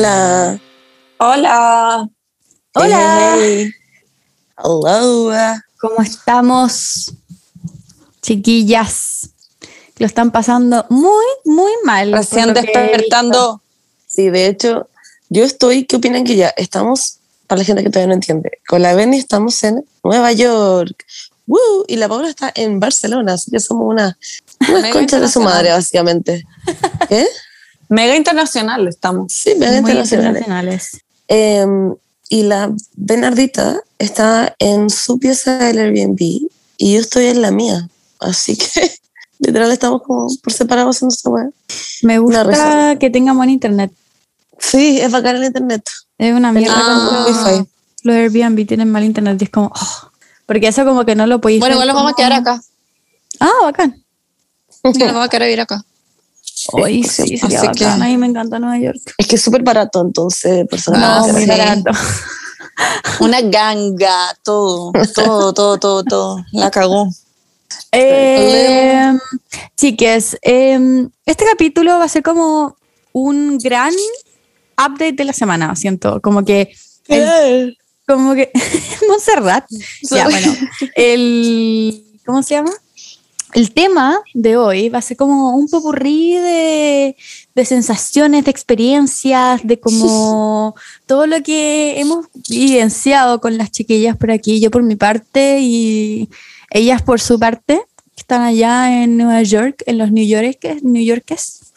Hola. 0.00 0.58
Hola. 1.18 2.08
Hola. 2.72 3.36
Hey. 3.36 3.70
Hello. 4.56 5.30
¿Cómo 5.78 6.00
estamos, 6.00 7.12
chiquillas? 8.22 9.28
Lo 9.98 10.06
están 10.06 10.30
pasando 10.30 10.86
muy, 10.88 11.26
muy 11.44 11.72
mal. 11.84 12.12
Recién 12.12 12.54
despertando. 12.54 13.60
Sí, 14.06 14.30
de 14.30 14.46
hecho, 14.46 14.88
yo 15.28 15.44
estoy, 15.44 15.84
¿qué 15.84 15.96
opinan 15.96 16.24
que 16.24 16.36
ya 16.36 16.48
estamos, 16.56 17.18
para 17.46 17.58
la 17.58 17.66
gente 17.66 17.82
que 17.82 17.90
todavía 17.90 18.08
no 18.08 18.14
entiende, 18.14 18.52
con 18.66 18.80
la 18.80 18.94
Benny 18.94 19.18
estamos 19.18 19.62
en 19.64 19.84
Nueva 20.02 20.32
York. 20.32 21.04
¡Woo! 21.46 21.84
Y 21.88 21.96
la 21.96 22.08
Paula 22.08 22.30
está 22.30 22.50
en 22.54 22.80
Barcelona, 22.80 23.34
así 23.34 23.50
que 23.50 23.60
somos 23.60 23.86
una, 23.86 24.16
unas 24.66 24.92
conchas 24.92 25.20
de 25.20 25.28
su 25.28 25.42
madre, 25.42 25.68
básicamente. 25.72 26.46
¿Eh? 27.10 27.28
Mega 27.90 28.16
internacional 28.16 28.88
estamos. 28.88 29.32
Sí, 29.32 29.54
mega 29.56 29.72
Muy 29.72 29.90
internacionales. 29.90 30.42
internacionales. 30.42 31.00
Em, 31.28 31.94
y 32.28 32.44
la 32.44 32.72
Bernardita 32.96 33.80
está 33.98 34.54
en 34.58 34.88
su 34.90 35.18
pieza 35.18 35.58
del 35.58 35.78
Airbnb 35.78 36.18
y 36.20 36.94
yo 36.94 37.00
estoy 37.00 37.26
en 37.26 37.42
la 37.42 37.50
mía. 37.50 37.88
Así 38.20 38.56
que 38.56 38.66
literal 39.40 39.70
estamos 39.72 40.02
como 40.02 40.28
por 40.42 40.52
separado 40.52 40.90
haciendo 40.90 41.12
esta 41.14 41.30
weá. 41.30 41.50
Me 42.02 42.18
gusta 42.18 42.96
que 42.98 43.10
tenga 43.10 43.32
buen 43.32 43.50
internet. 43.50 43.92
Sí, 44.58 45.00
es 45.00 45.10
bacán 45.10 45.36
el 45.36 45.44
internet. 45.44 45.82
Es 46.18 46.32
una 46.34 46.52
mierda 46.52 46.74
Ah. 46.76 47.26
Wi-Fi. 47.28 47.68
los 48.04 48.14
Airbnb 48.16 48.66
tienen 48.66 48.90
mal 48.92 49.02
internet 49.04 49.36
y 49.40 49.44
es 49.44 49.50
como... 49.50 49.72
oh, 49.74 50.10
porque 50.46 50.68
eso 50.68 50.84
como 50.84 51.04
que 51.04 51.14
no 51.14 51.26
lo 51.26 51.40
podéis 51.40 51.60
Bueno, 51.60 51.74
igual 51.74 51.88
nos 51.88 51.96
vamos 51.96 52.12
a 52.12 52.16
quedar 52.16 52.32
acá. 52.34 52.60
Ah, 53.40 53.50
bacán. 53.62 54.02
Nos 54.84 54.96
vamos 54.98 55.24
a 55.26 55.28
quedar 55.28 55.42
a 55.42 55.46
vivir 55.46 55.60
acá. 55.60 55.84
Hoy 56.72 57.02
sí, 57.04 57.36
sería 57.38 57.58
Así 57.58 57.66
bacán. 57.68 57.74
que- 57.74 57.84
A 58.04 58.08
mí 58.08 58.16
me 58.16 58.26
encanta 58.26 58.58
Nueva 58.58 58.78
York. 58.78 58.98
Es 59.18 59.26
que 59.26 59.36
es 59.36 59.42
súper 59.42 59.62
barato, 59.62 60.00
entonces, 60.00 60.60
No, 60.60 60.66
personalmente. 60.66 61.32
muy 61.32 61.46
barato. 61.46 61.90
Una 63.20 63.40
ganga, 63.42 64.34
todo, 64.42 64.92
todo, 65.14 65.52
todo, 65.52 65.78
todo, 65.78 66.04
todo. 66.04 66.44
La 66.52 66.70
cagó. 66.70 67.08
Eh, 67.92 69.12
chiques, 69.76 70.36
eh, 70.42 70.78
este 71.26 71.44
capítulo 71.44 71.98
va 71.98 72.04
a 72.04 72.08
ser 72.08 72.22
como 72.22 72.76
un 73.12 73.58
gran 73.58 73.92
update 74.78 75.12
de 75.12 75.24
la 75.24 75.32
semana, 75.32 75.74
siento. 75.76 76.20
Como 76.20 76.44
que. 76.44 76.72
el- 77.08 77.76
como 78.06 78.34
que. 78.34 78.50
Montserrat. 79.08 79.64
Ya, 80.10 80.24
bueno. 80.28 80.54
El. 80.94 82.04
¿Cómo 82.24 82.42
se 82.42 82.54
llama? 82.54 82.72
El 83.52 83.72
tema 83.72 84.20
de 84.32 84.56
hoy 84.56 84.88
va 84.88 84.98
a 84.98 85.02
ser 85.02 85.16
como 85.16 85.56
un 85.56 85.68
popurrí 85.68 86.34
de, 86.34 87.16
de 87.54 87.64
sensaciones, 87.64 88.44
de 88.44 88.50
experiencias, 88.50 89.60
de 89.64 89.80
como 89.80 90.74
todo 91.06 91.26
lo 91.26 91.42
que 91.42 92.00
hemos 92.00 92.26
vivenciado 92.48 93.40
con 93.40 93.58
las 93.58 93.72
chiquillas 93.72 94.16
por 94.16 94.30
aquí, 94.30 94.60
yo 94.60 94.70
por 94.70 94.82
mi 94.82 94.94
parte 94.94 95.58
y 95.60 96.28
ellas 96.70 97.02
por 97.02 97.20
su 97.20 97.40
parte, 97.40 97.82
que 98.14 98.20
están 98.20 98.42
allá 98.42 99.02
en 99.02 99.16
Nueva 99.16 99.42
York, 99.42 99.82
en 99.86 99.98
los 99.98 100.12
New 100.12 100.26
Yorkers. 100.26 100.82
New 100.84 101.02
Yorkers. 101.02 101.72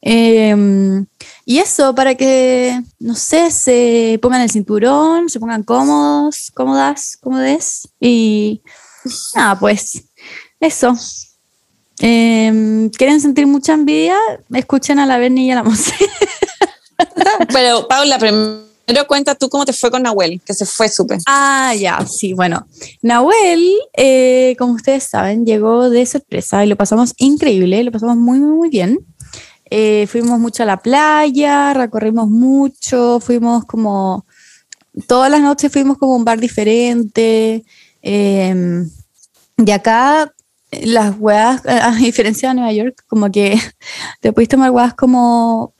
Eh, 0.00 1.04
y 1.44 1.58
eso, 1.58 1.94
para 1.94 2.14
que, 2.14 2.78
no 2.98 3.14
sé, 3.14 3.50
se 3.50 4.18
pongan 4.20 4.42
el 4.42 4.50
cinturón, 4.50 5.28
se 5.28 5.40
pongan 5.40 5.62
cómodos, 5.62 6.50
cómodas, 6.52 7.16
cómodes. 7.18 7.88
Y 7.98 8.60
nada, 9.34 9.58
pues, 9.58 10.04
eso. 10.60 10.94
Eh, 12.00 12.90
¿Quieren 12.96 13.20
sentir 13.20 13.46
mucha 13.46 13.74
envidia? 13.74 14.16
Escuchen 14.52 14.98
a 14.98 15.06
la 15.06 15.18
Berni 15.18 15.46
y 15.46 15.50
a 15.50 15.56
la 15.56 15.62
Monse. 15.62 15.94
Pero, 17.52 17.88
Paula, 17.88 18.18
primero 18.18 18.68
cuenta 19.06 19.34
tú 19.34 19.48
cómo 19.48 19.64
te 19.64 19.72
fue 19.72 19.90
con 19.90 20.02
Nahuel, 20.02 20.40
que 20.44 20.54
se 20.54 20.64
fue 20.64 20.88
súper. 20.88 21.18
Ah, 21.26 21.74
ya, 21.78 22.04
sí, 22.06 22.32
bueno. 22.32 22.66
Nahuel, 23.02 23.74
eh, 23.96 24.56
como 24.58 24.74
ustedes 24.74 25.04
saben, 25.04 25.44
llegó 25.44 25.90
de 25.90 26.06
sorpresa 26.06 26.64
y 26.64 26.68
lo 26.68 26.76
pasamos 26.76 27.14
increíble, 27.18 27.82
lo 27.84 27.92
pasamos 27.92 28.16
muy, 28.16 28.38
muy, 28.38 28.56
muy 28.56 28.68
bien. 28.70 28.98
Eh, 29.70 30.06
fuimos 30.06 30.38
mucho 30.38 30.62
a 30.62 30.66
la 30.66 30.78
playa, 30.78 31.74
recorrimos 31.74 32.28
mucho, 32.28 33.20
fuimos 33.20 33.66
como, 33.66 34.24
todas 35.06 35.30
las 35.30 35.42
noches 35.42 35.70
fuimos 35.70 35.98
como 35.98 36.14
a 36.14 36.16
un 36.16 36.24
bar 36.24 36.40
diferente. 36.40 37.64
eh, 38.02 38.84
y 39.58 39.70
acá 39.72 40.32
las 40.70 41.16
weas, 41.18 41.62
a 41.66 41.94
diferencia 41.96 42.50
de 42.50 42.56
Nueva 42.56 42.72
York, 42.72 43.04
como 43.06 43.30
que 43.30 43.58
te 44.20 44.32
puedes 44.32 44.48
tomar 44.48 44.70
weas 44.70 44.94
como 44.94 45.72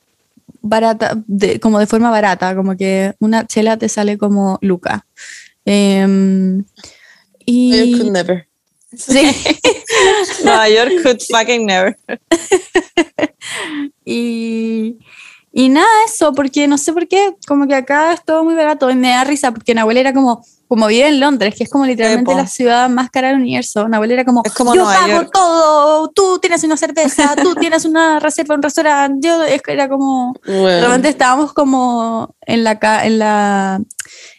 barata, 0.60 1.22
de, 1.26 1.60
como 1.60 1.78
de 1.78 1.86
forma 1.86 2.10
barata, 2.10 2.54
como 2.54 2.76
que 2.76 3.14
una 3.18 3.46
chela 3.46 3.76
te 3.76 3.88
sale 3.88 4.18
como 4.18 4.58
Luca. 4.62 5.06
Em, 5.64 6.64
I 7.44 7.92
could 7.92 8.06
y 8.06 8.10
never. 8.10 8.48
sí, 8.96 9.20
Nueva 10.44 10.68
York 10.68 11.02
could 11.02 11.20
fucking 11.30 11.66
never. 11.66 11.98
y, 14.04 14.77
y 15.58 15.70
nada, 15.70 15.88
eso, 16.06 16.32
porque 16.34 16.68
no 16.68 16.78
sé 16.78 16.92
por 16.92 17.08
qué, 17.08 17.34
como 17.48 17.66
que 17.66 17.74
acá 17.74 18.12
es 18.12 18.24
todo 18.24 18.44
muy 18.44 18.54
barato 18.54 18.88
y 18.90 18.94
me 18.94 19.08
da 19.08 19.24
risa 19.24 19.50
porque 19.50 19.74
Nahuel 19.74 19.96
era 19.96 20.12
como, 20.12 20.40
como 20.68 20.86
vive 20.86 21.08
en 21.08 21.18
Londres, 21.18 21.56
que 21.58 21.64
es 21.64 21.68
como 21.68 21.84
literalmente 21.84 22.30
po. 22.30 22.38
la 22.38 22.46
ciudad 22.46 22.88
más 22.88 23.10
cara 23.10 23.30
del 23.30 23.38
universo. 23.38 23.88
Nahuel 23.88 24.12
era 24.12 24.24
como, 24.24 24.42
Es 24.44 24.54
como 24.54 24.72
yo 24.72 24.84
Nueva 24.84 25.00
pago 25.00 25.12
York. 25.14 25.30
todo, 25.32 26.12
tú 26.14 26.38
tienes 26.38 26.62
una 26.62 26.76
cerveza, 26.76 27.34
tú 27.34 27.54
tienes 27.60 27.84
una 27.86 28.20
reserva 28.20 28.54
en 28.54 28.58
un 28.58 28.62
restaurante, 28.62 29.26
yo 29.26 29.42
era 29.66 29.88
como, 29.88 30.32
Bueno, 30.46 30.86
repente 30.86 31.08
estábamos 31.08 31.52
como 31.52 32.36
en 32.42 32.62
la, 32.62 32.78
en 33.02 33.18
la, 33.18 33.80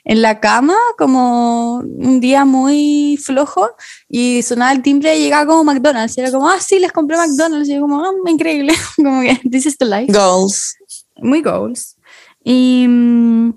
en 0.06 0.22
la 0.22 0.40
cama, 0.40 0.78
como 0.98 1.80
un 1.80 2.22
día 2.22 2.46
muy 2.46 3.20
flojo, 3.22 3.72
y 4.08 4.42
sonaba 4.44 4.72
el 4.72 4.82
timbre 4.82 5.18
y 5.18 5.24
llegaba 5.24 5.48
como 5.48 5.66
McDonald's. 5.66 6.18
Y 6.18 6.22
era 6.22 6.32
como, 6.32 6.50
ah, 6.50 6.62
sí, 6.62 6.80
les 6.80 6.94
compré 6.94 7.18
McDonald's. 7.18 7.68
Y 7.68 7.76
yo 7.76 7.82
como, 7.82 8.06
ah, 8.06 8.12
increíble. 8.26 8.74
como 8.96 9.20
que, 9.20 9.38
this 9.50 9.66
is 9.66 9.78
the 9.78 9.86
life. 9.86 10.14
goals. 10.14 10.79
Muy 11.22 11.42
goals. 11.42 11.98
Y 12.44 12.86
mm, 12.88 13.54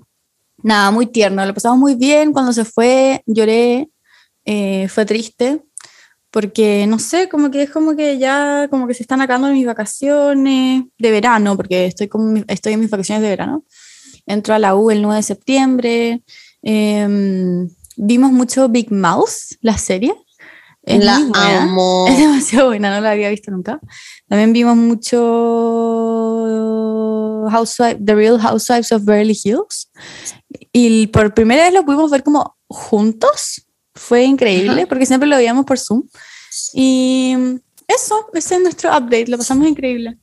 nada, 0.63 0.91
muy 0.91 1.07
tierno. 1.07 1.45
Lo 1.45 1.53
pasamos 1.53 1.79
muy 1.79 1.95
bien. 1.95 2.33
Cuando 2.33 2.53
se 2.53 2.65
fue, 2.65 3.23
lloré. 3.25 3.89
eh, 4.45 4.87
fue 4.89 5.05
triste. 5.05 5.61
Porque, 6.33 6.87
no 6.87 6.97
sé, 6.97 7.29
como 7.29 7.51
que 7.51 7.61
es 7.61 7.69
como 7.69 7.95
que 7.95 8.17
ya, 8.17 8.67
como 8.71 8.87
que 8.87 8.95
se 8.95 9.03
están 9.03 9.21
acabando 9.21 9.49
mis 9.49 9.67
vacaciones 9.67 10.83
de 10.97 11.11
verano, 11.11 11.55
porque 11.55 11.85
estoy, 11.85 12.07
con 12.07 12.43
estoy 12.47 12.73
en 12.73 12.79
mis 12.79 12.89
vacaciones 12.89 13.21
de 13.21 13.29
verano. 13.29 13.63
Entro 14.25 14.55
a 14.55 14.59
la 14.59 14.73
U 14.75 14.89
el 14.89 15.03
9 15.03 15.17
de 15.17 15.21
septiembre. 15.21 16.23
Em, 16.63 17.69
vimos 17.97 18.31
mucho 18.31 18.67
Big 18.67 18.91
Mouth, 18.91 19.59
la 19.61 19.77
serie. 19.77 20.15
Es 20.81 21.05
la 21.05 21.17
amo. 21.35 22.07
Es 22.09 22.17
demasiado 22.17 22.69
buena, 22.69 22.95
no 22.95 23.01
la 23.01 23.11
había 23.11 23.29
visto 23.29 23.51
nunca. 23.51 23.79
También 24.27 24.53
vimos 24.53 24.75
mucho 24.75 25.19
Housewife, 27.49 27.99
The 28.03 28.15
Real 28.15 28.39
Housewives 28.39 28.91
of 28.91 29.03
Beverly 29.05 29.37
Hills. 29.43 29.89
Y 30.71 31.07
por 31.07 31.33
primera 31.33 31.63
vez 31.65 31.73
lo 31.73 31.83
pudimos 31.85 32.09
ver 32.11 32.23
como 32.23 32.55
juntos. 32.67 33.61
Fue 33.95 34.23
increíble 34.23 34.87
porque 34.87 35.05
siempre 35.05 35.27
lo 35.29 35.35
veíamos 35.37 35.65
por 35.65 35.77
Zoom. 35.79 36.03
Y 36.73 37.35
eso, 37.87 38.27
ese 38.33 38.55
es 38.55 38.61
nuestro 38.61 38.89
update. 38.89 39.27
Lo 39.27 39.37
pasamos 39.37 39.67
increíble. 39.67 40.17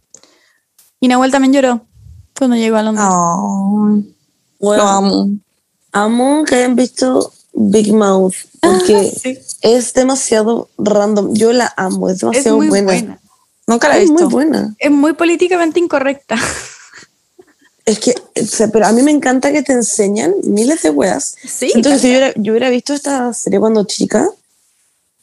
Y 1.00 1.08
Nahuel 1.08 1.30
también 1.30 1.52
lloró 1.52 1.86
cuando 2.36 2.56
llegó 2.56 2.76
a 2.76 2.82
Londres. 2.82 3.06
Oh, 3.08 3.98
Bueno, 4.58 4.82
lo 4.84 4.88
amo. 4.88 5.28
amo 5.92 6.44
que 6.44 6.56
hayan 6.56 6.74
visto 6.76 7.32
Big 7.52 7.92
Mouth 7.92 8.34
porque 8.60 9.10
Sí. 9.10 9.38
es 9.62 9.92
demasiado 9.94 10.68
random. 10.78 11.34
Yo 11.34 11.52
la 11.52 11.72
amo, 11.76 12.08
es 12.08 12.14
Es 12.16 12.20
demasiado 12.20 12.56
muy 12.56 12.68
buena. 12.68 12.84
buena. 12.86 13.20
Nunca 13.66 13.88
la 13.88 13.98
he 13.98 14.02
Es 14.02 14.10
muy 14.10 14.16
visto. 14.22 14.30
buena. 14.30 14.74
Es 14.78 14.90
muy 14.90 15.12
políticamente 15.14 15.78
incorrecta. 15.80 16.36
Es 17.90 17.98
que, 17.98 18.14
o 18.40 18.44
sea, 18.46 18.68
pero 18.68 18.86
a 18.86 18.92
mí 18.92 19.02
me 19.02 19.10
encanta 19.10 19.52
que 19.52 19.62
te 19.62 19.72
enseñan 19.72 20.34
miles 20.44 20.82
de 20.82 20.90
weas. 20.90 21.34
Sí. 21.46 21.72
Entonces, 21.74 22.02
si 22.02 22.08
yo 22.08 22.18
hubiera, 22.18 22.32
yo 22.36 22.52
hubiera 22.52 22.70
visto 22.70 22.92
esta 22.94 23.32
serie 23.34 23.58
cuando 23.60 23.84
chica, 23.84 24.28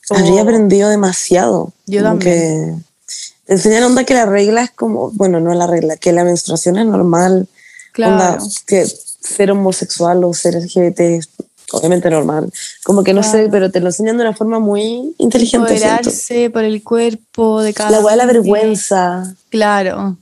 habría 0.09 0.41
Oh. 0.41 0.43
aprendido 0.43 0.89
demasiado. 0.89 1.71
Yo 1.85 1.99
Como 2.01 2.11
también. 2.11 2.83
que 3.05 3.13
te 3.45 3.53
enseñan 3.53 3.83
onda 3.83 4.03
que 4.03 4.13
la 4.13 4.25
regla 4.25 4.63
es 4.63 4.71
como, 4.71 5.11
bueno, 5.11 5.39
no 5.39 5.53
la 5.53 5.67
regla, 5.67 5.97
que 5.97 6.11
la 6.11 6.23
menstruación 6.23 6.77
es 6.77 6.85
normal. 6.85 7.47
Claro. 7.93 8.13
Onda, 8.13 8.37
que 8.65 8.85
ser 8.85 9.51
homosexual 9.51 10.23
o 10.23 10.33
ser 10.33 10.55
LGBT 10.55 10.99
es 11.17 11.29
obviamente 11.71 12.09
normal. 12.09 12.51
Como 12.83 13.03
que 13.03 13.13
no 13.13 13.23
sé, 13.23 13.31
Claro. 13.31 13.49
pero 13.51 13.71
te 13.71 13.79
lo 13.81 13.87
enseñan 13.87 14.17
de 14.17 14.23
una 14.23 14.33
forma 14.35 14.59
muy 14.59 15.13
inteligente. 15.17 15.73
Empoderarse 15.73 16.49
por 16.49 16.63
el 16.63 16.83
cuerpo 16.83 17.61
de 17.61 17.73
cada 17.73 17.91
La 17.91 17.99
wea 17.99 18.11
de 18.11 18.17
la 18.17 18.25
vergüenza, 18.25 19.35
Claro. 19.49 20.17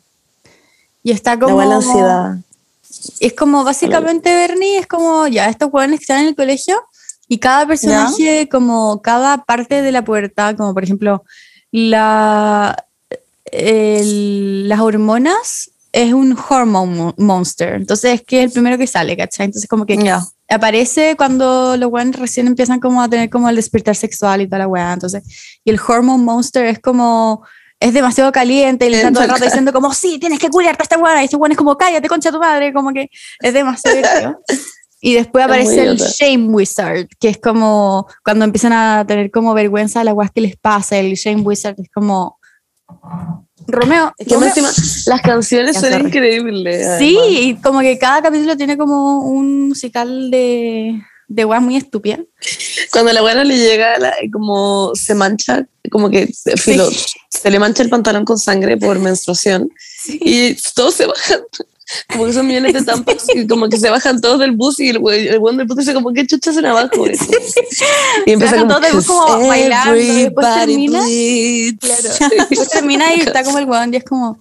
Y 1.06 1.12
está 1.12 1.40
como. 1.40 1.62
la 1.63 1.75
ansiedad. 1.75 2.36
Es 3.19 3.34
como 3.34 3.63
básicamente 3.63 4.34
Bernie, 4.34 4.80
es 4.80 4.88
como 4.88 5.28
ya 5.28 5.48
estos 5.50 5.69
jóvenes 5.69 6.00
que 6.00 6.04
están 6.06 6.22
en 6.22 6.30
el 6.30 6.36
colegio 6.36 6.75
y 7.28 7.38
cada 7.38 7.68
personaje, 7.68 8.50
como 8.50 9.02
cada 9.04 9.44
parte 9.44 9.81
de 9.84 9.92
la 9.92 10.04
puerta, 10.04 10.56
como 10.56 10.74
por 10.74 10.84
ejemplo 10.84 11.24
la, 11.72 12.75
el- 13.52 14.68
las 14.69 14.80
hormonas 14.80 15.69
es 15.92 16.13
un 16.13 16.36
hormone 16.50 17.13
monster. 17.18 17.74
Entonces, 17.75 18.16
es 18.16 18.22
que 18.24 18.40
es 18.40 18.46
el 18.48 18.51
primero 18.51 18.78
que 18.78 18.88
sale, 18.88 19.16
¿cachai? 19.16 19.46
Entonces, 19.46 19.69
como 19.69 19.86
que 19.86 19.98
Ya. 19.98 20.22
aparece 20.50 21.16
cuando 21.16 21.78
los 21.78 21.90
weones 21.92 22.19
recién 22.19 22.48
empiezan 22.48 22.80
como 22.80 23.01
a 23.01 23.08
tener 23.10 23.30
como 23.30 23.48
el 23.50 23.56
despertar 23.56 23.96
sexual 23.96 24.42
y 24.42 24.48
toda 24.48 24.60
la 24.60 24.68
weá. 24.68 24.92
Entonces, 24.94 25.24
y 25.63 25.69
el 25.69 25.80
hormone 25.80 26.24
monster 26.24 26.66
es 26.66 26.80
como, 26.80 27.44
es 27.80 27.94
demasiado 27.94 28.31
caliente 28.31 28.88
y 28.88 28.89
le 28.89 28.98
están 28.98 29.13
todo 29.13 29.24
el 29.24 29.30
rato 29.30 29.44
diciendo 29.45 29.74
como, 29.74 29.94
sí, 29.94 30.18
tienes 30.19 30.39
que 30.39 30.50
cuidarte 30.50 30.81
a 30.81 30.86
esta 30.86 30.98
weá. 30.98 31.22
Y 31.22 31.25
este 31.25 31.36
weón 31.36 31.51
es 31.51 31.57
como, 31.57 31.77
cállate, 31.77 32.07
concha 32.07 32.31
tu 32.31 32.39
madre. 32.39 32.74
Como 32.74 32.92
que 32.94 33.10
es 33.42 33.54
demasiado. 33.54 34.42
Y 35.01 35.13
después 35.13 35.45
aparece 35.45 35.83
el 35.83 35.98
shame 35.98 36.48
wizard, 36.48 37.07
que 37.19 37.30
es 37.30 37.38
como 37.38 38.07
cuando 38.24 38.45
empiezan 38.45 38.74
a 38.74 39.06
tener 39.06 39.30
como 39.30 39.54
vergüenza 39.54 40.00
de 40.00 40.06
las 40.06 40.13
weas 40.16 40.31
que 40.31 40.42
les 40.42 40.56
pasa. 40.57 40.98
El 40.98 41.13
shame 41.13 41.42
wizard 41.42 41.75
es 41.80 41.89
como, 41.94 42.39
Romeo, 43.68 44.13
Es 44.18 44.27
que 44.27 44.36
Romeo- 44.36 44.48
más 44.48 44.57
encima, 44.57 45.13
las 45.13 45.22
canciones 45.22 45.77
son 45.77 45.94
increíbles. 46.07 46.98
Sí, 46.98 47.18
además. 47.19 47.39
y 47.39 47.56
como 47.62 47.80
que 47.81 47.98
cada 48.00 48.22
capítulo 48.22 48.56
tiene 48.57 48.77
como 48.77 49.19
un 49.19 49.68
musical 49.69 50.31
de, 50.31 51.01
de 51.27 51.45
weas 51.45 51.62
muy 51.62 51.75
estúpidas. 51.75 52.19
Cuando 52.92 53.12
la 53.13 53.22
buena 53.22 53.44
le 53.44 53.57
llega, 53.57 53.98
la- 53.98 54.13
como 54.31 54.92
se 54.95 55.16
mancha, 55.16 55.66
como 55.92 56.10
que 56.10 56.30
filo, 56.57 56.89
se 57.30 57.51
le 57.51 57.60
mancha 57.60 57.83
el 57.83 57.89
pantalón 57.89 58.25
con 58.25 58.38
sangre 58.38 58.77
por 58.77 59.00
menstruación 59.00 59.69
y 60.07 60.56
todos 60.74 60.95
se 60.95 61.06
bajan. 61.06 61.42
Como 62.12 62.25
que 62.25 62.33
son 62.33 62.48
millones 62.48 62.74
de 62.74 62.81
tampas 62.81 63.25
y 63.36 63.45
como 63.45 63.69
que 63.69 63.77
se 63.77 63.92
bajan 63.92 64.19
todos 64.19 64.39
del 64.39 64.54
bus 64.54 64.80
y 64.80 64.89
el 64.89 64.98
güey 64.98 65.25
del 65.25 65.39
bus 65.39 65.77
dice 65.77 65.94
como 65.94 66.12
que 66.13 66.25
chuchas 66.25 66.57
en 66.57 66.66
abajo. 66.66 67.06
Y 68.25 68.31
empieza 68.31 68.57
como, 68.57 68.69
todos 68.69 68.81
del 68.81 68.94
bus 68.94 69.06
como 69.06 69.48
bailando 69.48 69.95
y 69.95 70.24
después 70.24 70.48
"Everybody 70.48 70.66
termina". 70.66 71.04
bleeds". 71.04 71.80
Claro. 71.80 72.36
Después 72.50 72.69
termina 72.69 73.13
y 73.16 73.19
está 73.19 73.44
como 73.44 73.60
el 73.60 73.66
weón 73.66 73.94
y 73.94 73.98
es 73.98 74.04
como, 74.04 74.39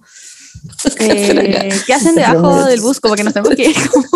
eh. 0.99 1.79
¿qué 1.85 1.93
hacen 1.93 2.15
debajo 2.15 2.65
del 2.65 2.81
bus? 2.81 2.99
Como 2.99 3.13
que 3.15 3.23
nos 3.23 3.33
tenemos 3.33 3.55
que 3.55 3.69
ir. 3.69 3.75
Como, 3.89 4.07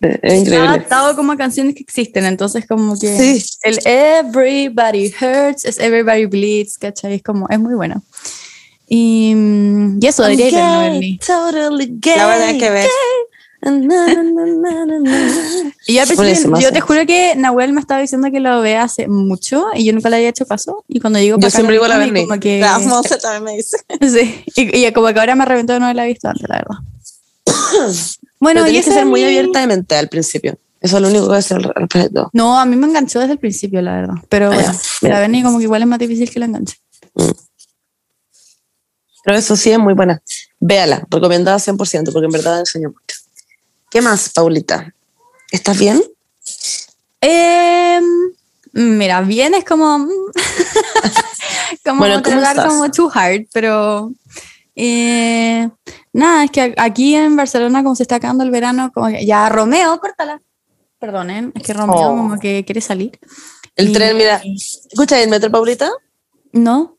es 0.00 0.08
idiota. 0.10 0.26
Es 0.26 0.32
Está 0.32 0.36
increíble. 0.36 0.68
adaptado 0.68 1.16
como 1.16 1.32
a 1.32 1.36
canciones 1.36 1.74
que 1.74 1.82
existen, 1.82 2.24
entonces 2.24 2.66
como 2.66 2.98
que 2.98 3.16
Sí. 3.40 3.44
el 3.62 3.78
Everybody 3.84 5.12
Hurts 5.20 5.64
es 5.64 5.78
Everybody 5.78 6.26
Bleeds, 6.26 6.78
¿cachai? 6.78 7.14
Es 7.14 7.22
como, 7.22 7.48
es 7.48 7.58
muy 7.58 7.74
bueno. 7.74 8.02
Y, 8.88 9.32
mm, 9.34 9.98
y 10.02 10.06
eso 10.06 10.22
I'm 10.22 10.36
debería 10.36 10.48
ir 10.48 10.54
gay, 10.54 10.62
a 10.62 10.88
Novelty. 10.88 11.18
totally 11.18 11.98
gay. 12.00 12.16
La 12.16 12.32
a 12.34 12.38
tener 12.38 12.58
que 12.58 12.70
na. 12.70 12.86
Y 15.86 15.94
yo, 15.94 16.00
al 16.02 16.06
principio- 16.06 16.16
Buenísimo, 16.16 16.60
yo 16.60 16.72
te 16.72 16.80
juro 16.80 17.04
que 17.06 17.34
Nahuel 17.36 17.72
me 17.72 17.80
estaba 17.80 18.00
diciendo 18.00 18.30
que 18.30 18.38
lo 18.40 18.60
ve 18.60 18.76
hace 18.76 19.08
mucho 19.08 19.66
y 19.74 19.84
yo 19.84 19.92
nunca 19.92 20.08
le 20.10 20.16
había 20.16 20.28
hecho 20.28 20.46
caso. 20.46 20.84
Y 20.88 21.00
cuando 21.00 21.18
llego 21.18 21.38
Yo 21.40 21.50
siempre 21.50 21.74
digo 21.74 21.88
la 21.88 21.98
vi, 21.98 22.04
Berni. 22.04 22.26
como 22.28 22.38
que, 22.40 22.60
La 22.60 22.78
Monse 22.78 23.18
también 23.18 23.42
me 23.44 23.56
dice. 23.56 23.76
sí, 24.00 24.44
y, 24.54 24.86
y 24.86 24.92
como 24.92 25.08
que 25.12 25.18
ahora 25.18 25.34
me 25.34 25.42
arrepiento 25.42 25.72
de 25.72 25.80
no 25.80 25.86
haberla 25.86 26.04
visto 26.04 26.28
antes, 26.28 26.48
la 26.48 26.56
verdad. 26.56 26.76
bueno, 28.40 28.60
Pero 28.60 28.68
y 28.68 28.70
tenés 28.72 28.84
que 28.86 28.92
ser 28.92 29.06
muy 29.06 29.20
mi- 29.20 29.26
abierta 29.26 29.60
de 29.60 29.66
mente 29.66 29.96
al 29.96 30.08
principio. 30.08 30.58
Eso 30.80 30.96
es 30.96 31.02
lo 31.02 31.08
único 31.08 31.24
que 31.24 31.28
voy 31.28 31.36
a 31.36 31.38
hacer 31.40 31.56
al 31.56 31.72
respecto. 31.74 32.30
No, 32.32 32.58
a 32.58 32.64
mí 32.64 32.76
me 32.76 32.86
enganchó 32.86 33.18
desde 33.18 33.32
el 33.32 33.38
principio, 33.38 33.82
la 33.82 33.94
verdad. 33.96 34.14
Pero 34.28 34.52
bueno, 34.52 34.72
bien. 35.02 35.12
la 35.12 35.20
Berni 35.20 35.42
como 35.42 35.58
que 35.58 35.64
igual 35.64 35.82
es 35.82 35.88
más 35.88 35.98
difícil 35.98 36.30
que 36.30 36.38
la 36.38 36.46
enganche. 36.46 36.76
Pero 39.24 39.36
eso 39.36 39.56
sí 39.56 39.70
es 39.70 39.78
muy 39.78 39.94
buena. 39.94 40.22
Véala, 40.60 41.06
recomendada 41.10 41.58
100%, 41.58 42.12
porque 42.12 42.26
en 42.26 42.30
verdad 42.32 42.60
enseñó 42.60 42.90
mucho. 42.90 43.16
¿Qué 43.90 44.00
más, 44.00 44.30
Paulita? 44.30 44.94
¿Estás 45.50 45.78
bien? 45.78 46.02
Eh, 47.20 48.00
mira, 48.72 49.20
bien 49.22 49.54
es 49.54 49.64
como. 49.64 49.98
mm, 49.98 50.08
como 51.84 51.98
Bueno, 51.98 52.22
¿cómo 52.22 52.40
tratar 52.40 52.68
como 52.68 52.90
too 52.90 53.10
hard, 53.12 53.46
pero. 53.52 54.12
Eh, 54.80 55.68
nada, 56.12 56.44
es 56.44 56.50
que 56.50 56.74
aquí 56.76 57.14
en 57.14 57.36
Barcelona, 57.36 57.82
como 57.82 57.94
se 57.96 58.04
está 58.04 58.16
acabando 58.16 58.44
el 58.44 58.50
verano, 58.50 58.90
como 58.94 59.08
que 59.08 59.26
ya 59.26 59.48
Romeo, 59.48 59.98
córtala. 60.00 60.40
Perdonen, 60.98 61.52
es 61.54 61.62
que 61.62 61.72
Romeo 61.74 61.96
Oh. 61.96 62.16
como 62.16 62.38
que 62.38 62.64
quiere 62.64 62.80
salir. 62.80 63.18
El 63.76 63.90
Y- 63.90 63.92
tren, 63.92 64.16
mira. 64.16 64.40
¿Escuchas 64.90 65.20
el 65.20 65.28
metro, 65.30 65.50
Paulita? 65.50 65.90
No. 66.52 66.96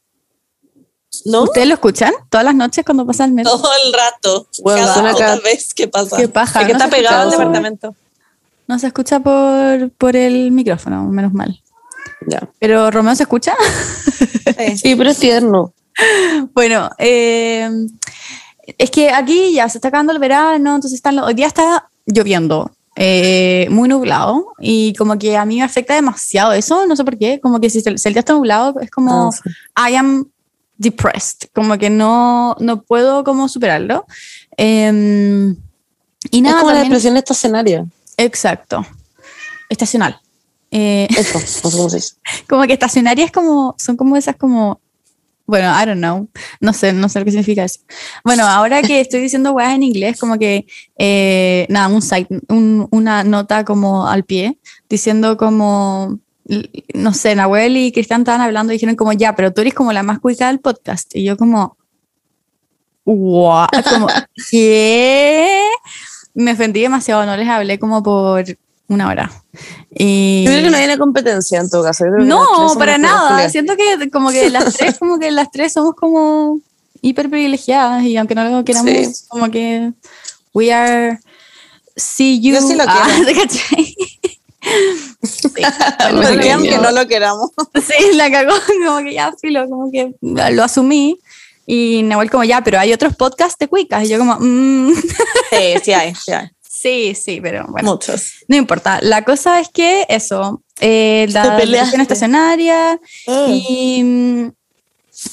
¿No? 1.25 1.43
¿Ustedes 1.43 1.67
lo 1.67 1.73
escuchan 1.73 2.13
todas 2.29 2.45
las 2.45 2.55
noches 2.55 2.85
cuando 2.85 3.05
pasa 3.05 3.25
el 3.25 3.31
metro? 3.33 3.51
Todo 3.51 3.69
el 3.85 3.93
rato. 3.93 4.47
Bueno, 4.61 4.87
cada 5.17 5.37
vez 5.39 5.73
que 5.73 5.87
pasa. 5.87 6.15
Qué 6.17 6.27
paja. 6.27 6.61
Es 6.61 6.67
que 6.67 6.73
no 6.73 6.79
está 6.79 6.89
se 6.89 6.95
pegado 6.95 7.15
al 7.21 7.27
escucha 7.29 7.37
por- 7.37 7.47
departamento. 7.53 7.95
No 8.67 8.79
se 8.79 8.87
escucha 8.87 9.19
por, 9.19 9.89
por 9.97 10.15
el 10.15 10.51
micrófono, 10.51 11.03
menos 11.07 11.33
mal. 11.33 11.61
Ya. 12.27 12.47
Pero 12.59 12.91
Romeo 12.91 13.15
se 13.15 13.23
escucha. 13.23 13.55
Sí, 14.77 14.95
pero 14.95 15.09
es 15.09 15.17
tierno. 15.17 15.73
Bueno, 16.53 16.89
eh, 16.97 17.69
es 18.77 18.91
que 18.91 19.11
aquí 19.11 19.53
ya 19.53 19.67
se 19.69 19.77
está 19.77 19.87
acabando 19.89 20.13
el 20.13 20.19
verano, 20.19 20.75
entonces 20.75 20.93
están 20.93 21.15
los- 21.15 21.25
hoy 21.27 21.33
día 21.33 21.47
está 21.47 21.89
lloviendo, 22.05 22.71
eh, 22.95 23.67
muy 23.71 23.87
nublado, 23.89 24.53
y 24.59 24.93
como 24.95 25.17
que 25.17 25.37
a 25.37 25.45
mí 25.45 25.57
me 25.57 25.63
afecta 25.63 25.95
demasiado 25.95 26.51
eso, 26.53 26.85
no 26.85 26.95
sé 26.95 27.03
por 27.03 27.17
qué, 27.17 27.39
como 27.39 27.59
que 27.59 27.69
si, 27.69 27.81
el- 27.85 27.97
si 27.99 28.07
el 28.07 28.13
día 28.13 28.19
está 28.21 28.33
nublado 28.33 28.79
es 28.79 28.89
como 28.91 29.29
Ah, 29.29 29.31
sí. 29.31 29.49
I 29.91 29.95
am 29.95 30.25
depressed, 30.77 31.49
como 31.53 31.77
que 31.77 31.89
no, 31.89 32.55
no 32.59 32.81
puedo 32.83 33.23
como 33.23 33.47
superarlo. 33.49 34.05
Eh, 34.57 35.53
y 36.31 36.37
es 36.37 36.41
nada, 36.43 36.59
como 36.61 36.71
la 36.71 36.83
depresión 36.83 37.17
estacionaria. 37.17 37.85
exacto, 38.17 38.85
estacional. 39.69 40.19
Eh, 40.71 41.07
Eso, 41.17 41.39
no 41.39 41.45
sé 41.47 41.61
cómo 41.77 41.89
se 41.89 41.95
dice. 41.97 42.13
como 42.49 42.63
que 42.63 42.73
estacionarias 42.73 43.27
es 43.27 43.31
como, 43.31 43.75
son 43.79 43.97
como 43.97 44.15
esas 44.17 44.35
como, 44.35 44.79
bueno, 45.49 45.69
I 45.81 45.85
don't 45.85 45.97
know, 45.99 46.29
no 46.61 46.73
sé, 46.73 46.93
no 46.93 47.09
sé 47.09 47.19
lo 47.19 47.25
que 47.25 47.31
significa 47.31 47.63
eso. 47.63 47.79
Bueno, 48.23 48.45
ahora 48.47 48.81
que 48.81 48.99
estoy 49.01 49.19
diciendo 49.21 49.51
weas 49.51 49.73
en 49.73 49.83
inglés, 49.83 50.19
como 50.19 50.37
que, 50.37 50.65
eh, 50.97 51.65
nada, 51.69 51.87
un 51.87 52.01
site, 52.01 52.27
un- 52.49 52.87
una 52.91 53.23
nota 53.23 53.65
como 53.65 54.07
al 54.07 54.23
pie, 54.23 54.59
diciendo 54.89 55.37
como, 55.37 56.19
no 56.93 57.13
sé, 57.13 57.35
Nahuel 57.35 57.77
y 57.77 57.91
Cristian 57.91 58.21
estaban 58.21 58.41
hablando 58.41 58.71
y 58.71 58.75
dijeron 58.75 58.95
como, 58.95 59.13
ya, 59.13 59.35
pero 59.35 59.51
tú 59.53 59.61
eres 59.61 59.73
como 59.73 59.91
la 59.91 60.03
más 60.03 60.19
cuica 60.19 60.47
del 60.47 60.59
podcast. 60.59 61.15
Y 61.15 61.23
yo 61.23 61.35
como, 61.37 61.77
what, 63.05 63.69
como, 63.91 64.07
¿qué? 64.51 65.59
Me 66.33 66.51
ofendí 66.53 66.81
demasiado, 66.81 67.25
no 67.25 67.35
les 67.35 67.47
hablé 67.47 67.79
como 67.79 68.03
por 68.03 68.43
una 68.89 69.07
hora. 69.07 69.31
Y... 69.91 70.43
Yo 70.43 70.51
creo 70.51 70.63
que 70.65 70.69
no 70.71 70.77
hay 70.77 70.85
una 70.85 70.97
competencia 70.97 71.59
en 71.59 71.69
todo 71.69 71.83
caso. 71.83 72.05
No, 72.05 72.73
para 72.77 72.97
nada. 72.97 73.47
Siento 73.49 73.75
que 73.77 74.09
como 74.09 74.31
que 74.31 74.49
las 74.49 74.75
tres, 74.75 74.97
como 74.99 75.19
que 75.19 75.31
las 75.31 75.49
tres 75.51 75.73
somos 75.73 75.95
como 75.95 76.59
hiper 77.01 77.29
privilegiadas 77.29 78.03
y 78.03 78.17
aunque 78.17 78.35
no 78.35 78.43
lo 78.43 78.65
queramos, 78.65 78.91
Sí. 78.91 79.13
como 79.29 79.49
que 79.49 79.91
we 80.53 80.73
are 80.73 81.19
see 81.95 82.41
you. 82.41 82.55
Yo 82.55 82.61
sí 82.61 82.75
lo 82.75 82.83
Ah. 82.87 83.07
Sí, 83.49 83.95
dio 86.11 86.39
Que 86.41 86.51
aunque 86.51 86.77
no 86.77 86.91
lo 86.91 87.07
queramos. 87.07 87.49
sí, 87.75 88.15
la 88.15 88.29
cagó, 88.29 88.53
como 88.83 88.99
que 89.03 89.13
ya 89.13 89.31
filo, 89.39 89.67
como 89.69 89.89
que 89.91 90.13
lo 90.21 90.63
asumí. 90.63 91.19
Y 91.65 92.01
Nahuel 92.03 92.31
como 92.31 92.43
ya, 92.43 92.61
pero 92.63 92.79
hay 92.79 92.91
otros 92.93 93.15
podcasts 93.15 93.57
de 93.59 93.67
cuicas. 93.67 94.03
Y 94.03 94.09
yo 94.09 94.17
como, 94.17 94.35
mm, 94.39 94.93
Sí, 94.95 95.73
sí 95.83 95.93
hay, 95.93 96.13
sí 96.15 96.31
hay. 96.31 96.49
Sí, 96.81 97.15
sí, 97.15 97.39
pero 97.41 97.65
bueno. 97.67 97.91
Muchos. 97.91 98.33
No 98.47 98.55
importa. 98.55 98.99
La 99.01 99.23
cosa 99.23 99.59
es 99.59 99.69
que 99.69 100.05
eso, 100.09 100.63
eh, 100.79 101.27
la 101.29 101.57
estacionaria 102.01 102.99
y, 103.27 104.03
mm, 104.03 104.51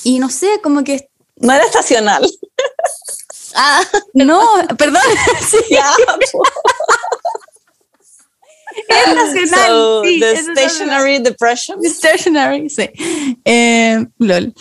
y 0.04 0.18
no 0.18 0.28
sé, 0.28 0.60
como 0.62 0.82
que... 0.82 1.08
No 1.36 1.52
era 1.52 1.64
estacional. 1.64 2.26
Ah, 3.58 3.80
No, 4.12 4.42
perdón. 4.76 5.00
sí, 5.48 5.56
ya. 5.70 5.90
es 8.88 9.14
nacional. 9.14 9.68
So, 9.68 10.02
sí, 10.04 10.20
the 10.20 10.36
stationary 10.36 11.18
depression. 11.20 11.82
Stationary, 11.82 12.68
sí. 12.68 12.90
Eh, 13.46 14.04
lol. 14.18 14.52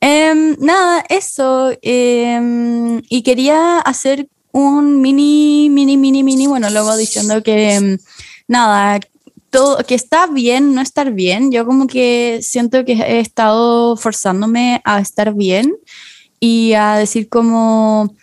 Em, 0.00 0.56
nada, 0.58 1.02
eso. 1.08 1.72
em, 1.80 3.00
y 3.08 3.22
quería 3.22 3.78
hacer 3.78 4.28
un 4.52 5.00
mini, 5.00 5.68
mini, 5.70 5.96
mini, 5.96 6.22
mini 6.22 6.48
monólogo 6.48 6.96
diciendo 6.96 7.42
que 7.42 7.74
em, 7.74 7.98
nada, 8.48 9.00
todo, 9.50 9.78
que 9.84 9.94
está 9.94 10.26
bien 10.26 10.74
no 10.74 10.80
estar 10.80 11.12
bien. 11.12 11.50
Yo 11.52 11.66
como 11.66 11.86
que 11.86 12.40
siento 12.42 12.84
que 12.84 12.92
he 12.94 13.20
estado 13.20 13.96
forzándome 13.96 14.80
a 14.84 15.00
estar 15.00 15.34
bien 15.34 15.74
y 16.40 16.74
a 16.74 16.96
decir 16.96 17.28
como, 17.28 18.14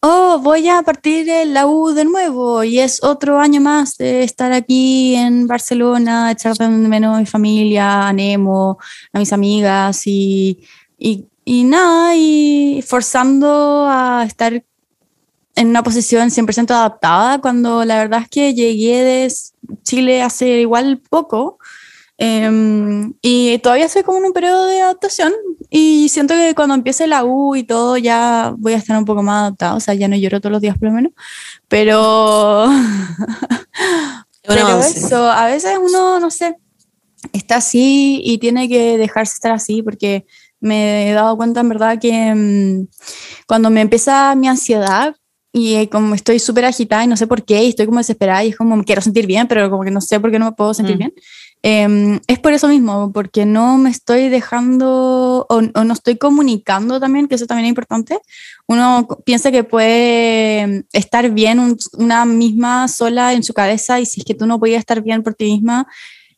oh, 0.00 0.38
voy 0.42 0.68
a 0.68 0.82
partir 0.82 1.26
de 1.26 1.46
la 1.46 1.66
U 1.66 1.92
de 1.92 2.04
nuevo 2.04 2.62
y 2.64 2.78
es 2.78 3.02
otro 3.02 3.40
año 3.40 3.60
más 3.60 3.96
de 3.98 4.22
estar 4.22 4.52
aquí 4.52 5.14
en 5.16 5.46
Barcelona, 5.46 6.30
echar 6.30 6.56
de 6.56 6.68
menos 6.68 7.16
a 7.16 7.20
mi 7.20 7.26
familia, 7.26 8.08
a 8.08 8.12
Nemo, 8.12 8.78
a 9.12 9.18
mis 9.18 9.32
amigas 9.32 10.06
y, 10.06 10.60
y, 10.98 11.26
y 11.44 11.64
nada, 11.64 12.14
y 12.16 12.82
forzando 12.86 13.86
a 13.88 14.24
estar 14.26 14.62
en 15.56 15.68
una 15.68 15.82
posición 15.82 16.30
100% 16.30 16.70
adaptada 16.70 17.40
cuando 17.40 17.84
la 17.84 17.96
verdad 17.96 18.20
es 18.22 18.28
que 18.28 18.54
llegué 18.54 19.02
de 19.02 19.32
Chile 19.82 20.22
hace 20.22 20.60
igual 20.60 20.98
poco. 21.10 21.58
em, 22.18 23.12
y 23.20 23.58
todavía 23.58 23.86
estoy 23.86 24.02
como 24.02 24.18
en 24.18 24.24
un 24.26 24.32
periodo 24.32 24.66
de 24.66 24.80
adaptación 24.80 25.34
y 25.68 26.08
siento 26.08 26.34
que 26.34 26.54
cuando 26.54 26.74
empiece 26.74 27.06
la 27.06 27.24
U 27.24 27.56
y 27.56 27.64
todo 27.64 27.98
ya 27.98 28.54
voy 28.56 28.72
a 28.72 28.78
estar 28.78 28.96
un 28.96 29.04
poco 29.04 29.22
más 29.22 29.42
adaptada, 29.42 29.74
o 29.74 29.80
sea, 29.80 29.94
ya 29.94 30.08
no 30.08 30.16
lloro 30.16 30.40
todos 30.40 30.52
los 30.52 30.62
días 30.62 30.78
por 30.78 30.88
lo 30.88 30.94
menos, 30.94 31.12
pero, 31.68 32.66
pero 34.46 34.80
eso, 34.80 35.30
a 35.30 35.46
veces 35.46 35.78
uno, 35.78 36.18
no 36.20 36.30
sé, 36.30 36.56
está 37.32 37.56
así 37.56 38.22
y 38.24 38.38
tiene 38.38 38.68
que 38.68 38.96
dejarse 38.98 39.34
estar 39.34 39.52
así 39.52 39.82
porque 39.82 40.24
me 40.60 41.10
he 41.10 41.12
dado 41.12 41.36
cuenta 41.36 41.60
en 41.60 41.68
verdad 41.68 41.98
que 42.00 42.34
mm, 42.34 42.88
cuando 43.46 43.68
me 43.70 43.82
empieza 43.82 44.34
mi 44.36 44.48
ansiedad 44.48 45.16
y 45.56 45.74
eh, 45.76 45.88
como 45.88 46.14
estoy 46.14 46.38
súper 46.38 46.66
agitada 46.66 47.02
y 47.02 47.06
no 47.06 47.16
sé 47.16 47.26
por 47.26 47.42
qué 47.42 47.64
y 47.64 47.70
estoy 47.70 47.86
como 47.86 47.96
desesperada 47.96 48.44
y 48.44 48.50
es 48.50 48.56
como 48.56 48.76
me 48.76 48.84
quiero 48.84 49.00
sentir 49.00 49.26
bien, 49.26 49.48
pero 49.48 49.70
como 49.70 49.84
que 49.84 49.90
no 49.90 50.02
sé 50.02 50.20
por 50.20 50.30
qué 50.30 50.38
no 50.38 50.44
me 50.44 50.52
puedo 50.52 50.74
sentir 50.74 50.96
mm. 50.96 50.98
bien. 50.98 51.14
Em, 51.62 52.20
es 52.26 52.38
por 52.38 52.52
eso 52.52 52.68
mismo, 52.68 53.10
porque 53.10 53.46
no 53.46 53.78
me 53.78 53.88
estoy 53.88 54.28
dejando 54.28 55.46
o, 55.48 55.62
no 55.62 55.92
estoy 55.94 56.18
comunicando 56.18 57.00
también, 57.00 57.26
que 57.26 57.36
eso 57.36 57.46
también 57.46 57.64
es 57.64 57.70
importante. 57.70 58.18
Uno 58.66 59.08
piensa 59.24 59.50
que 59.50 59.64
puede 59.64 60.84
estar 60.92 61.30
bien 61.30 61.78
una 61.94 62.26
misma 62.26 62.86
sola 62.88 63.32
en 63.32 63.42
su 63.42 63.54
cabeza 63.54 63.98
y 63.98 64.04
si 64.04 64.20
es 64.20 64.26
que 64.26 64.34
tú 64.34 64.44
no 64.44 64.60
podías 64.60 64.80
estar 64.80 65.00
bien 65.00 65.22
por 65.22 65.32
ti 65.32 65.46
misma, 65.46 65.86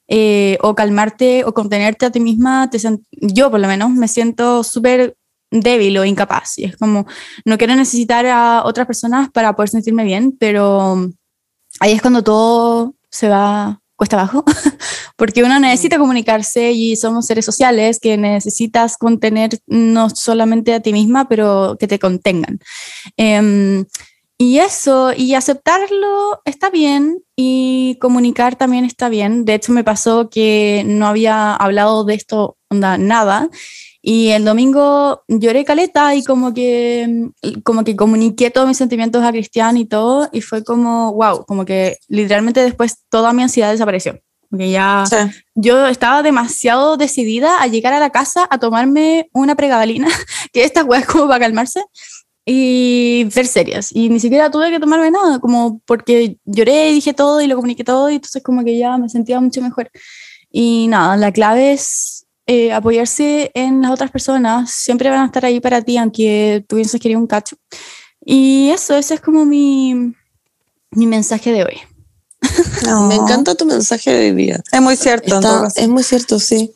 eh, 0.07 0.59
o 0.63 0.77
calmarte 0.77 1.45
o 1.45 1.53
contenerte 1.53 2.07
a 2.07 2.11
ti 2.11 2.21
misma, 2.21 2.71
te 2.71 2.79
yo 3.11 3.51
por 3.51 3.59
lo 3.59 3.67
menos 3.67 3.91
me 3.91 4.07
siento 4.07 4.63
súper 4.63 5.18
débil 5.51 5.99
o 5.99 6.05
incapaz. 6.05 6.59
Y 6.59 6.65
es 6.65 6.77
como, 6.77 7.07
no 7.45 7.59
quiero 7.59 7.75
necesitar 7.75 8.27
a 8.27 8.63
otras 8.65 8.87
personas 8.87 9.31
para 9.31 9.55
poder 9.55 9.71
sentirme 9.71 10.05
bien, 10.05 10.37
pero 10.39 11.11
ahí 11.81 11.93
es 11.93 12.03
cuando 12.03 12.23
todo 12.23 12.95
se 13.11 13.29
va 13.29 13.81
cuesta 13.99 14.17
abajo, 14.17 14.45
porque 15.17 15.43
uno 15.43 15.59
necesita 15.59 15.99
comunicarse 15.99 16.71
y 16.71 16.95
somos 16.95 17.27
seres 17.27 17.45
sociales 17.45 17.99
que 18.01 18.17
necesitas 18.17 18.97
contener 18.97 19.59
no 19.67 20.09
solamente 20.09 20.73
a 20.73 20.81
ti 20.81 20.93
misma, 20.93 21.29
pero 21.29 21.77
que 21.81 21.89
te 21.89 21.99
contengan. 21.99 22.61
Em, 23.17 23.85
y 24.39 24.59
eso, 24.59 25.13
y 25.17 25.35
aceptarlo 25.35 26.41
está 26.45 26.71
bien 26.71 27.19
y 27.35 27.97
comunicar 28.01 28.55
también 28.55 28.85
está 28.85 29.09
bien. 29.09 29.45
De 29.45 29.55
hecho, 29.55 29.73
me 29.73 29.83
pasó 29.83 30.31
que 30.31 30.85
no 30.87 31.09
había 31.09 31.57
hablado 31.57 32.05
de 32.05 32.15
esto 32.15 32.57
onda, 32.71 32.99
nada. 32.99 33.49
Y 34.01 34.29
el 34.29 34.45
domingo 34.45 35.23
lloré 35.27 35.65
caleta 35.65 36.15
y 36.15 36.23
como 36.23 36.55
que, 36.55 37.31
como 37.65 37.83
que 37.83 37.97
comuniqué 37.97 38.51
todos 38.51 38.69
mis 38.69 38.77
sentimientos 38.77 39.25
a 39.25 39.33
Cristian 39.33 39.77
y 39.77 39.87
todo. 39.87 40.29
Y 40.33 40.41
fue 40.41 40.63
como, 40.63 41.13
wow, 41.15 41.45
como 41.47 41.65
que 41.65 41.99
literalmente 42.09 42.61
después 42.63 42.99
toda 43.09 43.33
mi 43.33 43.43
ansiedad 43.43 43.73
desapareció. 43.73 44.21
Porque 44.51 44.71
ya 44.71 45.05
yo 45.55 45.87
estaba 45.89 46.23
demasiado 46.23 46.97
decidida 46.97 47.61
a 47.61 47.67
llegar 47.67 47.93
a 47.93 48.01
la 48.01 48.11
casa 48.11 48.47
a 48.51 48.59
tomarme 48.59 49.29
una 49.33 49.57
pregabalina, 49.57 50.09
que 50.53 50.65
esta 50.65 50.85
weá 50.85 51.01
es 51.01 51.07
como 51.07 51.27
para 51.29 51.41
calmarse 51.41 51.83
y 52.47 53.25
ver 53.25 53.47
series. 53.47 53.95
Y 53.95 54.09
ni 54.09 54.21
siquiera 54.21 54.51
tuve 54.51 54.71
que 54.71 54.81
tomarme 54.81 55.11
nada, 55.11 55.39
como 55.39 55.83
porque 55.85 56.39
lloré 56.47 56.91
y 56.91 56.95
dije 56.95 57.13
todo 57.13 57.43
y 57.43 57.47
lo 57.47 57.57
comuniqué 57.57 57.85
todo 57.85 58.09
y 58.09 58.15
entonces 58.15 58.43
como 58.43 58.65
que 58.65 58.79
ya 58.79 58.97
me 58.97 59.11
sentía 59.11 59.39
mucho 59.39 59.61
mejor. 59.61 59.91
Y 60.51 60.87
nada, 60.89 61.19
la 61.19 61.31
clave 61.31 61.73
es 61.73 62.27
eh, 62.49 62.73
apoyarse 62.73 63.51
en 63.53 63.83
las 63.83 63.91
otras 63.91 64.11
personas, 64.11 64.73
siempre 64.73 65.11
van 65.11 65.21
a 65.21 65.27
estar 65.27 65.45
ahí 65.45 65.61
para 65.61 65.83
ti, 65.83 65.99
aunque 65.99 66.65
tú 66.67 66.77
pienses 66.77 66.99
que 66.99 67.09
eres 67.09 67.19
un 67.19 67.27
cacho. 67.27 67.57
Y 68.25 68.71
eso, 68.71 68.97
ese 68.97 69.15
es 69.15 69.21
como 69.21 69.45
mi, 69.45 70.15
mi 70.91 71.07
mensaje 71.07 71.53
de 71.53 71.65
hoy. 71.65 71.79
Me 73.09 73.17
encanta 73.17 73.55
tu 73.55 73.67
mensaje 73.67 74.11
de 74.11 74.31
hoy 74.31 74.35
día. 74.35 74.63
Es 74.73 74.81
muy 74.81 74.97
cierto. 74.97 75.41
es 75.77 75.89
muy 75.89 76.03
cierto, 76.03 76.41
sí. 76.41 76.73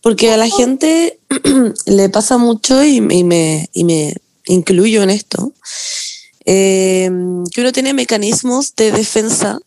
Porque 0.00 0.32
a 0.32 0.38
la 0.38 0.48
gente 0.48 1.20
le 1.86 2.08
pasa 2.08 2.38
mucho 2.38 2.82
y, 2.82 2.96
y 2.96 3.22
me, 3.22 3.68
y 3.74 3.84
me 3.84 4.14
incluyo 4.46 5.02
en 5.02 5.10
esto, 5.10 5.52
eh, 6.46 7.10
que 7.52 7.60
uno 7.60 7.72
tiene 7.72 7.92
mecanismos 7.92 8.74
de 8.74 8.90
defensa 8.90 9.60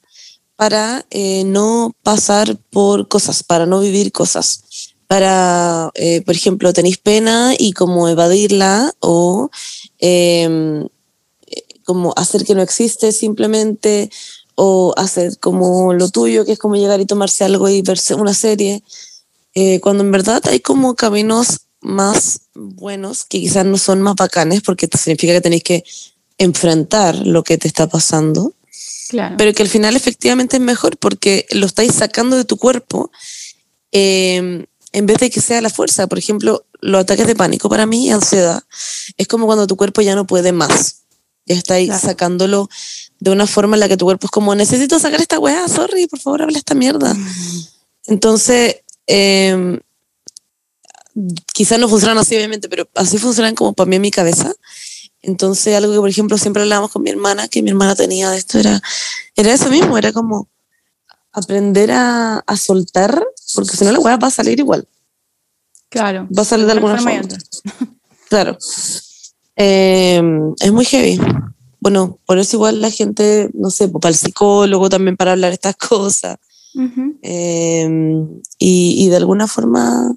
para 0.56 1.06
eh, 1.10 1.44
no 1.46 1.92
pasar 2.04 2.58
por 2.70 3.08
cosas, 3.08 3.44
para 3.44 3.66
no 3.66 3.80
vivir 3.80 4.12
cosas, 4.12 4.64
para, 5.14 5.92
eh, 5.94 6.24
por 6.24 6.34
ejemplo, 6.34 6.74
tenéis 6.74 6.98
pena 6.98 7.54
y 7.56 7.74
como 7.74 8.10
evadirla 8.10 8.96
o 9.00 9.52
em, 10.00 10.88
como 11.84 12.16
hacer 12.18 12.44
que 12.44 12.56
no 12.56 12.64
existe 12.64 13.12
simplemente 13.12 14.10
o 14.56 14.92
hacer 14.98 15.38
como 15.38 15.94
lo 15.94 16.10
tuyo, 16.10 16.46
que 16.46 16.54
es 16.54 16.58
como 16.58 16.78
llegar 16.78 17.00
y 17.00 17.06
tomarse 17.06 17.44
algo 17.44 17.70
y 17.70 17.84
verse 17.84 18.16
una 18.16 18.34
serie, 18.34 18.82
cuando 19.82 20.04
en 20.04 20.12
verdad 20.12 20.42
hay 20.48 20.62
como 20.62 20.96
caminos 20.96 21.60
más 21.80 22.40
buenos, 22.56 23.24
que 23.24 23.40
quizás 23.40 23.68
no 23.68 23.78
son 23.78 24.02
más 24.02 24.16
bacanes, 24.16 24.62
porque 24.62 24.90
significa 24.98 25.34
que 25.34 25.42
tenéis 25.42 25.64
que 25.64 25.84
enfrentar 26.40 27.16
lo 27.18 27.44
que 27.44 27.60
te 27.60 27.68
está 27.68 27.88
pasando. 27.88 28.54
Claro. 29.10 29.36
Pero 29.38 29.54
que 29.54 29.62
al 29.62 29.70
final 29.70 29.96
efectivamente 29.96 30.58
es 30.58 30.64
mejor 30.64 30.98
porque 30.98 31.46
lo 31.52 31.68
estáis 31.68 31.94
sacando 31.94 32.36
de 32.36 32.46
tu 32.46 32.58
cuerpo 32.58 33.12
em, 33.92 34.66
en 34.94 35.06
vez 35.06 35.18
de 35.18 35.30
que 35.30 35.42
sea 35.42 35.60
la 35.62 35.70
fuerza. 35.70 36.08
Por 36.08 36.18
ejemplo, 36.18 36.66
los 36.80 37.02
ataques 37.02 37.28
de 37.28 37.36
pánico 37.36 37.68
para 37.68 37.86
mí, 37.86 38.12
ansiedad, 38.12 38.64
es 39.18 39.28
como 39.28 39.46
cuando 39.46 39.68
tu 39.68 39.76
cuerpo 39.76 40.02
ya 40.02 40.16
no 40.16 40.26
puede 40.26 40.52
más. 40.54 41.02
Ya 41.46 41.56
estáis 41.56 41.92
sacándolo 42.00 42.70
de 43.20 43.32
una 43.32 43.48
forma 43.48 43.76
en 43.76 43.82
la 43.82 43.90
que 43.90 43.98
tu 43.98 44.06
cuerpo 44.06 44.28
es 44.28 44.32
como, 44.32 44.56
necesito 44.56 45.00
sacar 45.00 45.20
esta 45.20 45.40
weá, 45.40 45.68
sorry, 45.68 46.08
por 46.08 46.20
favor, 46.20 46.44
habla 46.44 46.58
esta 46.58 46.76
mierda. 46.76 47.16
Entonces, 48.06 48.78
eh, 49.08 49.80
quizás 51.54 51.80
no 51.80 51.90
funcionan 51.90 52.18
así, 52.18 52.36
obviamente, 52.36 52.70
pero 52.70 52.88
así 52.96 53.18
funcionan 53.18 53.56
como 53.56 53.74
para 53.74 53.90
mí 53.90 53.98
en 53.98 54.02
mi 54.02 54.12
cabeza. 54.12 54.54
Entonces, 55.22 55.76
algo 55.76 55.94
que, 55.94 56.00
por 56.00 56.10
ejemplo, 56.10 56.38
siempre 56.38 56.64
hablábamos 56.64 56.92
con 56.92 57.02
mi 57.02 57.10
hermana, 57.10 57.48
que 57.48 57.62
mi 57.62 57.70
hermana 57.70 57.96
tenía 57.96 58.30
de 58.30 58.38
esto, 58.38 58.60
era, 58.60 58.82
era 59.36 59.54
eso 59.54 59.70
mismo, 59.70 59.98
era 59.98 60.12
como 60.12 60.50
aprender 61.34 61.92
a, 61.92 62.38
a 62.40 62.58
soltar, 62.58 63.24
porque 63.56 63.76
si 63.76 63.84
no 63.86 63.92
la 63.92 64.00
weá 64.00 64.18
va 64.18 64.28
a 64.28 64.32
salir 64.32 64.60
igual. 64.60 64.88
Claro. 65.90 66.28
Va 66.36 66.42
a 66.44 66.46
salir 66.46 66.66
de 66.66 66.72
alguna 66.72 66.98
forma. 66.98 67.22
Claro. 68.30 68.58
Em, 69.56 70.56
es 70.60 70.72
muy 70.72 70.86
heavy. 70.86 71.20
Bueno, 71.80 72.18
por 72.26 72.40
eso 72.40 72.56
igual 72.56 72.82
la 72.82 72.90
gente, 72.90 73.52
no 73.54 73.70
sé, 73.70 73.90
para 73.90 74.10
el 74.10 74.16
psicólogo 74.16 74.90
también 74.90 75.18
para 75.18 75.34
hablar 75.34 75.54
estas 75.54 75.76
cosas. 75.90 76.38
Em, 77.22 78.42
y, 78.58 79.06
y 79.06 79.10
de 79.10 79.18
alguna 79.18 79.48
forma 79.48 80.16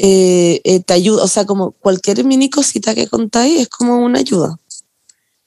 eh, 0.00 0.60
eh, 0.62 0.80
te 0.80 0.94
ayuda, 0.94 1.24
o 1.24 1.28
sea, 1.28 1.44
como 1.44 1.72
cualquier 1.72 2.24
mini 2.24 2.48
cosita 2.50 2.94
que 2.94 3.08
contáis 3.08 3.60
es 3.60 3.68
como 3.68 3.96
una 3.96 4.20
ayuda. 4.20 4.56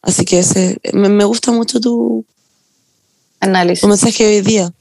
Así 0.02 0.26
que 0.26 0.40
ese, 0.40 0.78
me, 0.94 1.24
gusta 1.24 1.54
mucho 1.54 1.80
tu 1.80 2.26
análisis. 3.42 3.82
Tu 3.82 3.88
mensaje 3.88 4.26
hoy 4.26 4.42
día. 4.42 4.74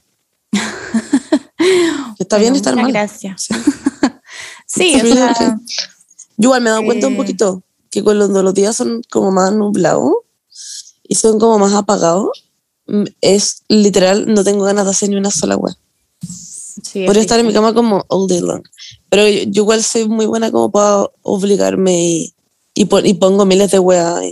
Está 2.19 2.37
bien 2.37 2.55
estar 2.55 2.75
mal. 2.75 2.91
Gracias. 2.91 3.47
Sí, 4.65 4.95
o 5.03 5.05
sea, 5.05 5.59
yo 6.37 6.47
igual 6.47 6.61
me 6.61 6.69
he 6.69 6.71
dado 6.71 6.85
cuenta 6.85 7.07
un 7.07 7.13
eh, 7.13 7.17
poquito 7.17 7.63
que 7.89 8.03
cuando 8.03 8.41
los 8.41 8.53
días 8.53 8.75
son 8.75 9.01
como 9.09 9.31
más 9.31 9.53
nublados 9.53 10.13
y 11.07 11.15
son 11.15 11.39
como 11.39 11.59
más 11.59 11.73
apagados, 11.73 12.49
mm, 12.87 13.03
es 13.19 13.63
literal, 13.67 14.33
no 14.33 14.43
tengo 14.43 14.63
ganas 14.63 14.85
de 14.85 14.91
hacer 14.91 15.09
ni 15.09 15.17
una 15.17 15.29
sola 15.29 15.57
web. 15.57 15.75
Sí, 16.83 17.05
Podría 17.05 17.21
estar 17.21 17.39
en 17.39 17.47
mi 17.47 17.53
cama 17.53 17.73
como 17.73 18.05
all 18.07 18.27
day 18.27 18.39
long. 18.39 18.63
Pero 19.09 19.27
yo, 19.27 19.63
igual 19.63 19.83
soy 19.83 20.07
muy 20.07 20.25
buena 20.25 20.51
como 20.51 20.71
para 20.71 21.05
obligarme 21.21 21.99
y, 22.01 22.33
y, 22.73 22.85
pongo 22.85 23.45
miles 23.45 23.71
de 23.71 23.79
weas. 23.79 24.23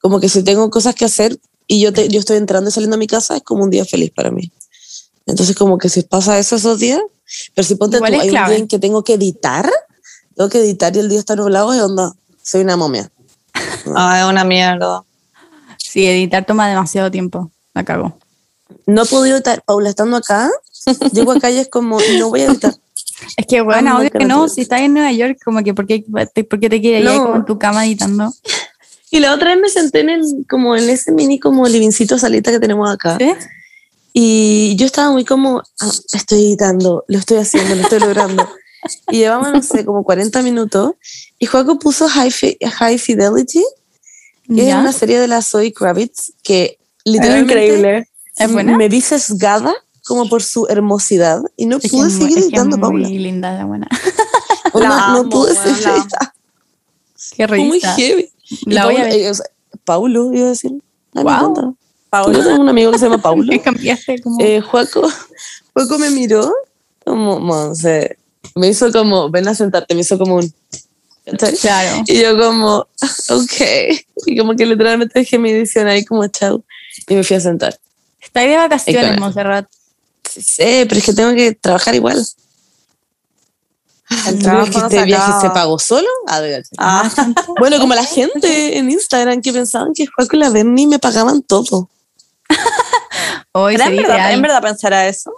Como 0.00 0.20
que 0.20 0.28
si 0.28 0.44
tengo 0.44 0.70
cosas 0.70 0.94
que 0.94 1.04
hacer 1.04 1.38
y 1.66 1.80
yo, 1.80 1.90
yo 1.90 2.20
estoy 2.20 2.36
entrando 2.36 2.70
y 2.70 2.72
saliendo 2.72 2.96
a 2.96 2.98
mi 2.98 3.06
casa, 3.06 3.36
es 3.36 3.42
como 3.42 3.64
un 3.64 3.70
día 3.70 3.84
feliz 3.84 4.10
para 4.10 4.30
mí. 4.30 4.50
Entonces, 5.26 5.56
como 5.56 5.78
que 5.78 5.88
si 5.88 6.02
pasa 6.02 6.38
eso 6.38 6.56
esos 6.56 6.78
días, 6.78 7.00
pero 7.54 7.66
si 7.66 7.74
ponte 7.76 7.98
tú, 7.98 8.04
hay 8.04 8.28
un 8.28 8.30
día 8.30 8.56
en 8.56 8.68
que 8.68 8.78
tengo 8.78 9.04
que 9.04 9.14
editar, 9.14 9.70
tengo 10.34 10.50
que 10.50 10.58
editar 10.58 10.94
y 10.96 10.98
el 10.98 11.08
día 11.08 11.18
está 11.18 11.36
nublado, 11.36 11.72
es 11.72 11.80
onda, 11.80 12.12
soy 12.42 12.62
una 12.62 12.76
momia. 12.76 13.10
Es 13.84 14.24
una 14.24 14.44
mierda. 14.44 15.04
Sí, 15.76 16.06
editar 16.06 16.46
toma 16.46 16.68
demasiado 16.68 17.10
tiempo, 17.10 17.50
la 17.74 17.84
cago. 17.84 18.16
No 18.86 19.02
he 19.02 19.06
podido 19.06 19.36
editar, 19.36 19.62
Paula, 19.64 19.90
estando 19.90 20.16
acá, 20.16 20.50
llego 21.12 21.32
acá 21.32 21.50
y 21.50 21.58
es 21.58 21.68
como, 21.68 21.98
no 22.18 22.30
voy 22.30 22.42
a 22.42 22.46
editar. 22.46 22.74
Es 23.36 23.46
que 23.46 23.60
bueno, 23.60 23.98
obvio 23.98 24.10
que 24.10 24.24
no, 24.24 24.48
si 24.48 24.62
estás 24.62 24.80
en 24.80 24.94
Nueva 24.94 25.12
York, 25.12 25.38
como 25.44 25.62
que 25.62 25.72
¿por 25.74 25.86
qué, 25.86 26.04
te, 26.34 26.42
por 26.42 26.58
qué 26.58 26.68
te 26.68 26.80
quieres 26.80 27.08
ir 27.08 27.18
como 27.20 27.36
en 27.36 27.44
tu 27.44 27.56
cama 27.56 27.86
editando? 27.86 28.32
Y 29.12 29.20
la 29.20 29.34
otra 29.34 29.50
vez 29.50 29.60
me 29.60 29.68
senté 29.68 30.00
en 30.00 30.08
el, 30.10 30.22
como 30.48 30.74
en 30.74 30.88
ese 30.88 31.12
mini 31.12 31.38
como 31.38 31.68
livincito 31.68 32.18
salita 32.18 32.50
que 32.50 32.58
tenemos 32.58 32.90
acá. 32.90 33.18
Y 34.14 34.74
yo 34.76 34.86
estaba 34.86 35.10
muy 35.10 35.24
como, 35.24 35.62
ah, 35.80 35.90
estoy 36.12 36.44
editando, 36.46 37.04
lo 37.08 37.18
estoy 37.18 37.36
haciendo, 37.38 37.74
lo 37.74 37.82
estoy 37.82 38.00
logrando. 38.00 38.48
y 39.10 39.18
llevamos, 39.18 39.52
no 39.52 39.62
sé, 39.62 39.84
como 39.84 40.02
40 40.02 40.42
minutos. 40.42 40.92
Y 41.38 41.46
Juaco 41.46 41.78
puso 41.78 42.08
High, 42.08 42.32
High 42.78 42.98
Fidelity, 42.98 43.62
que 44.54 44.68
es 44.70 44.74
una 44.74 44.92
serie 44.92 45.20
de 45.20 45.28
la 45.28 45.40
Zoe 45.42 45.72
Kravitz 45.72 46.32
que 46.42 46.78
literalmente 47.04 47.52
increíble. 47.52 48.08
¿Es 48.36 48.50
buena? 48.50 48.76
me 48.78 48.88
vi 48.88 49.00
sesgada 49.02 49.74
como 50.06 50.26
por 50.28 50.42
su 50.42 50.66
hermosidad 50.68 51.42
y 51.56 51.66
no 51.66 51.76
Es 51.82 51.90
pude 51.90 52.08
es 52.08 52.14
muy- 52.14 52.22
seguir 52.22 52.30
es 52.30 52.34
que 52.34 52.40
es 52.40 52.46
editando, 52.46 52.78
Paula. 52.80 53.08
Muy 53.08 53.18
linda 53.18 53.52
la 53.52 53.64
buena. 53.66 53.88
La 54.74 54.88
no 54.88 54.94
amo, 54.94 55.28
pude 55.28 55.52
weón, 55.52 55.64
seguir. 55.76 56.02
Qué 57.36 57.46
Fue 57.48 57.58
muy 57.58 57.72
risa. 57.78 57.94
heavy. 57.94 58.30
La 58.66 58.84
voy 58.86 58.96
a 58.96 58.98
Paulo, 58.98 59.10
ver. 59.12 59.20
eh, 59.20 59.30
o 59.30 59.34
sea, 59.34 59.46
Paulo, 59.84 60.32
iba 60.34 60.46
a 60.46 60.50
decir. 60.50 60.72
Me 61.12 61.22
Guau. 61.22 61.50
encanta. 61.50 61.74
Yo 62.32 62.44
tengo 62.44 62.60
un 62.60 62.68
amigo 62.68 62.92
que 62.92 62.98
se 62.98 63.06
llama 63.06 63.18
Paulo. 63.22 63.52
Cambiaste 63.62 64.20
como. 64.20 64.36
eh, 64.40 64.60
Juaco, 64.60 65.08
Juaco 65.72 65.98
me 65.98 66.10
miró 66.10 66.52
como, 67.04 67.40
Monse, 67.40 68.16
me 68.54 68.68
hizo 68.68 68.92
como, 68.92 69.30
ven 69.30 69.48
a 69.48 69.54
sentarte, 69.54 69.94
me 69.94 70.02
hizo 70.02 70.18
como 70.18 70.36
un... 70.36 70.54
claro. 71.60 72.02
Y 72.06 72.20
yo 72.20 72.36
como, 72.38 72.78
ok. 73.30 73.96
Y 74.26 74.36
como 74.36 74.54
que 74.54 74.66
literalmente 74.66 75.18
dejé 75.18 75.38
mi 75.38 75.50
edición 75.50 75.86
ahí 75.86 76.04
como 76.04 76.26
chao 76.28 76.62
y 77.08 77.14
me 77.14 77.24
fui 77.24 77.36
a 77.36 77.40
sentar. 77.40 77.78
Está 78.20 78.40
ahí 78.40 78.48
de 78.50 78.56
vacaciones, 78.56 79.18
Montserrat. 79.18 79.66
Sí, 80.24 80.84
pero 80.88 80.96
es 80.96 81.04
que 81.04 81.12
tengo 81.12 81.34
que 81.34 81.52
trabajar 81.54 81.94
igual. 81.94 82.24
El 84.28 84.38
¿Tú 84.38 84.42
trabajo 84.44 84.70
que 84.70 84.78
este 84.78 84.98
se 85.00 85.04
viaje 85.04 85.22
acaba. 85.24 85.40
se 85.40 85.50
pagó 85.50 85.78
solo? 85.78 86.08
A 86.26 86.40
ver. 86.40 86.64
Ah, 86.78 87.10
Bueno, 87.58 87.78
como 87.78 87.94
la 87.94 88.04
gente 88.04 88.78
en 88.78 88.90
Instagram 88.90 89.40
que 89.42 89.52
pensaban 89.52 89.92
que 89.94 90.06
Juaco 90.06 90.36
y 90.36 90.38
la 90.40 90.50
Berni 90.50 90.86
me 90.86 90.98
pagaban 90.98 91.42
todo. 91.42 91.88
Hoy 93.52 93.74
¿Era 93.74 93.86
en 93.86 93.96
verdad, 93.96 94.32
en 94.32 94.42
verdad 94.42 94.62
pensará 94.62 95.08
eso? 95.08 95.32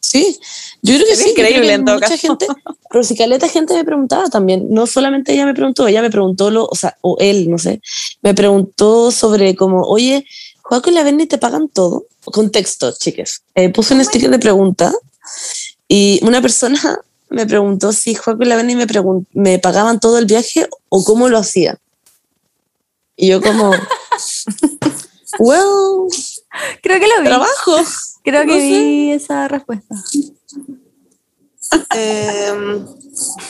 Sí, 0.00 0.38
yo 0.82 0.94
creo 0.94 1.06
que 1.06 1.12
Es 1.12 1.18
sí. 1.20 1.30
increíble 1.30 1.66
que 1.68 1.72
en 1.72 1.84
todo 1.84 1.94
mucha 1.96 2.08
caso. 2.10 2.20
gente, 2.20 2.46
pero 2.90 3.02
si 3.04 3.16
caleta 3.16 3.48
gente 3.48 3.72
me 3.74 3.84
preguntaba 3.84 4.28
también, 4.28 4.66
no 4.68 4.86
solamente 4.86 5.32
ella 5.32 5.46
me 5.46 5.54
preguntó, 5.54 5.86
ella 5.88 6.02
me 6.02 6.10
preguntó, 6.10 6.50
lo, 6.50 6.66
o 6.66 6.74
sea, 6.76 6.96
o 7.00 7.16
él, 7.20 7.50
no 7.50 7.56
sé, 7.56 7.80
me 8.22 8.34
preguntó 8.34 9.10
sobre 9.10 9.56
como, 9.56 9.80
oye, 9.82 10.26
Juaco 10.62 10.90
y 10.90 10.94
la 10.94 11.04
Berni 11.04 11.26
te 11.26 11.38
pagan 11.38 11.68
todo. 11.68 12.04
Contexto, 12.24 12.92
chiques. 12.92 13.42
Eh, 13.54 13.70
puse 13.70 13.94
un 13.94 14.04
sticker 14.04 14.30
de 14.30 14.38
pregunta 14.38 14.92
y 15.88 16.20
una 16.22 16.40
persona 16.42 17.00
me 17.34 17.46
preguntó 17.46 17.92
si 17.92 18.14
Juaco 18.14 18.42
y 18.42 18.46
la 18.46 18.56
Berni 18.56 18.76
me, 19.32 19.58
pagaban 19.58 20.00
todo 20.00 20.18
el 20.18 20.26
viaje 20.26 20.68
o 20.88 21.04
cómo 21.04 21.28
lo 21.28 21.38
hacía. 21.38 21.78
Y 23.16 23.28
yo 23.28 23.40
como, 23.40 23.70
well, 25.38 26.08
Creo 26.82 27.00
que 27.00 27.06
lo 27.06 27.20
vi. 27.20 27.26
trabajo. 27.26 27.76
Creo 28.22 28.42
que 28.42 28.46
no 28.46 28.54
sé. 28.54 28.60
vi 28.60 29.12
esa 29.12 29.48
respuesta. 29.48 29.94
Em, 31.90 32.86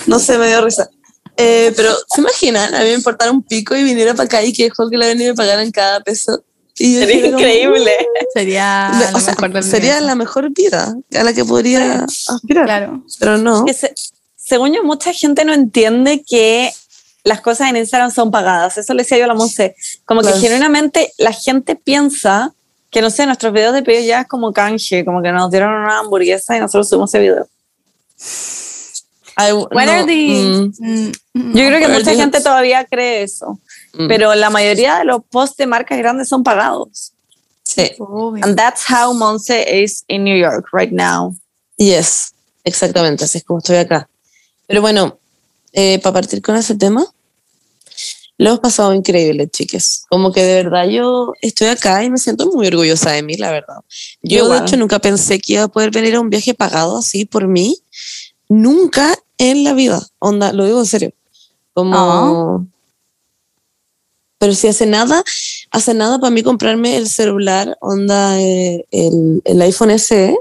no 0.06 0.18
sé, 0.18 0.38
me 0.38 0.48
dio 0.48 0.64
risa. 0.64 0.88
Eh, 1.36 1.72
pero, 1.76 1.94
¿se 2.08 2.20
imaginan? 2.20 2.74
A 2.74 2.80
mí 2.80 2.84
me 2.86 2.94
importara 2.94 3.30
un 3.30 3.42
pico 3.42 3.74
y 3.76 3.82
viniera 3.82 4.14
para 4.14 4.24
acá 4.26 4.42
y 4.42 4.52
que 4.52 4.70
Jorge 4.70 4.96
la 4.96 5.06
venía 5.06 5.26
y 5.26 5.30
me 5.30 5.34
pagaran 5.34 5.70
cada 5.70 6.00
peso. 6.00 6.44
Y 6.76 6.94
yo 6.94 7.00
Sería 7.06 7.26
increíble. 7.28 7.92
Sería 8.32 8.90
"Uh". 8.92 9.12
lo 9.12 9.18
O 9.18 9.20
sea, 9.20 9.62
sería 9.62 10.00
la 10.00 10.14
mejor 10.16 10.50
vida 10.50 10.94
a 11.14 11.22
la 11.24 11.32
que 11.32 11.44
podría 11.44 12.04
aspirar. 12.04 12.64
Claro. 12.66 13.04
Pero 13.18 13.38
no. 13.38 13.64
Que 13.64 13.74
se- 13.74 13.94
según 14.36 14.72
yo, 14.74 14.82
mucha 14.82 15.12
gente 15.12 15.44
no 15.44 15.52
entiende 15.54 16.24
que 16.28 16.72
las 17.22 17.40
cosas 17.40 17.70
en 17.70 17.76
Instagram 17.76 18.10
son 18.10 18.30
pagadas. 18.30 18.76
Eso 18.76 18.92
le 18.92 19.02
decía 19.04 19.18
yo 19.18 19.24
a 19.24 19.28
la 19.28 19.34
Monse. 19.34 19.76
Como 20.04 20.20
que 20.20 20.32
genuinamente 20.32 21.12
la 21.16 21.32
gente 21.32 21.76
piensa 21.76 22.52
que, 22.90 23.00
no 23.00 23.08
sé, 23.10 23.24
nuestros 23.26 23.52
videos 23.52 23.72
de 23.74 23.82
pedido 23.82 24.04
ya 24.04 24.20
es 24.22 24.26
como 24.28 24.52
canje, 24.52 25.04
como 25.04 25.22
que 25.22 25.32
nos 25.32 25.50
dieron 25.50 25.72
una 25.72 26.00
hamburguesa 26.00 26.56
y 26.56 26.60
nosotros 26.60 26.88
subimos 26.88 27.10
ese 27.14 27.20
video. 27.20 27.48
I- 29.36 29.52
What 29.52 29.86
no, 29.86 29.92
are 29.92 30.04
the- 30.04 30.12
mm, 30.14 30.72
Mm, 30.78 31.12
mm, 31.34 31.56
Yo 31.56 31.66
creo 31.66 31.80
que 31.80 31.88
mucha 31.88 32.14
gente 32.14 32.40
todavía 32.40 32.84
cree 32.84 33.22
eso. 33.24 33.58
Mm, 33.94 34.08
Pero 34.08 34.34
la 34.34 34.50
mayoría 34.50 34.98
de 34.98 35.04
los 35.04 35.22
posts 35.30 35.56
de 35.56 35.66
marcas 35.66 35.98
grandes 35.98 36.28
son 36.28 36.42
pagados. 36.42 37.12
sí. 37.62 37.90
obvio. 37.98 38.44
And 38.44 38.56
that's 38.56 38.84
how 38.88 39.12
Monse 39.14 39.64
is 39.82 40.04
in 40.08 40.24
New 40.24 40.36
York 40.36 40.68
right 40.72 40.92
now. 40.92 41.34
Yes, 41.76 42.34
exactamente, 42.64 43.24
así 43.24 43.38
es 43.38 43.44
como 43.44 43.58
estoy 43.58 43.76
acá. 43.76 44.08
Pero 44.66 44.80
bueno, 44.80 45.18
eh, 45.72 45.98
para 46.00 46.14
partir 46.14 46.40
con 46.40 46.56
ese 46.56 46.74
tema, 46.76 47.04
lo 48.36 48.48
hemos 48.48 48.60
pasado 48.60 48.92
increíble, 48.94 49.48
chiques. 49.48 50.04
Como 50.08 50.32
que 50.32 50.42
de 50.42 50.62
verdad 50.62 50.86
yo 50.88 51.32
estoy 51.40 51.68
acá 51.68 52.02
y 52.02 52.10
me 52.10 52.18
siento 52.18 52.50
muy 52.50 52.66
orgullosa 52.66 53.10
de 53.12 53.22
mí, 53.22 53.36
la 53.36 53.50
verdad. 53.50 53.76
Yo, 54.22 54.48
de 54.48 54.58
hecho, 54.58 54.76
nunca 54.76 54.98
pensé 54.98 55.38
que 55.38 55.54
iba 55.54 55.64
a 55.64 55.68
poder 55.68 55.90
venir 55.90 56.16
a 56.16 56.20
un 56.20 56.30
viaje 56.30 56.54
pagado 56.54 56.98
así 56.98 57.24
por 57.24 57.46
mí. 57.46 57.78
Nunca 58.48 59.16
en 59.38 59.62
la 59.64 59.72
vida. 59.72 60.04
Onda, 60.18 60.52
lo 60.52 60.64
digo 60.64 60.80
en 60.80 60.86
serio. 60.86 61.12
Como. 61.72 62.66
Pero 64.44 64.54
si 64.54 64.68
hace 64.68 64.84
nada, 64.84 65.24
hace 65.70 65.94
nada 65.94 66.18
para 66.18 66.28
mí 66.30 66.42
comprarme 66.42 66.98
el 66.98 67.08
celular, 67.08 67.78
onda, 67.80 68.38
eh, 68.38 68.84
el, 68.90 69.40
el 69.46 69.62
iPhone 69.62 69.98
SE. 69.98 70.36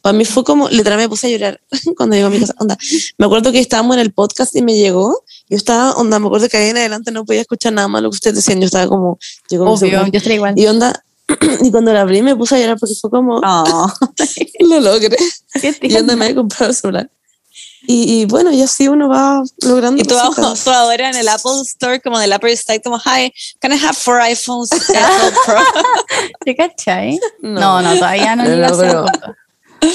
Para 0.00 0.14
mí 0.14 0.24
fue 0.24 0.42
como, 0.42 0.70
literalmente 0.70 1.04
me 1.04 1.08
puse 1.10 1.26
a 1.26 1.30
llorar 1.30 1.60
cuando 1.98 2.16
llegó 2.16 2.28
a 2.28 2.30
mi 2.30 2.40
casa. 2.40 2.54
Onda, 2.58 2.78
me 3.18 3.26
acuerdo 3.26 3.52
que 3.52 3.58
estábamos 3.58 3.96
en 3.96 4.00
el 4.00 4.10
podcast 4.10 4.56
y 4.56 4.62
me 4.62 4.74
llegó. 4.74 5.22
Yo 5.50 5.56
estaba, 5.58 5.92
onda, 5.96 6.18
me 6.18 6.28
acuerdo 6.28 6.48
que 6.48 6.56
ahí 6.56 6.70
en 6.70 6.78
adelante 6.78 7.10
no 7.12 7.26
podía 7.26 7.42
escuchar 7.42 7.74
nada 7.74 7.88
más 7.88 8.00
lo 8.00 8.08
que 8.08 8.14
ustedes 8.14 8.36
decían. 8.36 8.58
Yo 8.58 8.64
estaba 8.64 8.86
como, 8.86 9.18
llegó 9.50 9.66
mi 9.66 9.70
Obvio, 9.72 9.78
celular. 9.80 10.10
yo 10.10 10.16
estaría 10.16 10.36
igual. 10.36 10.54
Y 10.56 10.66
onda, 10.66 11.04
y 11.62 11.70
cuando 11.70 11.92
la 11.92 12.00
abrí 12.00 12.22
me 12.22 12.34
puse 12.34 12.54
a 12.56 12.58
llorar 12.58 12.78
porque 12.80 12.94
fue 12.98 13.10
como, 13.10 13.38
Oh. 13.44 13.92
lo 14.60 14.80
logré. 14.80 15.18
Y 15.82 15.94
onda 15.94 16.16
me 16.16 16.28
he 16.28 16.34
comprado 16.34 16.70
el 16.70 16.74
celular. 16.76 17.10
Y, 17.84 18.20
y 18.20 18.24
bueno, 18.26 18.52
y 18.52 18.62
así 18.62 18.86
uno 18.88 19.08
va 19.08 19.42
logrando 19.62 20.00
Y 20.00 20.04
tú, 20.04 20.14
tú 20.64 20.70
ahora 20.70 21.10
en 21.10 21.16
el 21.16 21.28
Apple 21.28 21.60
Store, 21.62 22.00
como 22.00 22.18
del 22.18 22.32
Apple 22.32 22.52
Store, 22.52 22.80
como, 22.80 22.98
hi, 22.98 23.32
can 23.58 23.72
I 23.72 23.76
have 23.76 23.94
four 23.94 24.20
iPhones 24.20 24.70
AirPod 24.90 25.34
Pro? 25.44 25.60
¿Te 26.44 26.54
cachai? 26.54 27.18
No, 27.40 27.82
no, 27.82 27.94
todavía 27.96 28.36
no 28.36 28.44
No, 28.44 28.50
llega 28.50 28.68
a 28.68 28.70
no, 28.70 28.76
ese 28.76 28.86
pero-. 28.86 29.06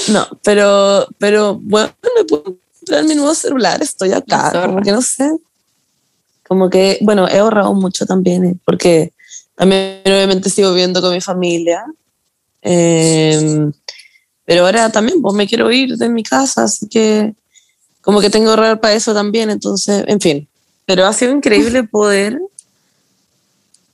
No, 0.08 0.28
pero, 0.42 1.08
pero 1.18 1.54
bueno, 1.62 1.90
me 2.16 2.24
puedo 2.24 2.42
comprar 2.44 3.04
mi 3.04 3.14
nuevo 3.14 3.34
celular, 3.34 3.82
estoy 3.82 4.12
acá, 4.12 4.50
Zorra. 4.50 4.66
como 4.66 4.82
que 4.82 4.92
no 4.92 5.00
sé. 5.00 5.30
Como 6.46 6.68
que, 6.70 6.98
bueno, 7.00 7.26
he 7.28 7.38
ahorrado 7.38 7.72
mucho 7.74 8.04
también, 8.04 8.44
eh, 8.44 8.56
porque 8.64 9.12
también 9.54 10.02
obviamente 10.04 10.50
sigo 10.50 10.70
viviendo 10.70 11.00
con 11.00 11.12
mi 11.12 11.20
familia. 11.22 11.84
Eh, 12.60 13.70
pero 14.44 14.66
ahora 14.66 14.90
también, 14.90 15.20
pues 15.22 15.34
me 15.34 15.46
quiero 15.46 15.70
ir 15.70 15.96
de 15.96 16.08
mi 16.08 16.22
casa, 16.22 16.64
así 16.64 16.88
que 16.88 17.34
como 18.08 18.22
que 18.22 18.30
tengo 18.30 18.46
que 18.46 18.50
ahorrar 18.52 18.80
para 18.80 18.94
eso 18.94 19.12
también, 19.12 19.50
entonces, 19.50 20.02
en 20.06 20.18
fin. 20.18 20.48
Pero 20.86 21.04
ha 21.04 21.12
sido 21.12 21.30
increíble 21.30 21.82
poder 21.82 22.40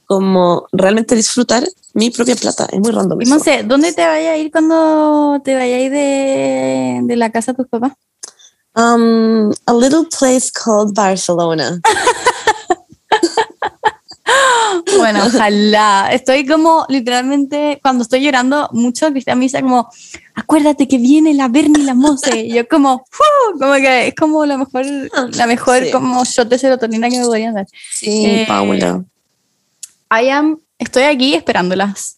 como 0.07 0.69
realmente 0.71 1.17
disfrutar 1.17 1.65
mi 1.95 2.11
propia 2.11 2.37
plata. 2.37 2.69
Es 2.71 2.79
muy 2.79 2.93
random. 2.93 3.23
Y. 3.23 3.27
Monse, 3.27 3.65
¿dónde 3.65 3.93
te 3.93 4.07
vayas 4.07 4.35
a 4.35 4.37
ir 4.37 4.53
cuando 4.53 5.41
te 5.45 5.51
ir 5.69 5.91
de, 5.91 7.01
de 7.03 7.17
la 7.17 7.33
casa 7.33 7.51
de 7.51 7.57
tus 7.57 7.67
papás? 7.67 7.95
Um, 8.77 9.51
a 9.67 9.73
little 9.73 10.05
place 10.17 10.49
called 10.53 10.95
Barcelona. 10.95 11.81
Bueno, 14.99 15.25
ojalá. 15.27 16.09
Estoy 16.13 16.47
como 16.47 16.87
literalmente, 16.89 17.79
cuando 17.83 18.03
estoy 18.03 18.21
llorando 18.23 18.69
mucho, 18.73 19.11
Cristian 19.11 19.39
me 19.39 19.45
dice 19.47 19.61
como, 19.63 19.89
acuérdate 20.35 20.87
que 20.89 20.99
viene 20.99 21.35
la 21.35 21.49
Bernie 21.49 21.85
la 21.85 21.95
Monse. 21.95 22.41
Y 22.47 22.55
yo 22.55 22.67
como, 22.69 23.05
"Fu", 23.11 23.59
como 23.59 23.75
que 23.75 24.09
es 24.09 24.15
como 24.15 24.45
la 24.47 24.57
mejor, 24.59 24.85
la 25.35 25.47
mejor 25.47 25.85
Sí. 25.85 25.91
como 25.91 26.25
shot 26.25 26.49
de 26.49 26.59
serotonina 26.59 27.09
que 27.11 27.19
me 27.19 27.25
podrían 27.25 27.55
dar. 27.55 27.67
Sí, 27.93 28.25
Eh, 28.27 28.45
Paula. 28.49 29.05
I 30.11 30.29
am, 30.31 30.59
estoy 30.79 31.05
aquí 31.05 31.35
esperándolas. 31.35 32.17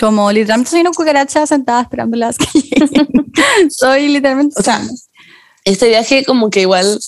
Como 0.00 0.30
literalmente 0.32 0.70
soy 0.70 0.80
una 0.80 0.90
cucaracha 0.90 1.46
sentada 1.46 1.82
esperándolas 1.82 2.36
que 2.36 2.46
lleguen. 2.60 3.08
soy 3.70 4.08
literalmente. 4.08 4.54
O 4.58 4.62
sea, 4.62 4.80
Este 5.64 5.88
viaje 5.88 6.24
como 6.26 6.50
que 6.50 6.60
igual, 6.60 7.00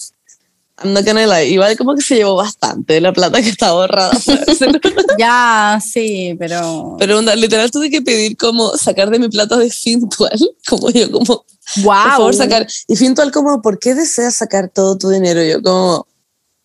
I'm 0.78 0.92
not 0.92 1.06
gonna 1.06 1.26
lie, 1.26 1.48
igual 1.48 1.74
como 1.76 1.94
que 1.94 2.02
se 2.02 2.16
llevó 2.16 2.36
bastante 2.36 2.94
de 2.94 3.00
la 3.00 3.12
plata 3.12 3.40
que 3.40 3.48
estaba 3.48 3.72
ahorrada. 3.82 4.12
ya, 5.18 5.80
sí, 5.82 6.36
pero. 6.38 6.96
Pero 6.98 7.18
onda, 7.18 7.34
literal 7.34 7.70
tuve 7.70 7.90
que 7.90 8.02
pedir 8.02 8.36
como 8.36 8.76
sacar 8.76 9.08
de 9.08 9.18
mi 9.18 9.28
plata 9.28 9.56
de 9.56 9.70
Fintual, 9.70 10.38
como 10.68 10.90
yo 10.90 11.10
como, 11.10 11.24
por 11.24 11.44
wow. 11.82 11.94
favor 11.94 12.34
sacar. 12.34 12.66
Y 12.88 12.96
Fintual 12.96 13.32
como, 13.32 13.62
¿por 13.62 13.78
qué 13.78 13.94
deseas 13.94 14.34
sacar 14.34 14.68
todo 14.68 14.98
tu 14.98 15.08
dinero? 15.08 15.42
Yo 15.42 15.62
como, 15.62 16.06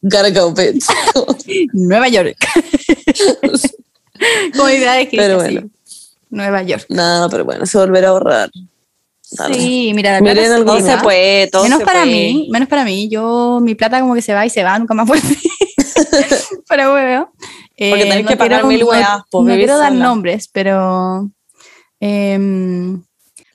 gotta 0.01 0.29
go, 0.31 0.51
bitch. 0.51 0.85
Nueva 1.73 2.09
York. 2.09 2.35
Como 4.55 4.69
idea 4.69 4.93
de 4.93 5.07
Pero 5.09 5.37
Cristian, 5.37 5.37
bueno. 5.37 5.69
sí. 5.85 6.07
Nueva 6.29 6.63
York. 6.63 6.85
Nada, 6.89 7.29
pero 7.29 7.45
bueno, 7.45 7.65
se 7.65 7.77
volverá 7.77 8.09
a 8.09 8.11
ahorrar. 8.11 8.51
Sí, 9.53 9.91
mira, 9.95 10.13
la 10.13 10.19
plata 10.19 10.41
se 10.41 10.53
algo 10.53 10.73
No 10.77 10.85
va. 10.85 10.97
se 10.97 10.97
puede, 11.03 11.47
todo 11.47 11.63
menos 11.63 11.79
se 11.79 11.85
para 11.85 12.01
puede. 12.01 12.11
mí, 12.13 12.49
menos 12.51 12.67
para 12.67 12.83
mí. 12.83 13.07
Yo, 13.09 13.59
mi 13.61 13.75
plata 13.75 14.01
como 14.01 14.13
que 14.13 14.21
se 14.21 14.33
va 14.33 14.45
y 14.45 14.49
se 14.49 14.63
va, 14.63 14.77
nunca 14.77 14.93
más 14.93 15.07
vuelve. 15.07 15.37
pero 16.67 16.91
bueno. 16.91 17.31
Porque 17.77 18.05
tenés 18.05 18.27
que 18.27 18.37
pagar 18.37 18.65
mil 18.65 18.83
weas, 18.83 19.21
pues, 19.31 19.43
No, 19.45 19.51
vivir 19.51 19.65
quiero 19.65 19.79
dar 19.79 19.93
nombres, 19.93 20.49
pero... 20.51 21.29
em, 21.99 23.01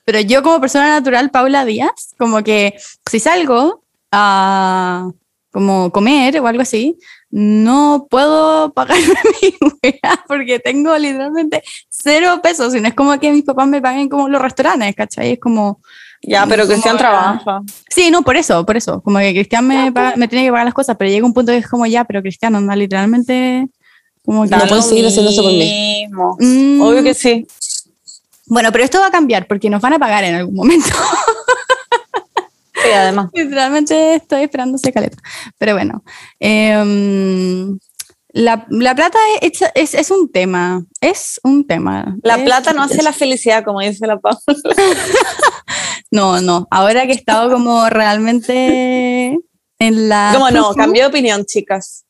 pero 0.03 0.19
yo 0.21 0.41
como 0.41 0.59
persona 0.61 0.89
natural, 0.89 1.29
Paula 1.31 1.63
Díaz, 1.65 2.13
como 2.17 2.41
que 2.43 2.75
si 3.09 3.19
salgo 3.19 3.83
a 4.11 5.09
como 5.51 5.91
comer 5.91 6.39
o 6.39 6.47
algo 6.47 6.61
así, 6.61 6.97
no 7.29 8.07
puedo 8.09 8.71
pagarme 8.73 9.05
mi 9.41 9.53
weá 9.83 10.23
porque 10.27 10.59
tengo 10.59 10.97
literalmente 10.97 11.61
cero 11.89 12.39
pesos. 12.41 12.73
Y 12.75 12.81
no 12.81 12.87
es 12.87 12.93
como 12.93 13.19
que 13.19 13.31
mis 13.31 13.43
papás 13.43 13.67
me 13.67 13.81
paguen 13.81 14.07
como 14.09 14.29
los 14.29 14.41
restaurantes, 14.41 14.95
¿cachai? 14.95 15.33
Es 15.33 15.39
como. 15.39 15.81
Ya, 16.23 16.45
pero 16.47 16.63
como 16.63 16.73
Cristian 16.73 16.97
trabaja. 16.97 17.61
Sí, 17.89 18.09
no, 18.09 18.23
por 18.23 18.37
eso, 18.37 18.65
por 18.65 18.75
eso. 18.75 19.01
Como 19.01 19.19
que 19.19 19.33
Cristian 19.33 19.67
me, 19.67 19.91
paga- 19.91 20.15
me 20.15 20.27
tiene 20.27 20.45
que 20.45 20.51
pagar 20.51 20.65
las 20.65 20.73
cosas, 20.73 20.95
pero 20.97 21.11
llega 21.11 21.25
un 21.25 21.33
punto 21.33 21.51
que 21.51 21.59
es 21.59 21.67
como 21.67 21.85
ya, 21.85 22.05
pero 22.05 22.21
Cristian 22.21 22.55
anda 22.55 22.75
literalmente. 22.75 23.67
Como 24.25 24.43
que. 24.45 24.49
No 24.55 24.65
puedes 24.67 24.85
seguir 24.85 25.05
haciendo 25.05 25.29
eso 25.31 25.43
por 25.43 25.51
mí. 25.51 26.07
Mm, 26.39 26.81
Obvio 26.81 27.03
que 27.03 27.13
sí. 27.13 27.45
Bueno, 28.47 28.71
pero 28.71 28.83
esto 28.85 28.99
va 28.99 29.07
a 29.07 29.11
cambiar 29.11 29.45
porque 29.45 29.69
nos 29.69 29.81
van 29.81 29.93
a 29.93 29.99
pagar 29.99 30.23
en 30.23 30.35
algún 30.35 30.55
momento. 30.55 30.87
Sí, 32.83 32.91
además. 32.93 33.29
Literalmente 33.33 34.15
estoy 34.15 34.43
esperando 34.43 34.75
ese 34.77 34.91
caleta. 34.93 35.17
Pero 35.57 35.73
bueno. 35.73 36.03
em, 36.39 37.77
la, 38.33 38.67
la 38.69 38.93
plata 38.93 39.17
es, 39.41 39.63
es, 39.73 39.93
es 39.95 40.11
un 40.11 40.31
tema. 40.31 40.83
Es 41.01 41.39
un 41.43 41.65
tema. 41.65 42.15
La 42.23 42.35
Es- 42.35 42.43
plata 42.43 42.73
no 42.73 42.83
hace 42.83 43.01
la 43.01 43.13
felicidad, 43.13 43.63
como 43.63 43.79
dice 43.81 44.05
la 44.07 44.19
Paula. 44.19 44.39
No, 46.11 46.39
no. 46.39 46.67
Ahora 46.71 47.05
que 47.05 47.11
he 47.11 47.15
estado 47.15 47.51
como 47.51 47.89
realmente 47.89 49.37
en 49.79 50.09
la. 50.09 50.31
Como 50.33 50.49
no, 50.51 50.73
cambié 50.73 51.01
de 51.01 51.07
opinión, 51.09 51.43
chicas. 51.45 52.05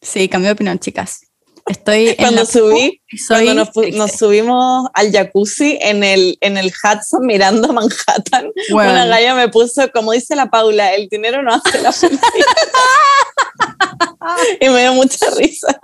Sí, 0.00 0.28
cambié 0.28 0.48
de 0.48 0.54
opinión, 0.54 0.78
chicas. 0.80 1.20
Estoy 1.66 2.14
Cuando 2.16 2.44
subí, 2.44 3.00
soy 3.26 3.46
Cuando 3.46 3.64
nos, 3.96 4.12
subimos 4.12 4.86
al 4.92 5.10
jacuzzi 5.10 5.78
en 5.80 6.04
el, 6.04 6.36
en 6.42 6.58
el 6.58 6.66
Hudson 6.66 7.24
mirando 7.26 7.72
Manhattan, 7.72 8.50
Bueno. 8.70 8.90
una 8.92 9.06
galla 9.06 9.34
me 9.34 9.48
puso, 9.48 9.90
como 9.90 10.12
dice 10.12 10.36
la 10.36 10.50
Paula, 10.50 10.92
el 10.92 11.08
dinero 11.08 11.42
no 11.42 11.54
hace 11.54 11.80
la 11.80 11.90
felicidad. 11.92 12.28
y 14.60 14.68
me 14.68 14.82
dio 14.82 14.94
mucha 14.94 15.30
risa. 15.30 15.80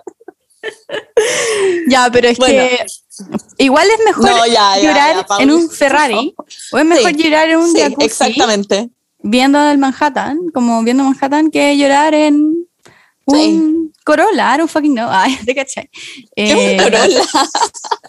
Ya, 1.89 2.09
pero 2.13 2.29
es 2.29 2.39
Bueno. 2.39 2.55
que 2.55 2.87
igual 3.65 3.89
es 3.91 4.05
mejor 4.05 4.25
No, 4.27 4.47
ya, 4.47 4.77
ya, 4.77 4.83
llorar 4.83 5.17
ya, 5.17 5.27
Paula, 5.27 5.45
en 5.45 5.51
un 5.53 5.71
Ferrari 5.71 6.35
o 6.73 6.79
es 6.79 6.85
mejor 6.85 7.11
Sí, 7.13 7.23
llorar 7.23 7.49
en 7.49 7.59
un 7.59 7.73
Sí, 7.73 7.81
jacuzzi 7.81 8.05
exactamente. 8.07 8.91
viendo 9.23 9.59
el 9.71 9.79
Manhattan, 9.79 10.39
como 10.53 10.83
viendo 10.83 11.05
Manhattan, 11.05 11.51
que 11.51 11.77
llorar 11.79 12.13
en 12.15 12.67
un 13.31 13.93
Corolla, 14.05 14.55
I 14.55 14.59
don't 14.59 14.71
fucking 14.71 14.95
know. 14.95 15.09
Ay, 15.11 15.37
te 15.45 15.55
cachai. 15.55 15.89
¿Qué 16.35 16.45
es 16.45 16.51
Eh, 16.53 16.77
un 16.79 16.85
Corolla? 16.91 17.23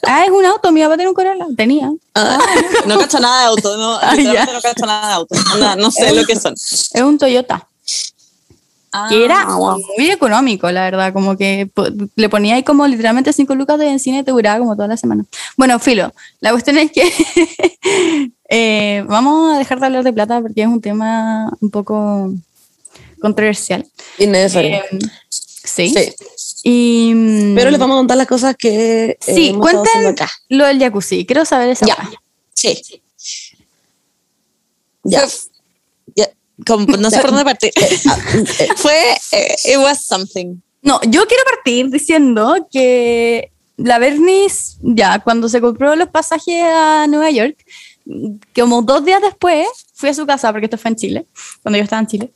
ah, 0.07 0.23
es 0.25 0.31
un 0.31 0.45
auto, 0.45 0.71
mi 0.71 0.81
papá 0.81 0.95
tiene 0.95 1.09
un 1.09 1.15
Corolla, 1.15 1.45
tenía. 1.55 1.91
Ah, 2.15 2.39
no 2.87 2.97
cacho 2.99 3.19
nada 3.19 3.41
de 3.41 3.45
auto, 3.47 3.77
no, 3.77 3.97
Ah, 4.01 4.15
no 4.15 4.61
cacho 4.61 4.85
nada 4.85 5.07
de 5.07 5.13
auto. 5.13 5.35
No, 5.59 5.75
no 5.75 5.91
sé 5.91 6.13
lo 6.15 6.25
que 6.25 6.35
son. 6.35 6.53
Es 6.53 7.01
un 7.01 7.17
Toyota, 7.17 7.67
que 9.09 9.23
era 9.23 9.43
Ah, 9.47 9.55
wow. 9.55 9.77
muy 9.97 10.09
económico, 10.11 10.69
la 10.71 10.83
verdad, 10.83 11.13
como 11.13 11.37
que 11.37 11.69
le 12.15 12.29
ponía 12.29 12.55
ahí 12.55 12.63
como 12.63 12.85
literalmente 12.87 13.31
5 13.31 13.53
lucas 13.55 13.77
de 13.79 13.85
benzina 13.85 14.19
y 14.19 14.23
te 14.23 14.31
duraba 14.31 14.59
como 14.59 14.75
toda 14.75 14.87
la 14.87 14.97
semana. 14.97 15.23
Bueno, 15.57 15.77
filo, 15.79 16.11
la 16.39 16.51
cuestión 16.51 16.77
es 16.77 16.91
que 16.91 17.03
eh, 18.49 19.03
vamos 19.07 19.53
a 19.55 19.57
dejar 19.59 19.79
de 19.79 19.85
hablar 19.85 20.03
de 20.03 20.13
plata 20.13 20.41
porque 20.41 20.61
es 20.63 20.67
un 20.67 20.81
tema 20.81 21.49
un 21.61 21.69
poco 21.69 22.33
controversial. 23.21 23.85
Innecesario. 24.17 24.77
Eh, 24.77 24.99
sí. 25.29 25.89
sí. 25.89 26.13
Y, 26.63 27.13
mm, 27.15 27.55
Pero 27.55 27.71
les 27.71 27.79
vamos 27.79 27.95
a 27.95 27.99
contar 27.99 28.17
las 28.17 28.27
cosas 28.27 28.55
que 28.57 29.05
eh, 29.11 29.17
Sí, 29.21 29.31
haciendo 29.31 29.59
cuenten 29.61 30.05
acá. 30.07 30.29
lo 30.49 30.65
del 30.65 30.79
jacuzzi. 30.79 31.25
Quiero 31.25 31.45
saber 31.45 31.69
esa 31.69 31.85
Ya. 31.85 31.95
weá. 31.97 32.11
Sí. 32.53 32.81
Ya. 35.03 35.27
Ya, 36.15 36.29
como- 36.67 36.85
no 36.97 37.09
sé 37.09 37.19
por 37.21 37.29
dónde 37.31 37.45
partir. 37.45 37.71
Ah, 38.09 38.19
eh, 38.59 38.67
Fue, 38.75 39.11
eh, 39.31 39.55
it 39.65 39.77
was 39.77 40.03
something. 40.05 40.57
No, 40.81 40.99
yo 41.03 41.25
quiero 41.27 41.43
partir 41.45 41.89
diciendo 41.89 42.67
que 42.71 43.51
la 43.77 43.99
Bernice, 43.99 44.77
ya, 44.81 45.19
cuando 45.19 45.47
se 45.49 45.61
compró 45.61 45.95
los 45.95 46.09
pasajes 46.09 46.63
a 46.63 47.05
Nueva 47.07 47.29
York, 47.31 47.57
como 48.55 48.81
dos 48.81 49.05
días 49.05 49.21
después, 49.21 49.67
fui 49.93 50.09
a 50.09 50.13
su 50.13 50.25
casa, 50.25 50.51
porque 50.51 50.65
esto 50.65 50.77
fue 50.77 50.89
en 50.89 50.95
Chile, 50.97 51.25
cuando 51.63 51.77
yo 51.77 51.83
estaba 51.83 52.01
en 52.01 52.07
Chile, 52.07 52.31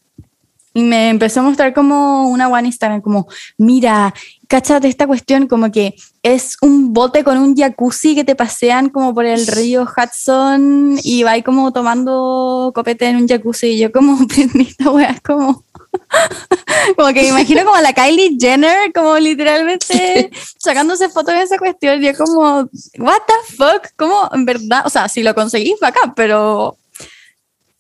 y 0.76 0.84
me 0.84 1.10
empezó 1.10 1.40
a 1.40 1.44
mostrar 1.44 1.74
como 1.74 2.28
una 2.28 2.50
one 2.50 2.68
Instagram, 2.68 3.00
como, 3.00 3.30
mira, 3.58 4.14
cáchate 4.50 4.90
esta 4.90 5.08
cuestión, 5.08 5.48
como 5.48 5.72
que 5.72 5.96
es 6.22 6.58
un 6.62 6.94
bote 6.94 7.24
con 7.24 7.38
un 7.38 7.56
jacuzzi 7.56 8.14
que 8.14 8.26
te 8.26 8.36
pasean 8.36 8.90
como 8.90 9.16
por 9.16 9.24
el 9.24 9.48
río 9.48 9.88
Hudson 9.88 11.00
y 11.02 11.24
va 11.24 11.32
ahí 11.32 11.44
como 11.44 11.72
tomando 11.72 12.74
copete 12.76 13.08
en 13.08 13.16
un 13.16 13.28
jacuzzi, 13.28 13.68
y 13.68 13.80
yo 13.80 13.92
como, 13.94 14.18
esta 14.60 14.92
wea 14.92 15.12
es 15.12 15.22
como... 15.22 15.64
Como 16.98 17.08
que 17.14 17.22
me 17.22 17.30
imagino 17.30 17.64
como 17.64 17.76
a 17.76 17.82
la 17.82 17.94
Kylie 17.94 18.38
Jenner, 18.38 18.92
como 18.94 19.18
literalmente 19.18 20.30
sacándose 20.60 21.08
fotos 21.08 21.34
de 21.34 21.42
esa 21.42 21.58
cuestión. 21.58 22.04
Y 22.04 22.08
yo 22.08 22.14
como, 22.16 22.70
what 23.00 23.22
the 23.26 23.56
fuck, 23.56 23.88
como 23.96 24.30
en 24.34 24.44
verdad, 24.46 24.84
o 24.86 24.90
sea, 24.90 25.08
si 25.08 25.24
lo 25.24 25.34
conseguís, 25.34 25.82
acá, 25.82 26.14
pero, 26.16 26.78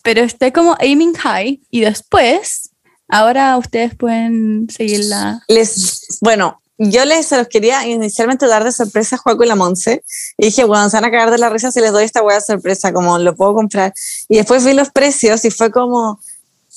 pero 0.02 0.22
estoy 0.22 0.54
como 0.54 0.76
aiming 0.80 1.14
high. 1.14 1.60
Y 1.70 1.82
después, 1.82 2.65
ahora 3.08 3.58
ustedes 3.58 3.96
pueden 3.96 4.68
seguirla. 4.70 5.44
Les, 5.48 6.20
bueno, 6.22 6.62
yo 6.78 7.06
les 7.06 7.28
se 7.28 7.38
los 7.38 7.48
quería 7.48 7.88
inicialmente 7.88 8.48
dar 8.48 8.64
de 8.64 8.72
sorpresa 8.72 9.16
a 9.16 9.20
Juaco 9.20 9.44
y 9.44 9.48
la 9.48 9.56
Monse. 9.56 10.04
Y 10.38 10.48
dije, 10.48 10.66
bueno, 10.66 10.90
se 10.90 10.98
van 10.98 11.06
a 11.06 11.12
cagar 11.12 11.32
de 11.32 11.38
la 11.38 11.50
risa 11.50 11.72
si 11.72 11.80
les 11.80 11.92
doy 11.92 12.04
esta 12.04 12.22
hueá 12.22 12.36
de 12.36 12.42
sorpresa, 12.42 12.92
como 12.92 13.18
lo 13.18 13.36
puedo 13.36 13.54
comprar. 13.54 13.94
Y 14.28 14.38
después 14.38 14.66
vi 14.66 14.74
los 14.74 14.90
precios 14.90 15.46
y 15.46 15.52
fue 15.52 15.72
como, 15.72 16.20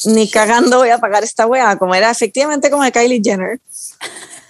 ni 0.04 0.28
cagando 0.30 0.78
voy 0.78 0.90
a 0.90 0.98
pagar 0.98 1.24
esta 1.24 1.46
hueá, 1.46 1.76
como 1.78 1.94
era 1.94 2.10
efectivamente 2.10 2.70
como 2.70 2.84
de 2.84 2.92
Kylie 2.92 3.20
Jenner. 3.24 3.60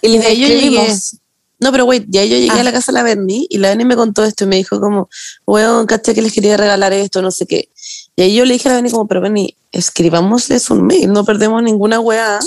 Y 0.01 0.09
les 0.09 0.25
escribimos. 0.25 1.17
No, 1.61 1.73
pero 1.73 1.83
wait, 1.83 2.05
ya 2.07 2.23
yo 2.23 2.37
llegué 2.37 2.51
Ah. 2.51 2.61
a 2.61 2.63
la 2.63 2.71
casa 2.71 2.93
de 2.93 2.97
la 2.99 3.03
Berni 3.03 3.45
y 3.49 3.57
la 3.57 3.67
Berni 3.69 3.83
me 3.83 3.97
contó 3.97 4.23
esto 4.23 4.45
y 4.45 4.47
me 4.47 4.55
dijo 4.55 4.79
como, 4.79 5.09
weón, 5.45 5.87
caché 5.87 6.13
que 6.15 6.21
les 6.21 6.31
quería 6.31 6.55
regalar 6.55 6.93
esto, 6.93 7.21
no 7.21 7.31
sé 7.31 7.45
qué. 7.47 7.69
Y 8.19 8.21
ahí 8.21 8.35
yo 8.35 8.43
le 8.43 8.51
dije 8.51 8.67
a 8.67 8.71
la 8.71 8.75
Berni 8.75 8.91
como, 8.91 9.07
pero 9.07 9.21
Berni, 9.21 9.55
escribámosles 9.71 10.69
un 10.71 10.85
mail, 10.85 11.09
no 11.13 11.23
perdemos 11.23 11.63
ninguna 11.63 12.01
weá. 12.01 12.37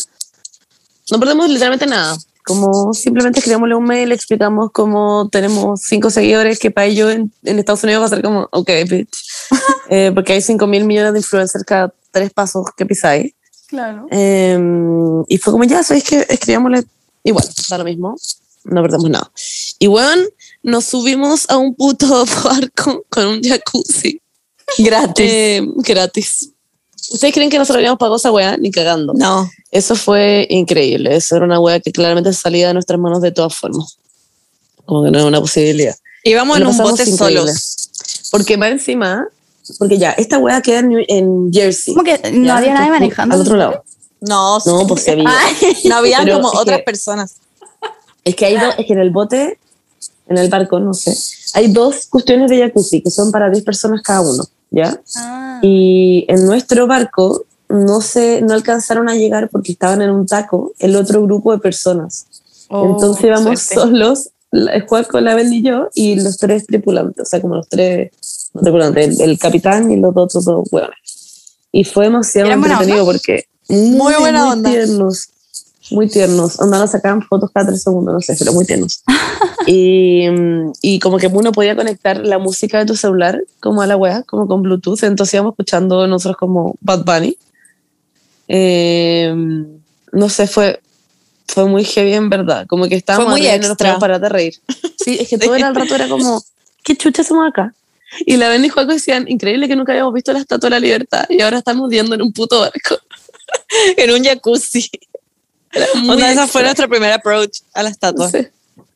No 1.11 1.18
perdemos 1.18 1.48
literalmente 1.48 1.87
nada. 1.87 2.14
Como 2.44 2.92
simplemente 2.92 3.38
escribámosle 3.38 3.74
un 3.76 3.85
mail, 3.85 4.12
explicamos 4.12 4.70
cómo 4.70 5.30
tenemos 5.32 5.80
cinco 5.80 6.11
seguidores, 6.11 6.58
que 6.58 6.70
para 6.70 6.88
ellos 6.88 7.11
en, 7.11 7.32
en 7.44 7.58
Estados 7.58 7.82
Unidos 7.85 8.02
va 8.02 8.04
a 8.04 8.11
ser 8.11 8.20
como, 8.20 8.48
ok, 8.52 8.70
bitch. 8.87 9.16
Eh, 9.88 10.11
porque 10.14 10.32
hay 10.32 10.40
cinco 10.40 10.66
mil 10.66 10.85
millones 10.85 11.12
de 11.12 11.18
influencers 11.18 11.64
cada 11.64 11.92
tres 12.11 12.32
pasos 12.32 12.66
que 12.76 12.87
pisáis. 12.87 13.35
Claro. 13.66 14.06
Eh, 14.11 14.58
y 15.28 15.38
fue 15.38 15.52
como, 15.52 15.64
ya, 15.64 15.82
¿sabéis 15.82 16.04
que 16.04 16.26
Escribámosle 16.28 16.85
igual, 17.24 17.46
da 17.68 17.78
lo 17.78 17.85
mismo, 17.85 18.16
no 18.64 18.82
perdemos 18.82 19.11
nada. 19.11 19.30
Y 19.78 19.87
bueno, 19.87 20.22
nos 20.62 20.85
subimos 20.85 21.48
a 21.48 21.56
un 21.56 21.74
puto 21.74 22.24
barco 22.44 23.04
con 23.08 23.26
un 23.26 23.42
jacuzzi 23.42 24.21
Gratis. 24.78 25.26
eh, 25.30 25.62
gratis. 25.76 26.48
¿Ustedes 27.11 27.35
creen 27.35 27.50
que 27.50 27.58
nosotros 27.58 27.78
habíamos 27.78 27.98
pagado 27.98 28.16
esa 28.16 28.30
weá? 28.32 28.56
Ni 28.56 28.70
cagando. 28.70 29.12
no. 29.14 29.50
Eso 29.70 29.96
fue 29.96 30.46
increíble. 30.50 31.16
Eso 31.16 31.37
era 31.37 31.46
una 31.46 31.58
weá 31.58 31.80
que 31.80 31.92
claramente 31.92 32.30
salía 32.35 32.68
de 32.68 32.74
nuestras 32.74 33.00
manos 33.00 33.22
de 33.22 33.32
todas 33.32 33.54
formas. 33.56 33.96
Como 34.85 35.04
que 35.04 35.11
no 35.11 35.18
era 35.18 35.26
una 35.28 35.40
posibilidad. 35.40 35.94
Íbamos 36.24 36.58
en 36.58 36.66
un 36.66 36.76
bote 36.76 37.02
increíble. 37.08 37.38
solos. 37.40 37.88
Porque 38.30 38.56
más 38.58 38.70
encima, 38.70 39.26
porque 39.78 39.96
ya, 39.96 40.11
esta 40.12 40.37
weá 40.38 40.61
queda 40.61 40.80
en, 40.80 40.92
en 41.08 41.50
Jersey. 41.52 41.94
Como 41.94 42.04
que 42.04 42.18
no 42.32 42.44
Ya, 42.46 42.56
había 42.58 42.74
nadie 42.74 42.90
manejando. 42.90 43.35
Al 43.35 43.40
otro 43.40 43.56
lado. 43.56 43.82
No, 44.20 44.58
No, 44.66 44.87
pues 44.87 45.08
había. 45.08 45.24
no 45.85 45.96
habían 45.96 46.24
Pero 46.24 46.37
como 46.42 46.48
otras 46.50 46.78
que- 46.78 46.85
personas. 46.85 47.37
Es 48.24 48.37
que 48.37 48.44
hay 48.46 48.56
dos, 48.58 48.74
es 48.78 48.87
que 48.87 48.92
en 48.92 48.98
el 49.00 49.11
bote, 49.11 49.58
en 50.28 50.37
el 50.38 50.48
barco, 50.50 50.78
no 50.78 50.92
sé, 50.94 51.16
hay 51.54 51.68
dos 51.72 52.06
cuestiones 52.08 52.50
de 52.50 52.58
jacuzzi 52.61 53.00
que 53.02 53.11
son 53.11 53.32
para 53.32 53.48
10 53.50 53.64
personas 53.64 54.00
cada 54.02 54.20
uno, 54.20 54.44
¿ya? 54.72 55.00
Ah. 55.16 55.61
Y 55.62 56.24
en 56.28 56.44
nuestro 56.46 56.87
barco 56.87 57.44
no 57.68 58.00
se, 58.00 58.42
no 58.42 58.54
alcanzaron 58.54 59.08
a 59.08 59.14
llegar 59.14 59.48
porque 59.48 59.72
estaban 59.72 60.02
en 60.02 60.11
un 60.11 60.26
taco 60.26 60.72
el 60.78 60.96
otro 60.96 61.22
grupo 61.22 61.52
de 61.52 61.58
personas. 61.58 62.26
Oh, 62.68 62.87
Entonces 62.87 63.24
íbamos 63.24 63.61
solos, 63.61 64.30
Juan 64.88 65.04
con 65.04 65.24
la 65.24 65.35
Bel 65.35 65.52
y 65.52 65.62
yo, 65.62 65.88
y 65.94 66.16
los 66.20 66.37
tres 66.38 66.66
tripulantes, 66.66 67.22
o 67.22 67.26
sea, 67.26 67.40
como 67.40 67.56
los 67.56 67.68
tres 67.68 68.11
no 68.54 68.61
tripulantes, 68.62 69.20
el, 69.20 69.30
el 69.30 69.38
capitán 69.38 69.90
y 69.90 69.96
los 69.96 70.14
otros 70.16 70.44
dos 70.44 70.68
hueones. 70.70 71.56
Y 71.70 71.85
fue 71.85 72.04
demasiado 72.04 72.48
¿Eran 72.48 72.61
buena 72.61 72.74
entretenido 72.74 73.06
porque 73.06 73.46
Muy 73.68 74.14
buena 74.18 74.44
muy 74.44 74.52
onda. 74.52 74.70
tiernos, 74.70 75.28
muy 75.92 76.09
tiernos. 76.09 76.59
Onda, 76.61 76.78
nos 76.78 76.90
sacaban 76.90 77.22
fotos 77.22 77.50
cada 77.52 77.68
tres 77.68 77.83
segundos, 77.83 78.14
no 78.14 78.20
sé, 78.20 78.35
pero 78.38 78.52
muy 78.52 78.64
tiernos. 78.64 79.02
y, 79.66 80.26
y 80.81 80.98
como 80.98 81.18
que 81.18 81.28
uno 81.28 81.52
podía 81.52 81.76
conectar 81.76 82.18
la 82.18 82.38
música 82.38 82.78
de 82.78 82.87
tu 82.87 82.96
celular 82.96 83.42
como 83.61 83.83
a 83.83 83.87
la 83.87 83.96
wea, 83.96 84.22
como 84.24 84.46
con 84.48 84.62
Bluetooth, 84.62 85.02
entonces 85.02 85.35
íbamos 85.35 85.52
escuchando 85.52 86.07
nosotros 86.07 86.37
como 86.37 86.74
Bad 86.81 87.05
Bunny. 87.05 87.37
Eh, 88.48 89.35
no 90.12 90.28
sé, 90.28 90.46
fue, 90.46 90.81
fue 91.46 91.66
muy 91.66 91.85
heavy 91.85 92.14
en 92.14 92.28
verdad, 92.28 92.66
como 92.66 92.88
que 92.88 92.96
estábamos 92.96 93.31
muy 93.31 93.40
arriba 93.40 93.55
y 93.55 93.59
no 93.59 93.62
nos 93.62 93.70
extra. 93.70 93.85
podíamos 93.85 94.00
parar 94.00 94.20
de 94.20 94.28
reír. 94.28 94.55
Sí, 95.02 95.18
es 95.20 95.28
que 95.28 95.38
todo 95.38 95.55
el 95.55 95.74
rato 95.74 95.94
era 95.94 96.09
como, 96.09 96.42
¿qué 96.85 96.96
chucha 96.96 97.22
hacemos 97.22 97.48
acá? 97.48 97.74
Y 98.26 98.37
la 98.37 98.48
Ben 98.48 98.64
y 98.64 98.68
Juaco 98.68 98.92
decían, 98.92 99.26
increíble 99.28 99.68
que 99.68 99.76
nunca 99.76 99.92
habíamos 99.92 100.12
visto 100.12 100.33
la 100.33 100.40
Estatua 100.40 100.68
de 100.68 100.76
la 100.76 100.81
Libertad 100.81 101.24
y 101.31 101.40
ahora 101.40 101.59
estamos 101.59 101.88
viendo 101.88 102.14
en 102.14 102.22
un 102.22 102.33
puto 102.33 102.61
barco. 102.61 102.96
En 103.96 104.11
un 104.11 104.24
jacuzzi. 104.24 104.88
O 106.08 106.16
sea, 106.16 106.32
esa 106.32 106.46
fue 106.46 106.62
nuestro 106.62 106.88
primer 106.88 107.12
approach 107.12 107.61
a 107.74 107.82
la 107.82 107.88
estatua. 107.90 108.28
Sí. 108.30 108.46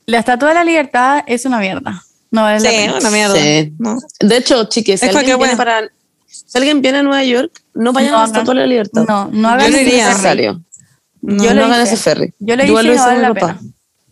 La 0.07 0.19
Estatua 0.21 0.49
de 0.51 0.55
la 0.55 0.65
Libertad 0.65 1.25
es 1.27 1.45
una 1.47 1.59
mierda. 1.59 2.03
No 2.31 2.43
la 2.43 2.61
Sí, 2.61 2.67
pena. 2.67 2.97
una 3.01 3.11
mierda. 3.11 3.35
Sí. 3.35 3.73
No. 3.79 3.99
De 4.21 4.37
hecho, 4.37 4.65
chiques, 4.65 5.01
si 5.01 5.07
Es 5.07 5.17
alguien, 5.17 5.39
viene 5.39 5.57
para, 5.57 5.89
si 6.27 6.59
alguien 6.59 6.81
viene 6.83 6.99
a 6.99 7.03
Nueva 7.03 7.25
York, 7.25 7.63
no 7.75 7.93
vayan 7.93 8.13
No 8.13 8.19
a 8.19 8.21
la 8.21 8.27
Estatua 8.27 8.55
de 8.55 8.61
la 8.61 8.67
Libertad. 8.67 9.05
No, 9.09 9.29
no 9.33 9.49
hagan 9.49 9.67
Yo 9.67 9.71
no 9.73 9.77
ese 9.79 9.83
iría. 9.89 9.97
es 9.97 10.05
ferry. 10.05 10.13
necesario. 10.17 10.63
No, 11.23 11.45
Yo 11.45 11.55
no 11.55 11.65
hagan 11.65 11.81
ese 11.81 11.97
ferry. 11.97 12.35
Yo 12.39 12.55
hice 12.55 12.65
y 12.67 12.69
no 12.69 12.75
vale 12.75 13.23
la 13.23 13.35
pena. 13.35 13.61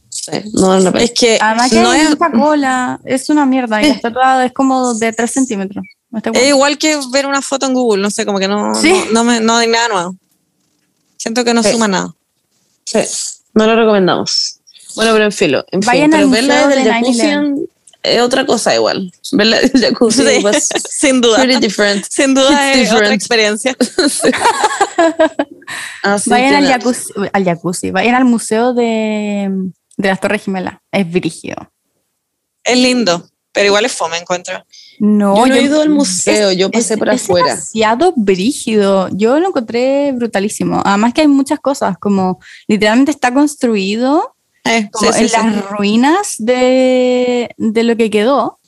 Sí, 0.09 0.31
no 0.55 0.69
vale 0.69 0.83
la 0.83 0.93
pena. 0.93 1.05
Es 1.05 1.11
que 1.13 1.39
Además 1.41 1.71
que 1.71 1.81
no 1.81 1.91
hay 1.91 2.01
es, 2.01 2.11
mucha 2.11 2.31
cola, 2.33 3.01
es 3.05 3.29
una 3.31 3.47
mierda. 3.47 3.81
Y 3.83 3.87
la 3.89 3.95
estatua 3.95 4.45
es 4.47 4.53
como 4.53 4.95
de 4.95 5.13
3 5.13 5.31
centímetros. 5.31 5.85
No 6.11 6.21
es 6.33 6.49
igual 6.49 6.79
que 6.79 6.99
ver 7.13 7.27
una 7.27 7.43
foto 7.43 7.67
en 7.67 7.75
Google, 7.75 8.01
no 8.03 8.11
sé, 8.11 8.25
como 8.27 8.39
que 8.39 8.49
no, 8.49 8.75
Sí. 8.75 8.93
no, 9.13 9.13
no 9.13 9.25
me, 9.25 9.41
no 9.41 9.57
hay 9.57 9.69
nada 9.69 9.89
nuevo. 9.89 10.17
Siento 11.19 11.45
que 11.45 11.53
no 11.55 11.63
Sí. 11.63 11.71
suma 11.73 11.89
nada. 11.89 12.13
Sí, 12.85 12.99
no 13.55 13.67
lo 13.67 13.77
recomendamos. 13.77 14.61
Bueno, 14.97 15.13
pero 15.13 15.25
en 15.25 15.33
filo. 15.33 15.65
En 15.73 15.83
fin, 15.83 15.87
Vayan 15.93 16.11
pero 16.11 16.25
al 16.25 16.31
verla 16.31 16.55
museo 16.55 16.69
desde 16.69 16.81
el 16.81 16.85
de 16.87 16.93
jacuzzi 16.93 17.21
9/11. 17.21 17.69
es 18.05 18.21
otra 18.23 18.47
cosa 18.47 18.75
igual. 18.75 19.13
Verla 19.33 19.61
desde 19.61 19.79
el 19.79 19.85
jacuzzi 19.93 20.23
Sí, 20.23 20.45
was 20.45 20.69
sin 20.91 21.21
duda. 21.21 21.37
pretty 21.43 21.59
different. 21.61 22.05
Sin 22.09 22.35
duda 22.35 22.51
It's 22.75 22.83
es 22.83 22.93
otra 22.93 23.09
different. 23.09 23.15
experiencia. 23.15 23.77
Así 26.03 26.31
Vayan 26.31 26.55
al 26.57 26.67
jacuzzi, 26.67 27.13
al 27.33 27.45
jacuzzi, 27.45 27.91
vayan 27.91 28.15
al 28.15 28.25
museo 28.25 28.75
de, 28.75 29.51
de 29.97 30.09
las 30.09 30.21
Torres 30.21 30.43
Gemelas. 30.45 30.77
Es 30.93 31.11
brígido. 31.11 31.57
Es 32.63 32.79
lindo, 32.79 33.29
pero 33.55 33.67
igual 33.69 33.87
es 33.87 33.93
fome, 33.93 34.19
encuentro. 34.19 34.63
No, 34.99 35.37
Yo 35.39 35.47
no 35.47 35.55
he 35.55 35.63
ido 35.63 35.81
al 35.81 35.89
museo, 35.89 36.51
es- 36.51 36.59
yo 36.59 36.71
pasé 36.71 36.95
es- 36.95 36.99
por 36.99 37.09
es 37.09 37.23
afuera. 37.23 37.47
demasiado 37.55 38.13
brígido. 38.17 39.09
Yo 39.13 39.39
lo 39.41 39.49
encontré 39.49 40.13
brutalísimo. 40.13 40.83
Además 40.85 41.15
que 41.15 41.23
hay 41.23 41.29
muchas 41.29 41.61
cosas, 41.61 41.97
como 41.99 42.39
literalmente 42.69 43.11
está 43.13 43.33
construido 43.33 44.35
Eh, 44.65 44.89
como 44.93 45.13
sí, 45.13 45.19
sí, 45.19 45.25
en 45.25 45.29
sí. 45.31 45.37
las 45.37 45.71
ruinas 45.71 46.35
de, 46.39 47.49
de 47.57 47.83
lo 47.85 47.97
que 47.97 48.11
quedó. 48.11 48.59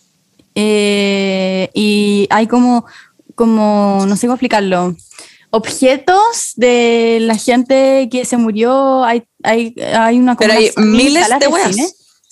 Eh, 0.55 1.69
y 1.75 2.27
hay 2.31 2.47
como, 2.47 2.87
como, 3.35 4.05
no 4.09 4.17
sé 4.17 4.27
cómo 4.27 4.35
explicarlo, 4.35 4.95
objetos 5.51 6.53
de 6.57 7.19
la 7.21 7.37
gente 7.37 8.09
que 8.11 8.25
se 8.25 8.37
murió. 8.37 9.05
Hay, 9.05 9.25
hay, 9.43 9.75
hay 9.95 10.19
una 10.19 10.37
Pero 10.37 10.53
hay 10.55 10.71
miles 10.77 11.29
de 11.29 11.73
cine. 11.73 11.89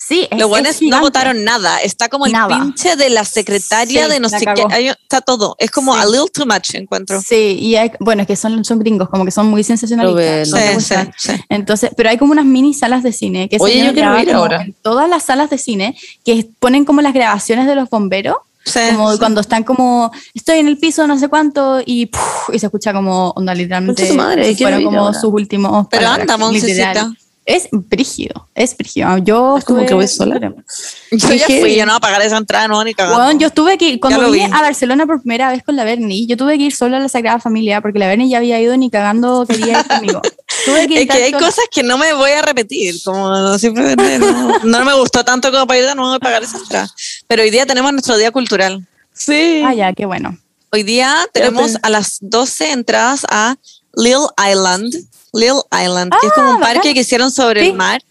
Sí, 0.07 0.27
es, 0.29 0.37
Los 0.37 0.41
es 0.41 0.47
buenos 0.49 0.81
no 0.83 0.99
votaron 1.01 1.43
nada. 1.43 1.79
Está 1.79 2.09
como 2.09 2.27
el 2.27 2.31
Nada. 2.31 2.59
pinche 2.59 2.95
de 2.95 3.09
la 3.09 3.25
secretaria 3.25 4.05
Sí, 4.05 4.11
de 4.11 4.19
no 4.19 4.29
sé 4.29 4.45
qué. 4.53 4.89
Está 5.01 5.21
todo. 5.21 5.55
Es 5.57 5.71
como 5.71 5.95
Sí. 5.95 5.99
a 6.01 6.05
little 6.05 6.29
too 6.31 6.45
much, 6.45 6.75
encuentro. 6.75 7.19
Sí, 7.21 7.57
y 7.59 7.75
hay, 7.75 7.91
bueno, 7.99 8.21
es 8.21 8.27
que 8.27 8.35
son, 8.35 8.63
son 8.63 8.77
gringos, 8.79 9.09
como 9.09 9.25
que 9.25 9.31
son 9.31 9.47
muy 9.47 9.63
sensacionalistas. 9.63 10.49
Lo 10.49 10.57
no 10.57 10.63
Sí, 10.67 10.73
gustan. 10.75 11.13
sí, 11.17 11.31
sí. 11.31 11.41
Entonces, 11.49 11.89
pero 11.97 12.09
hay 12.09 12.17
como 12.17 12.33
unas 12.33 12.45
mini 12.45 12.73
salas 12.75 13.01
de 13.01 13.11
cine 13.13 13.49
que 13.49 13.57
Oye, 13.59 13.79
se 13.79 13.85
yo 13.87 13.93
quiero 13.93 14.19
ir 14.19 14.31
ahora. 14.33 14.61
en 14.61 14.73
todas 14.83 15.09
las 15.09 15.23
salas 15.23 15.49
de 15.49 15.57
cine 15.57 15.97
que 16.23 16.47
ponen 16.59 16.85
como 16.85 17.01
las 17.01 17.13
grabaciones 17.13 17.65
de 17.65 17.73
los 17.75 17.89
bomberos, 17.89 18.35
Sí, 18.63 18.79
como 18.95 19.11
sí. 19.11 19.19
cuando 19.19 19.41
están 19.41 19.63
como 19.63 20.11
estoy 20.33 20.57
en 20.57 20.67
el 20.67 20.77
piso 20.79 21.05
no 21.05 21.19
sé 21.19 21.27
cuánto 21.27 21.81
y, 21.85 22.07
puf, 22.07 22.49
y 22.51 22.57
se 22.57 22.65
escucha 22.65 22.93
como 22.93 23.29
onda 23.35 23.53
literalmente 23.53 24.11
madre, 24.13 24.55
fueron 24.55 24.83
como 24.83 24.99
ahora. 25.05 25.19
sus 25.19 25.31
últimos 25.31 25.85
Pero 25.91 26.01
palabras, 26.03 26.27
anda. 26.29 27.13
Es 27.45 27.67
brígido, 27.71 28.49
es 28.55 28.75
brígido. 28.75 29.17
Yo 29.19 29.57
Es 29.57 29.65
como 29.65 29.81
estuve- 29.81 29.87
que 29.87 29.93
voy 29.93 30.07
sola. 30.07 30.39
Yo 31.11 31.33
ya 31.33 31.45
fui, 31.45 31.75
yo 31.75 31.85
no 31.85 31.93
a 31.95 31.99
pagar 31.99 32.21
esa 32.23 32.37
entrada, 32.37 32.67
no, 32.67 32.83
ni 32.83 32.93
cagando. 32.95 33.23
Bueno, 33.23 33.39
yo 33.39 33.51
tuve 33.51 33.77
que 33.77 33.99
cuando 33.99 34.31
vine 34.31 34.47
vi. 34.47 34.53
a 34.53 34.61
Barcelona 34.61 35.05
por 35.05 35.21
primera 35.21 35.51
vez 35.51 35.61
con 35.63 35.75
la 35.75 35.83
Berni, 35.83 36.25
yo 36.25 36.35
tuve 36.37 36.57
que 36.57 36.63
ir 36.65 36.75
sola 36.75 36.97
a 36.97 36.99
la 36.99 37.07
Sagrada 37.07 37.39
Familia 37.39 37.81
porque 37.81 37.99
la 37.99 38.07
Berni 38.07 38.29
ya 38.29 38.39
había 38.39 38.59
ido 38.59 38.75
ni 38.75 38.89
cagando 38.89 39.45
quería 39.47 39.79
ir 39.81 39.87
conmigo. 39.87 40.21
Tuve 40.65 40.87
que 40.87 40.93
ir 40.95 40.99
es 41.01 41.07
que 41.07 41.23
hay 41.23 41.31
sola. 41.31 41.45
cosas 41.45 41.65
que 41.71 41.83
no 41.83 41.97
me 41.99 42.13
voy 42.13 42.31
a 42.31 42.41
repetir, 42.41 42.95
como 43.03 43.57
simplemente 43.59 44.17
no, 44.17 44.59
no 44.63 44.83
me 44.85 44.93
gustó 44.95 45.23
tanto 45.23 45.51
como 45.51 45.67
para 45.67 45.79
ir 45.79 45.85
de 45.85 45.93
nuevo 45.95 46.13
a 46.13 46.19
pagar 46.19 46.41
esa 46.41 46.57
entrada. 46.57 46.89
Pero 47.27 47.43
hoy 47.43 47.51
día 47.51 47.65
tenemos 47.67 47.91
nuestro 47.93 48.17
día 48.17 48.31
cultural. 48.31 48.85
Sí. 49.13 49.61
Ah, 49.63 49.73
ya, 49.75 49.93
qué 49.93 50.05
bueno. 50.07 50.35
Hoy 50.71 50.81
día 50.83 51.15
tenemos 51.31 51.77
a 51.83 51.89
las 51.91 52.17
12 52.21 52.71
entradas 52.71 53.25
a 53.29 53.55
Lil 53.95 54.25
Island. 54.51 54.93
Lil 55.35 55.53
Island, 55.71 56.11
que 56.21 56.27
es 56.27 56.33
como 56.33 56.49
un 56.51 56.55
Ah, 56.55 56.59
bacán. 56.59 56.73
parque 56.75 56.93
que 56.93 57.01
hicieron 57.01 57.31
sobre 57.31 57.61
Sí. 57.61 57.67
el 57.69 57.73
mar, 57.75 58.01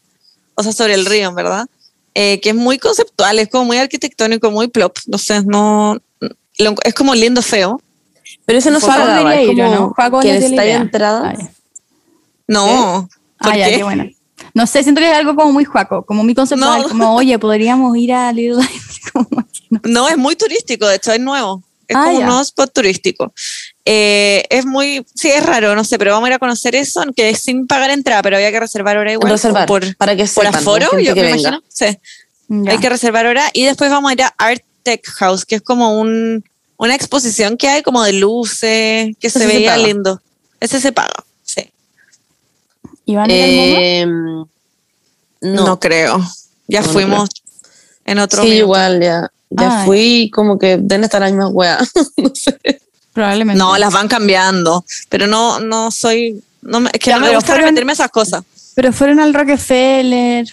o 0.54 0.62
sea, 0.62 0.72
sobre 0.72 0.94
el 0.94 1.06
río, 1.06 1.32
verdad. 1.34 1.66
Eh, 2.14 2.40
que 2.40 2.50
es 2.50 2.54
muy 2.54 2.78
conceptual, 2.78 3.38
es 3.40 3.48
como 3.48 3.64
muy 3.64 3.78
arquitectónico, 3.78 4.50
muy 4.50 4.68
plop. 4.68 4.98
No 5.06 5.18
sé, 5.18 5.42
no. 5.42 5.98
es 6.84 6.94
como 6.94 7.14
lindo, 7.14 7.42
feo. 7.42 7.80
Pero 8.46 8.58
ese 8.58 8.70
no 8.70 8.78
es 8.78 8.84
ir, 8.84 8.90
¿o 8.90 9.92
como 9.96 10.10
no? 10.10 10.20
Que 10.20 10.36
está 10.36 10.64
idea. 10.64 10.76
entrada. 10.76 11.34
Ah. 11.36 11.48
No. 12.46 13.08
¿por 13.38 13.52
Ah, 13.52 13.56
ya, 13.56 13.68
qué? 13.68 13.76
qué 13.78 13.82
bueno. 13.84 14.04
No 14.52 14.66
sé, 14.66 14.82
siento 14.82 15.00
que 15.00 15.10
es 15.10 15.16
algo 15.16 15.34
como 15.34 15.52
muy 15.52 15.64
juaco, 15.64 16.04
como 16.04 16.22
muy 16.22 16.34
conceptual, 16.34 16.82
No. 16.82 16.88
como, 16.88 17.14
oye, 17.16 17.38
podríamos 17.38 17.96
ir 17.96 18.12
a 18.12 18.32
Little 18.32 18.62
Island. 18.62 18.74
No. 19.70 19.80
No, 19.84 20.08
es 20.08 20.16
muy 20.16 20.36
turístico, 20.36 20.86
de 20.86 20.96
hecho, 20.96 21.12
es 21.12 21.20
nuevo. 21.20 21.62
Es 21.88 21.96
Ah, 21.96 22.04
como 22.04 22.12
ya. 22.12 22.18
un 22.20 22.26
nuevo 22.26 22.42
spot 22.42 22.72
turístico. 22.72 23.32
Eh, 23.86 24.44
es 24.48 24.64
muy, 24.64 25.04
sí, 25.14 25.28
es 25.30 25.44
raro, 25.44 25.74
no 25.74 25.84
sé, 25.84 25.98
pero 25.98 26.12
vamos 26.12 26.26
a 26.26 26.30
ir 26.30 26.34
a 26.34 26.38
conocer 26.38 26.74
eso, 26.74 27.02
aunque 27.02 27.28
es 27.30 27.40
sin 27.40 27.66
pagar 27.66 27.90
entrada, 27.90 28.22
pero 28.22 28.36
había 28.36 28.50
que 28.50 28.60
reservar 28.60 28.96
hora 28.96 29.12
igual. 29.12 29.30
Reservar, 29.30 29.66
Por, 29.66 29.94
para 29.96 30.16
que 30.16 30.24
por 30.24 30.44
sepan, 30.46 30.54
aforo, 30.54 30.88
gente 30.90 31.04
yo 31.04 31.14
que 31.14 31.20
me 31.20 31.32
venga. 31.32 31.40
imagino. 31.50 31.62
Sí, 31.68 31.98
Ya. 32.48 32.72
hay 32.72 32.78
que 32.78 32.88
reservar 32.88 33.26
hora. 33.26 33.50
Y 33.52 33.64
después 33.64 33.90
vamos 33.90 34.10
a 34.10 34.14
ir 34.14 34.22
a 34.22 34.34
Art 34.38 34.62
Tech 34.82 35.04
House, 35.16 35.44
que 35.44 35.56
es 35.56 35.62
como 35.62 36.00
un, 36.00 36.44
una 36.78 36.94
exposición 36.94 37.56
que 37.58 37.68
hay 37.68 37.82
como 37.82 38.02
de 38.02 38.14
luces, 38.14 39.14
que 39.20 39.26
Ese 39.26 39.38
se 39.38 39.46
se 39.46 39.46
veía 39.54 39.72
paga. 39.72 39.86
lindo. 39.86 40.22
Ese 40.60 40.80
se 40.80 40.92
paga, 40.92 41.22
sí. 41.42 41.70
¿Y 43.04 43.16
van 43.16 43.30
a 43.30 43.34
ir 43.34 43.42
al 43.42 43.50
MoMA? 43.50 43.80
Eh, 43.82 44.06
No, 45.42 45.64
no, 45.66 45.78
creo. 45.80 46.20
Ya 46.68 46.80
No, 46.80 46.88
fuimos 46.88 47.28
en 48.06 48.18
otro 48.18 48.42
sí, 48.42 48.48
minuto. 48.48 48.64
igual, 48.64 49.02
ya. 49.02 49.30
Ya 49.50 49.82
Ah, 49.82 49.84
fui 49.84 50.30
como 50.34 50.58
que 50.58 50.78
deben 50.78 51.04
estar 51.04 51.20
las 51.20 51.30
mismas 51.32 51.50
weas. 51.52 51.90
no 52.16 52.34
sé. 52.34 52.58
Probablemente. 53.14 53.58
No, 53.58 53.78
las 53.78 53.92
van 53.92 54.08
cambiando, 54.08 54.84
pero 55.08 55.26
no, 55.26 55.60
no 55.60 55.90
soy, 55.90 56.42
no 56.60 56.80
me- 56.80 56.90
es 56.92 57.00
que 57.00 57.10
Ya, 57.10 57.18
no 57.18 57.26
me 57.26 57.34
gusta 57.34 57.52
fueron- 57.52 57.64
repetirme 57.68 57.92
esas 57.94 58.10
cosas. 58.10 58.42
Pero 58.74 58.92
fueron 58.92 59.20
al 59.20 59.32
Rockefeller. 59.32 60.46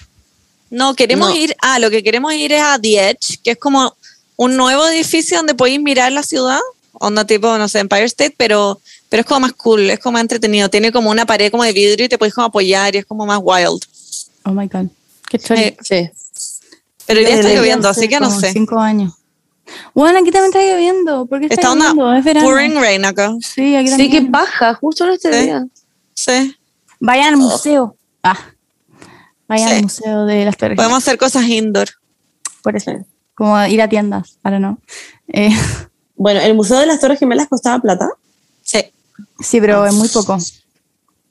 No, 0.70 0.94
queremos 0.96 1.32
No. 1.32 1.36
ir, 1.36 1.54
ah, 1.62 1.80
lo 1.80 1.90
que 1.90 2.02
queremos 2.04 2.34
ir 2.34 2.54
es 2.54 2.62
a 2.62 2.80
The 2.80 3.10
Edge, 3.10 3.40
que 3.44 3.52
es 3.52 3.58
como 3.58 3.94
un 4.38 4.56
nuevo 4.56 4.88
edificio 4.88 5.38
donde 5.38 5.54
podéis 5.56 5.82
mirar 5.82 6.12
la 6.14 6.24
ciudad, 6.24 6.60
onda 6.94 7.26
tipo, 7.26 7.58
no 7.58 7.68
sé, 7.68 7.80
Empire 7.80 8.06
State, 8.06 8.36
pero, 8.38 8.80
pero 9.10 9.22
es 9.22 9.26
como 9.28 9.42
más 9.42 9.54
cool, 9.54 9.90
es 9.90 10.00
como 10.00 10.14
más 10.14 10.22
entretenido, 10.22 10.70
tiene 10.70 10.92
como 10.92 11.10
una 11.10 11.26
pared 11.26 11.52
como 11.52 11.64
de 11.64 11.74
vidrio 11.74 12.06
y 12.06 12.10
te 12.10 12.18
podéis 12.18 12.36
como 12.36 12.48
apoyar 12.48 12.96
y 12.96 13.00
es 13.00 13.06
como 13.06 13.26
más 13.26 13.40
wild. 13.42 13.84
Oh 14.46 14.52
my 14.52 14.68
God. 14.68 14.86
Qué 15.30 15.40
chori. 15.40 15.62
Eh, 15.62 15.78
Sí. 15.82 16.10
pero 17.06 17.20
hoy 17.20 17.26
día 17.26 17.36
está 17.36 17.50
lloviendo, 17.54 17.90
así 17.90 18.08
que 18.08 18.20
no 18.20 18.40
sé. 18.40 18.52
Cinco 18.54 18.80
años. 18.80 19.14
Bueno, 19.94 20.20
aquí 20.20 20.32
también 20.32 20.54
está 20.54 20.62
lloviendo. 20.62 21.26
¿Por 21.26 21.40
qué 21.40 21.46
está, 21.48 21.56
Está 21.62 21.76
lloviendo? 21.76 22.14
Es 22.14 22.24
verano. 22.24 22.48
pouring 22.48 22.76
rain 22.76 23.06
acá. 23.06 23.34
Sí, 23.42 23.76
aquí 23.76 23.88
Sí, 23.88 23.92
también. 23.98 24.12
que 24.12 24.30
baja, 24.30 24.74
justo 24.76 25.06
en 25.06 25.12
este 25.12 25.34
Sí. 25.34 25.40
día. 25.46 25.66
Sí, 26.14 26.58
Vayan 27.00 27.30
al 27.34 27.38
museo. 27.38 27.96
Ah. 28.24 28.38
Vayan 29.48 29.70
Sí. 29.70 29.76
al 29.76 29.82
museo 29.84 30.26
de 30.26 30.46
las 30.46 30.56
Torres. 30.58 30.76
podemos 30.76 30.98
hacer 31.00 31.18
cosas 31.18 31.44
indoor. 31.46 31.88
Por 32.64 32.76
eso. 32.76 32.92
Como 33.34 33.66
ir 33.66 33.82
a 33.82 33.90
tiendas. 33.90 34.38
Ahora 34.44 34.60
no. 34.60 34.78
Eh, 35.28 35.50
Bueno, 36.16 36.40
el 36.42 36.54
Museo 36.54 36.78
de 36.78 36.86
las 36.86 37.00
Torres 37.00 37.18
Gemelas 37.18 37.48
costaba 37.48 37.80
plata. 37.80 38.08
Sí, 38.62 38.80
sí, 39.40 39.60
pero 39.60 39.84
es 39.88 39.94
muy 39.96 40.08
poco. 40.08 40.38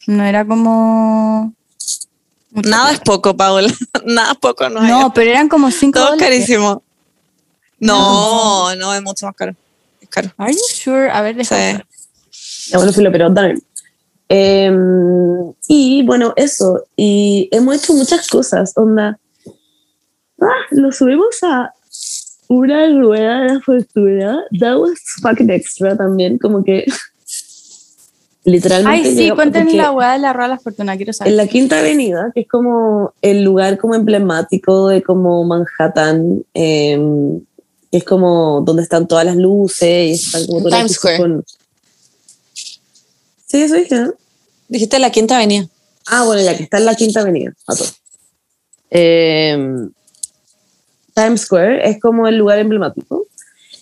No 0.09 0.24
era 0.24 0.44
como. 0.44 1.53
nada 2.50 2.90
es 2.90 2.98
poco, 2.98 3.37
Paola, 3.37 3.72
nada 4.05 4.33
es 4.33 4.38
poco, 4.38 4.68
no, 4.68 4.81
No, 4.83 5.12
pero 5.14 5.31
eran 5.31 5.48
como 5.48 5.70
cinco 5.70 6.00
todo 6.00 6.14
es 6.14 6.18
dólares. 6.18 6.38
carísimo. 6.46 6.83
No, 7.81 8.75
no, 8.77 8.95
es 8.95 9.03
mucho 9.03 9.27
más 9.27 9.35
caro. 9.35 9.55
Es 10.01 10.09
caro. 10.09 10.31
Are 10.37 10.53
you 10.53 10.59
sure? 10.73 11.11
A 11.11 11.23
ver, 11.23 11.35
Sí. 11.35 11.38
déjame. 11.55 11.85
Ya, 12.69 12.77
bueno, 12.79 12.93
filo, 12.93 13.11
pero 13.11 13.31
dale. 13.31 13.55
Eh, 14.29 14.71
y 15.69 16.03
bueno, 16.05 16.33
eso. 16.37 16.85
Y 16.97 17.49
hemos 17.51 17.77
hecho 17.77 17.95
muchas 17.95 18.29
cosas. 18.29 18.73
Onda. 18.77 19.19
Ah, 20.40 20.47
lo 20.71 20.93
subimos 20.93 21.43
a 21.43 21.75
una 22.49 22.88
rueda 22.88 23.40
de 23.43 23.55
la 23.55 23.61
fortuna. 23.61 24.45
That 24.61 24.77
was 24.79 24.99
fucking 25.21 25.51
extra 25.51 25.97
también. 25.97 26.38
Como 26.38 26.62
que. 26.62 26.85
Literalmente. 28.45 29.09
Ay, 29.09 29.14
sí, 29.16 29.31
porque 29.37 29.64
la 29.75 29.93
hueá 29.93 30.14
de 30.14 30.21
la 30.21 30.33
rueda 30.33 30.49
de 30.49 30.55
la 30.55 30.61
fortuna, 30.61 30.97
quiero 30.97 31.12
saber. 31.12 31.31
En 31.33 31.37
la 31.37 31.47
Quinta 31.47 31.79
Avenida, 31.81 32.31
que 32.35 32.40
es 32.40 32.49
como 32.49 33.12
el 33.21 33.43
lugar 33.45 33.77
como 33.77 33.95
emblemático 33.95 34.88
de 34.88 35.03
como 35.03 35.45
Manhattan, 35.45 36.43
eh, 36.55 36.99
que 37.90 37.98
es 37.98 38.05
como 38.05 38.61
donde 38.62 38.83
están 38.83 39.07
todas 39.09 39.24
las 39.24 39.37
luces 39.37 40.09
y 40.09 40.12
están 40.12 40.46
como 40.46 40.61
todas 40.61 40.79
Times 40.79 40.92
Square. 40.92 41.18
con- 41.18 41.44
Sí, 43.46 43.62
eso 43.62 43.74
dije, 43.74 43.94
¿no? 43.96 44.14
Dijiste 44.68 44.98
la 44.98 45.11
quinta 45.11 45.37
avenida. 45.37 45.66
Ah, 46.07 46.24
bueno, 46.24 46.40
ya 46.42 46.57
que 46.57 46.62
está 46.64 46.79
en 46.79 46.85
la 46.87 46.94
Quinta 46.94 47.20
Avenida. 47.20 47.53
a 47.66 47.74
todo. 47.74 47.88
Eh, 48.90 49.59
Times 51.14 51.40
Square 51.42 51.88
es 51.88 52.00
como 52.00 52.26
el 52.26 52.37
lugar 52.37 52.59
emblemático. 52.59 53.26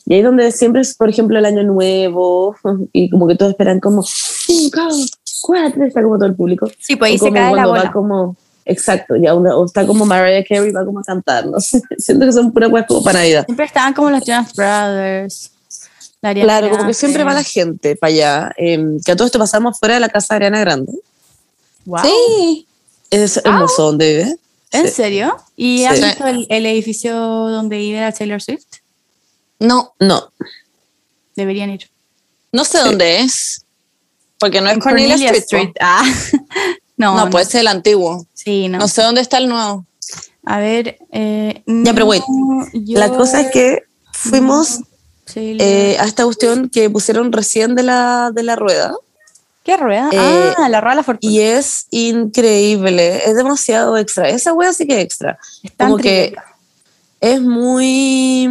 Y 0.07 0.15
ahí 0.15 0.21
es 0.21 0.25
donde 0.25 0.51
siempre 0.53 0.81
es, 0.81 0.95
por 0.95 1.09
ejemplo, 1.11 1.39
el 1.39 1.45
Año 1.45 1.63
Nuevo 1.63 2.57
y 2.93 3.11
como 3.11 3.27
que 3.27 3.35
todos 3.37 3.51
esperan 3.53 3.79
como, 3.81 4.03
God, 4.03 5.07
cuatro, 5.43 5.85
está 5.85 6.03
como 6.03 6.17
todo 6.17 6.27
el 6.27 6.35
público. 6.35 6.71
Sí, 6.79 6.97
pues 6.97 7.11
ahí 7.13 7.17
O 7.21 7.25
se 7.27 7.33
cae 7.33 7.55
la 7.55 7.67
va 7.67 7.79
bola. 7.79 7.93
como, 7.93 8.37
exacto, 8.69 9.17
ya 9.17 9.35
una- 9.35 9.57
o 9.57 9.65
está 9.65 9.87
como 9.87 10.05
Mariah 10.07 10.45
Carey, 10.49 10.71
va 10.71 10.85
como 10.85 11.01
a 11.01 11.03
cantar, 11.03 11.47
no 11.47 11.59
sé. 11.61 11.81
Siento 11.99 12.27
que 12.27 12.33
son 12.33 12.53
puras 12.53 12.71
weas 12.71 12.87
como 12.87 13.03
para 13.03 13.19
Navidad. 13.21 13.45
Siempre 13.47 13.67
estaban 13.67 13.95
como 13.95 14.11
los 14.11 14.25
Jonas 14.25 14.53
Brothers. 14.55 15.51
la 16.21 16.31
Ariana 16.31 16.47
Claro, 16.59 16.71
como 16.77 16.87
que 16.89 16.95
siempre 16.95 17.25
va 17.25 17.33
la 17.35 17.43
gente 17.45 17.97
para 17.97 18.09
allá. 18.13 18.53
eh, 18.57 18.79
que 19.05 19.13
a 19.13 19.17
todo 19.17 19.27
esto 19.27 19.39
pasamos 19.39 19.79
fuera 19.79 19.95
de 19.95 20.01
la 20.01 20.09
casa 20.09 20.35
de 20.35 20.37
Ariana 20.37 20.61
Grande. 20.61 20.93
Wow. 21.85 22.01
Sí. 22.05 22.67
Es 23.11 23.37
hermoso 23.39 23.85
donde 23.85 24.09
vive. 24.17 24.37
¿En 24.73 24.87
Sí. 24.87 24.93
serio? 24.95 25.37
¿Y 25.57 25.79
Sí. 25.79 25.85
has 25.87 26.01
visto 26.01 26.27
el, 26.27 26.47
el 26.51 26.67
edificio 26.67 27.15
donde 27.17 27.79
vive 27.79 28.01
la 28.01 28.13
Taylor 28.13 28.43
Swift? 28.43 28.67
No, 29.61 29.95
No, 29.99 30.31
Deberían 31.37 31.71
ir. 31.71 31.89
no 32.53 32.65
sé 32.65 32.79
dónde 32.79 33.21
es. 33.21 33.65
Porque 34.39 34.61
no 34.61 34.69
es 34.69 34.75
En 34.75 34.81
Cornelia, 34.81 35.31
Street. 35.33 35.69
po. 35.69 35.75
Ah. 35.81 36.05
no, 36.99 37.15
No, 37.17 37.25
no, 37.25 37.31
puede 37.31 37.47
ser 37.47 37.63
el 37.63 37.69
antiguo. 37.69 38.27
Sí, 38.35 38.69
no. 38.69 38.79
No 38.79 38.89
sé 38.89 39.03
dónde 39.03 39.21
está 39.23 39.39
el 39.39 39.49
nuevo. 39.49 39.87
A 40.45 40.59
ver. 40.59 40.99
Eh, 41.13 41.63
Ya, 41.67 41.95
pero 41.95 42.07
wait. 42.07 42.23
yo- 42.75 42.99
la 42.99 43.09
cosa 43.09 43.41
es 43.41 43.51
que 43.51 43.85
fuimos 44.13 44.81
Sí, 45.27 45.57
eh, 45.61 45.97
a 46.01 46.05
esta 46.07 46.25
cuestión 46.25 46.69
que 46.71 46.89
pusieron 46.91 47.33
recién 47.33 47.75
de 47.75 47.83
la, 47.83 48.31
de 48.33 48.43
la 48.43 48.57
rueda 48.57 48.95
¿Qué 49.63 49.77
rueda? 49.77 50.09
eh, 50.11 50.55
ah, 50.57 50.69
la 50.71 50.81
rueda 50.81 50.93
de 50.93 50.97
la 50.97 51.03
fortuna. 51.03 51.31
y 51.33 51.41
es 51.41 51.87
increíble, 51.91 53.23
es 53.27 53.37
demasiado 53.37 53.99
extra. 53.99 54.29
Esa 54.31 54.55
wea 54.55 54.73
sí 54.73 54.87
que 54.87 54.95
es 54.99 55.05
extra. 55.05 55.39
Como 55.77 55.99
que 55.99 56.35
es 57.21 57.41
muy. 57.43 58.49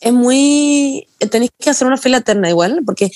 Es 0.00 0.12
muy. 0.12 1.08
Tenéis 1.30 1.50
que 1.58 1.70
hacer 1.70 1.86
una 1.86 1.96
fila 1.96 2.18
eterna 2.18 2.48
igual, 2.48 2.80
porque 2.86 3.10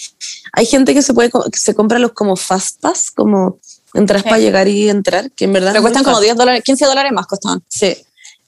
hay 0.53 0.66
gente 0.66 0.95
que 0.95 1.03
se 1.03 1.14
puede 1.14 1.31
que 1.31 1.59
se 1.59 1.75
compra 1.75 1.99
los 1.99 2.12
como 2.12 2.37
fast 2.37 2.81
pass, 2.81 3.11
como 3.11 3.59
entras 3.95 4.23
Sí. 4.23 4.29
para 4.29 4.40
llegar 4.40 4.66
y 4.68 4.88
entrar, 4.88 5.31
que 5.33 5.45
en 5.45 5.53
verdad. 5.53 5.71
Pero 5.73 5.83
cuestan 5.83 6.03
como 6.03 6.16
fácil. 6.16 6.29
10 6.29 6.37
dólares, 6.37 6.62
15 6.64 6.85
dólares 6.87 7.12
más 7.12 7.27
costaban. 7.27 7.62
Sí, 7.68 7.97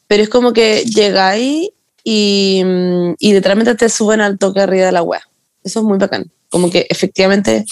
pero 0.09 0.23
es 0.25 0.29
como 0.29 0.53
que 0.53 0.85
llegáis 0.85 1.70
y, 2.03 2.62
mm, 2.64 3.14
y 3.18 3.33
literalmente 3.35 3.75
te 3.77 3.88
suben 3.88 4.20
al 4.20 4.38
toque 4.38 4.61
arriba 4.61 4.87
de 4.87 4.92
la 4.92 5.03
web. 5.03 5.20
Eso 5.62 5.81
es 5.81 5.85
muy 5.87 5.99
bacán. 5.99 6.31
Como 6.51 6.70
que 6.70 6.87
efectivamente 6.90 7.64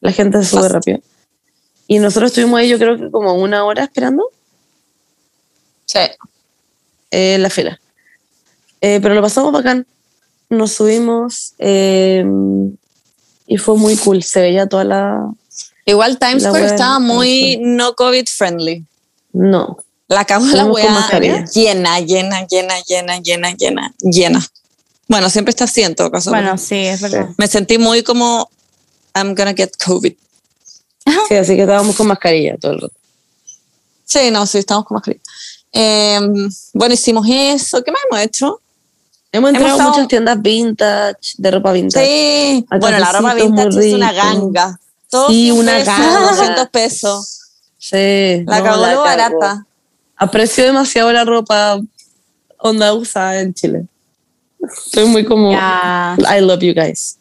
la 0.00 0.10
gente 0.12 0.38
se 0.38 0.50
sube 0.50 0.62
Fast. 0.62 0.74
rápido. 0.74 1.00
Y 1.86 1.98
nosotros 2.00 2.32
estuvimos 2.32 2.58
ahí, 2.60 2.68
yo 2.68 2.78
creo 2.78 2.98
que 2.98 3.10
como 3.10 3.34
una 3.34 3.64
hora 3.64 3.84
esperando 3.84 4.30
Sí. 5.86 6.00
eh, 7.10 7.34
en 7.34 7.42
la 7.42 7.50
fila. 7.50 7.80
Eh, 8.80 8.98
pero 9.00 9.14
lo 9.14 9.22
pasamos 9.22 9.52
bacán. 9.52 9.86
Nos 10.50 10.72
subimos 10.72 11.54
eh, 11.58 12.24
y 13.46 13.56
fue 13.58 13.76
muy 13.76 13.96
cool. 13.96 14.22
Se 14.22 14.40
veía 14.40 14.66
toda 14.66 14.84
la. 14.84 15.30
Igual 15.84 16.18
Times 16.18 16.42
La 16.42 16.50
Square 16.50 16.64
wea 16.64 16.74
estaba 16.74 16.98
muy 16.98 17.58
no 17.62 17.94
COVID 17.94 18.26
friendly. 18.28 18.84
No. 19.32 19.78
La 20.08 20.24
cagó 20.24 20.46
la 20.46 20.64
mascarilla. 20.64 21.44
llena, 21.52 22.00
llena, 22.00 22.46
llena, 22.46 22.80
llena, 22.80 23.20
llena, 23.20 23.52
llena, 23.52 23.94
llena. 24.00 24.46
Bueno, 25.06 25.28
siempre 25.30 25.50
está 25.50 25.64
así 25.64 25.82
en 25.82 25.94
todo 25.94 26.10
caso. 26.10 26.30
Bueno, 26.30 26.56
sí, 26.56 26.76
es 26.76 27.00
verdad. 27.00 27.30
Me 27.36 27.46
sentí 27.46 27.78
muy 27.78 28.02
como 28.02 28.50
I'm 29.14 29.34
gonna 29.34 29.54
get 29.54 29.72
COVID. 29.84 30.14
Sí, 31.28 31.34
así 31.34 31.56
que 31.56 31.62
estábamos 31.62 31.96
con 31.96 32.06
mascarilla 32.06 32.56
todo 32.58 32.72
el 32.72 32.80
rato. 32.82 32.94
Sí, 34.04 34.30
no, 34.30 34.46
sí, 34.46 34.58
estamos 34.58 34.84
con 34.84 34.96
mascarilla. 34.96 35.22
Eh, 35.72 36.20
bueno, 36.72 36.94
hicimos 36.94 37.26
eso. 37.28 37.82
¿Qué 37.82 37.90
más 37.90 38.00
hemos 38.10 38.22
hecho? 38.22 38.60
Hemos 39.32 39.50
entrado 39.50 39.68
a 39.68 39.76
estado- 39.76 39.90
muchas 39.90 40.08
tiendas 40.08 40.40
vintage, 40.42 41.34
de 41.36 41.50
ropa 41.50 41.72
vintage. 41.72 42.06
Sí. 42.06 42.66
Bueno, 42.80 42.98
la 42.98 43.12
ropa 43.12 43.34
vintage 43.34 43.88
es 43.88 43.94
una 43.94 44.12
ganga. 44.12 44.80
Todo 45.10 45.28
Sí, 45.28 45.44
100 45.44 45.58
una 45.58 45.72
pesos, 45.72 45.86
ganga. 45.86 46.20
200 46.30 46.68
pesos. 46.70 47.40
Sí. 47.78 48.44
La 48.46 48.58
no, 48.58 48.64
cagó 48.64 48.76
lo 48.76 48.82
cagó. 48.82 49.02
barata. 49.02 49.66
Aprecio 50.16 50.64
demasiado 50.64 51.12
la 51.12 51.24
ropa 51.24 51.78
onda 52.58 52.92
usada 52.94 53.40
en 53.40 53.54
Chile. 53.54 53.86
Estoy 54.86 55.04
muy 55.06 55.24
como. 55.24 55.52
I 55.52 56.40
love 56.40 56.60
you 56.60 56.74
guys. 56.74 57.16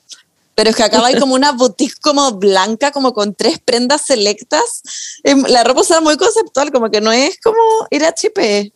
Pero 0.55 0.71
es 0.71 0.75
que 0.75 0.81
acá 0.83 1.05
hay 1.05 1.19
como 1.19 1.35
una 1.35 1.51
boutique 1.51 1.99
como 2.01 2.31
blanca, 2.31 2.91
como 2.91 3.13
con 3.13 3.35
tres 3.35 3.59
prendas 3.63 4.01
selectas. 4.01 4.81
Em, 5.23 5.43
La 5.43 5.63
ropa 5.63 5.81
usada 5.81 6.01
muy 6.01 6.17
conceptual, 6.17 6.71
como 6.71 6.89
que 6.89 6.99
no 6.99 7.11
es 7.11 7.37
como 7.43 7.59
ir 7.91 8.03
a 8.03 8.11
Chipe. 8.15 8.73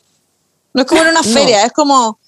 No 0.76 0.84
es 0.84 0.88
como 0.88 1.02
en 1.02 1.08
una 1.08 1.22
No. 1.22 1.28
feria, 1.28 1.66
es 1.66 1.72
como... 1.74 2.20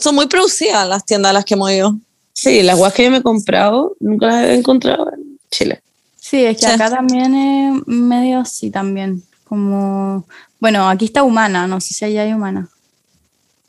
Son 0.00 0.14
muy 0.14 0.26
producidas 0.26 0.88
las 0.88 1.04
tiendas 1.04 1.30
a 1.30 1.32
las 1.34 1.44
que 1.44 1.54
hemos 1.54 1.70
ido. 1.70 1.96
Sí, 2.32 2.62
las 2.62 2.78
guas 2.78 2.92
que 2.92 3.04
yo 3.04 3.10
me 3.10 3.18
he 3.18 3.22
comprado 3.22 3.96
nunca 4.00 4.26
las 4.26 4.44
he 4.46 4.54
encontrado 4.54 5.10
en 5.12 5.38
Chile. 5.50 5.82
Sí, 6.20 6.44
es 6.44 6.56
que 6.58 6.66
Sí. 6.66 6.72
acá 6.72 6.90
también 6.90 7.34
es 7.34 7.86
medio 7.86 8.40
así 8.40 8.70
también. 8.70 9.22
Como, 9.44 10.24
bueno, 10.60 10.88
aquí 10.88 11.06
está 11.06 11.22
Humana, 11.22 11.66
no 11.66 11.80
sé 11.80 11.94
si 11.94 12.04
allá 12.04 12.22
hay 12.22 12.32
Humana. 12.32 12.68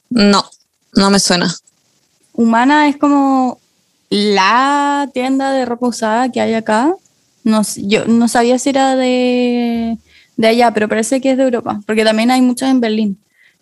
No, 0.09 0.43
no 0.93 1.09
me 1.09 1.19
suena. 1.19 1.55
Humana 2.33 2.87
es 2.89 2.97
como 2.97 3.59
la 4.09 5.09
tienda 5.13 5.51
de 5.51 5.65
ropa 5.65 5.87
usada 5.87 6.31
que 6.31 6.41
hay 6.41 6.53
acá. 6.53 6.93
No, 7.43 7.61
yo 7.77 8.05
no 8.05 8.27
sabía 8.27 8.59
si 8.59 8.69
era 8.69 8.95
de, 8.95 9.97
de 10.37 10.47
allá, 10.47 10.73
pero 10.73 10.87
parece 10.89 11.21
que 11.21 11.31
es 11.31 11.37
de 11.37 11.43
Europa, 11.43 11.79
porque 11.85 12.03
también 12.03 12.29
hay 12.31 12.41
muchos 12.41 12.67
en 12.69 12.81
Berlín. 12.81 13.17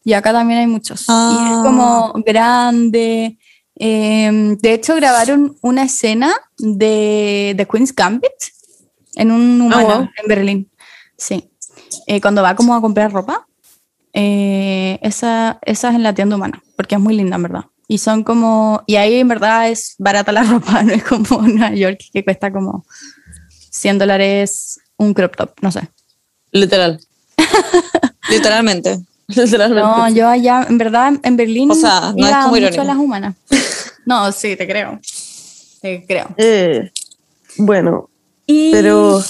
Y 0.07 0.13
acá 0.13 0.31
también 0.31 0.61
hay 0.61 0.67
muchos. 0.67 1.01
Y 1.01 1.05
Ah. 1.09 1.51
es 1.51 1.67
como 1.67 2.13
grande. 2.25 3.37
eh, 3.75 4.55
de 4.61 4.73
hecho, 4.73 4.95
grabaron 4.95 5.57
una 5.61 5.83
escena 5.83 6.33
de, 6.57 7.53
de 7.57 7.67
Queen's 7.67 7.93
Gambit 7.93 8.31
en 9.15 9.31
un 9.31 9.59
humano 9.61 9.83
wow. 9.97 10.09
en 10.15 10.27
Berlín. 10.29 10.71
Sí. 11.17 11.51
Eh, 12.07 12.21
cuando 12.21 12.41
va 12.41 12.55
como 12.55 12.73
a 12.73 12.79
comprar 12.79 13.11
ropa, 13.11 13.45
eh, 14.13 14.97
esa, 15.01 15.59
esa 15.61 15.89
es 15.89 15.95
en 15.95 16.03
la 16.03 16.13
tienda 16.15 16.37
humana, 16.37 16.63
porque 16.77 16.95
es 16.95 17.01
muy 17.01 17.13
linda, 17.13 17.35
en 17.35 17.43
verdad. 17.43 17.65
Y 17.89 17.97
son 17.97 18.23
como, 18.23 18.83
y 18.87 18.95
ahí 18.95 19.15
en 19.19 19.27
verdad 19.27 19.69
es 19.69 19.95
barata 19.97 20.31
la 20.31 20.43
ropa, 20.51 20.83
no 20.83 20.93
es 20.93 21.03
como 21.03 21.41
Nueva 21.41 21.75
York 21.75 21.99
que 22.13 22.23
cuesta 22.23 22.49
como 22.49 22.85
100 23.71 23.99
dólares 23.99 24.79
un 24.95 25.13
crop 25.13 25.35
top, 25.35 25.51
no 25.61 25.69
sé. 25.69 25.81
Literal. 26.51 26.97
Literalmente. 28.29 28.99
Literalmente. 29.35 29.81
No, 29.89 30.09
yo 30.09 30.27
allá, 30.27 30.65
en 30.69 30.77
verdad, 30.77 31.13
en 31.23 31.37
Berlín 31.37 31.69
O 31.71 31.75
sea, 31.75 32.13
no 32.15 32.27
es 32.27 32.33
como 32.35 32.47
mucho 32.49 32.57
irónico. 32.59 32.81
a 32.81 32.85
las 32.85 32.97
humanas. 32.97 33.35
No, 34.05 34.31
sí, 34.31 34.55
te 34.55 34.65
creo. 34.65 35.01
Te 35.81 36.05
creo. 36.07 36.29
Eh, 36.37 36.89
bueno, 37.57 38.09
Y 38.45 38.71
pero. 38.71 39.21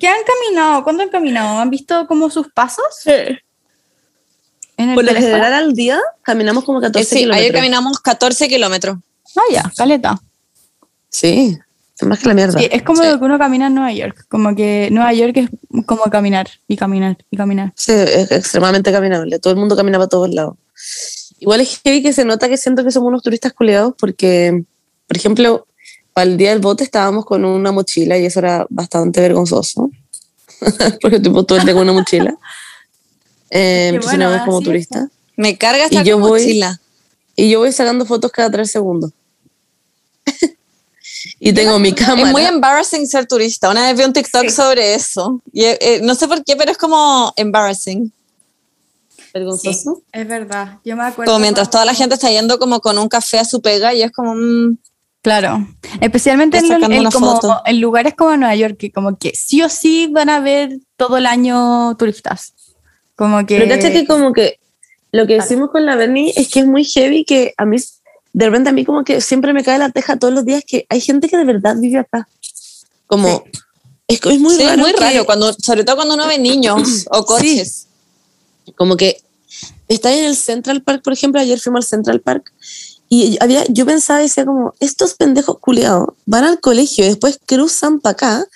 ¿Qué 0.00 0.08
han 0.08 0.16
caminado? 0.26 0.82
¿Cuándo 0.84 1.02
han 1.02 1.10
caminado? 1.10 1.58
¿Han 1.58 1.68
visto 1.68 2.06
como 2.06 2.30
sus 2.30 2.48
pasos? 2.50 2.86
En 4.78 4.88
el 4.88 4.94
Por 4.94 5.04
lo 5.04 5.12
general 5.12 5.52
al 5.52 5.74
día 5.74 6.00
caminamos 6.22 6.64
como 6.64 6.80
14 6.80 7.02
Eh, 7.02 7.04
sí, 7.04 7.16
kilómetros. 7.18 7.40
ayer 7.42 7.52
caminamos 7.54 8.00
14 8.00 8.48
kilómetros. 8.48 8.96
Ah, 9.36 9.40
ya, 9.52 9.70
caleta. 9.76 10.18
Sí, 11.10 11.58
más 12.06 12.18
que 12.18 12.28
la 12.28 12.34
mierda. 12.34 12.58
Sí, 12.58 12.68
es 12.70 12.82
como 12.82 13.02
Sí. 13.02 13.08
lo 13.10 13.18
que 13.18 13.24
uno 13.24 13.38
camina 13.38 13.66
en 13.68 13.74
Nueva 13.74 13.92
York. 13.92 14.26
Como 14.28 14.54
que 14.54 14.88
Nueva 14.90 15.12
York 15.12 15.36
es 15.36 15.48
como 15.86 16.02
caminar 16.04 16.48
y 16.68 16.76
caminar 16.76 17.16
y 17.30 17.36
caminar. 17.36 17.72
Sí, 17.76 17.92
es 17.92 18.30
extremadamente 18.32 18.90
caminable. 18.92 19.38
Todo 19.38 19.52
el 19.52 19.58
mundo 19.58 19.76
camina 19.76 19.98
para 19.98 20.08
todos 20.08 20.30
lados. 20.30 20.56
Igual 21.38 21.60
es 21.60 21.80
heavy 21.84 22.02
que 22.02 22.12
se 22.12 22.24
nota 22.24 22.48
que 22.48 22.56
siento 22.56 22.84
que 22.84 22.90
somos 22.92 23.08
unos 23.08 23.22
turistas 23.22 23.52
culiados 23.52 23.94
porque, 23.98 24.64
por 25.06 25.16
ejemplo, 25.16 25.66
para 26.12 26.30
el 26.30 26.36
día 26.36 26.50
del 26.50 26.60
bote 26.60 26.84
estábamos 26.84 27.24
con 27.24 27.44
una 27.44 27.72
mochila 27.72 28.16
y 28.18 28.26
eso 28.26 28.38
era 28.40 28.66
bastante 28.70 29.20
vergonzoso. 29.20 29.90
porque 31.00 31.18
tipo 31.18 31.44
todo 31.44 31.58
el 31.58 31.64
día 31.64 31.74
con 31.74 31.82
una 31.82 31.92
mochila. 31.92 32.34
Eh, 33.54 34.00
bueno, 34.04 34.30
como 34.46 34.56
así 34.58 34.64
turistas. 34.64 35.08
Me 35.36 35.58
carga 35.58 35.84
esta 35.84 36.00
Y 36.00 36.04
yo 36.04 36.18
voy- 36.18 36.40
mochila. 36.40 36.80
Y 37.36 37.50
yo 37.50 37.58
voy 37.58 37.70
sacando 37.72 38.06
fotos 38.06 38.30
cada 38.32 38.50
tres 38.50 38.70
segundos. 38.70 39.12
Y 41.38 41.52
tengo 41.52 41.78
mi 41.78 41.92
cámara. 41.92 42.22
Es 42.22 42.32
muy 42.32 42.44
embarrassing 42.44 43.06
ser 43.06 43.26
turista. 43.26 43.70
Una 43.70 43.86
vez 43.86 43.98
vi 43.98 44.04
un 44.04 44.12
TikTok 44.12 44.48
sobre 44.48 44.94
eso. 44.94 45.40
Y, 45.52 45.64
eh, 45.64 45.78
eh, 45.80 46.00
no 46.02 46.14
sé 46.14 46.28
por 46.28 46.44
qué, 46.44 46.56
pero 46.56 46.70
es 46.70 46.78
como 46.78 47.32
embarrassing. 47.36 48.12
vergonzoso. 49.32 50.02
es 50.12 50.28
verdad. 50.28 50.78
Yo 50.84 50.96
me 50.96 51.04
acuerdo. 51.04 51.32
Como 51.32 51.40
mientras 51.40 51.70
toda 51.70 51.84
la 51.84 51.94
gente 51.94 52.14
está 52.14 52.30
yendo 52.30 52.58
como 52.58 52.80
con 52.80 52.98
un 52.98 53.08
café 53.08 53.38
a 53.38 53.44
su 53.44 53.60
pega 53.60 53.94
y 53.94 54.02
es 54.02 54.12
como... 54.12 54.34
mm, 54.34 54.76
Claro. 55.22 55.68
Especialmente 56.00 56.58
en, 56.58 56.72
en 56.72 56.98
una 56.98 57.10
como, 57.10 57.38
en 57.64 57.80
lugares 57.80 58.14
como 58.14 58.36
Nueva 58.36 58.56
York, 58.56 58.76
que 58.76 58.90
como 58.90 59.16
que 59.16 59.30
sí 59.34 59.62
o 59.62 59.68
sí 59.68 60.08
van 60.10 60.28
a 60.28 60.40
ver 60.40 60.78
todo 60.96 61.16
el 61.16 61.26
año 61.26 61.96
turistas. 61.96 62.54
Como 63.14 63.46
que. 63.46 63.58
Pero 63.58 63.80
que 63.80 64.04
como 64.04 64.32
que 64.32 64.58
lo 65.12 65.26
que 65.28 65.34
decimos 65.34 65.70
con 65.70 65.86
la 65.86 65.94
Bernie 65.94 66.32
es 66.34 66.48
que 66.50 66.60
es 66.60 66.66
muy 66.66 66.84
heavy 66.84 67.24
que 67.24 67.54
a 67.56 67.64
mí, 67.64 67.76
de 68.32 68.46
repente 68.46 68.70
a 68.70 68.72
mí 68.72 68.84
como 68.84 69.04
que 69.04 69.20
siempre 69.20 69.52
me 69.52 69.62
cae 69.64 69.78
la 69.78 69.90
teja 69.90 70.18
todos 70.18 70.32
los 70.32 70.44
días 70.44 70.62
que 70.66 70.86
hay 70.88 71.00
gente 71.00 71.28
que 71.28 71.36
de 71.36 71.44
verdad 71.44 71.76
vive 71.78 71.98
acá. 71.98 72.28
Como, 73.06 73.44
es, 74.08 74.20
es 74.24 74.40
muy 74.40 74.54
sí, 74.54 74.62
raro. 74.62 74.72
es 74.74 74.78
muy 74.78 74.92
que- 74.94 75.00
raro, 75.00 75.26
cuando, 75.26 75.52
sobre 75.52 75.84
todo 75.84 75.96
cuando 75.96 76.14
uno 76.14 76.26
ve 76.26 76.38
niños 76.38 77.06
o 77.10 77.24
coches. 77.24 77.86
Como 78.76 78.96
que 78.96 79.20
está 79.88 80.12
en 80.14 80.24
el 80.24 80.36
Central 80.36 80.82
Park, 80.82 81.02
por 81.02 81.12
ejemplo, 81.12 81.40
ayer 81.40 81.58
fuimos 81.60 81.84
al 81.84 81.88
Central 81.88 82.20
Park 82.20 82.52
Y 83.08 83.36
había, 83.40 83.64
yo 83.68 83.84
pensaba, 83.84 84.20
decía 84.20 84.46
como, 84.46 84.72
estos 84.80 85.14
pendejos 85.14 85.58
culiados 85.58 86.08
van 86.24 86.44
al 86.44 86.60
colegio 86.60 87.04
y 87.04 87.08
después 87.08 87.38
cruzan 87.44 88.00
para 88.00 88.12
acá 88.12 88.46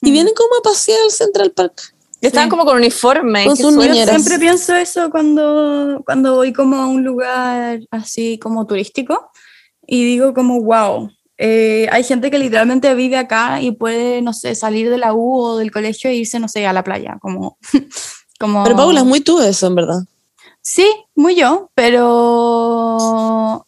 y 0.00 0.10
Mm. 0.10 0.12
vienen 0.12 0.34
como 0.34 0.54
a 0.58 0.62
pasear 0.62 0.98
al 1.04 1.10
Central 1.10 1.50
Park. 1.50 1.94
Estaban 2.20 2.48
Sí. 2.48 2.50
como 2.50 2.64
con 2.64 2.76
uniforme. 2.76 3.44
Con 3.46 3.56
sus 3.56 3.74
niñeras. 3.76 4.10
siempre 4.10 4.38
pienso 4.38 4.74
eso 4.74 5.10
cuando, 5.10 6.02
cuando 6.04 6.36
voy 6.36 6.52
como 6.52 6.76
a 6.76 6.86
un 6.86 7.04
lugar 7.04 7.80
así 7.90 8.38
como 8.38 8.66
turístico 8.66 9.30
y 9.86 10.04
digo 10.04 10.34
como, 10.34 10.62
wow, 10.62 11.10
eh, 11.38 11.86
hay 11.92 12.02
gente 12.02 12.30
que 12.30 12.38
literalmente 12.38 12.94
vive 12.94 13.16
acá 13.16 13.60
y 13.60 13.72
puede, 13.72 14.22
no 14.22 14.32
sé, 14.32 14.54
salir 14.54 14.88
de 14.88 14.98
la 14.98 15.12
U 15.14 15.40
o 15.40 15.58
del 15.58 15.70
colegio 15.70 16.08
e 16.08 16.14
irse, 16.14 16.38
no 16.40 16.48
sé, 16.48 16.66
a 16.66 16.72
la 16.72 16.82
playa, 16.82 17.18
como... 17.20 17.58
como 18.40 18.64
Pero 18.64 18.76
Paula, 18.76 19.00
es 19.00 19.06
muy 19.06 19.20
tú 19.20 19.40
eso, 19.40 19.66
en 19.66 19.74
verdad. 19.74 20.02
Sí, 20.62 20.90
muy 21.14 21.36
yo, 21.36 21.70
pero... 21.74 23.65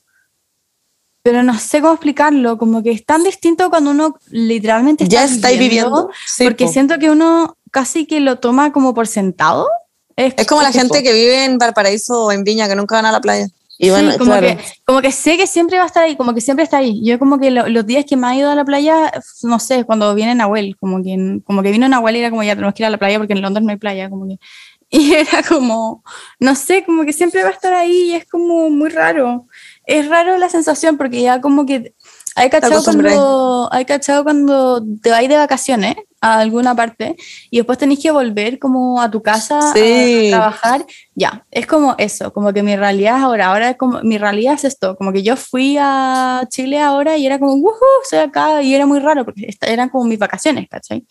Pero 1.30 1.42
no 1.42 1.58
sé 1.58 1.82
cómo 1.82 1.92
explicarlo, 1.92 2.56
como 2.56 2.82
que 2.82 2.90
es 2.90 3.04
tan 3.04 3.22
distinto 3.22 3.68
cuando 3.68 3.90
uno 3.90 4.16
literalmente 4.30 5.06
Ya 5.06 5.24
está 5.24 5.34
estáis 5.36 5.58
viviendo. 5.58 6.08
Sí, 6.26 6.44
porque 6.44 6.64
po. 6.64 6.72
siento 6.72 6.98
que 6.98 7.10
uno 7.10 7.58
casi 7.70 8.06
que 8.06 8.18
lo 8.20 8.36
toma 8.38 8.72
como 8.72 8.94
por 8.94 9.06
sentado. 9.06 9.68
Es 10.16 10.46
como 10.46 10.62
la 10.62 10.72
gente 10.72 11.02
que 11.02 11.12
vive 11.12 11.44
en 11.44 11.58
Valparaíso 11.58 12.24
o 12.24 12.32
en 12.32 12.44
Viña, 12.44 12.66
que 12.66 12.74
nunca 12.74 12.94
van 12.94 13.04
a 13.04 13.12
la 13.12 13.20
playa. 13.20 13.46
Y 13.76 13.90
Sí, 13.90 13.92
como, 14.18 14.32
claro. 14.32 14.46
que, 14.46 14.58
como 14.86 15.02
que 15.02 15.12
sé 15.12 15.36
que 15.36 15.46
siempre 15.46 15.76
va 15.76 15.84
a 15.84 15.86
estar 15.86 16.02
ahí, 16.02 16.16
como 16.16 16.32
que 16.34 16.40
siempre 16.40 16.64
está 16.64 16.78
ahí. 16.78 17.00
Yo 17.04 17.18
como 17.18 17.38
que 17.38 17.50
lo- 17.50 17.68
los 17.68 17.86
días 17.86 18.06
que 18.06 18.16
me 18.16 18.26
ha 18.26 18.34
ido 18.34 18.50
a 18.50 18.54
la 18.54 18.64
playa, 18.64 19.12
no 19.42 19.58
sé, 19.58 19.84
cuando 19.84 20.14
viene 20.14 20.34
Nahuel, 20.34 20.76
como 20.80 21.02
que, 21.02 21.40
como 21.44 21.62
que 21.62 21.70
vino 21.72 21.86
Nahuel 21.90 22.16
y 22.16 22.20
era 22.20 22.30
como 22.30 22.42
ya 22.42 22.54
tenemos 22.54 22.72
que 22.74 22.82
ir 22.82 22.86
a 22.86 22.90
la 22.90 22.96
playa 22.98 23.18
porque 23.18 23.34
en 23.34 23.42
Londres 23.42 23.64
no 23.66 23.70
hay 23.70 23.76
playa, 23.76 24.08
como 24.08 24.26
que... 24.26 24.38
Y 24.90 25.12
era 25.12 25.42
como, 25.46 26.02
no 26.40 26.54
sé, 26.54 26.82
como 26.82 27.04
que 27.04 27.12
siempre 27.12 27.42
va 27.42 27.50
a 27.50 27.52
estar 27.52 27.74
ahí 27.74 28.12
y 28.12 28.14
es 28.14 28.24
como 28.26 28.70
muy 28.70 28.88
raro. 28.88 29.46
Es 29.88 30.06
raro 30.06 30.36
la 30.36 30.50
sensación 30.50 30.98
porque 30.98 31.22
ya 31.22 31.40
como 31.40 31.64
que... 31.64 31.94
Hay 32.36 32.50
cachado, 32.50 32.84
cuando, 32.84 33.68
hay 33.72 33.84
cachado 33.84 34.22
cuando 34.22 34.80
te 35.02 35.10
vas 35.10 35.26
de 35.26 35.36
vacaciones 35.36 35.96
a 36.20 36.38
alguna 36.38 36.72
parte 36.72 37.16
y 37.50 37.56
después 37.56 37.78
tenés 37.78 37.98
que 37.98 38.12
volver 38.12 38.60
como 38.60 39.00
a 39.00 39.10
tu 39.10 39.22
casa 39.22 39.72
Sí. 39.74 40.28
a 40.32 40.36
trabajar. 40.36 40.86
Ya, 41.16 41.44
es 41.50 41.66
como 41.66 41.96
eso, 41.98 42.32
como 42.32 42.52
que 42.52 42.62
mi 42.62 42.76
realidad 42.76 43.16
es 43.16 43.22
ahora, 43.24 43.46
ahora 43.48 43.70
es 43.70 43.76
como, 43.76 44.00
mi 44.02 44.18
realidad 44.18 44.54
es 44.54 44.62
esto, 44.64 44.94
como 44.94 45.12
que 45.12 45.24
yo 45.24 45.34
fui 45.36 45.78
a 45.80 46.44
Chile 46.48 46.78
ahora 46.80 47.16
y 47.16 47.26
era 47.26 47.40
como, 47.40 47.54
¡wujú! 47.54 47.84
Estoy 48.04 48.20
acá 48.20 48.62
y 48.62 48.72
era 48.72 48.86
muy 48.86 49.00
raro 49.00 49.24
porque 49.24 49.46
esta- 49.48 49.66
eran 49.66 49.88
como 49.88 50.04
mis 50.04 50.18
vacaciones, 50.20 50.68
¿cachai? 50.70 51.04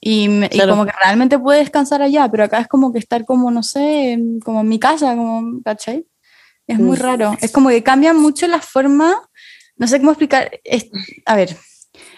Y, 0.00 0.28
como 0.68 0.84
que 0.84 0.92
realmente 1.02 1.38
pude 1.38 1.56
descansar 1.58 2.00
allá, 2.02 2.28
pero 2.30 2.44
acá 2.44 2.60
es 2.60 2.68
como 2.68 2.92
que 2.92 2.98
estar 3.00 3.24
como, 3.24 3.50
no 3.50 3.62
sé, 3.64 4.18
como 4.44 4.60
en 4.60 4.68
mi 4.68 4.78
casa, 4.78 5.16
como, 5.16 5.60
¿cachai? 5.64 6.06
Es 6.66 6.78
muy 6.78 6.96
raro. 6.96 7.36
Es 7.40 7.52
como 7.52 7.68
que 7.68 7.82
cambia 7.82 8.12
mucho 8.14 8.46
la 8.46 8.60
forma, 8.60 9.14
no 9.76 9.86
sé 9.86 9.98
cómo 9.98 10.10
explicar. 10.12 10.60
es- 10.64 10.86
a 11.26 11.36
ver, 11.36 11.56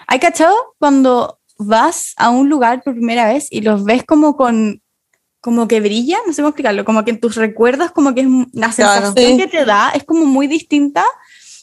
¿hay 0.07 0.19
cachado 0.21 0.55
cuando 0.79 1.39
vas 1.59 2.13
a 2.17 2.31
un 2.31 2.49
lugar 2.49 2.83
por 2.83 2.95
primera 2.95 3.27
vez 3.27 3.49
y 3.51 3.61
los 3.63 3.85
ves 3.85 4.05
como 4.05 4.37
con 4.37 4.83
como 5.41 5.69
que 5.69 5.81
brilla, 5.81 6.19
no 6.27 6.33
sé 6.33 6.43
cómo 6.43 6.49
explicarlo, 6.49 6.85
como 6.85 7.05
que 7.05 7.13
en 7.13 7.21
tus 7.21 7.37
recuerdos 7.37 7.93
como 7.93 8.15
que 8.15 8.23
es 8.23 8.27
la 8.53 8.71
Claro. 8.73 9.07
sensación 9.07 9.33
Sí. 9.33 9.37
que 9.37 9.47
te 9.47 9.65
da 9.65 9.91
es 9.95 10.03
como 10.03 10.25
muy 10.25 10.49
distinta 10.49 11.05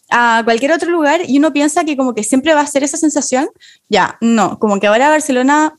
a 0.10 0.42
cualquier 0.46 0.72
otro 0.72 0.90
lugar 0.90 1.20
y 1.28 1.38
uno 1.38 1.52
piensa 1.52 1.84
que 1.84 1.98
como 1.98 2.14
que 2.14 2.24
siempre 2.24 2.54
va 2.54 2.62
a 2.62 2.68
ser 2.68 2.84
esa 2.84 2.96
sensación, 2.98 3.50
ya, 3.90 4.18
no, 4.22 4.58
como 4.58 4.80
que 4.80 4.88
ahora 4.88 5.10
Barcelona 5.10 5.78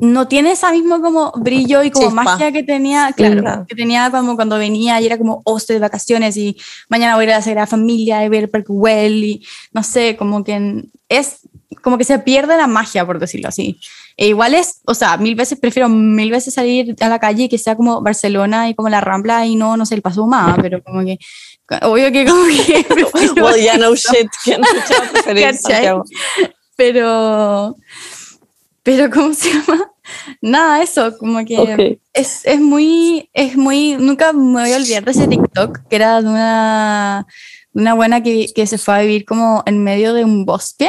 no 0.00 0.28
tiene 0.28 0.52
esa 0.52 0.70
mismo 0.72 1.00
como 1.00 1.32
brillo 1.36 1.82
y 1.82 1.90
como 1.90 2.08
Chispa. 2.08 2.22
magia 2.22 2.52
que 2.52 2.62
tenía, 2.62 3.12
claro, 3.16 3.40
Claro. 3.40 3.66
que 3.68 3.74
tenía 3.74 4.10
como 4.10 4.36
cuando 4.36 4.58
venía 4.58 5.00
y 5.00 5.06
era 5.06 5.18
como, 5.18 5.42
oh, 5.44 5.56
estoy 5.56 5.74
de 5.74 5.80
vacaciones 5.80 6.36
y 6.36 6.56
mañana 6.88 7.14
voy 7.14 7.22
a 7.22 7.28
ir 7.28 7.32
a 7.32 7.36
la 7.36 7.42
Sagrada 7.42 7.66
Familia 7.66 8.24
y 8.24 8.46
Parque 8.46 8.72
Güell 8.72 9.24
y 9.24 9.46
no 9.72 9.82
sé, 9.82 10.16
como 10.16 10.44
que 10.44 10.84
es 11.08 11.40
como 11.82 11.98
que 11.98 12.04
se 12.04 12.18
pierde 12.18 12.56
la 12.56 12.66
magia, 12.66 13.06
por 13.06 13.18
decirlo 13.18 13.48
así. 13.48 13.78
E 14.16 14.28
igual 14.28 14.54
es, 14.54 14.80
o 14.86 14.94
sea, 14.94 15.16
mil 15.18 15.34
veces 15.34 15.58
prefiero 15.58 15.88
mil 15.88 16.30
veces 16.30 16.54
salir 16.54 16.96
a 17.00 17.08
la 17.08 17.18
calle 17.18 17.44
y 17.44 17.48
que 17.48 17.58
sea 17.58 17.76
como 17.76 18.00
Barcelona 18.00 18.68
y 18.68 18.74
como 18.74 18.88
la 18.88 19.00
Rambla 19.00 19.46
y 19.46 19.56
no, 19.56 19.76
no 19.76 19.86
sé, 19.86 19.94
el 19.94 20.02
Paso 20.02 20.24
Humada, 20.24 20.56
pero 20.60 20.82
como 20.82 21.04
que, 21.04 21.18
obvio 21.82 22.10
que 22.10 22.26
como 22.26 22.44
que 22.46 22.86
Well, 23.40 23.62
ya 23.62 23.76
no 23.76 23.94
shit. 23.94 24.28
¿Quién 24.42 24.62
pero, 26.76 27.76
pero 28.86 29.10
¿cómo 29.10 29.34
se 29.34 29.50
llama? 29.52 29.90
Nada, 30.40 30.80
eso, 30.82 31.18
como 31.18 31.44
que 31.44 31.58
Ok. 31.58 31.98
es, 32.14 32.42
es 32.44 32.60
muy, 32.60 33.28
es 33.32 33.56
muy, 33.56 33.96
nunca 33.98 34.32
me 34.32 34.62
voy 34.62 34.72
a 34.72 34.76
olvidar 34.76 35.04
de 35.04 35.10
ese 35.10 35.26
TikTok, 35.26 35.80
que 35.88 35.96
era 35.96 36.22
de 36.22 36.28
una, 36.28 37.26
una 37.72 37.94
buena 37.94 38.22
que, 38.22 38.46
que 38.54 38.66
se 38.68 38.78
fue 38.78 38.94
a 38.94 39.00
vivir 39.00 39.24
como 39.24 39.64
en 39.66 39.82
medio 39.82 40.14
de 40.14 40.22
un 40.24 40.44
bosque 40.46 40.88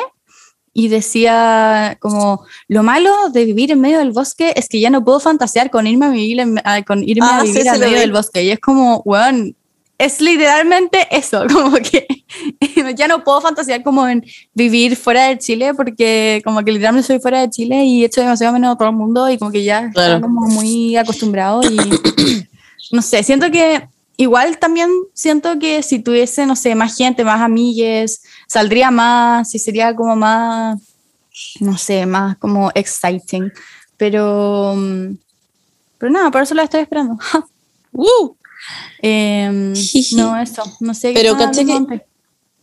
y 0.72 0.90
decía 0.90 1.98
como, 2.00 2.46
lo 2.68 2.84
malo 2.84 3.12
de 3.34 3.46
vivir 3.46 3.72
en 3.72 3.82
medio 3.82 3.98
del 3.98 4.12
bosque 4.12 4.54
es 4.56 4.70
que 4.70 4.80
ya 4.80 4.92
no 4.92 5.04
puedo 5.04 5.20
fantasear 5.20 5.72
con 5.72 5.88
irme 5.88 6.06
a 6.06 6.10
vivir, 6.12 6.40
en- 6.40 6.62
con 6.86 7.04
irme 7.04 7.26
Ah, 7.28 7.40
a 7.40 7.44
vivir 7.44 7.64
sí 7.64 7.68
al 7.68 7.80
medio 7.80 7.96
vi. 7.96 8.00
del 8.02 8.12
bosque. 8.12 8.44
Y 8.44 8.52
es 8.52 8.60
como, 8.60 9.02
weón, 9.04 9.56
es 9.98 10.22
literalmente 10.22 11.08
eso, 11.12 11.44
como 11.52 11.78
que 11.78 12.08
ya 12.96 13.08
no 13.08 13.24
puedo 13.24 13.42
fantasear 13.42 13.84
como 13.84 14.08
en 14.08 14.24
vivir 14.54 14.96
fuera 14.96 15.26
de 15.28 15.38
Chile 15.38 15.74
porque 15.74 16.42
como 16.44 16.64
que 16.64 16.72
literalmente 16.72 17.08
soy 17.08 17.20
fuera 17.20 17.42
de 17.42 17.50
Chile 17.50 17.84
y 17.86 18.04
echo 18.06 18.22
demasiado 18.22 18.54
menos 18.54 18.74
a 18.74 18.78
todo 18.78 18.90
el 18.90 18.96
mundo 18.96 19.30
y 19.30 19.38
como 19.38 19.52
que 19.52 19.64
ya 19.64 19.90
Claro. 19.92 20.16
está 20.16 20.22
como 20.22 20.48
muy 20.48 20.96
acostumbrado 20.98 21.62
y 21.64 21.78
no 22.92 23.02
sé, 23.02 23.24
siento 23.24 23.50
que 23.52 23.88
igual 24.18 24.58
también 24.58 24.90
siento 25.14 25.58
que 25.60 25.82
si 25.84 26.00
tuviese, 26.00 26.46
no 26.46 26.56
sé, 26.56 26.74
más 26.76 26.96
gente, 26.98 27.24
más 27.24 27.42
amigues, 27.42 28.22
saldría 28.48 28.92
más 28.92 29.54
y 29.56 29.60
sería 29.60 29.96
como 29.96 30.16
más, 30.16 30.80
no 31.60 31.78
sé, 31.78 32.06
más 32.06 32.38
como 32.38 32.72
exciting, 32.76 33.52
pero... 33.98 34.74
mm, 34.76 35.18
Pero 36.00 36.12
nada, 36.12 36.30
por 36.32 36.42
eso 36.44 36.54
la 36.56 36.64
estoy 36.64 36.82
esperando. 36.82 37.18
¡Woo! 37.92 38.36
Jiji. 39.76 40.16
no, 40.16 40.38
eso, 40.40 40.64
no 40.80 40.94
sé. 40.94 41.10
qué 41.14 41.20
Pero 41.20 41.34
estaba 41.34 41.52
caché 41.52 41.66
que-. 41.66 42.06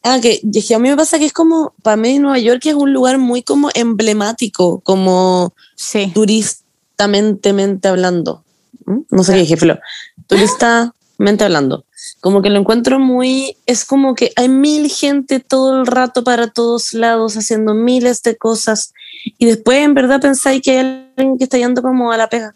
Ah, 0.07 0.21
que, 0.21 0.41
a 0.75 0.79
mí 0.79 0.91
me 0.91 0.97
pasa 0.97 1.19
que 1.19 1.25
es 1.25 1.33
como, 1.33 1.73
para 1.83 1.97
mí 1.97 2.19
Nueva 2.19 2.39
York 2.39 2.61
es 2.67 2.75
un 2.75 2.93
lugar 2.93 3.17
muy 3.17 3.43
como 3.43 3.71
emblemático, 3.75 4.81
como 4.81 5.55
Sí. 5.77 6.11
turistamente 6.15 7.89
hablando. 7.89 8.45
¿Mm? 8.85 8.99
No 9.11 9.25
sé 9.25 9.33
qué 9.33 9.39
dije, 9.41 9.57
pero 9.57 9.79
turistamente 10.27 11.45
hablando. 11.45 11.85
Como 12.21 12.43
que 12.43 12.51
lo 12.51 12.59
encuentro 12.61 12.99
muy, 12.99 13.57
es 13.65 13.87
como 13.87 14.15
que 14.15 14.31
hay 14.37 14.51
mil 14.51 14.91
gente 14.91 15.41
todo 15.41 15.81
el 15.81 15.87
rato 15.87 16.23
para 16.23 16.49
todos 16.49 16.93
lados 16.93 17.37
haciendo 17.37 17.73
miles 17.73 18.23
de 18.23 18.37
cosas 18.37 18.93
y 19.39 19.47
después 19.47 19.79
en 19.79 19.95
verdad 19.95 20.21
pensáis 20.21 20.61
que 20.61 20.73
hay 20.73 20.79
alguien 21.17 21.39
que 21.39 21.45
está 21.45 21.57
yendo 21.57 21.81
como 21.81 22.13
a 22.13 22.19
la 22.19 22.29
pega. 22.29 22.55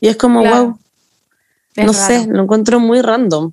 Y 0.00 0.08
es 0.08 0.16
como, 0.16 0.40
Claro. 0.42 0.64
wow, 0.64 0.78
Es 1.78 1.86
no 1.86 1.92
raro. 1.92 2.06
sé, 2.06 2.26
lo 2.28 2.42
encuentro 2.42 2.80
muy 2.80 3.00
random. 3.00 3.52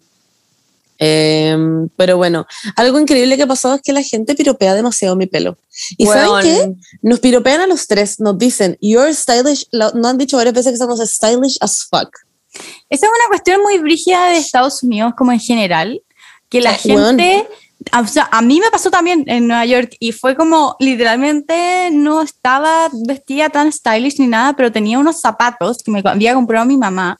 Em, 0.98 1.90
pero 1.98 2.16
bueno, 2.16 2.48
algo 2.78 3.00
increíble 3.00 3.36
que 3.36 3.44
ha 3.44 3.48
pasado 3.48 3.76
es 3.76 3.82
que 3.82 3.92
la 3.92 4.02
gente 4.02 4.34
piropea 4.34 4.74
demasiado 4.74 5.16
mi 5.16 5.26
pelo. 5.26 5.58
¿Y 5.98 6.06
saben 6.06 6.30
Weón. 6.30 6.44
qué? 6.44 6.74
Nos 7.02 7.20
piropean 7.20 7.62
a 7.62 7.68
los 7.68 7.88
tres, 7.88 8.20
nos 8.20 8.38
dicen, 8.38 8.78
you're 8.82 9.14
stylish, 9.14 9.68
nos 9.72 9.94
han 10.06 10.18
dicho 10.18 10.38
varias 10.38 10.56
veces 10.56 10.72
que 10.72 10.78
somos 10.78 11.00
stylish 11.00 11.58
as 11.60 11.84
fuck. 11.84 12.10
Esa 12.90 13.06
es 13.08 13.12
una 13.14 13.28
cuestión 13.28 13.62
muy 13.62 13.78
brígida 13.80 14.30
de 14.30 14.38
Estados 14.38 14.82
Unidos 14.84 15.14
como 15.18 15.34
en 15.34 15.40
general, 15.40 16.02
que 16.48 16.62
la 16.62 16.78
weón. 16.86 17.20
gente, 17.20 17.48
o 18.02 18.08
sea, 18.08 18.30
a 18.32 18.42
mí 18.42 18.62
me 18.62 18.72
pasó 18.72 18.90
también 18.90 19.26
en 19.28 19.48
Nueva 19.48 19.66
York 19.66 19.98
y 20.00 20.14
fue 20.14 20.38
como 20.38 20.78
literalmente 20.80 21.90
no 21.92 22.22
estaba 22.22 22.90
vestida 23.06 23.50
tan 23.50 23.70
stylish 23.72 24.18
ni 24.20 24.28
nada, 24.28 24.54
pero 24.54 24.72
tenía 24.72 24.98
unos 24.98 25.20
zapatos 25.20 25.80
que 25.84 25.92
me 25.92 26.02
había 26.06 26.34
comprado 26.34 26.66
mi 26.66 26.78
mamá 26.78 27.20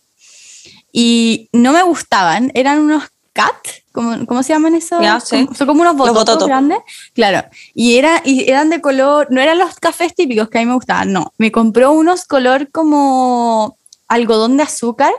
y 0.98 1.50
no 1.52 1.74
me 1.74 1.84
gustaban, 1.84 2.52
eran 2.54 2.80
unos 2.80 3.04
cat, 3.34 3.54
¿cómo, 3.92 4.26
cómo 4.26 4.44
se 4.44 4.54
llaman 4.54 4.76
esos? 4.76 5.02
Ya, 5.02 5.20
sí. 5.20 5.46
Son 5.54 5.68
como 5.68 5.82
unos 5.82 5.98
bototos 5.98 6.20
bototos. 6.26 6.48
grandes, 6.48 6.78
claro, 7.14 7.46
y, 7.74 7.98
era, 7.98 8.22
y 8.24 8.50
eran 8.50 8.70
de 8.70 8.80
color, 8.80 9.28
no 9.30 9.42
eran 9.42 9.60
los 9.60 9.76
cafés 9.76 10.16
típicos 10.16 10.48
que 10.50 10.58
a 10.58 10.62
mí 10.62 10.68
me 10.68 10.74
gustaban, 10.76 11.12
no, 11.12 11.34
me 11.38 11.52
compró 11.52 11.92
unos 11.92 12.24
color 12.24 12.70
como 12.72 13.78
algodón 14.08 14.56
de 14.56 14.64
azúcar, 14.64 15.12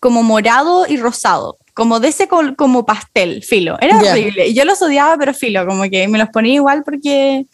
como 0.00 0.24
morado 0.24 0.86
y 0.88 0.96
rosado, 0.96 1.56
como 1.72 2.00
de 2.00 2.08
ese 2.08 2.26
col- 2.26 2.56
como 2.56 2.84
pastel, 2.84 3.44
filo. 3.44 3.76
Era 3.80 4.02
Ya. 4.02 4.10
horrible. 4.10 4.52
Yo 4.52 4.64
los 4.64 4.82
odiaba, 4.82 5.16
pero 5.16 5.32
filo, 5.34 5.64
como 5.64 5.84
que 5.84 6.08
me 6.08 6.18
los 6.18 6.30
ponía 6.30 6.54
igual 6.54 6.82
porque 6.84 7.46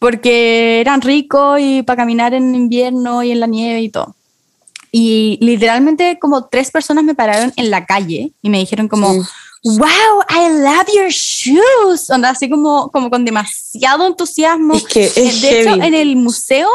porque 0.00 0.80
eran 0.80 1.02
ricos 1.02 1.60
y 1.60 1.82
para 1.82 1.98
caminar 1.98 2.34
en 2.34 2.54
invierno 2.54 3.22
y 3.22 3.30
en 3.32 3.38
la 3.40 3.46
nieve 3.46 3.80
y 3.82 3.90
todo. 3.90 4.16
Y 4.92 5.38
literalmente 5.40 6.18
como 6.20 6.46
tres 6.46 6.70
personas 6.70 7.04
me 7.04 7.14
pararon 7.14 7.52
en 7.56 7.70
la 7.70 7.86
calle 7.86 8.32
y 8.42 8.50
me 8.50 8.58
dijeron 8.58 8.88
como, 8.88 9.12
Sí. 9.12 9.78
wow, 9.78 10.22
I 10.30 10.48
love 10.62 10.86
your 10.94 11.10
shoes. 11.10 12.08
Onda, 12.10 12.30
así 12.30 12.48
como, 12.48 12.90
como 12.90 13.10
con 13.10 13.24
demasiado 13.24 14.06
entusiasmo. 14.06 14.74
Es 14.74 14.84
que 14.86 15.04
es 15.04 15.42
de 15.42 15.60
hecho, 15.60 15.70
heavy. 15.70 15.86
en 15.86 15.94
el 15.94 16.16
museo 16.16 16.68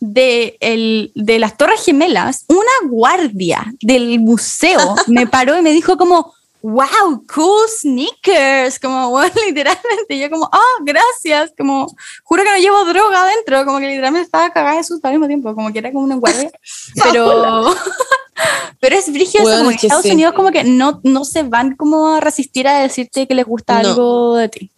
de, 0.00 0.56
el, 0.60 1.12
de 1.14 1.38
las 1.38 1.56
Torres 1.56 1.84
Gemelas, 1.84 2.44
una 2.48 2.88
guardia 2.90 3.72
del 3.82 4.18
museo 4.20 4.94
me 5.06 5.26
paró 5.26 5.58
y 5.58 5.62
me 5.62 5.72
dijo 5.72 5.96
como, 5.96 6.32
wow, 6.62 7.24
cool 7.34 7.68
sneakers, 7.68 8.78
como, 8.78 9.10
bueno, 9.10 9.32
literalmente, 9.46 10.18
yo 10.18 10.30
como, 10.30 10.44
oh, 10.44 10.82
gracias, 10.84 11.52
como, 11.56 11.86
juro 12.24 12.42
que 12.44 12.50
no 12.50 12.56
llevo 12.58 12.84
droga 12.84 13.22
adentro, 13.24 13.64
como 13.64 13.78
que 13.78 13.86
literalmente 13.88 14.24
estaba 14.26 14.50
cagada 14.52 14.76
de 14.76 14.84
susto 14.84 15.06
al 15.08 15.14
mismo 15.14 15.26
tiempo, 15.26 15.54
como 15.54 15.72
que 15.72 15.78
era 15.78 15.92
como 15.92 16.04
un 16.04 16.20
guardia, 16.20 16.50
pero, 17.02 17.72
pero 18.80 18.96
es 18.96 19.12
brígido, 19.12 19.42
Bueno, 19.44 19.58
como 19.58 19.70
en 19.70 19.74
es 19.76 19.80
que 19.80 19.86
Estados 19.86 20.04
sí. 20.04 20.12
Unidos 20.12 20.34
como 20.34 20.50
que 20.50 20.64
no, 20.64 21.00
no 21.02 21.24
se 21.24 21.42
van 21.42 21.76
como 21.76 22.14
a 22.14 22.20
resistir 22.20 22.66
a 22.68 22.80
decirte 22.82 23.26
que 23.26 23.34
les 23.34 23.46
gusta 23.46 23.82
No. 23.82 23.88
algo 23.90 24.36
de 24.36 24.48
ti. 24.48 24.70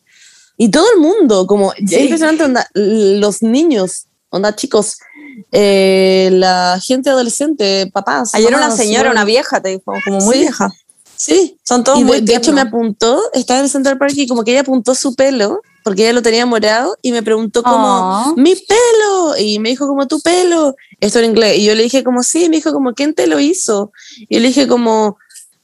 Y 0.56 0.70
todo 0.70 0.86
el 0.94 1.00
mundo, 1.00 1.46
como, 1.46 1.72
Sí. 1.72 1.84
es 1.96 2.00
impresionante, 2.02 2.44
onda, 2.44 2.68
los 2.74 3.42
niños, 3.42 4.06
onda, 4.30 4.54
chicos, 4.54 4.98
eh, 5.50 6.28
la 6.32 6.78
gente 6.84 7.10
adolescente, 7.10 7.90
papás. 7.92 8.34
Ayer 8.34 8.48
una 8.48 8.60
mamás, 8.60 8.76
señora, 8.76 9.00
bueno, 9.08 9.12
una 9.12 9.24
vieja, 9.24 9.60
te 9.60 9.70
dijo, 9.70 9.92
como 10.04 10.18
muy 10.20 10.34
Sí. 10.36 10.40
vieja. 10.42 10.70
Sí, 11.24 11.56
Son 11.62 11.84
todos 11.84 12.00
y 12.00 12.04
muy 12.04 12.20
de 12.20 12.34
hecho 12.34 12.52
me 12.52 12.62
apuntó, 12.62 13.22
estaba 13.32 13.60
en 13.60 13.66
el 13.66 13.70
Central 13.70 13.96
Park 13.96 14.12
y 14.16 14.26
como 14.26 14.42
que 14.42 14.50
ella 14.50 14.62
apuntó 14.62 14.92
su 14.96 15.14
pelo, 15.14 15.60
porque 15.84 16.02
ella 16.02 16.14
lo 16.14 16.20
tenía 16.20 16.44
morado, 16.46 16.98
y 17.00 17.12
me 17.12 17.22
preguntó 17.22 17.62
como, 17.62 17.76
Aw. 17.76 18.34
mi 18.36 18.56
pelo, 18.56 19.36
y 19.38 19.60
me 19.60 19.68
dijo 19.68 19.86
como, 19.86 20.08
tu 20.08 20.18
pelo, 20.18 20.74
esto 20.98 21.20
en 21.20 21.26
inglés, 21.26 21.58
y 21.58 21.64
yo 21.64 21.76
le 21.76 21.84
dije 21.84 22.02
como, 22.02 22.24
sí, 22.24 22.48
me 22.48 22.56
dijo 22.56 22.72
como, 22.72 22.92
¿quién 22.94 23.14
te 23.14 23.28
lo 23.28 23.38
hizo? 23.38 23.92
Y 24.18 24.34
yo 24.34 24.40
le 24.40 24.48
dije 24.48 24.66
como, 24.66 25.16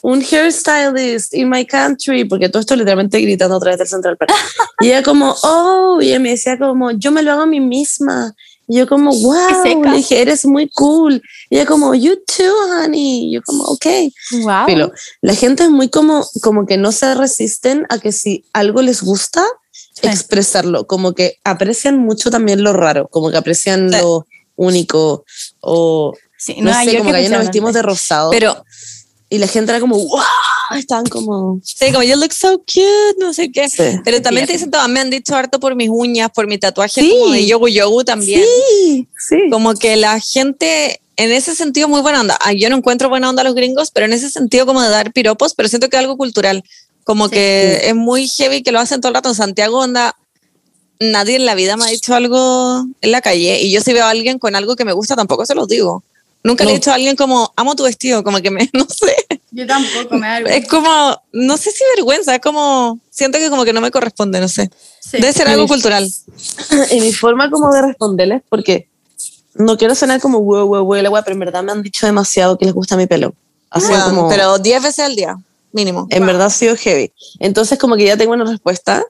un 0.03 0.23
hairstylist 0.23 1.35
in 1.35 1.49
my 1.49 1.67
country, 1.67 2.25
porque 2.25 2.49
todo 2.49 2.61
esto 2.61 2.77
literalmente 2.77 3.21
gritando 3.21 3.57
otra 3.57 3.73
vez 3.73 3.79
del 3.79 3.89
Central 3.89 4.17
Park. 4.17 4.31
y 4.81 4.87
ella 4.87 5.03
como, 5.03 5.35
oh, 5.43 5.99
y 6.01 6.11
ella 6.11 6.21
me 6.21 6.31
decía 6.31 6.57
como, 6.57 6.93
yo 6.93 7.11
me 7.11 7.25
lo 7.25 7.33
hago 7.33 7.43
a 7.43 7.47
mí 7.47 7.59
misma. 7.59 8.33
Y 8.69 8.77
yo 8.79 8.87
como, 8.87 9.11
wow, 9.13 9.83
le 9.85 9.97
dije, 9.97 10.21
eres 10.21 10.45
muy 10.45 10.69
cool. 10.75 11.23
Y 11.49 11.57
ella 11.57 11.67
como, 11.67 11.95
you 11.95 12.17
too, 12.27 12.45
honey. 12.83 13.29
Y 13.29 13.35
yo 13.35 13.43
como, 13.43 13.65
ok. 13.65 13.87
Wow. 14.43 14.67
Filo, 14.67 14.93
la 15.23 15.35
gente 15.35 15.63
es 15.65 15.71
muy 15.71 15.89
como, 15.89 16.27
como 16.43 16.67
que 16.67 16.77
no 16.77 16.93
se 16.93 17.15
resisten 17.15 17.87
a 17.89 17.99
que 17.99 18.13
si 18.13 18.45
algo 18.53 18.83
les 18.83 19.03
gusta, 19.03 19.45
Sí. 20.01 20.07
expresarlo. 20.07 20.87
Como 20.87 21.13
que 21.13 21.39
aprecian 21.45 21.99
mucho 21.99 22.31
también 22.31 22.63
lo 22.63 22.73
raro, 22.73 23.09
como 23.09 23.31
que 23.31 23.37
aprecian 23.37 23.91
Sí. 23.93 23.99
lo 24.01 24.27
único. 24.55 25.25
O 25.61 26.15
Sí, 26.37 26.55
no 26.59 26.71
Nueva 26.71 26.85
sé, 26.85 26.99
como 26.99 27.11
que 27.11 27.17
ayer 27.17 27.31
nos 27.33 27.41
vestimos 27.41 27.75
de 27.75 27.83
rosado. 27.83 28.31
Pero, 28.31 28.65
y 29.29 29.39
la 29.39 29.49
gente 29.49 29.73
era 29.73 29.81
como, 29.81 29.97
wow, 29.97 30.21
estaban 30.77 31.07
como. 31.07 31.61
sí, 31.63 31.87
como, 31.93 32.03
you 32.03 32.17
look 32.17 32.33
so 32.33 32.59
cute, 32.59 33.17
no 33.19 33.33
sé 33.33 33.51
qué. 33.51 33.69
Sí. 33.69 33.83
Pero 34.05 34.21
también 34.21 34.47
te 34.47 34.53
dicen, 34.53 34.71
todo, 34.71 34.87
me 34.89 35.01
han 35.01 35.11
dicho 35.11 35.35
harto 35.35 35.59
por 35.61 35.75
mis 35.75 35.89
uñas, 35.91 36.31
por 36.35 36.47
mi 36.47 36.59
tatuaje 36.59 37.01
Sí. 37.01 37.11
como 37.21 37.33
de 37.33 37.47
yogu 37.47 37.69
yogu 37.69 38.05
también. 38.05 38.43
Sí, 38.81 39.09
sí. 39.29 39.37
Como 39.51 39.75
que 39.75 39.97
la 39.97 40.21
gente, 40.21 41.01
en 41.17 41.33
ese 41.33 41.55
sentido, 41.55 41.89
muy 41.89 42.01
buena 42.03 42.21
onda. 42.21 42.39
Ah, 42.41 42.53
Yo 42.53 42.69
no 42.71 42.77
encuentro 42.77 43.09
buena 43.09 43.31
onda 43.31 43.43
a 43.43 43.45
los 43.45 43.55
gringos, 43.55 43.91
pero 43.91 44.07
en 44.07 44.13
ese 44.13 44.31
sentido 44.31 44.67
como 44.67 44.83
de 44.83 44.89
dar 44.91 45.13
piropos, 45.13 45.55
pero 45.55 45.69
siento 45.69 45.89
que 45.89 45.97
es 45.97 46.01
algo 46.01 46.17
cultural. 46.17 46.63
Como 47.05 47.27
Sí. 47.29 47.33
que 47.35 47.81
es 47.89 47.95
muy 47.95 48.29
heavy 48.29 48.63
que 48.63 48.71
lo 48.73 48.81
hacen 48.81 49.01
todo 49.01 49.09
el 49.09 49.15
rato. 49.15 49.31
En 49.31 49.35
Santiago, 49.35 49.79
onda, 49.79 50.15
nadie 51.01 51.37
en 51.37 51.47
la 51.47 51.55
vida 51.55 51.77
me 51.77 51.85
ha 51.85 51.89
dicho 51.89 52.15
algo 52.15 52.85
en 53.01 53.11
la 53.13 53.21
calle 53.21 53.61
y 53.63 53.71
yo 53.71 53.81
si 53.81 53.93
veo 53.93 54.05
a 54.05 54.11
alguien 54.11 54.39
con 54.39 54.55
algo 54.57 54.77
que 54.77 54.85
me 54.85 54.93
gusta, 54.93 55.17
tampoco 55.17 55.47
se 55.47 55.55
los 55.55 55.69
digo. 55.69 56.03
Nunca 56.43 56.65
le 56.65 56.71
he 56.71 56.75
No. 56.75 56.79
dicho 56.79 56.91
a 56.91 56.95
alguien 56.95 57.17
como, 57.17 57.53
amo 57.57 57.75
tu 57.75 57.83
vestido, 57.85 58.23
como 58.23 58.41
que 58.41 58.51
me, 58.51 58.69
no 58.73 58.87
sé. 58.89 59.15
Yo 59.51 59.67
tampoco 59.67 60.17
me 60.17 60.27
da 60.27 60.39
Es 60.41 60.69
como, 60.69 61.21
no 61.33 61.57
sé 61.57 61.71
si 61.73 61.83
vergüenza, 61.97 62.35
es 62.35 62.41
como, 62.41 62.99
siento 63.11 63.39
que 63.39 63.51
como 63.51 63.65
que 63.65 63.73
no 63.73 63.81
me 63.81 63.91
corresponde, 63.91 64.41
no 64.41 64.49
sé. 64.49 64.71
Sí. 65.01 65.19
Debe 65.19 65.33
ser 65.33 65.49
algo 65.49 65.67
cultural. 65.67 66.09
Y 66.93 67.01
mi 67.01 67.13
forma 67.13 67.51
como 67.51 67.73
de 67.73 67.83
responderles, 67.83 68.43
porque 68.49 68.89
no 69.55 69.77
quiero 69.77 69.95
sonar 69.95 70.21
como, 70.21 70.41
wow, 70.41 70.67
wow, 70.67 70.85
wow, 70.85 71.03
la 71.03 71.11
wea, 71.11 71.23
pero 71.23 71.35
en 71.35 71.41
verdad 71.41 71.63
me 71.63 71.73
han 71.73 71.83
dicho 71.83 72.07
demasiado 72.07 72.57
que 72.59 72.65
les 72.67 72.75
gusta 72.75 72.97
mi 72.97 73.07
pelo. 73.07 73.35
Así 73.71 73.89
Bueno, 73.89 74.05
como. 74.05 74.29
Pero 74.29 74.59
10 74.59 74.83
veces 74.83 75.05
al 75.05 75.17
día, 75.17 75.37
mínimo. 75.73 76.07
En 76.11 76.25
verdad 76.25 76.47
ha 76.47 76.51
sido 76.51 76.77
heavy. 76.77 77.13
Entonces, 77.41 77.79
como 77.79 77.97
que 77.97 78.05
ya 78.05 78.17
tengo 78.17 78.33
una 78.35 78.45
respuesta. 78.45 79.05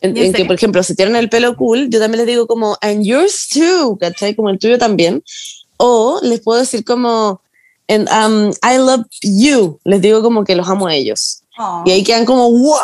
En, 0.00 0.16
¿Y 0.16 0.24
en 0.26 0.32
que, 0.32 0.44
por 0.44 0.56
ejemplo, 0.56 0.82
si 0.82 0.94
tienen 0.94 1.16
el 1.16 1.28
pelo 1.30 1.56
cool, 1.56 1.88
yo 1.90 1.98
también 2.00 2.18
les 2.18 2.26
digo 2.26 2.46
como, 2.46 2.76
and 2.80 3.04
yours 3.04 3.48
too, 3.48 3.96
¿cachai? 3.98 4.34
Como 4.34 4.50
el 4.50 4.58
tuyo 4.58 4.78
también. 4.78 5.22
O 5.82 6.20
les 6.22 6.40
puedo 6.40 6.60
decir 6.60 6.84
como, 6.84 7.40
and, 7.88 8.08
um, 8.10 8.50
I 8.62 8.76
love 8.76 9.06
you. 9.22 9.78
Les 9.84 10.00
digo 10.00 10.22
como 10.22 10.44
que 10.44 10.54
los 10.54 10.68
amo 10.68 10.86
a 10.86 10.94
ellos. 10.94 11.42
Oh. 11.58 11.82
Y 11.86 11.90
ahí 11.90 12.04
quedan 12.04 12.26
como, 12.26 12.50
wow. 12.50 12.76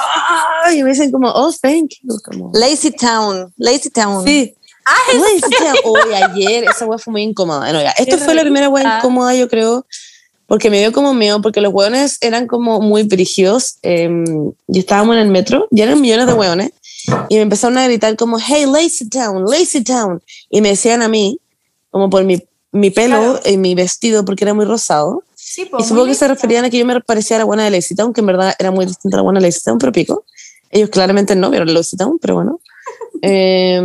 Y 0.74 0.82
me 0.82 0.90
dicen 0.90 1.12
como, 1.12 1.28
oh, 1.28 1.53
thank 1.61 1.90
you. 2.03 2.18
Como, 2.24 2.51
Lazy 2.55 2.90
Town, 2.90 3.53
Lazy 3.57 3.90
Town. 3.90 4.24
sí. 4.24 4.55
Uy, 5.14 5.40
sí, 5.40 5.64
hoy 5.84 6.14
ayer 6.14 6.64
esa 6.64 6.86
wea 6.86 6.99
fue 6.99 7.11
muy 7.11 7.22
incómoda. 7.22 7.59
Bueno, 7.59 7.82
ya, 7.82 7.90
esto 7.90 8.18
Qué 8.18 8.24
fue 8.24 8.34
la 8.34 8.42
primera 8.42 8.68
wea 8.68 8.99
incómoda, 8.99 9.34
yo 9.34 9.49
creo, 9.49 9.84
porque 10.47 10.70
me 10.70 10.78
dio 10.78 10.92
como 10.92 11.12
miedo, 11.12 11.42
porque 11.42 11.61
los 11.61 11.74
hueones 11.74 12.18
eran 12.20 12.47
como 12.47 12.80
muy 12.80 13.03
brígidos. 13.03 13.78
eh, 13.82 14.09
y 14.68 14.78
estábamos 14.78 15.16
en 15.16 15.22
el 15.22 15.28
metro, 15.28 15.66
y 15.72 15.80
eran 15.80 16.01
millones 16.01 16.26
de 16.28 16.34
hueones, 16.34 16.70
y 17.28 17.34
me 17.34 17.42
empezaron 17.42 17.78
a 17.78 17.84
gritar 17.84 18.16
como, 18.16 18.38
hey, 18.38 18.64
lazy 18.66 19.07
down, 19.11 19.44
lazy 19.44 19.80
down. 19.80 20.22
Y 20.51 20.61
me 20.61 20.68
decían 20.68 21.03
a 21.03 21.09
mí, 21.09 21.40
como 21.90 22.09
por 22.09 22.22
mi, 22.22 22.40
mi 22.77 22.91
pelo 22.91 23.16
Claro. 23.16 23.41
y 23.45 23.57
mi 23.57 23.74
vestido, 23.74 24.24
porque 24.24 24.45
era 24.45 24.55
muy 24.55 24.64
rosado. 24.64 25.22
Sí, 25.35 25.62
Y 25.62 25.66
pues, 25.66 25.85
supongo 25.85 26.05
muy 26.07 26.12
que 26.12 26.18
se 26.18 26.29
referían 26.29 26.64
a 26.64 26.70
que 26.70 26.79
yo 26.79 26.87
me 26.87 27.01
parecía 27.01 27.37
a 27.37 27.41
la 27.41 27.45
buena 27.45 27.64
de 27.64 27.70
Lazy 27.70 27.95
Town, 27.95 28.12
que 28.12 28.20
en 28.20 28.27
verdad 28.27 28.55
era 28.59 28.70
muy 28.70 28.87
distinta 28.87 29.16
a 29.16 29.18
la 29.18 29.22
buena 29.22 29.41
de 29.41 29.47
Lazy 29.47 29.61
Town, 29.64 29.79
pero 29.79 29.93
pico. 29.93 30.24
Ellos 30.70 30.91
claramente 30.91 31.35
no 31.37 31.51
vieron 31.51 31.72
Lazy 31.72 31.97
Town, 31.97 32.18
pero 32.20 32.35
bueno. 32.35 32.61
Eh, 33.22 33.81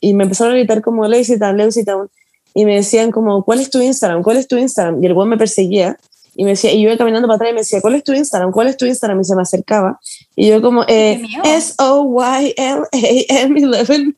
y 0.00 0.12
me 0.14 0.24
empezaron 0.24 0.52
a 0.52 0.56
gritar 0.56 0.82
como 0.82 1.04
Lazy 1.08 1.38
Town, 1.38 1.56
Lazy 1.56 1.82
Town. 1.82 2.08
Y 2.54 2.64
me 2.66 2.74
decían 2.76 3.10
como, 3.10 3.42
¿cuál 3.42 3.58
es 3.58 3.70
tu 3.70 3.80
Instagram? 3.80 4.22
¿Cuál 4.22 4.36
es 4.36 4.46
tu 4.46 4.56
Instagram? 4.56 5.02
Y 5.02 5.06
el 5.06 5.14
güey 5.14 5.26
me 5.26 5.38
perseguía. 5.38 5.96
Y 6.36 6.44
me 6.44 6.50
decía, 6.50 6.70
y 6.72 6.82
yo 6.82 6.88
iba 6.90 6.98
caminando 6.98 7.26
para 7.26 7.36
atrás 7.36 7.50
y 7.50 7.54
me 7.54 7.60
decía, 7.60 7.80
¿cuál 7.80 7.94
es 7.94 8.04
tu 8.04 8.12
Instagram? 8.12 8.52
¿Cuál 8.52 8.68
es 8.68 8.76
tu 8.76 8.84
Instagram? 8.86 9.20
Y 9.20 9.24
se 9.24 9.34
me 9.34 9.42
acercaba. 9.42 9.98
Y 10.36 10.48
yo 10.48 10.60
como, 10.62 10.84
eh, 10.88 11.18
miedo. 11.18 11.42
S-O-Y-L-A-M-11. 11.44 14.14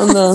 Onda, 0.00 0.34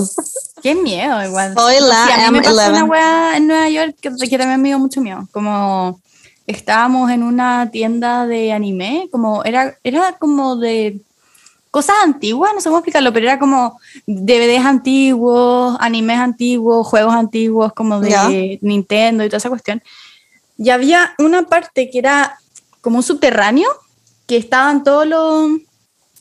Qué 0.62 0.74
miedo, 0.76 1.24
igual. 1.24 1.54
Soy 1.54 1.74
la 1.80 2.06
Sí, 2.06 2.12
a 2.12 2.30
mí 2.30 2.38
me 2.38 2.44
pasó 2.44 2.70
una 2.70 2.84
M11. 2.84 2.90
wea 2.90 3.36
en 3.36 3.46
Nueva 3.48 3.68
York 3.68 3.96
que, 4.00 4.10
que 4.28 4.38
también 4.38 4.62
me 4.62 4.68
dio 4.68 4.78
mucho 4.78 5.00
miedo. 5.00 5.26
Como 5.32 6.00
estábamos 6.46 7.10
en 7.10 7.22
una 7.22 7.70
tienda 7.70 8.26
de 8.26 8.52
anime, 8.52 9.08
como 9.10 9.44
era, 9.44 9.76
era 9.82 10.12
como 10.18 10.56
de 10.56 11.00
cosas 11.72 11.96
antiguas, 12.04 12.52
no 12.54 12.60
sé 12.60 12.68
cómo 12.68 12.78
explicarlo, 12.78 13.12
pero 13.12 13.26
era 13.26 13.38
como 13.38 13.80
DVDs 14.06 14.64
antiguos, 14.64 15.76
animes 15.80 16.18
antiguos, 16.18 16.86
juegos 16.86 17.14
antiguos, 17.14 17.72
como 17.72 17.98
de. 17.98 18.58
Nintendo 18.62 19.24
y 19.24 19.28
toda 19.28 19.38
esa 19.38 19.48
cuestión. 19.48 19.82
Y 20.58 20.70
había 20.70 21.14
una 21.18 21.42
parte 21.44 21.90
que 21.90 21.98
era 21.98 22.38
como 22.82 22.98
un 22.98 23.02
subterráneo, 23.02 23.68
que 24.26 24.36
estaban 24.36 24.84
todos 24.84 25.06
los, 25.06 25.50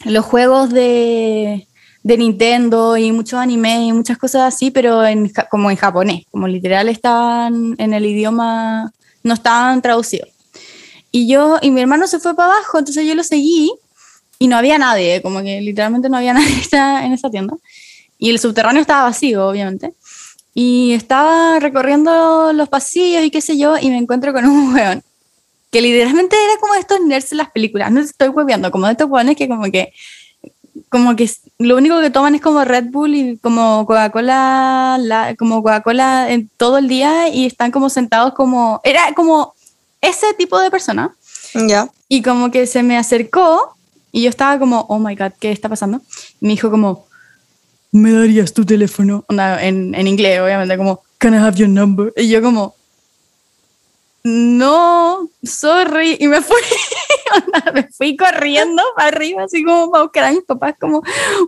los 0.05 0.25
juegos 0.25 0.69
de, 0.69 1.67
de 2.03 2.17
Nintendo 2.17 2.97
y 2.97 3.11
muchos 3.11 3.39
animes 3.39 3.79
y 3.81 3.93
muchas 3.93 4.17
cosas 4.17 4.53
así, 4.53 4.71
pero 4.71 5.05
en, 5.05 5.31
como 5.49 5.69
en 5.69 5.77
japonés, 5.77 6.25
como 6.31 6.47
literal 6.47 6.89
estaban 6.89 7.75
en 7.77 7.93
el 7.93 8.05
idioma, 8.05 8.91
no 9.23 9.33
estaban 9.33 9.81
traducidos. 9.81 10.29
Y 11.11 11.27
yo, 11.27 11.57
y 11.61 11.71
mi 11.71 11.81
hermano 11.81 12.07
se 12.07 12.19
fue 12.19 12.35
para 12.35 12.53
abajo, 12.53 12.79
entonces 12.79 13.05
yo 13.05 13.13
lo 13.15 13.23
seguí 13.23 13.71
y 14.39 14.47
no 14.47 14.57
había 14.57 14.77
nadie, 14.77 15.21
como 15.21 15.41
que 15.43 15.61
literalmente 15.61 16.09
no 16.09 16.17
había 16.17 16.33
nadie 16.35 16.53
en 16.53 16.59
esa- 16.59 17.05
en 17.05 17.13
esa 17.13 17.29
tienda. 17.29 17.55
Y 18.17 18.29
el 18.29 18.39
subterráneo 18.39 18.81
estaba 18.81 19.03
vacío, 19.03 19.47
obviamente. 19.47 19.93
Y 20.53 20.93
estaba 20.93 21.59
recorriendo 21.59 22.51
los 22.53 22.67
pasillos 22.69 23.23
y 23.23 23.31
qué 23.31 23.41
sé 23.41 23.57
yo, 23.57 23.77
y 23.77 23.89
me 23.89 23.97
encuentro 23.97 24.33
con 24.33 24.45
un 24.45 24.73
weón 24.75 25.03
que 25.71 25.81
literalmente 25.81 26.35
era 26.35 26.59
como 26.59 26.75
estos 26.75 26.99
nerds 26.99 27.31
en 27.31 27.37
las 27.37 27.49
películas, 27.49 27.91
no 27.91 28.01
estoy 28.01 28.27
hueveando, 28.27 28.71
como 28.71 28.87
de 28.87 28.91
estos 28.91 29.09
weones 29.09 29.37
que 29.37 29.47
como 29.47 29.63
que 29.71 29.93
como 30.91 31.15
que 31.15 31.31
lo 31.57 31.77
único 31.77 32.01
que 32.01 32.09
toman 32.09 32.35
es 32.35 32.41
como 32.41 32.63
Red 32.65 32.87
Bull 32.91 33.15
y 33.15 33.37
como 33.37 33.85
Coca-Cola, 33.85 34.97
la- 34.99 35.35
como 35.37 35.63
Coca-Cola 35.63 36.27
todo 36.57 36.77
el 36.79 36.87
día 36.89 37.29
y 37.29 37.45
están 37.45 37.71
como 37.71 37.89
sentados 37.89 38.33
como, 38.33 38.81
era 38.83 39.13
como 39.15 39.53
ese 40.01 40.33
tipo 40.37 40.59
de 40.59 40.69
persona. 40.69 41.15
Ya. 41.53 41.87
Y 42.09 42.21
como 42.21 42.51
que 42.51 42.67
se 42.67 42.83
me 42.83 42.97
acercó 42.97 43.73
y 44.11 44.23
yo 44.23 44.29
estaba 44.29 44.59
como, 44.59 44.81
oh 44.89 44.99
my 44.99 45.15
god, 45.15 45.31
¿qué 45.39 45.51
está 45.53 45.69
pasando? 45.69 46.01
Y 46.41 46.45
me 46.45 46.49
dijo 46.51 46.69
como, 46.69 47.05
¿me 47.93 48.11
darías 48.11 48.53
tu 48.53 48.65
teléfono? 48.65 49.23
Onda, 49.29 49.63
en, 49.63 49.95
en 49.95 50.07
inglés, 50.07 50.41
obviamente, 50.41 50.75
como, 50.77 51.01
can 51.17 51.33
I 51.33 51.37
have 51.37 51.55
your 51.57 51.69
number? 51.69 52.11
Y 52.17 52.27
yo 52.27 52.41
como, 52.41 52.75
no, 54.23 55.29
sorry. 55.43 56.17
Y 56.19 56.27
me 56.27 56.41
fui, 56.41 56.57
onda, 57.35 57.71
me 57.71 57.89
fui 57.91 58.15
corriendo 58.15 58.83
para 58.95 59.07
arriba, 59.07 59.43
así 59.43 59.63
como 59.63 59.89
para 59.91 60.03
buscar 60.03 60.23
a 60.25 60.31
mis 60.31 60.43
papás, 60.43 60.75
como, 60.79 61.01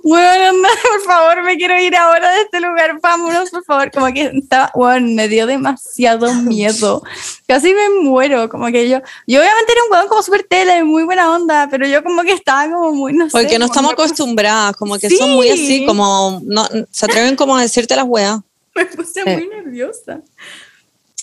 bueno, 0.03 0.49
anda, 0.49 0.69
por 0.89 1.01
favor, 1.01 1.43
me 1.43 1.55
quiero 1.57 1.80
ir 1.80 1.95
ahora 1.95 2.32
de 2.34 2.41
este 2.41 2.59
lugar, 2.59 2.99
vámonos, 3.01 3.49
por 3.51 3.63
favor. 3.63 3.91
Como 3.91 4.07
que 4.13 4.32
estaba, 4.34 4.71
bueno, 4.74 5.07
me 5.13 5.28
dio 5.28 5.45
demasiado 5.45 6.34
miedo. 6.34 7.03
Casi 7.47 7.74
me 7.74 7.89
muero, 8.01 8.49
como 8.49 8.67
que 8.67 8.89
yo, 8.89 8.99
yo 9.28 9.39
obviamente 9.39 9.71
era 9.71 9.84
un 9.86 9.91
huevón 9.91 10.07
como 10.09 10.24
súper 10.24 10.43
tele, 10.49 10.84
muy 10.84 11.03
buena 11.03 11.32
onda, 11.34 11.67
pero 11.69 11.86
yo 11.88 12.03
como 12.03 12.24
que 12.24 12.32
estaba 12.34 12.71
como 12.71 12.91
muy, 12.93 13.13
no 13.13 13.26
sé. 13.30 13.32
Porque 13.38 13.59
no 13.59 13.65
estamos 13.65 13.93
acostumbradas, 13.93 14.76
como 14.76 14.97
que 14.97 15.09
son 15.09 15.32
muy 15.32 15.49
así, 15.49 15.63
Sí. 15.80 15.86
como 15.86 16.41
no, 16.45 16.67
se 16.91 17.05
atreven 17.05 17.36
como 17.36 17.55
a 17.55 17.61
decirte 17.61 17.95
las 17.95 18.05
weas. 18.07 18.39
Me 18.76 18.86
puse 18.88 19.21
Eh. 19.26 19.38
muy 19.38 19.47
nerviosa. 19.47 20.21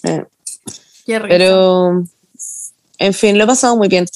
eh. 0.04 0.24
Pero 1.28 2.04
en 2.98 3.14
fin, 3.14 3.38
lo 3.38 3.44
he 3.44 3.46
pasado 3.46 3.76
muy 3.76 3.88
bien. 3.88 4.06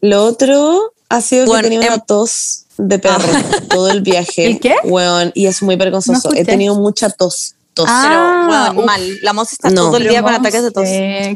Lo 0.00 0.24
otro 0.24 0.92
ha 1.08 1.20
sido 1.20 1.46
Bueno, 1.46 1.62
que 1.62 1.68
tenía 1.70 1.86
una 1.86 1.94
em- 1.96 2.02
tos 2.06 2.64
de 2.76 2.98
perro 2.98 3.18
todo 3.70 3.90
el 3.90 4.00
viaje. 4.00 4.46
¿El 4.46 4.60
qué? 4.60 4.74
Weón, 4.84 5.30
y 5.34 5.46
es 5.46 5.62
muy 5.62 5.76
vergonzoso. 5.76 6.30
No 6.30 6.36
He 6.36 6.44
tenido 6.44 6.74
mucha 6.74 7.08
tos. 7.10 7.54
tos. 7.74 7.86
Ah, 7.88 8.68
Pero, 8.70 8.80
uf. 8.80 8.86
mal. 8.86 9.18
La 9.22 9.32
moza 9.32 9.52
está 9.52 9.70
No. 9.70 9.82
todo 9.86 9.96
el 9.98 10.08
día 10.08 10.22
con 10.22 10.34
ataques 10.34 10.62
de 10.62 10.70
tos. 10.70 10.88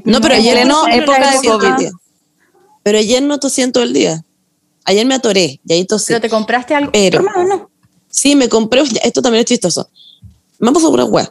No, 0.05 0.21
pero 0.21 0.35
ayer 0.35 0.67
no, 0.67 0.87
época 0.89 1.31
de 1.41 1.49
COVID. 1.49 1.91
Pero 2.83 2.99
ayer 2.99 3.23
no 3.23 3.39
tosí 3.39 3.71
todo 3.73 3.83
el 3.85 3.93
día. 3.93 4.23
Ayer 4.85 5.05
me 5.07 5.15
atoré 5.15 5.61
y 5.67 5.73
ahí 5.73 5.85
tosí. 5.85 6.07
Pero 6.09 6.21
te 6.21 6.29
compraste 6.29 6.75
algo. 6.75 6.93
Pero- 6.93 7.19
Hermano, 7.19 7.45
no. 7.45 7.71
Sí, 8.09 8.35
me 8.37 8.49
compré, 8.49 8.83
esto 9.03 9.21
también 9.21 9.41
es 9.41 9.47
chistoso. 9.47 9.89
Me 10.59 10.69
han 10.69 10.75
pasado 10.75 10.93
una 10.93 11.05
hueá. 11.05 11.31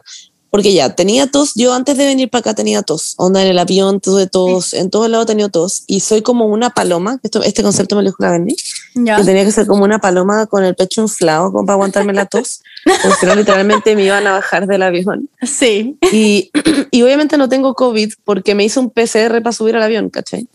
Porque 0.50 0.72
ya, 0.72 0.94
tenía 0.94 1.26
tos, 1.26 1.52
yo 1.54 1.74
antes 1.74 1.96
de 1.96 2.06
venir 2.06 2.30
para 2.30 2.40
acá 2.40 2.54
tenía 2.54 2.82
tos. 2.82 3.14
Onda 3.18 3.42
en 3.42 3.48
el 3.48 3.58
avión, 3.58 4.00
tuve 4.00 4.26
tos, 4.26 4.74
en 4.74 4.90
todos 4.90 5.10
lados 5.10 5.24
he 5.24 5.28
tenido 5.28 5.48
tos. 5.48 5.82
Y 5.86 6.00
soy 6.00 6.22
como 6.22 6.46
una 6.46 6.70
paloma, 6.70 7.18
esto, 7.22 7.42
este 7.42 7.62
concepto 7.62 7.96
me 7.96 8.02
lo 8.02 8.10
dijo 8.10 8.22
la 8.22 8.30
Benny, 8.30 8.54
que 8.94 9.24
tenía 9.24 9.44
que 9.44 9.52
ser 9.52 9.66
como 9.66 9.84
una 9.84 9.98
paloma 9.98 10.46
con 10.46 10.64
el 10.64 10.74
pecho 10.74 11.02
inflado, 11.02 11.52
como 11.52 11.66
para 11.66 11.74
aguantarme 11.74 12.12
la 12.12 12.26
tos. 12.26 12.62
Porque 12.84 13.16
si 13.20 13.26
no, 13.26 13.34
literalmente 13.34 13.96
me 13.96 14.04
iban 14.04 14.26
a 14.26 14.32
bajar 14.32 14.66
del 14.66 14.82
avión. 14.82 15.28
Sí. 15.42 15.98
Y, 16.12 16.50
y 16.90 17.02
obviamente 17.02 17.36
no 17.36 17.48
tengo 17.48 17.74
COVID 17.74 18.12
porque 18.24 18.54
me 18.54 18.64
hice 18.64 18.78
un 18.78 18.90
PCR 18.90 19.42
para 19.42 19.52
subir 19.52 19.76
al 19.76 19.82
avión, 19.82 20.10
¿cachai? 20.10 20.46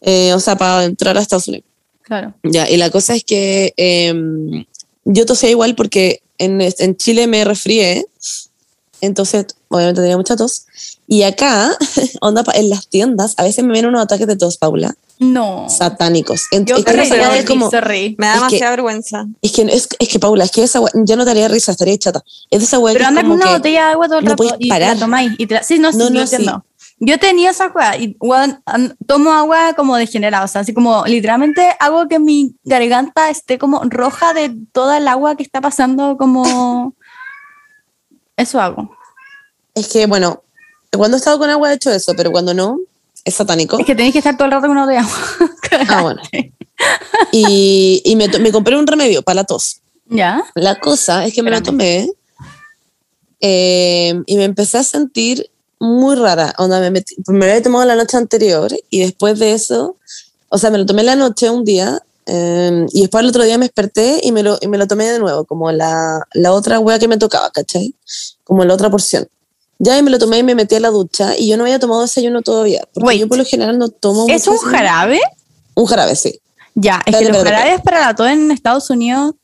Eh, 0.00 0.32
o 0.32 0.40
sea, 0.40 0.56
para 0.56 0.84
entrar 0.84 1.18
a 1.18 1.20
Estados 1.20 1.48
Unidos. 1.48 1.66
Claro. 2.02 2.34
Ya, 2.42 2.68
y 2.68 2.76
la 2.76 2.90
cosa 2.90 3.14
es 3.14 3.24
que 3.24 3.74
em, 3.76 4.64
yo 5.04 5.26
tosía 5.26 5.50
igual 5.50 5.74
porque 5.74 6.22
en, 6.38 6.60
en 6.60 6.96
Chile 6.96 7.26
me 7.26 7.44
resfrié, 7.44 8.06
entonces 9.00 9.46
obviamente 9.68 10.00
tenía 10.00 10.16
mucha 10.16 10.36
tos. 10.36 10.66
Y 11.06 11.22
acá, 11.24 11.70
onda, 12.20 12.44
en 12.54 12.70
las 12.70 12.88
tiendas, 12.88 13.34
a 13.36 13.42
veces 13.44 13.64
me 13.64 13.72
vienen 13.72 13.90
unos 13.90 14.02
ataques 14.02 14.26
de 14.26 14.36
tos, 14.36 14.56
Paula, 14.58 14.94
No. 15.18 15.66
satánicos. 15.68 16.42
Ent- 16.52 16.66
Yo 16.66 16.76
es, 16.76 16.84
que 16.84 17.44
como, 17.44 17.70
sorry. 17.70 18.14
Me 18.18 18.26
da 18.26 18.34
demasiada 18.34 18.70
vergüenza. 18.70 19.26
es 19.42 19.52
que, 19.52 19.62
es, 19.62 19.88
es 19.98 20.08
que 20.08 20.18
Paula, 20.18 20.44
es 20.44 20.50
que 20.50 20.62
esa 20.62 20.80
ya 20.94 21.16
no 21.16 21.24
te 21.24 21.30
haría 21.32 21.48
risa, 21.48 21.72
estaría 21.72 21.98
chata. 21.98 22.22
Es 22.50 22.60
de 22.60 22.64
esa 22.66 22.78
Pero 22.92 23.06
anda 23.06 23.22
con 23.22 23.32
una 23.32 23.46
que- 23.46 23.52
botella 23.52 23.86
de 23.86 23.92
agua 23.92 24.06
todo 24.08 24.18
el 24.18 24.24
no 24.24 24.30
rato 24.30 24.42
puedes 24.44 24.56
y 24.60 24.68
parar. 24.68 24.94
la 24.94 25.00
tomáis. 25.00 25.32
Y 25.38 25.46
te 25.46 25.54
la- 25.54 25.62
sí, 25.62 25.78
no, 25.78 25.90
sí, 25.92 25.98
No, 25.98 26.04
yo 26.08 26.10
no, 26.10 26.20
entiendo. 26.22 26.64
Yo 27.02 27.18
tenía 27.18 27.50
esa 27.50 27.64
agua 27.64 27.96
y 27.96 28.14
tomo 29.06 29.32
agua 29.32 29.72
como 29.74 29.96
degenerada, 29.96 30.44
o 30.44 30.48
sea, 30.48 30.60
así 30.60 30.74
como 30.74 31.04
literalmente 31.06 31.66
hago 31.80 32.08
que 32.08 32.18
mi 32.18 32.54
garganta 32.64 33.30
esté 33.30 33.58
como 33.58 33.80
roja 33.84 34.34
de 34.34 34.54
toda 34.72 34.98
el 34.98 35.08
agua 35.08 35.34
que 35.34 35.42
está 35.42 35.62
pasando, 35.62 36.18
como 36.18 36.94
eso 38.40 38.60
hago. 38.60 38.94
Es 39.74 39.88
que, 39.88 40.06
bueno, 40.06 40.42
cuando 40.96 41.16
he 41.16 41.18
estado 41.18 41.38
con 41.38 41.48
agua 41.50 41.70
he 41.72 41.76
hecho 41.76 41.90
eso, 41.92 42.12
pero 42.16 42.30
cuando 42.32 42.52
no, 42.54 42.78
es 43.24 43.34
satánico. 43.34 43.78
Es 43.78 43.86
que 43.86 43.94
tenéis 43.94 44.12
que 44.12 44.18
estar 44.18 44.36
todo 44.36 44.46
el 44.46 44.52
rato 44.52 44.66
con 44.66 44.76
botella 44.76 45.00
de 45.00 45.06
agua. 45.06 45.18
Ah, 45.88 46.02
bueno. 46.02 46.20
Y, 47.32 48.02
y 48.04 48.16
me, 48.16 48.26
me 48.26 48.50
compré 48.50 48.76
un 48.76 48.86
remedio 48.86 49.22
para 49.22 49.36
la 49.36 49.44
tos. 49.44 49.80
¿Ya? 50.06 50.42
La 50.54 50.80
cosa 50.80 51.24
es 51.24 51.32
que 51.32 51.42
me 51.44 51.50
lo 51.50 51.56
Espérame. 51.58 51.78
tomé 52.06 52.10
eh, 53.40 54.20
y 54.26 54.36
me 54.36 54.44
empecé 54.44 54.78
a 54.78 54.82
sentir 54.82 55.50
muy 55.78 56.16
rara. 56.16 56.54
Onda, 56.58 56.80
me, 56.80 56.90
metí- 56.90 57.14
me 57.28 57.38
lo 57.38 57.44
había 57.52 57.62
tomado 57.62 57.84
la 57.84 57.94
noche 57.96 58.16
anterior 58.16 58.70
y 58.90 59.00
después 59.00 59.38
de 59.38 59.52
eso, 59.54 59.96
o 60.48 60.58
sea, 60.58 60.70
me 60.70 60.78
lo 60.78 60.86
tomé 60.86 61.02
la 61.04 61.16
noche 61.16 61.48
un 61.48 61.64
día 61.64 62.02
eh, 62.26 62.86
y 62.92 63.00
después 63.02 63.22
el 63.22 63.30
otro 63.30 63.42
día 63.44 63.58
me 63.58 63.64
desperté 63.66 64.20
y 64.22 64.32
me 64.32 64.42
lo, 64.42 64.58
y 64.60 64.68
me 64.68 64.78
lo 64.78 64.86
tomé 64.86 65.06
de 65.10 65.18
nuevo, 65.18 65.44
como 65.44 65.72
la, 65.72 66.26
la 66.34 66.52
otra 66.52 66.78
wea 66.78 66.98
que 66.98 67.08
me 67.08 67.16
tocaba, 67.16 67.50
¿cachai? 67.50 67.94
Como 68.44 68.64
la 68.64 68.74
otra 68.74 68.90
porción. 68.90 69.28
Ya 69.78 69.96
y 69.98 70.02
me 70.02 70.10
lo 70.10 70.18
tomé 70.18 70.38
y 70.38 70.42
me 70.42 70.54
metí 70.54 70.74
a 70.74 70.80
la 70.80 70.90
ducha 70.90 71.36
y 71.38 71.48
yo 71.48 71.56
no 71.56 71.64
había 71.64 71.78
tomado 71.78 72.02
desayuno 72.02 72.42
todavía, 72.42 72.86
porque 72.92 73.06
Wait. 73.06 73.20
yo 73.20 73.28
por 73.28 73.38
lo 73.38 73.44
general 73.44 73.78
no 73.78 73.88
tomo 73.88 74.26
¿Es 74.28 74.46
un 74.46 74.54
desayuno. 74.54 74.76
jarabe? 74.76 75.20
Un 75.74 75.86
jarabe, 75.86 76.14
sí. 76.14 76.38
Ya, 76.74 77.00
es 77.06 77.14
Espérate, 77.14 77.26
que 77.26 77.32
los 77.32 77.44
jarabes 77.44 77.80
para 77.82 78.00
la 78.00 78.14
tos 78.14 78.28
en 78.28 78.50
Estados 78.50 78.90
Unidos 78.90 79.34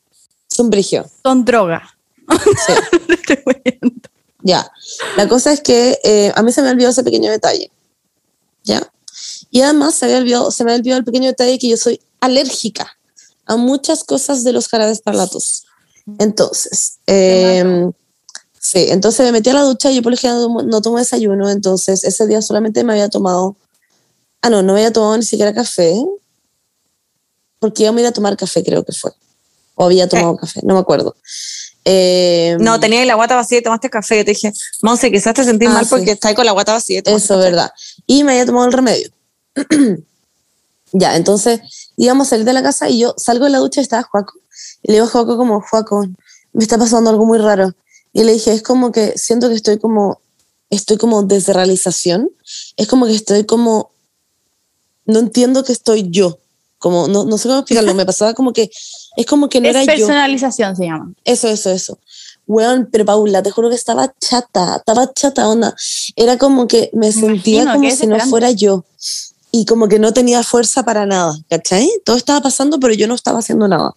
Es 0.51 0.59
un 0.59 0.69
brigio. 0.69 1.05
son 1.23 1.43
droga. 1.43 1.97
Sí. 2.29 2.73
Te 3.27 3.43
cuento. 3.43 4.09
Ya, 4.43 4.71
la 5.17 5.27
cosa 5.27 5.51
es 5.51 5.61
que 5.61 5.99
eh, 6.03 6.31
a 6.35 6.41
mí 6.43 6.51
se 6.51 6.61
me 6.61 6.69
olvidó 6.69 6.89
ese 6.89 7.03
pequeño 7.03 7.29
detalle. 7.31 7.69
¿Ya? 8.63 8.81
Y 9.49 9.61
además 9.61 9.95
se, 9.95 10.05
había 10.05 10.17
olvidado, 10.17 10.51
se 10.51 10.63
me 10.63 10.71
había 10.71 10.79
olvidado 10.81 10.99
el 10.99 11.05
pequeño 11.05 11.27
detalle 11.27 11.57
que 11.59 11.69
yo 11.69 11.77
soy 11.77 11.99
alérgica 12.19 12.97
a 13.45 13.55
muchas 13.55 14.03
cosas 14.03 14.43
de 14.43 14.51
los 14.51 14.67
jarabes 14.67 15.01
para 15.01 15.17
la 15.17 15.27
tos. 15.27 15.63
Entonces, 16.19 16.99
eh, 17.07 17.89
sí, 18.59 18.87
entonces 18.89 19.25
me 19.25 19.31
metí 19.31 19.49
a 19.49 19.53
la 19.53 19.61
ducha 19.63 19.91
y 19.91 19.95
yo 19.95 20.01
por 20.03 20.11
lo 20.11 20.17
general 20.17 20.41
no 20.41 20.47
tomo- 20.47 20.63
no 20.63 20.81
tomo 20.81 20.97
desayuno, 20.97 21.49
entonces 21.49 22.03
ese 22.03 22.27
día 22.27 22.41
solamente 22.41 22.83
me 22.83 22.93
había 22.93 23.09
tomado, 23.09 23.55
ah, 24.41 24.49
no, 24.49 24.61
no 24.63 24.73
había 24.73 24.91
tomado 24.91 25.17
ni 25.17 25.23
siquiera 25.23 25.53
café, 25.53 25.93
porque 27.59 27.83
íbamos 27.83 27.99
a 27.99 28.01
ir 28.01 28.07
a 28.07 28.11
tomar 28.11 28.37
café, 28.37 28.63
creo 28.63 28.83
que 28.85 28.93
fue. 28.93 29.11
O 29.75 29.85
había 29.85 30.07
tomado 30.07 30.37
café, 30.37 30.61
no 30.63 30.73
me 30.75 30.79
acuerdo. 30.79 31.15
Eh, 31.85 32.57
No, 32.59 32.79
tenía 32.79 33.05
la 33.05 33.15
guata 33.15 33.35
vacía 33.35 33.59
y 33.59 33.61
tomaste 33.63 33.89
café. 33.89 34.17
Yo 34.17 34.25
te 34.25 34.31
dije, 34.31 34.51
Monse, 34.81 35.11
quizás 35.11 35.33
te 35.33 35.43
sentís 35.43 35.69
Ah, 35.69 35.73
mal 35.73 35.85
sí. 35.85 35.89
porque 35.91 36.11
estás 36.11 36.33
con 36.33 36.45
la 36.45 36.51
guata 36.51 36.73
vacía. 36.73 37.01
Eso, 37.05 37.35
café. 37.35 37.49
verdad. 37.49 37.71
Y 38.05 38.23
me 38.23 38.33
había 38.33 38.45
tomado 38.45 38.65
el 38.65 38.73
remedio. 38.73 39.09
ya, 40.91 41.15
entonces 41.15 41.61
íbamos 41.97 42.27
a 42.27 42.29
salir 42.31 42.45
de 42.45 42.53
la 42.53 42.63
casa 42.63 42.89
y 42.89 42.99
yo 42.99 43.13
salgo 43.17 43.45
de 43.45 43.51
la 43.51 43.59
ducha 43.59 43.81
y 43.81 43.83
estaba 43.83 44.03
Juaco. 44.03 44.33
Y 44.83 44.89
le 44.89 44.93
digo 44.95 45.05
a 45.05 45.09
Juaco 45.09 45.37
como, 45.37 45.61
Juaco, 45.61 46.05
me 46.53 46.63
está 46.63 46.77
pasando 46.77 47.09
algo 47.09 47.25
muy 47.25 47.37
raro. 47.37 47.73
Y 48.13 48.23
le 48.23 48.33
dije, 48.33 48.53
es 48.53 48.63
como 48.63 48.91
que 48.91 49.17
siento 49.17 49.49
que 49.49 49.55
estoy 49.55 49.79
como, 49.79 50.21
estoy 50.69 50.97
como 50.97 51.23
desde 51.23 51.53
realización. 51.53 52.29
Es 52.75 52.87
como 52.87 53.05
que 53.05 53.13
estoy 53.13 53.45
como, 53.45 53.91
no 55.05 55.19
entiendo 55.19 55.63
que 55.63 55.73
estoy 55.73 56.09
yo. 56.09 56.39
Como, 56.79 57.07
no, 57.07 57.25
no 57.25 57.37
sé 57.37 57.47
cómo 57.47 57.59
explicarlo. 57.59 57.93
Me 57.95 58.05
pasaba 58.05 58.33
como 58.33 58.53
que, 58.53 58.69
es 59.15 59.25
como 59.25 59.49
que 59.49 59.61
no 59.61 59.69
Es 59.69 59.75
era 59.75 59.83
yo. 59.83 60.07
personalización 60.07 60.75
se 60.75 60.85
llama. 60.85 61.13
Eso, 61.23 61.47
eso, 61.47 61.71
eso. 61.71 61.99
Weón, 62.47 62.87
pero 62.91 63.03
Paula, 63.03 63.43
te 63.43 63.51
juro 63.51 63.69
que 63.69 63.75
estaba 63.75 64.13
chata, 64.19 64.77
estaba 64.77 65.13
chata, 65.13 65.49
onda. 65.49 65.75
Era 66.15 66.37
como 66.37 66.67
que 66.67 66.89
me 66.93 67.11
sentía 67.11 67.73
como 67.73 67.91
si 67.91 68.07
no 68.07 68.19
fuera 68.21 68.51
yo. 68.51 68.85
Y 69.51 69.65
como 69.65 69.87
que 69.87 69.97
no 69.99 70.13
tenía 70.13 70.43
fuerza 70.43 70.83
para 70.83 71.05
nada, 71.05 71.35
¿cachai? 71.49 71.89
Todo 72.05 72.17
estaba 72.17 72.41
pasando, 72.41 72.79
pero 72.79 72.93
yo 72.93 73.07
no 73.07 73.15
estaba 73.15 73.39
haciendo 73.39 73.67
nada. 73.67 73.95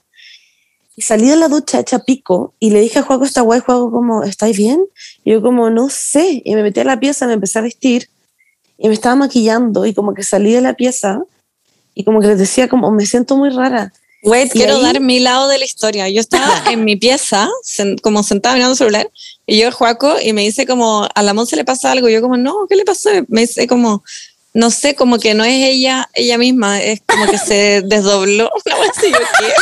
Y 0.96 1.02
salí 1.02 1.28
de 1.28 1.36
la 1.36 1.48
ducha 1.48 1.80
hecha 1.80 2.00
pico 2.00 2.54
y 2.60 2.70
le 2.70 2.80
dije 2.80 2.98
a 2.98 3.02
Juaco 3.02 3.24
esta 3.24 3.40
guay, 3.40 3.60
Juaco 3.60 3.90
como, 3.90 4.22
¿estáis 4.22 4.56
bien? 4.56 4.84
Y 5.24 5.32
yo 5.32 5.42
como, 5.42 5.70
no 5.70 5.88
sé. 5.88 6.42
Y 6.44 6.54
me 6.54 6.62
metí 6.62 6.80
a 6.80 6.84
la 6.84 7.00
pieza, 7.00 7.26
me 7.26 7.34
empecé 7.34 7.58
a 7.58 7.62
vestir 7.62 8.08
y 8.78 8.88
me 8.88 8.94
estaba 8.94 9.16
maquillando 9.16 9.86
y 9.86 9.94
como 9.94 10.14
que 10.14 10.22
salí 10.22 10.52
de 10.52 10.60
la 10.60 10.74
pieza 10.74 11.22
y 11.94 12.04
como 12.04 12.20
que 12.20 12.28
les 12.28 12.38
decía 12.38 12.68
como, 12.68 12.90
me 12.90 13.06
siento 13.06 13.36
muy 13.36 13.50
rara. 13.50 13.92
Wait, 14.22 14.48
Y 14.54 14.58
quiero 14.58 14.76
ahí- 14.76 14.82
dar 14.82 15.00
mi 15.00 15.18
lado 15.20 15.48
de 15.48 15.58
la 15.58 15.64
historia. 15.64 16.08
Yo 16.10 16.20
estaba 16.20 16.62
en 16.70 16.84
mi 16.84 16.96
pieza, 16.96 17.48
como 18.02 18.22
sentada 18.22 18.54
mirando 18.54 18.72
el 18.72 18.78
celular, 18.78 19.10
y 19.46 19.58
yo 19.58 19.72
Juaco 19.72 20.16
y 20.22 20.32
me 20.34 20.42
dice 20.42 20.66
como, 20.66 21.08
a 21.14 21.22
la 21.22 21.32
Monse 21.34 21.56
le 21.56 21.64
pasa 21.64 21.90
algo. 21.90 22.08
Y 22.08 22.12
yo 22.12 22.20
como, 22.20 22.36
no, 22.36 22.66
¿qué 22.68 22.76
le 22.76 22.84
pasó? 22.84 23.08
Me 23.28 23.42
dice 23.42 23.66
como, 23.66 24.04
no 24.52 24.70
sé, 24.70 24.94
como 24.94 25.18
que 25.18 25.34
no 25.34 25.44
es 25.44 25.54
ella 25.54 26.08
ella 26.14 26.38
misma, 26.38 26.80
es 26.80 27.02
como 27.06 27.26
que 27.26 27.38
se 27.38 27.82
desdobló. 27.86 28.50
Así, 28.90 29.10
yo, 29.10 29.18
¿qué? 29.18 29.52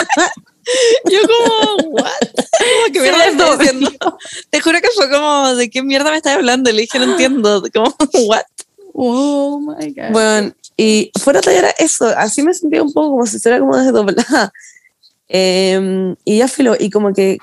Yo 1.11 1.19
como, 1.27 1.93
what? 1.93 2.13
Como 2.59 2.93
que 2.93 3.01
mierda 3.01 3.57
me 3.57 3.57
diciendo. 3.57 3.91
Te 4.51 4.61
juro 4.61 4.79
que 4.83 4.89
fue 4.95 5.11
como, 5.11 5.55
¿de 5.55 5.71
qué 5.71 5.83
mierda 5.83 6.11
me 6.11 6.19
estás 6.19 6.35
hablando? 6.35 6.71
Le 6.71 6.83
dije, 6.83 6.99
no 6.99 7.05
entiendo. 7.05 7.63
Como, 7.73 7.97
what? 8.27 8.43
Oh 8.93 9.61
my 9.61 9.95
God. 9.95 10.11
Bueno, 10.13 10.53
y 10.77 11.11
fuera 11.19 11.41
de 11.41 11.57
era 11.57 11.71
eso, 11.79 12.07
así 12.17 12.43
me 12.43 12.53
sentía 12.53 12.83
un 12.83 12.93
poco 12.93 13.11
como 13.11 13.27
si 13.27 13.37
estuviera 13.37 13.61
como 13.61 13.77
desdoblada. 13.79 14.53
Em, 15.29 16.17
y 16.25 16.39
ya 16.39 16.49
filo, 16.49 16.77
y 16.79 16.91
como 16.91 17.13
que 17.13 17.39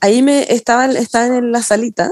ahí 0.00 0.22
me 0.22 0.52
estaban, 0.52 0.96
estaban 0.96 1.34
en 1.34 1.52
la 1.52 1.62
salita, 1.62 2.10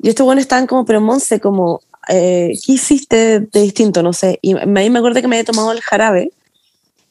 y 0.00 0.08
estos 0.08 0.24
buenos 0.24 0.42
estaban 0.42 0.66
como, 0.66 0.84
pero 0.84 1.00
Monse, 1.00 1.40
como, 1.40 1.80
eh, 2.08 2.52
¿qué 2.64 2.72
hiciste 2.72 3.40
de 3.40 3.60
distinto? 3.60 4.02
No 4.02 4.12
sé. 4.12 4.38
Y 4.42 4.54
ahí 4.56 4.90
me 4.90 4.98
acordé 4.98 5.22
que 5.22 5.28
me 5.28 5.36
había 5.36 5.44
tomado 5.44 5.72
el 5.72 5.80
jarabe, 5.80 6.32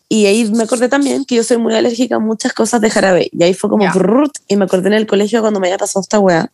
y 0.09 0.25
ahí 0.25 0.51
me 0.51 0.63
acordé 0.63 0.89
también 0.89 1.23
que 1.23 1.35
yo 1.35 1.43
soy 1.43 1.57
muy 1.57 1.73
alérgica 1.73 2.17
a 2.17 2.19
muchas 2.19 2.51
cosas 2.51 2.81
de 2.81 2.89
jarabe, 2.89 3.29
y 3.31 3.43
ahí 3.43 3.53
fue 3.53 3.69
como, 3.69 3.83
Ya. 3.83 3.93
brrrt, 3.93 4.33
y 4.47 4.57
me 4.57 4.65
acordé 4.65 4.87
en 4.87 4.93
el 4.93 5.07
colegio 5.07 5.39
cuando 5.41 5.59
me 5.61 5.67
había 5.67 5.77
pasado 5.77 6.01
esta 6.01 6.19
weá, 6.19 6.51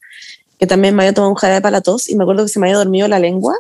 que 0.59 0.67
también 0.67 0.95
me 0.95 1.03
había 1.03 1.13
tomado 1.13 1.31
un 1.31 1.35
jarabe 1.37 1.61
para 1.61 1.71
la 1.71 1.81
tos, 1.81 2.07
y 2.09 2.15
me 2.15 2.23
acuerdo 2.23 2.43
que 2.43 2.49
se 2.49 2.59
me 2.59 2.67
había 2.67 2.77
dormido 2.77 3.07
la 3.07 3.19
lengua, 3.19 3.55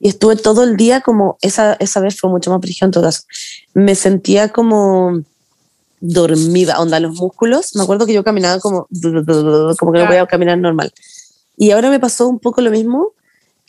y 0.00 0.08
estuve 0.08 0.34
todo 0.34 0.64
el 0.64 0.76
día 0.76 1.00
como, 1.00 1.38
esa, 1.42 1.74
esa 1.74 2.00
vez 2.00 2.18
fue 2.18 2.28
mucho 2.28 2.50
más 2.50 2.60
brígido 2.60 2.86
en 2.86 2.90
todo 2.92 3.04
caso, 3.04 3.22
me 3.72 3.94
sentía 3.94 4.48
como 4.48 5.22
dormida, 6.00 6.80
onda 6.80 7.00
los 7.00 7.14
músculos, 7.14 7.74
me 7.76 7.84
acuerdo 7.84 8.04
que 8.04 8.12
yo 8.12 8.24
caminaba 8.24 8.58
como, 8.60 8.88
como 9.78 9.92
que 9.92 9.98
no 10.00 10.06
podía 10.06 10.26
caminar 10.26 10.58
normal. 10.58 10.92
Y 11.56 11.70
ahora 11.70 11.88
me 11.88 12.00
pasó 12.00 12.28
un 12.28 12.38
poco 12.38 12.60
lo 12.60 12.70
mismo, 12.70 13.12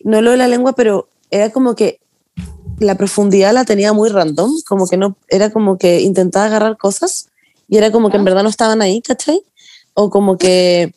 no 0.03 0.21
lo 0.21 0.31
de 0.31 0.37
la 0.37 0.47
lengua, 0.47 0.73
pero 0.73 1.07
era 1.31 1.49
como 1.51 1.75
que 1.75 1.99
la 2.79 2.95
profundidad 2.95 3.53
la 3.53 3.65
tenía 3.65 3.93
muy 3.93 4.09
random, 4.09 4.51
como 4.67 4.87
que 4.87 4.97
no, 4.97 5.17
era 5.29 5.49
como 5.49 5.77
que 5.77 6.01
intentaba 6.01 6.45
agarrar 6.45 6.77
cosas 6.77 7.29
y 7.67 7.77
era 7.77 7.91
como 7.91 8.09
que 8.09 8.17
en 8.17 8.23
verdad 8.25 8.43
no 8.43 8.49
estaban 8.49 8.81
ahí, 8.81 9.01
¿cachai? 9.01 9.41
O 9.93 10.09
como 10.09 10.37
que 10.37 10.93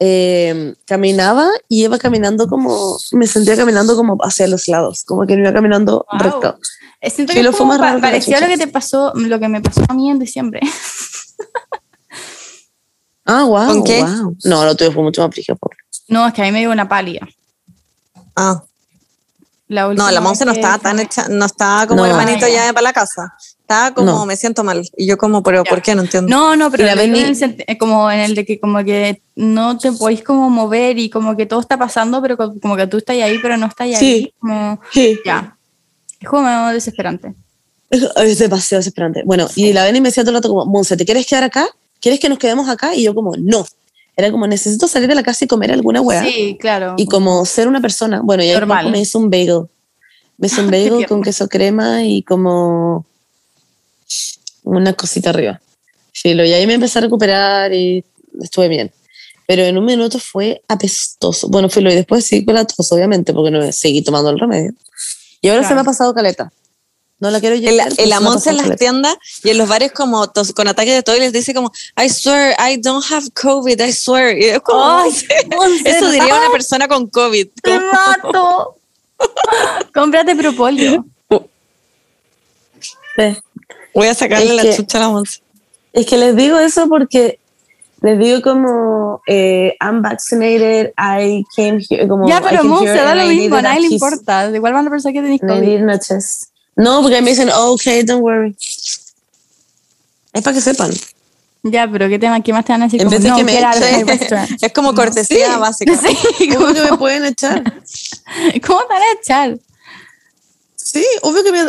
eh, 0.00 0.74
caminaba 0.86 1.48
y 1.68 1.84
iba 1.84 1.98
caminando 1.98 2.46
como, 2.48 2.98
me 3.12 3.26
sentía 3.26 3.56
caminando 3.56 3.96
como 3.96 4.16
hacia 4.22 4.46
los 4.48 4.66
lados, 4.68 5.04
como 5.04 5.26
que 5.26 5.36
no 5.36 5.42
iba 5.42 5.52
caminando 5.52 6.04
Wow. 6.10 6.20
recto. 6.20 6.58
Eh, 7.00 7.10
Siento 7.10 7.32
que 7.32 7.42
lo 7.44 7.50
es 7.50 7.56
fue 7.56 7.66
más 7.66 7.78
pa- 7.78 7.94
que 7.94 8.00
pareció 8.02 8.40
lo 8.40 8.46
que 8.48 8.58
te 8.58 8.66
pasó, 8.66 9.12
lo 9.14 9.38
que 9.38 9.48
me 9.48 9.60
pasó 9.60 9.82
a 9.88 9.94
mí 9.94 10.10
en 10.10 10.18
diciembre. 10.18 10.60
Ah, 13.24 13.44
wow. 13.44 13.66
¿Con 13.66 13.84
qué? 13.84 14.00
wow. 14.02 14.36
No, 14.44 14.64
lo 14.64 14.74
tuyo 14.74 14.90
fue 14.92 15.02
mucho 15.02 15.22
más 15.26 15.34
frío. 15.34 15.56
No, 16.08 16.26
es 16.26 16.32
que 16.34 16.42
a 16.42 16.44
mí 16.46 16.52
me 16.52 16.60
dio 16.60 16.70
una 16.72 16.88
pálida. 16.88 17.28
Ah, 18.38 18.62
La 19.68 19.92
no, 19.92 20.10
la 20.10 20.20
Monse 20.22 20.44
no 20.46 20.52
estaba 20.52 20.74
fue- 20.74 20.82
tan 20.84 20.98
hecha, 21.00 21.28
no 21.28 21.44
estaba 21.44 21.86
como 21.86 22.00
No. 22.00 22.06
hermanito 22.06 22.46
ya 22.48 22.72
para 22.72 22.82
la 22.84 22.92
casa. 22.94 23.34
Estaba 23.60 23.92
como, 23.92 24.12
No. 24.12 24.24
me 24.26 24.34
siento 24.34 24.64
mal. 24.64 24.82
Y 24.96 25.06
yo 25.06 25.18
como, 25.18 25.42
pero 25.42 25.62
Ya. 25.62 25.68
¿por 25.68 25.82
qué? 25.82 25.94
No 25.94 26.00
entiendo. 26.02 26.30
No, 26.34 26.56
no, 26.56 26.70
pero 26.70 26.86
la 26.86 26.94
Benny- 26.94 27.20
en 27.20 27.26
el 27.50 27.64
eh, 27.66 27.76
como 27.76 28.10
en 28.10 28.20
el 28.20 28.34
de 28.34 28.46
que 28.46 28.58
como 28.58 28.82
que 28.82 29.20
no 29.36 29.76
te 29.76 29.92
podéis 29.92 30.22
como 30.22 30.48
mover 30.48 30.98
y 30.98 31.10
como 31.10 31.36
que 31.36 31.44
todo 31.44 31.60
está 31.60 31.76
pasando, 31.76 32.22
pero 32.22 32.38
co- 32.38 32.54
como 32.62 32.76
que 32.76 32.86
tú 32.86 32.96
estás 32.96 33.16
ahí, 33.16 33.38
pero 33.42 33.58
no 33.58 33.66
estás 33.66 33.88
ahí. 33.88 33.96
Sí. 33.96 34.32
Como, 34.38 34.80
Sí. 34.90 35.18
ya. 35.24 35.54
Es 36.18 36.28
como 36.28 36.48
desesperante. 36.70 37.34
Es, 37.90 38.02
es 38.16 38.38
demasiado 38.38 38.78
desesperante. 38.80 39.22
Bueno, 39.26 39.48
y 39.54 39.72
la 39.74 39.84
Beni 39.84 40.00
me 40.00 40.08
decía 40.08 40.22
todo 40.22 40.30
el 40.30 40.36
rato 40.36 40.48
como, 40.48 40.64
Monse, 40.64 40.96
¿te 40.96 41.04
quieres 41.04 41.26
quedar 41.26 41.44
acá? 41.44 41.66
¿Quieres 42.00 42.20
que 42.20 42.28
nos 42.30 42.38
quedemos 42.38 42.68
acá? 42.70 42.94
Y 42.94 43.02
yo 43.02 43.14
como, 43.14 43.32
no. 43.38 43.66
Era 44.18 44.32
como, 44.32 44.48
necesito 44.48 44.88
salir 44.88 45.08
de 45.08 45.14
la 45.14 45.22
casa 45.22 45.44
y 45.44 45.48
comer 45.48 45.70
alguna 45.70 46.00
weá. 46.00 46.24
Sí, 46.24 46.56
claro. 46.60 46.94
Y 46.98 47.06
como 47.06 47.46
ser 47.46 47.68
una 47.68 47.80
persona. 47.80 48.20
Bueno, 48.20 48.42
y 48.42 48.50
ahí 48.50 48.90
me 48.90 48.98
hizo 49.00 49.16
un 49.20 49.30
bagel. 49.30 49.66
Me 50.36 50.48
hizo 50.48 50.60
un 50.60 50.70
bagel 50.72 51.06
con 51.06 51.22
queso 51.22 51.48
crema 51.48 52.02
y 52.02 52.22
como 52.22 53.06
una 54.64 54.92
cosita 54.94 55.30
arriba. 55.30 55.60
Filo, 56.12 56.44
y 56.44 56.52
ahí 56.52 56.66
me 56.66 56.74
empecé 56.74 56.98
a 56.98 57.02
recuperar 57.02 57.72
y 57.72 58.04
estuve 58.42 58.66
bien. 58.66 58.90
Pero 59.46 59.62
en 59.62 59.78
un 59.78 59.84
minuto 59.84 60.18
fue 60.18 60.62
apestoso. 60.66 61.48
Bueno, 61.48 61.68
filo, 61.68 61.88
y 61.88 61.94
después 61.94 62.24
sí 62.24 62.44
con 62.44 62.56
la 62.56 62.64
tos, 62.64 62.90
obviamente, 62.90 63.32
porque 63.32 63.52
no 63.52 63.70
seguí 63.70 64.02
tomando 64.02 64.30
el 64.30 64.40
remedio. 64.40 64.72
Y 65.40 65.48
ahora 65.48 65.62
se 65.62 65.68
Claro. 65.68 65.74
me 65.76 65.80
ha 65.82 65.84
pasado 65.84 66.12
caleta. 66.12 66.52
No 67.20 67.30
la 67.32 67.40
quiero 67.40 67.56
en 67.56 67.76
la 67.76 67.90
se 67.90 68.06
me 68.06 68.12
ha 68.14 68.20
Monse 68.20 68.50
en 68.50 68.58
las 68.58 68.76
tiendas 68.76 69.16
y 69.42 69.50
en 69.50 69.58
los 69.58 69.68
bares 69.68 69.90
como 69.92 70.28
tos- 70.28 70.52
con 70.52 70.68
ataques 70.68 70.94
de 70.94 71.02
todo 71.02 71.16
y 71.16 71.20
les 71.20 71.32
dice 71.32 71.52
como 71.52 71.72
I 72.00 72.08
swear 72.08 72.54
I 72.70 72.76
don't 72.76 73.04
have 73.10 73.26
COVID, 73.32 73.80
I 73.80 73.92
swear. 73.92 74.36
Y 74.38 74.44
es 74.44 74.60
como, 74.60 74.84
Ay, 74.84 75.10
Monse, 75.54 75.88
eso 75.90 76.10
diría 76.10 76.34
una 76.36 76.50
persona 76.52 76.86
con 76.86 77.08
COVID. 77.08 77.48
¡Te 77.62 77.80
mato! 77.80 78.76
Cómprate 79.94 80.36
propóleo. 80.36 81.04
Sí. 83.16 83.36
Voy 83.94 84.06
a 84.06 84.14
sacarle 84.14 84.50
Es 84.50 84.54
la 84.54 84.62
que- 84.62 84.76
chucha 84.76 84.98
a 84.98 85.00
la 85.02 85.08
Monse. 85.08 85.40
Es 85.92 86.06
que 86.06 86.16
les 86.18 86.36
digo 86.36 86.58
eso 86.58 86.88
porque 86.88 87.40
les 88.02 88.16
digo 88.18 88.42
como 88.42 89.22
eh, 89.26 89.74
I'm 89.80 90.02
vaccinated, 90.02 90.92
I 90.96 91.44
came 91.56 91.80
here, 91.90 92.06
como 92.06 92.28
Ya, 92.28 92.40
pero 92.40 92.62
Monse, 92.62 92.94
da 92.94 93.14
lo 93.16 93.26
mismo, 93.26 93.56
a 93.56 93.62
nadie 93.62 93.80
le 93.88 93.94
importa. 93.94 94.48
Igual 94.54 94.72
van 94.72 94.86
a 94.86 94.90
pensar 94.90 95.12
que 95.12 95.20
tenéis 95.20 95.40
COVID. 95.40 95.98
chest. 95.98 96.50
No, 96.78 97.02
porque 97.02 97.20
me 97.20 97.30
dicen, 97.30 97.50
oh, 97.54 97.72
okay, 97.72 98.02
don't 98.02 98.22
worry. 98.22 98.56
Es 100.32 100.42
para 100.42 100.54
que 100.54 100.60
sepan. 100.60 100.90
Ya, 101.64 101.88
pero 101.90 102.08
¿qué, 102.08 102.18
tema, 102.18 102.40
¿qué 102.40 102.52
más 102.52 102.64
te 102.64 102.72
van 102.72 102.82
a 102.82 102.84
decir? 102.86 103.00
En 103.02 103.08
Como, 103.08 103.16
vez 103.16 103.22
de 103.24 103.28
no, 103.30 103.36
que 103.36 103.44
me 103.44 103.58
echen-. 103.58 104.58
Es 104.62 104.72
como 104.72 104.94
cortesía 104.94 105.54
Sí. 105.54 105.60
básica. 105.60 105.92
Sí, 106.38 106.48
Obvio 106.56 106.72
que 106.72 106.90
me 106.92 106.96
pueden 106.96 107.24
echar. 107.24 107.62
¿Cómo 108.66 108.80
te 108.82 108.94
van 108.94 109.02
a 109.02 109.12
echar? 109.20 109.58
Sí, 110.76 111.04
obvio 111.22 111.42
que 111.42 111.52
me. 111.52 111.66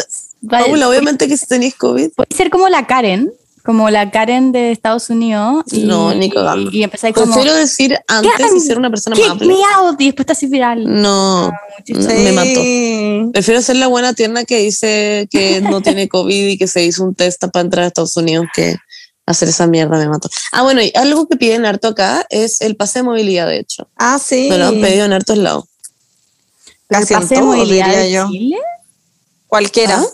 Paula, 0.47 0.88
obviamente 0.88 1.28
que 1.28 1.36
si 1.36 1.45
tenéis 1.47 1.76
COVID. 1.76 2.12
Puede 2.16 2.36
ser 2.36 2.49
como 2.49 2.70
la 2.70 2.86
Karen, 2.88 3.34
como 3.70 3.91
la 3.91 4.09
Karen 4.09 4.51
de 4.51 4.72
Estados 4.72 5.11
Unidos. 5.11 5.63
Y, 5.72 5.84
No, 5.84 6.11
ni 6.15 6.32
cagando. 6.32 6.72
Y, 6.74 6.82
como, 7.13 7.36
Prefiero 7.36 7.53
decir 7.53 7.99
antes 8.07 8.32
Karen, 8.36 8.57
y 8.57 8.59
ser 8.61 8.80
una 8.80 8.89
persona 8.89 9.15
kick 9.15 9.26
amable. 9.28 9.55
y 9.99 10.05
después 10.07 10.26
te 10.26 10.32
haces 10.32 10.49
viral. 10.49 10.86
No, 10.86 11.51
me 11.88 12.32
mató. 12.32 13.32
Prefiero 13.32 13.61
ser 13.61 13.76
la 13.76 13.86
buena 13.86 14.13
tierna 14.15 14.43
que 14.43 14.57
dice 14.57 15.28
que 15.30 15.61
no 15.61 15.82
tiene 15.84 16.09
COVID 16.09 16.47
y 16.47 16.57
que 16.57 16.65
se 16.65 16.84
hizo 16.84 17.03
un 17.03 17.13
test 17.13 17.45
para 17.53 17.61
entrar 17.61 17.84
a 17.84 17.88
Estados 17.89 18.17
Unidos 18.17 18.47
que 18.55 18.76
hacer 19.28 19.49
esa 19.49 19.67
mierda 19.67 19.99
me 19.99 20.09
mató. 20.09 20.32
Ah, 20.51 20.63
bueno, 20.63 20.82
y 20.82 20.91
algo 20.95 21.28
que 21.28 21.38
piden 21.38 21.63
harto 21.63 21.89
acá 21.89 22.26
es 22.32 22.61
el 22.61 22.76
pase 22.76 22.99
de 22.99 23.03
movilidad, 23.03 23.45
de 23.45 23.59
hecho. 23.59 23.88
Ah, 23.97 24.17
sí. 24.17 24.47
Me 24.49 24.57
lo 24.57 24.65
han 24.65 24.82
pedido 24.82 25.05
en 25.05 25.13
hartos 25.13 25.38
lados. 25.38 25.65
Casi 26.88 27.13
en 27.13 27.20
pase 27.20 27.36
de 27.36 27.41
movilidad 27.43 27.86
diría 27.86 27.99
de 27.99 28.11
yo. 28.11 28.28
Chile? 28.32 28.57
Cualquiera. 29.45 29.99
¿Ah? 29.99 30.05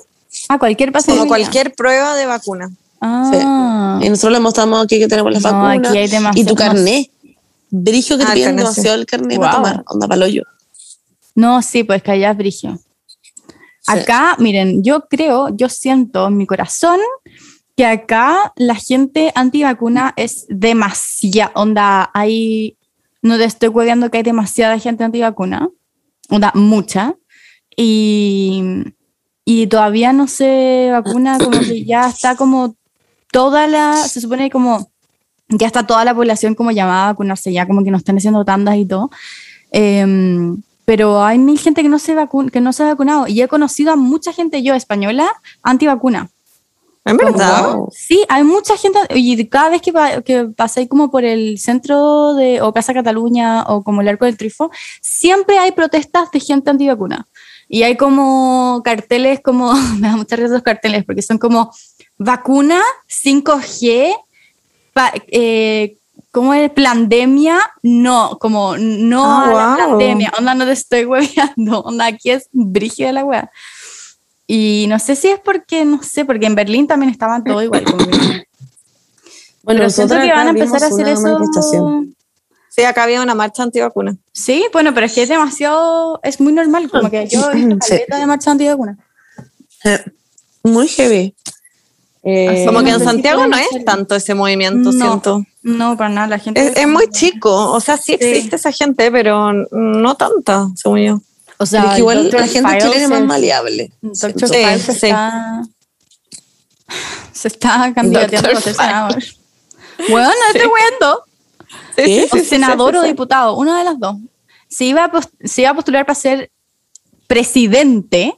Ah, 0.49 0.59
cualquier 0.59 0.91
pase 0.91 1.13
de 1.13 1.19
Como 1.19 1.29
cualquier 1.29 1.73
prueba 1.73 2.17
de 2.17 2.25
vacuna. 2.25 2.69
Ah. 3.07 3.99
Y 4.01 4.09
nosotros 4.09 4.33
le 4.33 4.39
mostramos 4.39 4.83
aquí 4.83 4.97
que 4.99 5.07
tenemos 5.07 5.31
las 5.31 5.43
No, 5.43 5.51
vacunas. 5.51 5.89
aquí 5.91 5.97
hay 5.99 6.09
y 6.35 6.45
tu 6.45 6.55
carné. 6.55 7.11
Brigio 7.69 8.17
que 8.17 8.23
Ah, 8.23 8.27
te 8.27 8.33
piden 8.33 8.55
demasiado 8.55 8.95
el 8.95 9.05
carné 9.05 9.37
para 9.37 9.51
Wow. 9.51 9.63
tomar. 9.63 9.83
Onda 9.87 10.07
palo 10.07 10.27
yo. 10.27 10.41
No, 11.35 11.61
sí, 11.61 11.83
pues 11.83 12.01
que 12.01 12.11
allá 12.11 12.31
es 12.31 12.37
brigio. 12.37 12.79
Acá, 13.87 14.35
miren, 14.39 14.83
yo 14.83 15.01
creo, 15.07 15.49
yo 15.55 15.69
siento 15.69 16.27
en 16.27 16.37
mi 16.37 16.47
corazón 16.47 16.99
que 17.75 17.85
acá 17.85 18.53
la 18.55 18.73
gente 18.75 19.31
antivacuna 19.35 20.13
es 20.15 20.45
demasiada, 20.49 21.51
onda, 21.55 22.09
hay, 22.13 22.77
no 23.21 23.37
te 23.37 23.43
estoy 23.43 23.69
cuidando 23.69 24.09
que 24.09 24.17
hay 24.17 24.23
demasiada 24.23 24.79
gente 24.79 25.03
antivacuna, 25.03 25.69
onda, 26.29 26.51
mucha, 26.55 27.15
y, 27.75 28.63
y 29.43 29.67
todavía 29.67 30.13
no 30.13 30.27
se 30.27 30.87
vacuna, 30.91 31.37
como 31.37 31.59
que 31.59 31.83
ya 31.85 32.07
está 32.07 32.35
como 32.35 32.75
toda 33.35 33.67
la, 33.67 33.97
se 34.07 34.21
supone 34.21 34.49
como, 34.49 34.89
ya 35.49 35.67
está 35.67 35.85
toda 35.85 36.05
la 36.05 36.15
población 36.15 36.55
como 36.55 36.71
llamada 36.71 37.03
a 37.03 37.11
vacunarse, 37.11 37.51
ya 37.51 37.67
como 37.67 37.83
que 37.83 37.91
no 37.91 37.97
están 37.97 38.15
haciendo 38.15 38.45
tandas 38.45 38.77
y 38.77 38.85
todo. 38.85 39.09
Em, 39.71 40.61
pero 40.85 41.21
hay 41.21 41.37
mil 41.37 41.59
gente 41.59 41.83
que 41.83 41.89
no, 41.89 41.99
se 41.99 42.15
vacun 42.15 42.49
que 42.49 42.61
no 42.61 42.71
se 42.71 42.83
ha 42.83 42.85
vacunado 42.85 43.27
y 43.27 43.41
he 43.41 43.49
conocido 43.49 43.91
a 43.91 43.97
mucha 43.97 44.31
gente 44.31 44.63
yo 44.63 44.73
española 44.73 45.29
antivacuna. 45.63 46.29
¿En 47.03 47.17
verdad? 47.17 47.75
Sí, 47.91 48.23
hay 48.29 48.45
mucha 48.45 48.77
gente 48.77 48.99
y 49.13 49.45
cada 49.47 49.69
vez 49.69 49.81
que, 49.81 49.91
que 50.23 50.45
pasé 50.55 50.87
como 50.87 51.11
por 51.11 51.25
el 51.25 51.59
centro 51.59 52.35
de 52.35 52.61
o 52.61 52.71
Plaza 52.71 52.93
Cataluña 52.93 53.63
o 53.63 53.83
como 53.83 53.99
el 53.99 54.07
Arco 54.07 54.23
del 54.23 54.37
Trifo, 54.37 54.71
siempre 55.01 55.57
hay 55.57 55.73
protestas 55.73 56.31
de 56.31 56.39
gente 56.39 56.69
antivacuna. 56.69 57.27
Y 57.67 57.83
hay 57.83 57.97
como 57.97 58.81
carteles 58.83 59.39
como, 59.41 59.73
me 59.99 60.07
da 60.09 60.15
mucha 60.17 60.35
risa 60.35 60.47
esos 60.47 60.61
carteles 60.63 61.03
porque 61.05 61.21
son 61.21 61.37
como 61.37 61.71
vacuna 62.17 62.81
5G, 63.07 64.15
pa- 64.93 65.13
eh, 65.27 65.97
¿cómo 66.31 66.53
es? 66.53 66.69
Plandemia, 66.71 67.59
no, 67.83 68.37
como 68.39 68.77
no 68.77 69.23
Ah, 69.25 69.45
a 69.49 69.53
la 69.53 69.65
wow. 69.87 69.89
pandemia, 69.89 70.31
onda 70.37 70.53
no 70.55 70.65
te 70.65 70.71
estoy 70.73 71.05
hueveando, 71.05 71.81
onda 71.81 72.05
aquí 72.07 72.31
es 72.31 72.49
brígida 72.51 73.11
la 73.11 73.25
wea. 73.25 73.51
Y 74.47 74.85
no 74.89 74.99
sé 74.99 75.15
si 75.15 75.29
es 75.29 75.39
porque, 75.39 75.85
no 75.85 76.03
sé, 76.03 76.23
porque 76.23 76.45
en 76.45 76.53
Berlín 76.55 76.85
también 76.85 77.09
estaban 77.11 77.43
todo 77.43 77.63
igual. 77.63 77.83
Bueno, 77.85 78.43
pero 79.63 79.89
siento 79.89 80.13
que 80.21 80.31
van 80.31 80.47
a 80.47 80.51
empezar 80.51 80.83
a 80.83 80.87
hacer 80.87 81.07
eso. 81.07 81.39
Sí, 82.75 82.83
acá 82.83 83.03
había 83.03 83.21
una 83.21 83.35
marcha 83.35 83.63
antivacuna. 83.63 84.17
Sí, 84.33 84.65
bueno, 84.73 84.93
pero 84.93 85.05
es 85.05 85.13
que 85.13 85.23
es 85.23 85.29
demasiado, 85.29 86.19
es 86.23 86.41
muy 86.41 86.51
normal, 86.51 86.89
como 86.89 87.09
que 87.09 87.25
yo 87.27 87.49
he 87.51 87.55
visto 87.55 87.75
Sí. 87.81 87.89
caleta 87.91 88.17
de 88.19 88.25
marcha 88.25 88.51
antivacuna. 88.51 88.97
Eh, 89.85 90.03
Muy 90.63 90.87
heavy. 90.87 91.33
Eh, 92.27 92.63
Como 92.65 92.83
que 92.83 92.89
en 92.89 93.03
Santiago 93.03 93.45
no 93.45 93.55
es 93.55 93.85
tanto 93.85 94.15
ese 94.15 94.33
movimiento, 94.33 94.91
No. 94.91 95.05
siento. 95.07 95.45
No, 95.61 95.95
para 95.95 96.09
nada, 96.09 96.27
la 96.27 96.39
gente... 96.39 96.59
Es, 96.59 96.75
es 96.75 96.87
muy 96.87 97.07
chico, 97.11 97.71
o 97.71 97.79
sea, 97.79 97.97
sí 97.97 98.13
existe 98.13 98.55
esa 98.55 98.71
gente, 98.71 99.11
pero 99.11 99.53
no 99.53 100.15
tanta, 100.15 100.67
según 100.75 100.99
yo. 100.99 101.21
O 101.59 101.65
sea, 101.65 101.93
que 101.93 101.99
igual 101.99 102.23
Dr. 102.25 102.41
la 102.41 102.47
gente 102.47 102.67
Files 102.69 102.83
chilena 102.83 103.03
es 103.03 103.09
más 103.09 103.23
maleable. 103.23 103.91
Siento. 104.13 104.47
Sí, 104.47 104.55
sí. 104.79 104.91
está... 104.91 105.61
Se 107.31 107.47
está 107.47 107.91
candidateando 107.93 108.49
Dr. 108.49 108.57
a 108.57 108.61
ser 108.61 108.73
senador. 108.75 109.23
Bueno, 110.09 110.27
no 110.27 110.33
estoy 110.53 110.67
weando. 110.71 111.23
¿Sí? 111.95 112.25
O 112.31 112.37
senador 112.37 112.95
o 112.95 113.03
diputado, 113.03 113.55
una 113.55 113.77
de 113.77 113.83
las 113.83 113.99
dos. 113.99 114.17
Se 114.67 114.85
iba, 114.85 115.05
a 115.05 115.11
se 115.43 115.61
iba 115.61 115.71
a 115.71 115.75
postular 115.75 116.05
para 116.05 116.15
ser 116.15 116.51
presidente. 117.27 118.35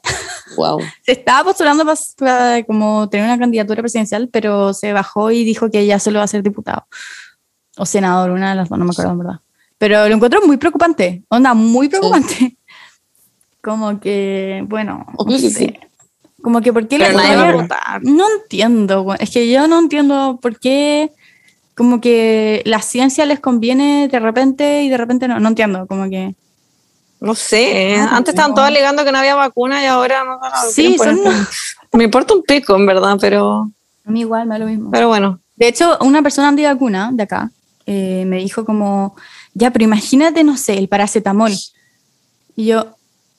Wow. 0.56 0.80
Se 1.06 1.12
estaba 1.12 1.44
postulando 1.46 1.86
para, 1.86 1.98
para 2.18 2.64
como 2.64 3.10
tener 3.10 3.26
una 3.26 3.38
candidatura 3.38 3.82
presidencial, 3.82 4.30
pero 4.30 4.74
se 4.74 4.94
bajó 4.94 5.32
y 5.32 5.44
dijo 5.44 5.70
que 5.70 5.86
ya 5.86 6.00
solo 6.00 6.20
va 6.20 6.26
a 6.26 6.28
ser 6.28 6.42
diputado. 6.42 6.88
O 7.78 7.86
senador, 7.86 8.32
una 8.32 8.52
de 8.52 8.56
las 8.56 8.70
dos, 8.70 8.80
no 8.80 8.86
me 8.86 8.92
acuerdo 8.92 9.12
en 9.12 9.20
verdad. 9.20 9.40
Pero 9.78 10.08
lo 10.08 10.16
encuentro 10.16 10.42
muy 10.46 10.58
preocupante. 10.58 11.24
Onda, 11.30 11.54
muy 11.54 11.90
preocupante. 11.90 12.58
Como 13.62 14.00
que, 14.00 14.64
bueno, 14.68 15.06
no 15.26 15.38
sé. 15.38 15.50
sí. 15.50 15.74
Como 16.42 16.62
que, 16.62 16.72
¿por 16.72 16.88
qué 16.88 16.98
Pero 16.98 17.18
la 17.18 17.24
nadie 17.24 17.36
va 17.36 17.50
a 17.50 17.54
votar. 17.54 18.04
no 18.04 18.26
entiendo, 18.40 19.16
es 19.20 19.30
que 19.32 19.52
yo 19.52 19.68
no 19.68 19.80
entiendo 19.80 20.40
por 20.42 20.60
qué 20.60 21.12
como 21.78 22.02
que 22.02 22.64
la 22.66 22.82
ciencia 22.82 23.26
les 23.26 23.40
conviene 23.40 24.08
de 24.12 24.20
repente 24.20 24.82
y 24.84 24.90
de 24.90 24.98
repente 24.98 25.28
no, 25.28 25.40
no 25.40 25.48
entiendo, 25.50 25.86
como 25.88 26.10
que... 26.10 26.36
No 27.20 27.34
sé, 27.34 27.96
Ah, 27.98 28.16
antes 28.18 28.34
estaban 28.34 28.54
todos 28.54 28.68
alegando 28.68 29.04
que 29.04 29.12
no 29.12 29.18
había 29.18 29.36
vacuna 29.36 29.82
y 29.82 29.88
ahora 29.88 30.24
no. 30.24 30.38
no 30.38 30.42
Sí, 30.72 30.98
Me 31.94 32.04
importa 32.04 32.34
un 32.36 32.44
pico, 32.44 32.76
en 32.76 32.86
verdad, 32.86 33.18
pero, 33.20 33.72
A 34.06 34.12
mí 34.12 34.20
igual 34.22 34.48
me 34.48 34.56
da 34.56 34.60
lo 34.60 34.66
mismo. 34.66 34.92
pero 34.92 35.08
bueno. 35.08 35.40
De 35.56 35.68
hecho, 35.68 35.98
una 36.02 36.22
persona 36.22 36.50
antivacuna 36.50 37.10
de 37.14 37.24
acá 37.24 37.50
eh, 37.88 38.24
me 38.28 38.38
dijo 38.38 38.66
como, 38.66 39.16
ya, 39.56 39.72
pero 39.72 39.86
imagínate, 39.86 40.44
no 40.44 40.58
sé, 40.58 40.78
el 40.78 40.88
paracetamol. 40.88 41.52
Y 42.56 42.66
yo, 42.68 42.96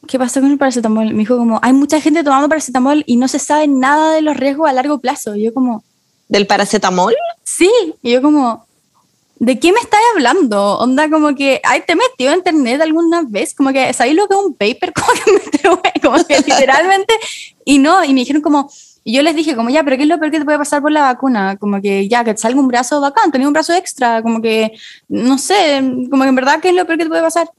¿qué 0.08 0.18
pasó 0.18 0.40
con 0.40 0.50
el 0.50 0.58
paracetamol? 0.58 1.12
Me 1.12 1.18
dijo 1.20 1.36
como, 1.36 1.60
hay 1.62 1.72
mucha 1.72 2.00
gente 2.00 2.24
tomando 2.24 2.48
paracetamol 2.48 3.04
y 3.06 3.16
no 3.16 3.28
se 3.28 3.38
sabe 3.38 3.68
nada 3.68 4.12
de 4.12 4.22
los 4.22 4.36
riesgos 4.36 4.68
a 4.68 4.72
largo 4.72 4.98
plazo. 4.98 5.36
Y 5.36 5.44
yo 5.44 5.54
como, 5.54 5.84
¿Del 6.28 6.46
paracetamol? 6.46 7.14
sí. 7.42 7.70
Y 8.02 8.12
yo 8.12 8.22
como, 8.22 8.66
¿de 9.36 9.58
qué 9.58 9.72
me 9.72 9.80
estás 9.80 10.00
hablando? 10.14 10.78
Onda 10.78 11.08
como 11.10 11.34
que, 11.34 11.60
ay, 11.64 11.82
te 11.86 11.96
metió 11.96 12.30
en 12.30 12.38
internet 12.38 12.80
alguna 12.82 13.22
vez, 13.26 13.54
como 13.54 13.72
que, 13.72 13.92
¿sabéis 13.92 14.16
lo 14.16 14.28
que 14.28 14.34
es 14.34 14.40
un 14.40 14.54
paper? 14.54 14.92
Como 14.98 15.12
que 15.12 15.32
me 15.32 16.00
como 16.02 16.24
que 16.24 16.38
literalmente, 16.38 17.14
y 17.64 17.78
no, 17.78 18.04
y 18.04 18.14
me 18.14 18.20
dijeron 18.20 18.40
como, 18.40 18.70
y 19.04 19.14
yo 19.14 19.22
les 19.22 19.34
dije 19.34 19.56
como, 19.56 19.70
ya, 19.70 19.82
pero 19.84 19.96
¿qué 19.96 20.02
es 20.02 20.08
lo 20.08 20.18
peor 20.18 20.30
que 20.30 20.38
te 20.38 20.44
puede 20.44 20.58
pasar 20.58 20.80
por 20.80 20.92
la 20.92 21.02
vacuna? 21.02 21.56
Como 21.56 21.80
que, 21.80 22.08
ya, 22.08 22.24
que 22.24 22.34
te 22.34 22.40
salga 22.40 22.60
un 22.60 22.68
brazo 22.68 23.00
bacán, 23.00 23.30
tenía 23.30 23.46
un 23.46 23.52
brazo 23.52 23.74
extra, 23.74 24.22
como 24.22 24.40
que, 24.40 24.72
no 25.08 25.38
sé, 25.38 25.82
como 26.10 26.22
que 26.22 26.28
en 26.28 26.34
verdad, 26.34 26.60
¿qué 26.60 26.68
es 26.68 26.74
lo 26.74 26.86
peor 26.86 26.98
que 26.98 27.04
te 27.04 27.10
puede 27.10 27.22
pasar? 27.22 27.50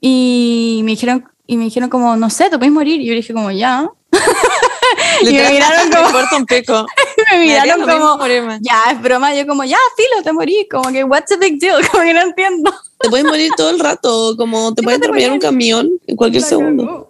Y 0.00 0.82
me 0.84 0.92
dijeron, 0.92 1.24
y 1.46 1.56
me 1.56 1.64
dijeron 1.64 1.90
como, 1.90 2.16
no 2.16 2.30
sé, 2.30 2.50
te 2.50 2.58
puedes 2.58 2.72
morir. 2.72 3.00
Y 3.00 3.06
yo 3.06 3.14
dije 3.14 3.32
como, 3.32 3.50
ya. 3.50 3.88
y 5.22 5.32
me 5.32 5.50
miraron 5.50 5.88
me 5.88 5.94
como, 5.96 6.06
importa 6.08 6.36
un 6.36 6.46
pico. 6.46 6.86
me 7.30 7.38
Me 7.38 7.44
miraron 7.46 7.80
mismo 7.86 8.18
como, 8.18 8.58
ya, 8.60 8.84
es 8.92 9.02
broma. 9.02 9.34
Yo 9.34 9.46
como, 9.46 9.64
ya, 9.64 9.78
filo, 9.96 10.22
te 10.22 10.32
morí. 10.32 10.66
Como 10.70 10.90
que, 10.90 11.04
what's 11.04 11.28
the 11.28 11.36
big 11.36 11.58
deal? 11.60 11.86
Como 11.90 12.02
que 12.04 12.14
no 12.14 12.22
entiendo. 12.22 12.72
Te 13.00 13.08
puedes 13.10 13.26
morir 13.26 13.50
todo 13.56 13.70
el 13.70 13.78
rato, 13.80 14.34
como 14.38 14.74
te 14.74 14.82
puede 14.82 14.96
atropellar 14.96 15.32
un 15.32 15.38
camión 15.38 15.90
en 16.06 16.16
cualquier 16.16 16.42
segundo. 16.42 17.08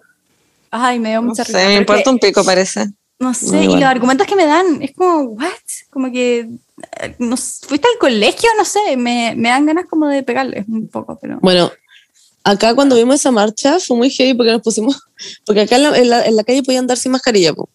Ay, 0.71 0.99
me 0.99 1.09
dio 1.09 1.21
No 1.21 1.29
mucha 1.29 1.45
sé, 1.45 1.53
risa. 1.53 1.67
me 1.69 1.75
importa 1.77 2.09
un 2.09 2.19
pico, 2.19 2.43
parece. 2.43 2.87
No 3.17 3.33
sé, 3.33 3.55
No, 3.55 3.61
y 3.61 3.63
igual. 3.63 3.79
los 3.79 3.89
argumentos 3.89 4.27
que 4.27 4.35
me 4.35 4.45
dan 4.45 4.81
es 4.81 4.91
como, 4.93 5.21
what? 5.21 5.47
Como 5.89 6.11
que, 6.11 6.39
eh, 6.99 7.15
no 7.19 7.37
fuiste 7.37 7.87
al 7.87 7.97
colegio, 7.97 8.49
no 8.57 8.65
sé, 8.65 8.97
me, 8.97 9.33
me 9.37 9.47
dan 9.49 9.65
ganas 9.65 9.85
como 9.89 10.07
de 10.07 10.21
pegarles 10.23 10.65
un 10.67 10.89
poco, 10.89 11.17
pero... 11.21 11.37
Bueno, 11.41 11.71
acá 12.45 12.73
cuando 12.75 12.95
vimos 12.95 13.15
esa 13.15 13.31
marcha 13.31 13.79
fue 13.79 13.97
muy 13.97 14.09
heavy 14.09 14.33
porque 14.33 14.51
nos 14.53 14.61
pusimos, 14.61 15.01
porque 15.45 15.61
acá 15.61 15.75
en 15.75 15.83
la, 15.83 15.97
en 15.97 16.09
la- 16.09 16.25
en 16.25 16.35
la 16.37 16.43
calle 16.45 16.63
podían 16.63 16.83
andar 16.83 16.97
sin 16.97 17.11
mascarilla. 17.11 17.53
po. 17.53 17.69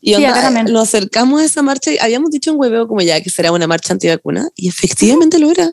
Y 0.00 0.14
Sí, 0.14 0.24
onda, 0.24 0.40
también. 0.40 0.66
nos 0.72 0.88
acercamos 0.88 1.42
a 1.42 1.44
esa 1.44 1.60
marcha 1.62 1.92
y 1.92 1.98
habíamos 1.98 2.30
dicho 2.30 2.52
un 2.52 2.58
hueveo 2.60 2.88
como 2.88 3.02
ya 3.02 3.20
que 3.20 3.28
será 3.30 3.52
una 3.52 3.66
marcha 3.66 3.92
antivacuna 3.92 4.48
y 4.56 4.68
efectivamente 4.68 5.38
lo 5.38 5.50
era. 5.50 5.70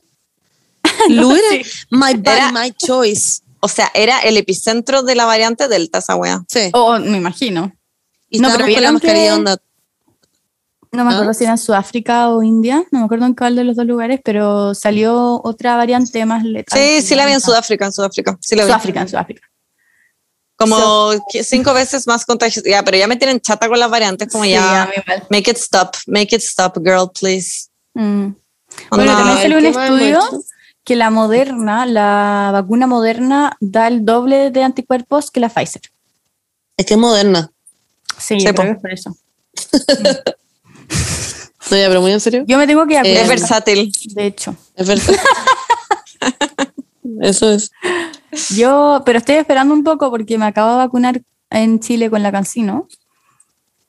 Lo 1.10 1.32
era. 1.36 1.50
sí. 1.52 1.62
My 1.92 2.14
body, 2.16 2.30
Era- 2.38 2.52
my 2.52 2.72
choice. 2.72 3.42
O 3.62 3.68
sea, 3.68 3.92
era 3.94 4.20
el 4.22 4.38
epicentro 4.38 5.04
de 5.04 5.16
la 5.16 5.26
variante 5.26 5.68
Delta, 5.68 6.00
esa 6.00 6.16
wea. 6.16 6.44
Sí. 6.48 6.70
O 6.74 6.98
me 7.00 7.18
imagino. 7.18 7.74
Y 8.30 8.40
no, 8.40 8.50
pero 8.56 8.66
con 8.74 8.82
la 8.84 8.92
mascarilla 8.94 9.36
onda. 9.36 9.58
No 10.92 11.06
me 11.06 11.12
¿Ah? 11.12 11.14
acuerdo 11.14 11.34
si 11.34 11.44
era 11.44 11.54
en 11.54 11.58
Sudáfrica 11.60 12.30
o 12.30 12.42
India, 12.42 12.84
no 12.92 13.00
me 13.00 13.06
acuerdo 13.06 13.26
en 13.28 13.36
cuál 13.36 13.56
de 13.56 13.64
los 13.64 13.76
dos 13.76 13.86
lugares, 13.86 14.20
pero 14.24 14.74
salió 14.74 15.40
otra 15.44 15.76
variante 15.76 16.26
más 16.26 16.44
letal. 16.44 16.80
Sí, 16.80 17.02
sí 17.02 17.16
la 17.16 17.26
vi 17.26 17.34
en. 17.34 17.42
Sudáfrica, 17.42 17.86
en 17.86 17.92
Sudáfrica. 17.92 18.38
Sí 18.42 18.56
la 18.56 18.64
vi. 18.64 18.70
Sudáfrica, 18.70 19.02
en 19.02 19.10
Sudáfrica. 19.10 19.42
Como 20.56 21.12
cinco 21.44 21.74
veces 21.74 22.06
más 22.06 22.26
contagiosa. 22.26 22.70
Ya, 22.70 22.84
pero 22.84 22.98
ya 22.98 23.08
me 23.08 23.16
tienen 23.16 23.40
chata 23.40 23.70
con 23.70 23.80
las 23.80 23.90
variantes, 23.90 24.28
como 24.30 24.44
Sí, 24.44 24.52
ya. 24.52 24.90
Make 25.30 25.52
it 25.52 25.58
stop, 25.58 25.96
make 26.08 26.36
it 26.36 26.42
stop, 26.42 26.78
girl, 26.84 27.10
please. 27.18 27.70
Mm. 27.94 28.32
Bueno, 28.92 29.14
también 29.16 29.38
salió 29.38 29.58
un 29.58 29.64
¿qué 29.64 29.72
más 29.72 29.88
hemos 29.88 30.02
estudio 30.02 30.44
que 30.84 30.96
la 30.96 31.12
moderna, 31.12 31.86
la 31.86 32.50
vacuna 32.52 32.88
moderna, 32.88 33.56
da 33.60 33.88
el 33.88 34.06
doble 34.06 34.50
de 34.50 34.64
anticuerpos 34.64 35.30
que 35.30 35.40
la 35.40 35.50
Pfizer. 35.50 35.84
Es 36.76 36.86
que 36.86 36.96
es 36.96 37.00
moderna. 37.00 37.52
Sí, 38.18 38.40
yo 38.40 38.54
creo 38.54 38.66
que 38.66 38.72
es 38.72 38.82
por 38.82 38.92
eso. 38.92 39.18
No, 41.72 41.78
ya, 41.78 41.88
pero 41.88 42.02
muy 42.02 42.12
en 42.12 42.20
serio. 42.20 42.44
Yo 42.48 42.58
me 42.58 42.68
tengo 42.68 42.86
que 42.88 42.96
Eh, 42.98 43.22
es 43.22 43.28
versátil. 43.28 43.92
de 44.14 44.26
hecho. 44.26 44.56
Es 44.76 44.88
verdad. 44.88 45.14
Eso 47.22 47.52
es. 47.52 47.72
Yo, 48.56 49.02
pero 49.06 49.18
estoy 49.20 49.36
esperando 49.36 49.74
un 49.74 49.84
poco 49.84 50.10
porque 50.10 50.38
me 50.38 50.46
acabo 50.46 50.72
de 50.72 50.78
vacunar 50.78 51.22
en 51.50 51.80
Chile 51.80 52.10
con 52.10 52.24
la 52.24 52.32
Cancino. 52.32 52.88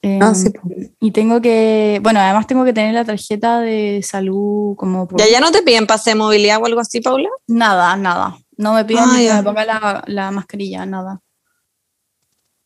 Eh, 0.02 0.18
Ah, 0.22 0.34
sí, 0.34 0.50
po. 0.50 0.62
Y 1.00 1.10
tengo 1.12 1.40
que, 1.40 2.00
bueno, 2.02 2.20
además 2.20 2.46
tengo 2.46 2.64
que 2.64 2.72
tener 2.72 2.94
la 2.94 3.04
tarjeta 3.04 3.60
de 3.60 4.00
salud 4.02 4.74
como... 4.76 5.06
por- 5.06 5.20
¿Ya 5.20 5.28
ya 5.28 5.40
no 5.40 5.50
te 5.52 5.62
piden 5.62 5.86
pase 5.86 6.10
de 6.10 6.16
movilidad 6.16 6.60
o 6.60 6.66
algo 6.66 6.80
así, 6.80 7.00
Paula? 7.00 7.28
Nada, 7.46 7.96
nada. 7.96 8.38
No 8.56 8.72
me 8.74 8.84
piden 8.84 9.04
Ah, 9.06 9.12
ni 9.16 9.26
que 9.26 9.34
me 9.34 9.42
ponga 9.42 9.64
la, 9.64 10.04
la 10.06 10.30
mascarilla, 10.30 10.86
nada. 10.86 11.20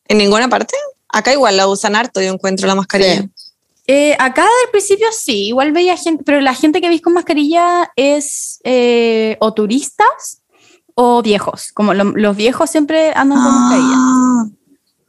¿En 0.06 0.18
ninguna 0.18 0.48
parte? 0.48 0.76
Acá 1.08 1.32
igual 1.32 1.56
la 1.56 1.66
usan 1.66 1.96
harto, 1.96 2.20
yo 2.20 2.32
encuentro 2.32 2.66
la 2.68 2.74
mascarilla. 2.74 3.22
Sí. 3.22 3.30
Eh, 3.86 4.16
acá 4.18 4.42
al 4.44 4.70
principio 4.70 5.06
sí, 5.12 5.48
igual 5.48 5.72
veía 5.72 5.96
gente, 5.96 6.24
pero 6.24 6.40
la 6.40 6.54
gente 6.54 6.80
que 6.80 6.88
veis 6.88 7.02
con 7.02 7.12
mascarilla 7.12 7.90
es 7.96 8.58
eh, 8.64 9.36
o 9.40 9.52
turistas 9.52 10.42
o 10.94 11.20
viejos. 11.22 11.70
Como 11.72 11.92
lo- 11.92 12.04
los 12.16 12.36
viejos 12.36 12.70
siempre 12.70 13.12
andan 13.14 13.42
con 13.42 13.52
mascarilla. 13.52 13.94
Ah, 13.96 14.44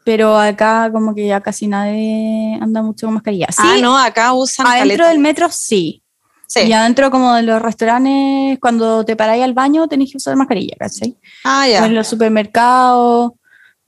Pero 0.03 0.37
acá 0.37 0.89
como 0.91 1.15
que 1.15 1.25
ya 1.25 1.41
casi 1.41 1.67
nadie 1.67 2.57
anda 2.61 2.81
mucho 2.83 3.07
con 3.07 3.13
mascarilla. 3.15 3.47
Sí, 3.49 3.61
ah, 3.63 3.77
no, 3.81 3.97
acá 3.97 4.33
usan 4.33 4.67
adentro 4.67 4.81
caleta. 4.89 5.09
del 5.09 5.19
metro 5.19 5.47
sí. 5.49 6.01
Sí. 6.47 6.59
Y 6.61 6.73
adentro 6.73 7.09
como 7.09 7.33
de 7.33 7.41
los 7.43 7.59
restaurantes, 7.61 8.59
cuando 8.59 9.03
te 9.03 9.15
paráis 9.15 9.43
al 9.43 9.53
baño 9.53 9.87
tenéis 9.87 10.11
que 10.11 10.17
usar 10.17 10.35
mascarilla, 10.35 10.75
¿cachai? 10.77 11.17
Ah, 11.43 11.63
O 11.67 11.71
ya. 11.71 11.85
en 11.87 11.95
los 11.95 12.07
supermercados, 12.07 13.31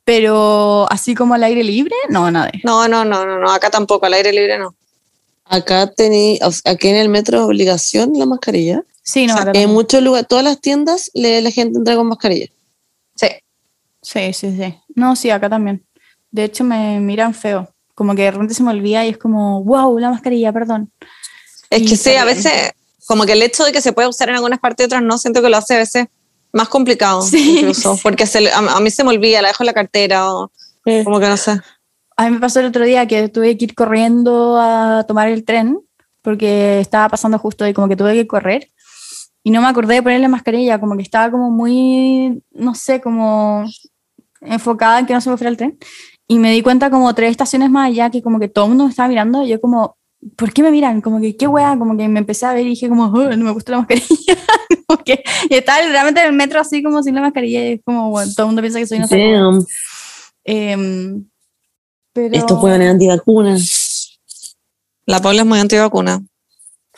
pero 0.03 0.87
así 0.89 1.13
como 1.13 1.33
al 1.35 1.43
aire 1.43 1.63
libre, 1.63 1.93
no, 2.09 2.31
nada. 2.31 2.49
No, 2.63 2.87
no, 2.87 3.05
no, 3.05 3.25
no, 3.25 3.37
no, 3.37 3.51
acá 3.51 3.69
tampoco, 3.69 4.05
al 4.07 4.13
aire 4.13 4.31
libre 4.33 4.57
no. 4.57 4.73
Acá 5.49 5.87
tení, 5.87 6.39
aquí 6.65 6.87
en 6.89 6.95
el 6.95 7.09
metro 7.09 7.37
es 7.39 7.43
obligación 7.45 8.13
la 8.15 8.25
mascarilla. 8.25 8.83
Sí, 9.03 9.25
no, 9.27 9.35
O 9.35 9.41
sea, 9.41 9.51
En 9.53 9.69
muchos 9.71 10.01
lugares, 10.03 10.27
todas 10.27 10.43
las 10.43 10.59
tiendas, 10.59 11.09
le- 11.13 11.41
la 11.41 11.51
gente 11.51 11.77
entra 11.77 11.95
con 11.95 12.07
mascarilla. 12.07 12.47
Sí. 13.15 13.27
Sí, 14.01 14.33
sí, 14.33 14.55
sí. 14.57 14.75
No, 14.95 15.15
sí, 15.15 15.29
acá 15.29 15.49
también. 15.49 15.85
De 16.31 16.43
hecho, 16.43 16.63
me 16.63 16.99
miran 16.99 17.33
feo. 17.33 17.73
Como 17.95 18.13
que 18.15 18.23
de 18.23 18.31
repente 18.31 18.53
se 18.53 18.63
me 18.63 18.71
olvida 18.71 19.05
y 19.05 19.09
es 19.09 19.17
como, 19.17 19.63
wow, 19.63 19.97
la 19.97 20.11
mascarilla, 20.11 20.51
perdón. 20.51 20.91
Es 21.69 21.81
Y 21.81 21.85
que 21.85 21.97
sí, 21.97 22.15
a 22.15 22.25
veces, 22.25 22.71
como 23.07 23.25
que 23.25 23.33
el 23.33 23.41
hecho 23.41 23.63
de 23.63 23.71
que 23.71 23.81
se 23.81 23.93
pueda 23.93 24.07
usar 24.09 24.29
en 24.29 24.35
algunas 24.35 24.59
partes 24.59 24.83
y 24.83 24.87
otras 24.87 25.01
no, 25.01 25.17
siento 25.17 25.41
que 25.41 25.49
lo 25.49 25.57
hace 25.57 25.75
a 25.75 25.77
veces 25.79 26.05
más 26.51 26.67
complicado. 26.69 27.21
Sí. 27.21 27.59
Incluso, 27.59 27.97
porque 28.03 28.25
se 28.25 28.41
le- 28.41 28.51
a, 28.51 28.57
a 28.59 28.79
mí 28.81 28.91
se 28.91 29.03
me 29.03 29.09
olvida, 29.11 29.41
la 29.41 29.47
dejo 29.49 29.63
en 29.63 29.67
la 29.67 29.73
cartera 29.73 30.31
o 30.33 30.51
como 31.03 31.19
que 31.19 31.27
no 31.27 31.37
sé. 31.37 31.59
A 32.17 32.25
mí 32.25 32.31
me 32.31 32.39
pasó 32.39 32.59
el 32.59 32.65
otro 32.67 32.83
día 32.83 33.07
que 33.07 33.29
tuve 33.29 33.57
que 33.57 33.65
ir 33.65 33.75
corriendo 33.75 34.57
a 34.59 35.05
tomar 35.07 35.29
el 35.29 35.45
tren 35.45 35.79
porque 36.21 36.79
estaba 36.79 37.09
pasando 37.09 37.37
justo 37.37 37.67
y 37.67 37.73
como 37.73 37.87
que 37.87 37.95
tuve 37.95 38.13
que 38.13 38.27
correr 38.27 38.67
y 39.43 39.51
no 39.51 39.61
me 39.61 39.67
acordé 39.67 39.95
de 39.95 40.03
ponerle 40.03 40.27
mascarilla, 40.27 40.79
como 40.79 40.97
que 40.97 41.03
estaba 41.03 41.31
como 41.31 41.49
muy, 41.51 42.43
no 42.51 42.75
sé, 42.75 42.99
como 42.99 43.63
enfocada 44.41 44.99
en 44.99 45.05
que 45.05 45.13
no 45.13 45.21
se 45.21 45.29
me 45.29 45.37
fuera 45.37 45.49
el 45.49 45.57
tren. 45.57 45.77
Y 46.27 46.37
me 46.39 46.51
di 46.51 46.61
cuenta 46.61 46.89
como 46.89 47.13
tres 47.15 47.31
estaciones 47.31 47.69
más 47.69 47.87
allá 47.87 48.09
que 48.09 48.21
como 48.21 48.39
que 48.39 48.49
todo 48.49 48.65
el 48.65 48.69
mundo 48.69 48.83
me 48.85 48.89
estaba 48.89 49.07
mirando 49.07 49.43
y 49.45 49.47
yo 49.49 49.61
como, 49.61 49.95
¿por 50.35 50.51
qué 50.51 50.63
me 50.63 50.71
miran? 50.71 50.99
Como 50.99 51.21
que, 51.21 51.37
¿qué 51.37 51.47
wea? 51.47 51.77
Como 51.77 51.95
que 51.95 52.09
me 52.09 52.19
empecé 52.19 52.45
a 52.45 52.51
ver 52.53 52.65
y 52.65 52.71
dije 52.71 52.89
como, 52.89 53.05
"Oh, 53.05 53.29
no 53.29 53.45
me 53.45 53.51
gusta 53.51 53.71
la 53.71 53.77
mascarilla. 53.77 54.05
Como 54.87 55.03
que- 55.03 55.23
y 55.49 55.53
estaba 55.55 55.79
realmente 55.81 56.19
en 56.21 56.27
el 56.27 56.33
metro 56.33 56.59
así 56.59 56.81
como 56.83 57.03
sin 57.03 57.15
la 57.15 57.21
mascarilla 57.21 57.59
y 57.69 57.73
es 57.73 57.81
como, 57.85 58.09
bueno, 58.09 58.31
todo 58.35 58.45
el 58.45 58.47
mundo 58.47 58.61
piensa 58.61 58.79
que 58.79 58.87
soy 58.87 58.97
una 58.97 59.07
saco. 59.07 59.21
Em, 62.25 62.31
pero... 62.31 62.41
Estos 62.41 62.59
pueden 62.59 62.81
antivacunas. 62.81 64.19
La 65.05 65.21
Paula 65.21 65.41
es 65.41 65.47
muy 65.47 65.59
antivacuna. 65.59 66.21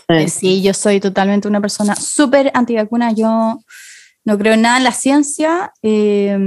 Eh, 0.07 0.27
Sí, 0.27 0.61
yo 0.61 0.73
soy 0.73 0.99
totalmente 0.99 1.47
una 1.47 1.61
persona 1.61 1.95
súper 1.95 2.51
antivacuna. 2.53 3.11
Yo 3.11 3.59
no 4.25 4.37
creo 4.37 4.53
en 4.53 4.61
nada 4.61 4.77
en 4.77 4.83
la 4.83 4.93
ciencia. 4.93 5.73
eh, 5.83 6.37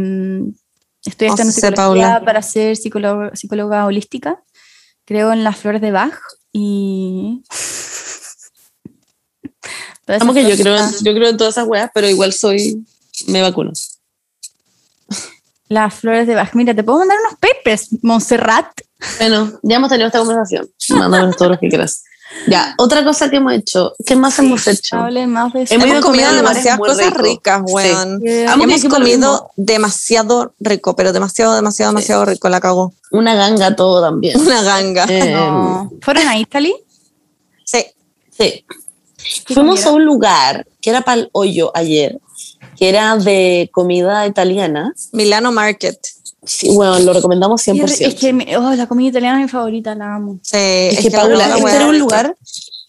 estoy 1.04 1.28
estudiando 1.28 1.52
sé, 1.52 1.60
psicología 1.60 1.74
Paula. 1.74 2.24
para 2.24 2.42
ser 2.42 2.76
psicóloga, 2.76 3.34
psicóloga 3.34 3.86
holística. 3.86 4.42
Creo 5.04 5.32
en 5.32 5.44
las 5.44 5.56
flores 5.56 5.80
de 5.80 5.90
Bach 5.90 6.18
y. 6.52 7.42
Esas 10.06 10.34
que 10.34 10.42
yo 10.44 10.62
creo, 10.62 10.76
yo 11.00 11.14
creo 11.14 11.28
en 11.28 11.36
todas 11.36 11.54
esas 11.54 11.66
weas, 11.66 11.90
pero 11.94 12.08
igual 12.08 12.32
soy, 12.32 12.84
me 13.28 13.40
vacuno. 13.40 13.72
Las 15.72 15.94
flores 15.94 16.26
de 16.26 16.34
Bach. 16.34 16.50
Mira, 16.54 16.74
te 16.74 16.84
puedo 16.84 16.98
mandar 16.98 17.16
unos 17.26 17.38
papers, 17.40 17.88
Montserrat. 18.02 18.66
Bueno, 19.18 19.52
ya 19.62 19.76
hemos 19.76 19.88
tenido 19.88 20.06
esta 20.08 20.18
conversación. 20.18 20.68
Mándanos 20.90 21.36
todos 21.36 21.52
los 21.52 21.60
que 21.60 21.68
quieras. 21.68 22.04
Ya, 22.46 22.74
otra 22.78 23.04
cosa 23.04 23.30
que 23.30 23.36
hemos 23.36 23.52
hecho. 23.54 23.92
¿Qué 24.06 24.14
más 24.16 24.38
hemos 24.38 24.66
hecho? 24.66 24.96
Más 24.96 25.52
de 25.52 25.62
eso. 25.62 25.74
Hemos 25.74 25.86
Hemos 25.86 25.98
a 25.98 26.00
comido 26.00 26.28
a 26.28 26.32
demasiadas 26.32 26.78
cosas 26.78 27.06
ricos. 27.06 27.22
ricas, 27.22 27.62
weón. 27.66 28.08
Amo 28.48 28.66
que 28.66 28.74
Hemos 28.74 28.84
comido 28.84 29.50
demasiado 29.56 30.54
rico, 30.60 30.94
pero 30.96 31.12
demasiado, 31.12 31.54
demasiado, 31.54 31.92
demasiado 31.92 32.24
rico. 32.26 32.48
La 32.50 32.60
cagó. 32.60 32.92
Una 33.10 33.34
ganga 33.34 33.74
todo 33.76 34.00
también. 34.02 34.38
Una 34.40 34.62
ganga. 34.62 35.04
Eh, 35.08 35.32
no. 35.32 35.90
¿Fueron 36.02 36.28
a 36.28 36.38
Italy? 36.38 36.74
Sí. 37.64 37.84
Sí. 38.30 38.64
¿Qué 39.46 39.54
Fuimos 39.54 39.80
a 39.80 39.84
comieron? 39.84 39.94
un 40.00 40.04
lugar 40.04 40.66
que 40.80 40.90
era 40.90 41.00
para 41.02 41.20
el 41.20 41.28
hoyo 41.32 41.70
ayer, 41.74 42.18
que 42.82 42.88
era 42.88 43.16
de 43.16 43.70
comida 43.72 44.26
italiana. 44.26 44.92
Milano 45.12 45.52
Market. 45.52 45.96
Sí, 46.44 46.68
bueno, 46.74 46.98
lo 46.98 47.12
recomendamos 47.12 47.64
100%. 47.64 47.84
Es 48.00 48.14
que 48.16 48.56
oh, 48.56 48.74
la 48.74 48.88
comida 48.88 49.10
italiana 49.10 49.38
es 49.38 49.44
mi 49.44 49.48
favorita, 49.48 49.94
la 49.94 50.16
amo. 50.16 50.40
Sí. 50.42 50.56
Es 50.56 50.98
que, 50.98 51.10
la 51.10 51.20
Paula, 51.20 51.38
verdad, 51.38 51.58
este 51.58 51.76
era 51.76 51.86
un 51.86 51.96
lugar 52.00 52.36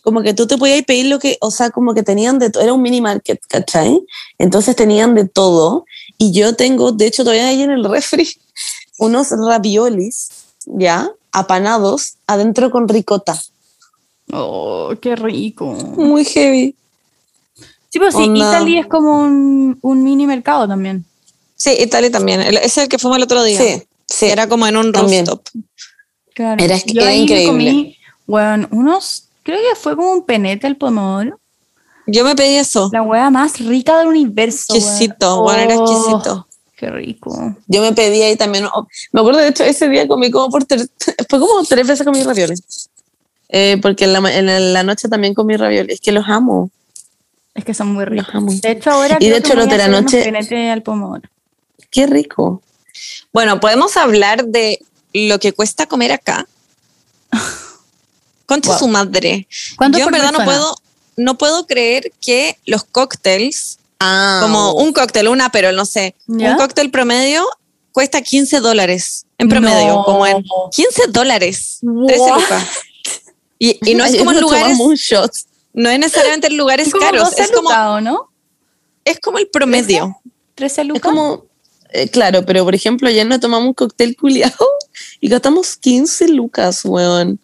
como 0.01 0.23
que 0.23 0.33
tú 0.33 0.47
te 0.47 0.57
podías 0.57 0.83
pedir 0.83 1.05
lo 1.05 1.19
que, 1.19 1.37
o 1.41 1.51
sea, 1.51 1.69
como 1.69 1.93
que 1.93 2.01
tenían 2.01 2.39
de 2.39 2.49
todo, 2.49 2.63
era 2.63 2.73
un 2.73 2.81
mini 2.81 3.01
market, 3.01 3.39
¿cachai? 3.47 4.01
Entonces 4.39 4.75
tenían 4.75 5.13
de 5.13 5.27
todo 5.27 5.85
Y 6.17 6.31
yo 6.33 6.55
tengo, 6.55 6.91
de 6.91 7.05
hecho, 7.05 7.23
todavía 7.23 7.45
hay 7.45 7.61
en 7.61 7.69
el 7.69 7.83
refri 7.83 8.27
unos 8.97 9.29
raviolis, 9.29 10.29
¿ya? 10.65 11.11
Apanados, 11.31 12.15
adentro 12.25 12.71
con 12.71 12.89
ricota. 12.89 13.39
Oh, 14.31 14.91
qué 14.99 15.15
rico. 15.15 15.67
Muy 15.67 16.25
heavy. 16.25 16.75
Sí, 17.93 17.99
pues 17.99 18.15
sí, 18.15 18.23
Onda. 18.23 18.39
Italy 18.57 18.79
es 18.79 18.87
como 18.87 19.19
un, 19.21 19.77
un 19.83 20.03
mini 20.03 20.25
mercado 20.25 20.67
también. 20.67 21.05
Sí, 21.55 21.75
Italia 21.79 22.09
también. 22.09 22.41
El- 22.41 22.57
Ese 22.57 22.65
es 22.65 22.77
el 22.79 22.87
que 22.89 22.97
fuimos 22.97 23.17
el 23.17 23.23
otro 23.23 23.43
día. 23.43 23.59
Sí, 23.59 23.83
sí. 24.07 24.25
Era 24.25 24.47
como 24.49 24.65
en 24.65 24.77
un 24.77 24.91
También. 24.91 25.27
rooftop. 25.27 25.47
Claro. 26.33 26.63
Era- 26.63 26.77
Yo 26.77 27.01
era 27.01 27.09
ahí 27.11 27.21
increíble. 27.21 27.45
comí, 27.51 27.97
bueno, 28.25 28.67
unos, 28.71 29.25
creo 29.43 29.59
que 29.59 29.75
fue 29.79 29.95
como 29.95 30.11
un 30.11 30.25
penete 30.25 30.65
al 30.65 30.75
pomodoro. 30.75 31.39
Yo 32.07 32.25
me 32.25 32.35
pedí 32.35 32.55
eso. 32.55 32.89
La 32.91 33.03
hueá 33.03 33.29
más 33.29 33.59
rica 33.59 33.99
del 33.99 34.07
universo. 34.07 34.73
Exquisito, 34.75 35.43
bueno, 35.43 35.61
era 35.61 35.77
Oh, 35.77 35.83
exquisito. 35.83 36.47
Qué 36.75 36.89
rico. 36.89 37.55
Yo 37.67 37.81
me 37.83 37.93
pedí 37.93 38.23
ahí 38.23 38.35
también. 38.35 38.65
oh, 38.73 38.87
me 39.11 39.19
acuerdo, 39.21 39.39
de 39.39 39.49
hecho, 39.49 39.63
ese 39.63 39.87
día 39.87 40.07
comí 40.07 40.31
como 40.31 40.49
por 40.49 40.65
tres. 40.65 40.89
Fue 41.29 41.39
como 41.39 41.63
tres 41.63 41.85
veces 41.87 42.03
comí 42.03 42.23
ravioles. 42.23 42.89
Eh, 43.49 43.77
porque 43.83 44.05
en 44.05 44.13
la, 44.13 44.35
en 44.35 44.73
la 44.73 44.81
noche 44.81 45.07
también 45.09 45.35
comí 45.35 45.55
ravioles. 45.57 45.93
Es 45.93 46.01
que 46.01 46.11
los 46.11 46.25
amo. 46.27 46.71
Es 47.56 47.66
que 47.66 47.74
son 47.74 47.93
muy 47.93 48.06
ricos. 48.06 48.34
Amo. 48.34 48.51
De 48.51 48.72
hecho, 48.72 48.91
ahora 48.91 49.18
Y 49.20 49.30
de 49.30 49.38
hecho, 49.38 49.54
a 49.54 49.66
de 49.66 49.78
la 49.78 49.88
noche- 49.88 50.72
al 50.72 50.82
pomodoro. 50.82 51.30
Qué 51.91 52.08
rico. 52.08 52.62
Bueno, 53.32 53.60
podemos 53.60 53.95
hablar 53.97 54.45
de 54.45 54.80
lo 55.14 55.39
que 55.39 55.54
cuesta 55.54 55.86
comer 55.86 56.12
acá. 56.12 56.47
Concha 58.45 58.72
Wow. 58.72 58.80
su 58.80 58.88
madre. 58.88 59.47
¿Cuánto 59.78 59.97
Yo 59.99 60.06
en 60.06 60.12
verdad 60.12 60.32
no 60.32 60.43
puedo, 60.43 60.76
no 61.18 61.38
puedo 61.38 61.66
creer 61.68 62.12
que 62.22 62.58
los 62.66 62.84
cócteles, 62.84 63.78
Ah, 63.99 64.39
como 64.41 64.74
un 64.74 64.91
cóctel, 64.91 65.30
una, 65.30 65.49
pero 65.49 65.72
no 65.72 65.86
sé, 65.86 66.16
¿Ya? 66.28 66.51
un 66.51 66.58
cóctel 66.58 66.91
promedio 66.91 67.47
cuesta 67.93 68.22
15 68.22 68.60
dólares 68.60 69.26
en 69.38 69.47
promedio, 69.47 69.93
No. 69.93 70.04
como 70.04 70.26
en 70.28 70.43
15 70.72 71.04
dólares, 71.10 71.80
13 72.08 72.22
What? 72.22 72.41
lucas. 72.41 72.68
Y, 73.60 73.80
y 73.89 73.95
no 73.95 74.04
es 74.04 74.18
como 74.18 74.32
en 74.32 74.41
lugares, 74.41 74.78
un 74.80 74.95
shot. 74.95 75.32
No 75.74 75.89
es 75.89 75.99
necesariamente 75.99 76.47
en 76.47 76.57
lugares 76.57 76.88
Es 76.88 76.93
como 76.93 77.05
caros, 77.05 77.30
12 77.32 77.41
es 77.41 77.51
como, 77.51 77.69
lucas, 77.69 78.03
¿no? 78.03 78.30
es 79.05 79.19
como 79.19 79.38
el 79.39 79.47
promedio. 79.47 80.15
13 80.55 80.84
lucas. 80.86 81.01
Es 81.01 81.01
como, 81.01 81.45
eh, 81.91 82.09
claro, 82.09 82.45
pero 82.45 82.63
por 82.63 82.76
ejemplo, 82.76 83.07
ayer 83.07 83.26
nos 83.26 83.39
tomamos 83.39 83.67
un 83.67 83.74
cóctel 83.74 84.15
culiado 84.15 84.65
y 85.19 85.30
gastamos 85.30 85.76
15 85.78 86.30
lucas, 86.30 86.84
weón. 86.86 87.39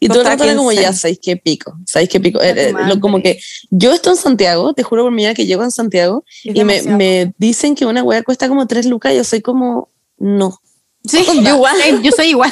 Y 0.00 0.08
todo 0.08 0.20
el 0.20 0.26
rato 0.26 0.44
era 0.44 0.54
como, 0.54 0.70
15. 0.70 0.82
ya, 0.82 0.92
¿sabéis 0.92 1.18
qué 1.22 1.36
pico? 1.36 1.78
¿Sabéis 1.86 2.10
qué 2.10 2.20
pico? 2.20 2.42
Eh, 2.42 2.68
eh, 2.68 2.74
lo, 2.86 3.00
como 3.00 3.22
que 3.22 3.40
yo 3.70 3.92
estoy 3.92 4.12
en 4.12 4.18
Santiago, 4.18 4.74
te 4.74 4.82
juro 4.82 5.04
por 5.04 5.12
mi 5.12 5.22
vida 5.22 5.34
que 5.34 5.46
llego 5.46 5.62
en 5.62 5.70
Santiago 5.70 6.24
Es 6.42 6.54
y 6.54 6.64
me, 6.64 6.82
me 6.82 7.32
dicen 7.38 7.74
que 7.74 7.86
una 7.86 8.02
weá 8.02 8.22
cuesta 8.22 8.48
como 8.48 8.66
3 8.66 8.86
lucas 8.86 9.12
y 9.12 9.16
yo 9.16 9.24
soy 9.24 9.40
como, 9.40 9.88
no. 10.18 10.60
Sí, 11.06 11.22
yo 11.42 11.54
igual, 11.56 11.76
yo 12.02 12.10
soy 12.12 12.28
igual. 12.28 12.50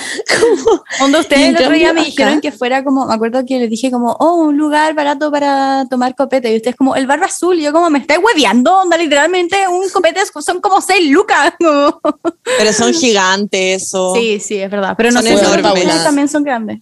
Onda, 1.00 1.18
Y 1.18 1.20
ustedes 1.22 1.48
el 1.48 1.56
otro 1.56 1.70
día 1.70 1.92
me 1.94 2.04
dijeron 2.04 2.40
que 2.42 2.52
fuera 2.52 2.84
como, 2.84 3.06
me 3.06 3.14
acuerdo 3.14 3.44
que 3.46 3.58
les 3.58 3.70
dije 3.70 3.90
como, 3.90 4.12
oh, 4.20 4.34
un 4.34 4.58
lugar 4.58 4.92
barato 4.94 5.30
para 5.30 5.86
tomar 5.88 6.14
copete. 6.14 6.52
Y 6.52 6.56
ustedes 6.56 6.76
como, 6.76 6.94
el 6.94 7.06
barba 7.06 7.26
azul. 7.26 7.58
Y 7.58 7.62
yo 7.62 7.72
como, 7.72 7.88
me 7.88 7.98
estáis 8.00 8.20
hueveando, 8.22 8.80
onda, 8.80 8.98
literalmente 8.98 9.56
un 9.68 9.88
copete 9.88 10.20
es- 10.20 10.30
son 10.44 10.60
como 10.60 10.82
6 10.82 11.10
lucas. 11.10 11.54
como. 11.58 11.98
Pero 12.42 12.72
son 12.74 12.92
gigantes 12.92 13.90
o... 13.94 14.14
Sí, 14.14 14.38
sí, 14.38 14.58
es 14.58 14.70
verdad. 14.70 14.94
Pero 14.98 15.10
no 15.12 15.22
Son 15.22 15.30
sé 15.30 15.38
si 15.38 16.04
también 16.04 16.28
son 16.28 16.44
grandes. 16.44 16.80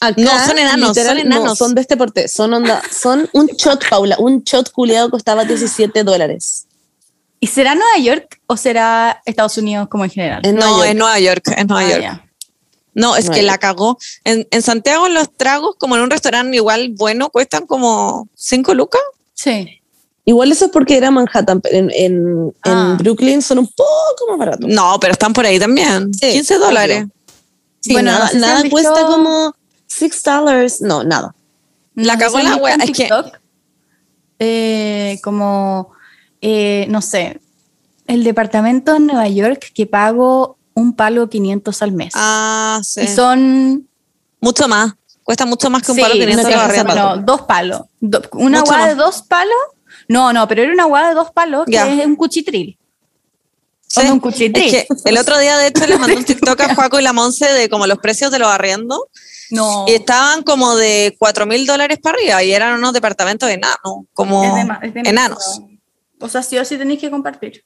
Acá, 0.00 0.20
No, 0.20 0.46
son 0.46 0.58
enanos, 0.58 0.88
literal, 0.88 1.18
son 1.20 1.28
no, 1.28 1.36
enanos. 1.36 1.58
son 1.58 1.74
de 1.74 1.80
este 1.82 1.96
porte, 1.96 2.26
son 2.26 2.52
onda, 2.54 2.82
son 2.90 3.28
un 3.34 3.46
shot, 3.46 3.88
Paula, 3.88 4.16
un 4.18 4.42
shot 4.42 4.72
culiado 4.72 5.10
costaba 5.10 5.44
17 5.44 6.02
dólares. 6.02 6.66
¿Y 7.42 7.48
será 7.48 7.74
Nueva 7.74 7.98
York 7.98 8.38
o 8.46 8.56
será 8.56 9.20
Estados 9.26 9.58
Unidos 9.58 9.88
como 9.88 10.04
en 10.04 10.10
general? 10.10 10.42
En 10.44 10.54
No, 10.54 10.76
York. 10.78 10.90
en 10.90 10.96
Nueva 10.98 11.18
York, 11.18 11.42
en 11.56 11.66
Nueva 11.66 11.88
Ah, 11.88 11.90
York. 11.98 12.22
No, 12.94 13.16
es 13.16 13.24
Nueva 13.24 13.34
que 13.34 13.42
la 13.42 13.58
cagó. 13.58 13.98
En, 14.22 14.46
en 14.52 14.62
Santiago 14.62 15.08
los 15.08 15.28
tragos, 15.36 15.74
como 15.76 15.96
en 15.96 16.02
un 16.02 16.10
restaurante 16.10 16.54
igual 16.56 16.90
bueno, 16.96 17.30
cuestan 17.30 17.66
como 17.66 18.28
5 18.36 18.74
lucas. 18.74 19.00
Sí. 19.34 19.80
Igual 20.24 20.52
eso 20.52 20.66
es 20.66 20.70
porque 20.70 20.96
era 20.96 21.10
Manhattan, 21.10 21.60
pero 21.60 21.78
en, 21.78 21.90
en, 21.90 22.54
Ah. 22.62 22.90
en 22.92 22.98
Brooklyn 22.98 23.42
son 23.42 23.58
un 23.58 23.66
poco 23.66 24.28
más 24.30 24.38
baratos. 24.38 24.68
No, 24.70 24.98
pero 25.00 25.12
están 25.14 25.32
por 25.32 25.44
ahí 25.44 25.58
también. 25.58 26.14
Sí, 26.14 26.30
15 26.34 26.58
dólares. 26.58 27.06
Sí, 27.80 27.92
Bueno, 27.92 28.12
nada, 28.12 28.24
no 28.26 28.28
sé 28.28 28.34
si 28.34 28.40
nada 28.40 28.56
han 28.58 28.62
visto- 28.62 28.76
cuesta 28.76 29.06
como 29.08 29.54
6 29.88 30.22
dólares. 30.22 30.80
No, 30.80 31.02
nada. 31.02 31.34
La 31.96 32.12
No 32.14 32.20
cagó 32.20 32.38
la 32.38 32.54
wea, 32.54 32.76
es 32.76 32.90
que- 32.92 33.10
eh, 34.38 35.18
como, 35.24 35.90
eh, 36.42 36.86
no 36.90 37.00
sé, 37.00 37.40
el 38.06 38.24
departamento 38.24 38.96
en 38.96 39.06
Nueva 39.06 39.28
York 39.28 39.70
que 39.74 39.86
pago 39.86 40.58
un 40.74 40.94
palo 40.94 41.28
500 41.30 41.82
al 41.82 41.92
mes. 41.92 42.12
Ah, 42.16 42.80
sí. 42.82 43.00
Y 43.02 43.08
son... 43.08 43.88
Mucho 44.40 44.66
más. 44.66 44.92
Cuesta 45.22 45.46
mucho 45.46 45.70
más 45.70 45.82
que 45.82 45.92
un 45.92 45.96
sí, 45.96 46.02
palo 46.02 46.14
500 46.14 46.42
no 46.44 46.48
sea, 46.50 46.64
arriendo. 46.64 46.94
no, 46.94 47.16
dos 47.18 47.42
palos. 47.42 47.82
Do- 48.00 48.22
una 48.32 48.60
Mucho 48.60 48.72
guada 48.72 48.88
de 48.88 48.94
dos 48.96 49.22
palos. 49.22 49.54
No, 50.08 50.32
no, 50.32 50.48
pero 50.48 50.62
era 50.62 50.72
una 50.72 50.84
guada 50.84 51.10
de 51.10 51.14
dos 51.14 51.30
palos 51.30 51.64
que 51.66 51.76
es 51.76 52.04
un 52.06 52.16
cuchitril. 52.16 52.76
Sí. 53.86 54.00
Un 54.10 54.18
cuchitril. 54.20 54.74
Es 54.74 54.86
que 55.02 55.10
el 55.10 55.18
otro 55.18 55.38
día, 55.38 55.56
de 55.58 55.68
hecho, 55.68 55.86
les 55.86 56.00
mandé 56.00 56.16
un 56.16 56.24
TikTok 56.26 56.60
a 56.62 56.74
Juaco 56.74 56.98
y 56.98 57.02
la 57.02 57.12
Monse 57.12 57.52
de 57.52 57.68
como 57.68 57.86
los 57.86 57.98
precios 57.98 58.32
de 58.32 58.38
los 58.40 58.48
arriendos. 58.48 59.00
no, 59.50 59.84
Y 59.86 59.92
estaban 59.92 60.42
como 60.42 60.74
de 60.74 61.14
4 61.18 61.46
mil 61.46 61.66
dólares 61.66 61.98
para 62.02 62.16
arriba 62.16 62.42
y 62.42 62.52
eran 62.52 62.78
unos 62.78 62.92
departamentos 62.92 63.48
enanos, 63.48 64.06
como 64.14 64.42
es 64.42 64.66
es 64.82 65.06
enanos. 65.06 65.60
O 66.22 66.28
sea, 66.28 66.42
sí 66.42 66.56
o 66.58 66.64
sí 66.64 66.76
tenéis 66.78 67.00
que 67.00 67.10
compartir. 67.10 67.64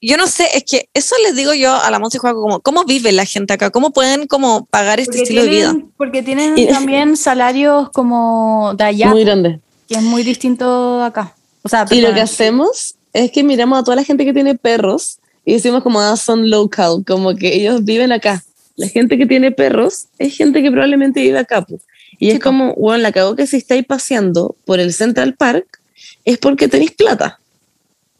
Yo 0.00 0.16
no 0.16 0.26
sé, 0.26 0.46
es 0.54 0.64
que 0.64 0.88
eso 0.92 1.14
les 1.24 1.34
digo 1.34 1.54
yo 1.54 1.74
a 1.74 1.90
la 1.90 1.98
Monse 1.98 2.18
y 2.18 2.20
Juaco, 2.20 2.42
como, 2.42 2.60
¿cómo 2.60 2.84
vive 2.84 3.10
la 3.12 3.24
gente 3.24 3.54
acá? 3.54 3.70
¿Cómo 3.70 3.90
pueden 3.92 4.26
como 4.26 4.66
pagar 4.66 5.00
este 5.00 5.12
Porque 5.12 5.22
estilo 5.22 5.42
de 5.42 5.48
vida? 5.48 5.70
tienen, 5.72 5.92
porque 5.96 6.22
tienen 6.22 6.58
Y- 6.58 6.66
también 6.68 7.16
salarios 7.16 7.88
como 7.90 8.74
de 8.76 8.84
allá, 8.84 9.08
Muy 9.08 9.24
grande. 9.24 9.60
que 9.88 9.94
es 9.96 10.02
muy 10.02 10.22
distinto 10.22 11.02
acá. 11.02 11.34
O 11.62 11.68
sea, 11.68 11.86
Y 11.90 12.00
lo 12.02 12.12
que 12.12 12.20
hacemos 12.20 12.94
es 13.12 13.30
que 13.30 13.42
miramos 13.42 13.78
a 13.78 13.84
toda 13.84 13.96
la 13.96 14.04
gente 14.04 14.24
que 14.24 14.34
tiene 14.34 14.54
perros 14.54 15.18
y 15.46 15.54
decimos 15.54 15.82
como 15.82 16.00
ah, 16.00 16.16
son 16.16 16.50
local, 16.50 17.02
como 17.06 17.34
que 17.34 17.54
ellos 17.56 17.84
viven 17.84 18.12
acá. 18.12 18.44
La 18.76 18.88
gente 18.88 19.16
que 19.16 19.26
tiene 19.26 19.50
perros 19.52 20.06
es 20.18 20.36
gente 20.36 20.62
que 20.62 20.70
probablemente 20.70 21.20
vive 21.22 21.38
acá. 21.38 21.62
po. 21.62 21.78
Y 22.18 22.28
es 22.28 22.34
Sí, 22.34 22.38
po. 22.38 22.44
como, 22.44 22.74
bueno, 22.74 22.98
la 23.02 23.12
cago 23.12 23.34
que 23.34 23.46
si 23.46 23.56
estáis 23.56 23.84
paseando 23.86 24.54
por 24.66 24.78
el 24.78 24.92
Central 24.92 25.34
Park 25.36 25.80
es 26.24 26.38
porque 26.38 26.68
tenéis 26.68 26.90
plata. 26.92 27.38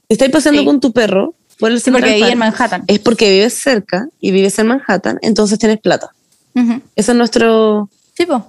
Paseando 0.09 0.61
Sí. 0.61 0.67
con 0.67 0.81
tu 0.81 0.93
perro 0.93 1.35
por 1.59 1.71
el 1.71 1.81
Sí, 1.81 1.91
porque 1.91 2.07
Central 2.09 2.21
Park 2.21 2.33
en 2.33 2.39
Manhattan. 2.39 2.85
es 2.87 2.99
porque 2.99 3.31
vives 3.31 3.55
cerca 3.55 4.09
y 4.21 4.31
vives 4.33 4.59
en 4.59 4.67
Manhattan, 4.69 5.19
entonces 5.23 5.59
tienes 5.59 5.81
plata. 5.81 6.11
Ujú. 6.55 6.81
Ese 6.97 7.13
es 7.13 7.17
nuestro... 7.19 7.89
Sí, 8.17 8.27
pues. 8.27 8.43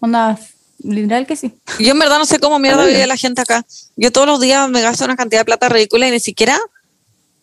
Onda, 0.00 0.38
literal 0.82 1.26
que 1.26 1.36
sí. 1.36 1.52
Yo 1.78 1.92
en 1.92 1.98
verdad 1.98 2.18
no 2.18 2.24
sé 2.26 2.38
cómo 2.38 2.58
mierda 2.58 2.84
vive 2.84 3.06
la 3.06 3.16
gente 3.16 3.40
acá. 3.40 3.64
Yo 3.96 4.10
todos 4.12 4.26
los 4.26 4.40
días 4.40 4.68
me 4.68 4.80
gasto 4.82 5.04
una 5.04 5.16
cantidad 5.16 5.40
de 5.40 5.44
plata 5.46 5.68
ridícula 5.68 6.08
y 6.08 6.10
ni 6.10 6.20
siquiera 6.20 6.58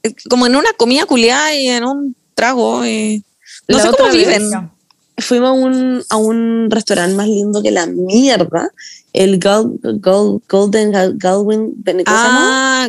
eh, 0.03 0.13
como 0.29 0.45
en 0.47 0.55
una 0.55 0.71
comida 0.73 1.05
culiada 1.05 1.53
y 1.55 1.67
en 1.67 1.83
un 1.85 2.15
trago. 2.35 2.85
Y... 2.85 3.23
No 3.67 3.77
La 3.77 3.83
sé 3.83 3.89
cómo 3.91 4.09
vez- 4.11 4.17
viven. 4.17 4.69
fuimos 5.17 5.49
a 5.49 5.53
un, 5.53 6.03
a 6.09 6.17
un 6.17 6.67
restaurante 6.71 7.15
más 7.15 7.27
lindo 7.27 7.61
que 7.61 7.71
la 7.71 7.85
mierda, 7.85 8.69
el 9.13 9.39
Gal- 9.39 9.79
Gal- 9.81 10.41
Golden 10.49 10.91
Gal- 10.91 11.13
Galwin, 11.17 11.71
¿cómo 11.85 11.97
se 11.99 12.03
llama? 12.03 12.85
Ah, 12.85 12.87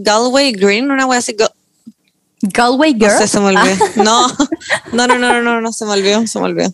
Galway 0.00 0.52
Green, 0.52 0.90
una 0.90 1.06
wea 1.06 1.18
así. 1.18 1.34
Ga- 1.36 1.52
Galway 2.42 2.92
Girl. 2.94 3.12
No 3.12 3.18
sé, 3.18 3.28
se 3.28 3.40
me 3.40 3.46
olvidó. 3.46 3.86
No, 3.96 4.28
no, 4.92 5.06
no, 5.06 5.18
no, 5.18 5.32
no, 5.32 5.42
no, 5.42 5.60
no, 5.60 5.72
se 5.72 5.84
me 5.84 5.92
olvidó, 5.92 6.26
se 6.26 6.38
me 6.38 6.44
olvidó. 6.46 6.72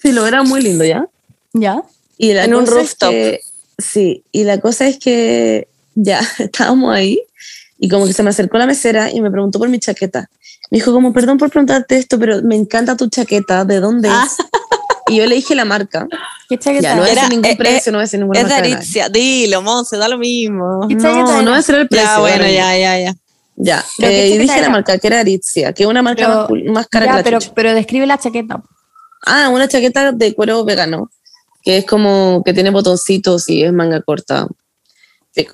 Sí, 0.00 0.12
lo 0.12 0.26
era 0.26 0.42
muy 0.42 0.60
lindo, 0.62 0.84
¿ya? 0.84 1.06
Ya. 1.54 1.82
Y 2.18 2.32
la 2.34 2.44
En 2.44 2.54
un 2.54 2.60
cosa 2.66 2.72
es 2.72 2.78
rooftop. 2.90 3.10
que- 3.10 3.40
sí, 3.78 4.24
y 4.32 4.44
la 4.44 4.60
cosa 4.60 4.86
es 4.86 4.98
que 4.98 5.68
ya 5.94 6.20
estábamos 6.38 6.94
ahí 6.94 7.18
y 7.78 7.88
como 7.88 8.06
que 8.06 8.12
se 8.12 8.22
me 8.22 8.30
acercó 8.30 8.58
la 8.58 8.66
mesera 8.66 9.10
y 9.10 9.20
me 9.20 9.30
preguntó 9.30 9.58
por 9.58 9.68
mi 9.68 9.78
chaqueta. 9.78 10.28
Me 10.70 10.78
dijo 10.78 10.92
como, 10.92 11.12
perdón 11.12 11.38
por 11.38 11.48
preguntarte 11.50 11.96
esto, 11.96 12.18
pero 12.18 12.42
me 12.42 12.56
encanta 12.56 12.96
tu 12.96 13.08
chaqueta, 13.08 13.64
¿de 13.64 13.80
dónde 13.80 14.08
Ah. 14.10 14.28
Y 15.08 15.16
yo 15.16 15.26
le 15.26 15.36
dije 15.36 15.54
la 15.54 15.64
marca. 15.64 16.06
¿Qué 16.48 16.58
chaqueta? 16.58 16.82
Ya, 16.82 16.94
no 16.96 17.02
voy 17.02 17.10
a 17.10 17.12
Era- 17.12 17.22
decir 17.22 17.34
ningún 17.36 17.50
eh, 17.50 17.56
precio, 17.56 17.92
no 17.92 17.98
voy 17.98 18.02
a 18.02 18.06
decir 18.06 18.20
ninguna 18.20 18.40
Es 18.40 18.44
de 18.46 18.50
marca 18.50 18.62
de 18.64 18.68
nada. 18.70 18.80
Aritzia, 18.80 19.08
dilo, 19.08 19.62
Monse, 19.62 19.96
da 19.96 20.08
lo 20.08 20.18
mismo. 20.18 20.86
¿Qué 20.88 20.96
chaqueta 20.96 21.20
No, 21.22 21.36
no 21.42 21.42
voy 21.44 21.52
a 21.54 21.56
decir 21.56 21.74
el 21.76 21.88
precio. 21.88 22.06
Ya, 22.08 22.18
bueno, 22.18 22.44
ya, 22.44 22.76
ya, 22.78 22.98
ya. 22.98 23.14
Ya, 23.58 23.84
¿Pero 23.98 24.10
qué 24.10 24.16
eh, 24.22 24.26
y 24.26 24.30
chaqueta 24.32 24.42
dije 24.42 24.58
era? 24.58 24.66
la 24.66 24.70
marca, 24.72 24.98
que 24.98 25.06
era 25.06 25.20
Aritzia, 25.20 25.72
que 25.72 25.82
es 25.84 25.88
una 25.88 26.02
marca 26.02 26.46
Pero- 26.48 26.72
más, 26.72 26.86
cara 26.88 27.06
Ya, 27.06 27.12
que 27.12 27.16
la 27.18 27.24
pero, 27.24 27.38
chucha. 27.40 27.52
pero 27.54 27.74
describe 27.74 28.06
la 28.06 28.18
chaqueta. 28.18 28.62
Ah, 29.24 29.48
una 29.48 29.66
chaqueta 29.68 30.12
de 30.12 30.34
cuero 30.34 30.64
vegano, 30.64 31.10
que 31.62 31.78
es 31.78 31.86
como 31.86 32.42
que 32.44 32.52
tiene 32.52 32.70
botoncitos 32.70 33.48
y 33.48 33.62
es 33.64 33.72
manga 33.72 34.02
corta. 34.02 34.46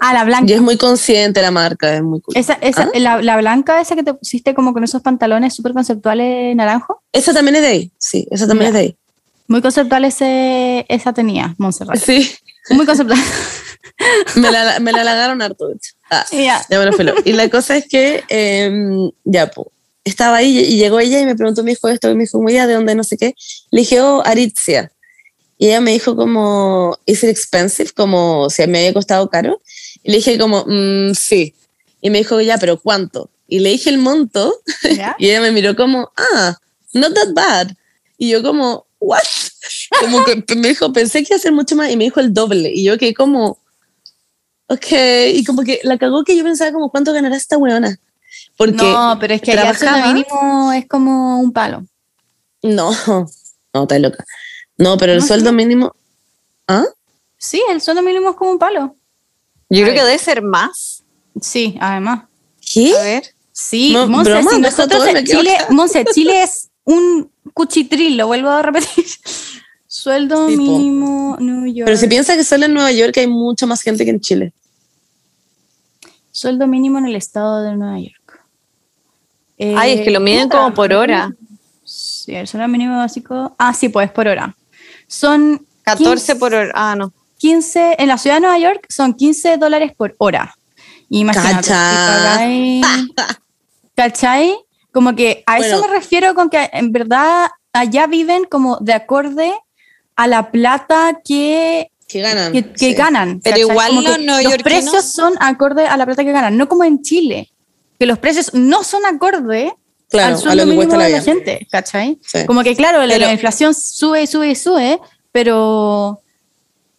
Ah, 0.00 0.12
la 0.14 0.22
Y 0.22 0.26
blanca. 0.26 0.54
es 0.54 0.60
muy 0.60 0.76
consciente 0.76 1.42
la 1.42 1.50
marca, 1.50 1.94
es 1.94 2.02
muy 2.02 2.20
cool. 2.20 2.36
Esa, 2.36 2.54
esa, 2.60 2.82
¿Ah? 2.84 2.98
la, 2.98 3.20
la 3.20 3.36
blanca 3.36 3.80
esa 3.80 3.96
que 3.96 4.04
te 4.04 4.14
pusiste 4.14 4.54
como 4.54 4.72
con 4.72 4.84
esos 4.84 5.02
pantalones 5.02 5.54
súper 5.54 5.72
conceptuales 5.72 6.54
naranjo. 6.54 7.02
Esa 7.12 7.32
también 7.34 7.56
es 7.56 7.62
de 7.62 7.68
ahí, 7.68 7.92
sí, 7.98 8.26
esa 8.30 8.46
también 8.46 8.68
es 8.68 8.74
de 8.74 8.78
ahí. 8.80 8.96
Muy 9.48 9.60
conceptual 9.62 10.04
ese, 10.04 10.86
esa 10.88 11.12
tenía, 11.12 11.54
Montserrat. 11.58 11.98
Sí, 11.98 12.30
Muy 12.70 12.86
conceptual. 12.86 13.18
Me 14.36 14.50
la, 14.50 14.80
me 14.80 14.90
la 14.92 15.02
halagaron 15.02 15.42
harto, 15.42 15.68
de 15.68 15.74
hecho. 15.74 15.92
Ah, 16.10 16.24
Ya. 16.32 16.64
Y 17.24 17.32
la 17.32 17.48
cosa 17.48 17.76
es 17.76 17.86
que, 17.88 18.24
em, 18.28 19.10
ya, 19.24 19.50
estaba 20.04 20.38
ahí 20.38 20.58
y 20.58 20.76
llegó 20.76 20.98
ella 20.98 21.20
y 21.20 21.26
me 21.26 21.36
preguntó, 21.36 21.62
me 21.62 21.70
dijo 21.72 21.88
esto, 21.88 22.10
y 22.10 22.14
me 22.14 22.24
dijo, 22.24 22.42
ya, 22.48 22.66
¿de 22.66 22.74
dónde? 22.74 22.94
No 22.94 23.04
sé 23.04 23.16
qué. 23.16 23.34
Le 23.70 23.80
dije, 23.80 24.00
oh, 24.00 24.22
Aritzia. 24.24 24.90
Y 25.58 25.66
ella 25.66 25.80
me 25.80 25.92
dijo 25.92 26.16
como, 26.16 26.98
¿is 27.06 27.22
it 27.22 27.30
expensive? 27.30 27.90
Como, 27.92 28.50
si 28.50 28.66
me 28.66 28.78
había 28.78 28.92
costado 28.94 29.28
caro. 29.30 29.60
Y 30.02 30.10
le 30.10 30.16
dije 30.16 30.38
como, 30.38 30.64
"Mm, 30.66 31.14
sí. 31.14 31.54
Y 32.00 32.10
me 32.10 32.18
dijo, 32.18 32.40
ya, 32.40 32.58
pero 32.58 32.80
¿cuánto? 32.80 33.30
Y 33.46 33.60
le 33.60 33.70
dije 33.70 33.90
el 33.90 33.98
monto 33.98 34.52
y 35.18 35.28
ella 35.28 35.40
me 35.40 35.52
miró 35.52 35.76
como, 35.76 36.10
ah, 36.16 36.56
not 36.94 37.14
that 37.14 37.32
bad. 37.34 37.68
Y 38.18 38.30
yo 38.30 38.42
como, 38.42 38.86
what? 39.02 39.18
Como 40.00 40.24
que 40.24 40.42
me 40.56 40.68
dijo, 40.68 40.92
pensé 40.92 41.20
que 41.22 41.28
iba 41.34 41.36
a 41.36 41.40
ser 41.40 41.52
mucho 41.52 41.76
más 41.76 41.90
y 41.90 41.96
me 41.96 42.04
dijo 42.04 42.20
el 42.20 42.32
doble. 42.32 42.70
Y 42.72 42.84
yo 42.84 42.98
que 42.98 43.14
como, 43.14 43.58
ok. 44.68 44.86
Y 45.34 45.44
como 45.44 45.62
que 45.62 45.80
la 45.84 45.98
cagó 45.98 46.24
que 46.24 46.36
yo 46.36 46.44
pensaba 46.44 46.72
como, 46.72 46.90
¿cuánto 46.90 47.12
ganará 47.12 47.36
esta 47.36 47.58
weona? 47.58 47.98
Porque 48.56 48.72
No, 48.76 49.16
pero 49.20 49.34
es 49.34 49.42
que 49.42 49.52
allá 49.52 49.70
el 49.70 49.76
sueldo 49.76 49.94
trabajaba- 49.96 50.14
mínimo 50.14 50.72
es 50.72 50.86
como 50.88 51.40
un 51.40 51.52
palo. 51.52 51.86
no, 52.62 52.92
no, 53.74 53.82
está 53.82 53.98
loca. 53.98 54.24
No, 54.78 54.96
pero 54.96 55.12
el 55.12 55.20
No, 55.20 55.26
sueldo 55.26 55.50
sí. 55.50 55.56
mínimo, 55.56 55.94
¿ah? 56.68 56.84
Sí, 57.38 57.62
el 57.70 57.80
sueldo 57.80 58.02
mínimo 58.02 58.30
es 58.30 58.36
como 58.36 58.52
un 58.52 58.58
palo. 58.58 58.96
Yo 59.68 59.82
A 59.84 59.88
creo 59.88 59.94
que 59.94 60.04
debe 60.04 60.18
ser 60.18 60.42
más. 60.42 61.02
Sí, 61.40 61.76
además. 61.80 62.24
¿Qué? 62.72 62.96
A 62.96 63.02
ver. 63.02 63.34
Sí, 63.52 63.92
No, 63.92 64.06
Monse, 64.06 64.30
broma, 64.30 64.50
si 64.50 64.58
nosotros 64.60 65.06
en 65.06 65.24
Chile. 65.26 65.56
Monse, 65.70 66.04
Chile 66.14 66.42
es 66.42 66.68
un 66.84 67.30
cuchitril, 67.52 68.16
lo 68.16 68.26
vuelvo 68.26 68.50
a 68.50 68.62
repetir. 68.62 69.04
Sueldo 69.86 70.48
Sí, 70.48 70.56
mínimo, 70.56 71.36
New 71.38 71.66
York. 71.66 71.84
Pero 71.84 71.96
si 71.98 72.06
piensa 72.06 72.34
que 72.34 72.44
solo 72.44 72.64
en 72.64 72.72
Nueva 72.74 72.90
York 72.92 73.14
hay 73.18 73.26
mucha 73.26 73.66
más 73.66 73.82
gente 73.82 74.04
que 74.04 74.10
en 74.10 74.20
Chile. 74.20 74.52
Sueldo 76.30 76.66
mínimo 76.66 76.98
en 76.98 77.06
el 77.06 77.16
estado 77.16 77.62
de 77.62 77.76
Nueva 77.76 77.98
York. 78.00 78.42
Eh, 79.58 79.74
Ay, 79.76 79.92
es 79.92 80.00
que 80.00 80.10
lo 80.10 80.20
miden 80.20 80.44
puta, 80.48 80.58
como 80.62 80.74
por 80.74 80.92
hora. 80.94 81.30
Sí, 81.84 82.34
el 82.34 82.48
sueldo 82.48 82.68
mínimo 82.68 82.96
básico. 82.96 83.54
Ah, 83.58 83.74
sí, 83.74 83.90
pues 83.90 84.10
por 84.10 84.26
hora. 84.28 84.56
Son 85.06 85.66
14 85.82 86.36
por 86.36 86.54
hora. 86.54 86.72
Ah, 86.74 86.96
no. 86.96 87.12
15, 87.38 87.96
en 87.98 88.08
la 88.08 88.16
ciudad 88.18 88.36
de 88.36 88.40
Nueva 88.42 88.58
York 88.58 88.86
son 88.88 89.12
15 89.14 89.58
dólares 89.58 89.92
por 89.96 90.14
hora. 90.18 90.54
Imagínate. 91.10 91.64
si 91.64 91.68
Cacha. 91.70 92.06
pagáis- 92.08 92.86
¿Cachai? 93.94 94.56
Como 94.92 95.14
que 95.16 95.42
a 95.46 95.58
eso 95.58 95.78
Bueno. 95.78 95.88
me 95.92 95.98
refiero 95.98 96.34
con 96.34 96.50
que 96.50 96.68
en 96.72 96.92
verdad 96.92 97.48
allá 97.72 98.06
viven 98.06 98.44
como 98.44 98.76
de 98.80 98.92
acorde 98.92 99.52
a 100.16 100.26
la 100.26 100.50
plata 100.50 101.20
que, 101.24 101.90
Que 102.08 102.20
ganan. 102.20 102.52
que, 102.52 102.62
que 102.72 102.78
sí. 102.78 102.92
ganan. 102.94 103.40
Pero 103.42 103.54
¿cachai? 103.56 103.70
igual 103.70 103.88
Como 103.88 104.02
los 104.02 104.18
neoyorquinos- 104.18 104.62
precios 104.62 105.04
son 105.06 105.34
acorde 105.40 105.86
a 105.86 105.96
la 105.96 106.04
plata 106.04 106.22
que 106.24 106.32
ganan, 106.32 106.56
no 106.56 106.68
como 106.68 106.84
en 106.84 107.00
Chile, 107.02 107.50
que 107.98 108.04
los 108.06 108.18
precios 108.18 108.52
no 108.52 108.84
son 108.84 109.06
acorde 109.06 109.72
Claro, 110.10 110.34
al 110.34 110.40
sueldo 110.40 110.64
mínimo 110.66 110.76
cuesta 110.82 110.98
la 110.98 111.04
de 111.06 111.12
la 111.12 111.22
gente, 111.22 111.66
¿cachai? 111.70 112.18
Sí. 112.22 112.44
Como 112.44 112.62
que 112.62 112.76
claro, 112.76 113.00
la, 113.06 113.14
Pero- 113.14 113.26
la 113.28 113.32
inflación 113.32 113.72
sube 113.74 114.22
y 114.22 114.26
sube 114.26 114.50
y 114.50 114.54
sube, 114.54 115.00
pero 115.32 116.20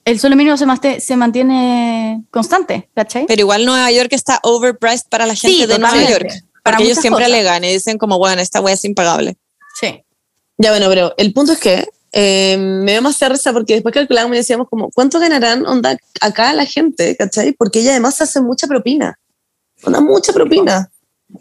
el 0.05 0.19
sueldo 0.19 0.35
mínimo 0.35 0.57
se, 0.57 0.65
maste- 0.65 0.99
se 0.99 1.15
mantiene 1.15 2.23
constante, 2.31 2.89
¿cachai? 2.95 3.25
Pero 3.27 3.41
igual 3.41 3.65
Nueva 3.65 3.91
York 3.91 4.09
está 4.13 4.39
overpriced 4.41 5.05
para 5.09 5.27
la 5.27 5.35
gente 5.35 5.55
Sí, 5.55 5.65
de 5.67 5.77
Nueva. 5.77 6.09
York. 6.09 6.31
Para 6.63 6.77
Porque 6.77 6.89
ellos 6.91 7.01
siempre 7.01 7.25
cosas. 7.25 7.33
alegan 7.37 7.63
y 7.65 7.73
dicen 7.73 7.97
como, 7.97 8.17
bueno, 8.17 8.41
esta 8.41 8.61
wea 8.61 8.73
es 8.73 8.85
impagable. 8.85 9.37
Sí. 9.79 10.03
Ya, 10.57 10.71
bueno, 10.71 10.87
pero 10.89 11.13
el 11.17 11.33
punto 11.33 11.51
es 11.53 11.59
que 11.59 11.85
eh, 12.13 12.57
me 12.57 12.93
dio 12.93 13.01
más 13.01 13.19
risa 13.19 13.51
porque 13.53 13.73
después 13.73 13.93
calculábamos 13.93 14.35
y 14.35 14.37
decíamos 14.37 14.69
como, 14.69 14.89
¿cuánto 14.91 15.19
ganarán 15.19 15.65
onda 15.65 15.97
acá 16.21 16.53
la 16.53 16.65
gente? 16.65 17.15
¿Cachai? 17.17 17.51
Porque 17.53 17.79
ella 17.79 17.91
además 17.91 18.21
hace 18.21 18.39
mucha 18.39 18.67
propina. 18.67 19.19
Onda, 19.83 19.99
mucha 19.99 20.31
propina. 20.31 20.89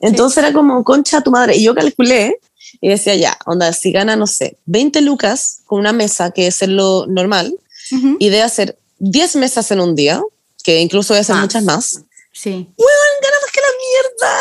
Entonces 0.01 0.39
era 0.39 0.53
como, 0.53 0.83
concha 0.83 1.21
tu 1.21 1.31
madre. 1.31 1.57
Y 1.57 1.63
yo 1.65 1.75
calculé 1.75 2.39
y 2.81 2.89
decía, 2.89 3.15
ya, 3.15 3.39
onda, 3.47 3.73
si 3.75 3.93
gana, 3.93 4.17
no 4.17 4.27
sé, 4.27 4.57
20 4.65 5.03
lucas 5.03 5.59
con 5.67 5.79
una 5.79 5.93
mesa, 5.93 6.31
que 6.31 6.47
es 6.47 6.67
lo 6.67 7.07
normal, 7.07 7.55
y 8.19 8.31
de 8.31 8.41
hacer 8.43 8.79
10 8.99 9.37
mesas 9.37 9.71
en 9.71 9.81
un 9.81 9.95
día, 9.95 10.23
que 10.65 10.81
incluso 10.81 11.13
voy 11.13 11.19
a 11.19 11.21
hacer 11.21 11.35
Más. 11.37 11.45
muchas 11.45 11.63
más, 11.65 11.87
Sí. 12.33 12.51
gana 12.51 13.37
más 13.43 13.53
que 13.53 13.61
la 13.61 13.69
mierda. 13.79 14.39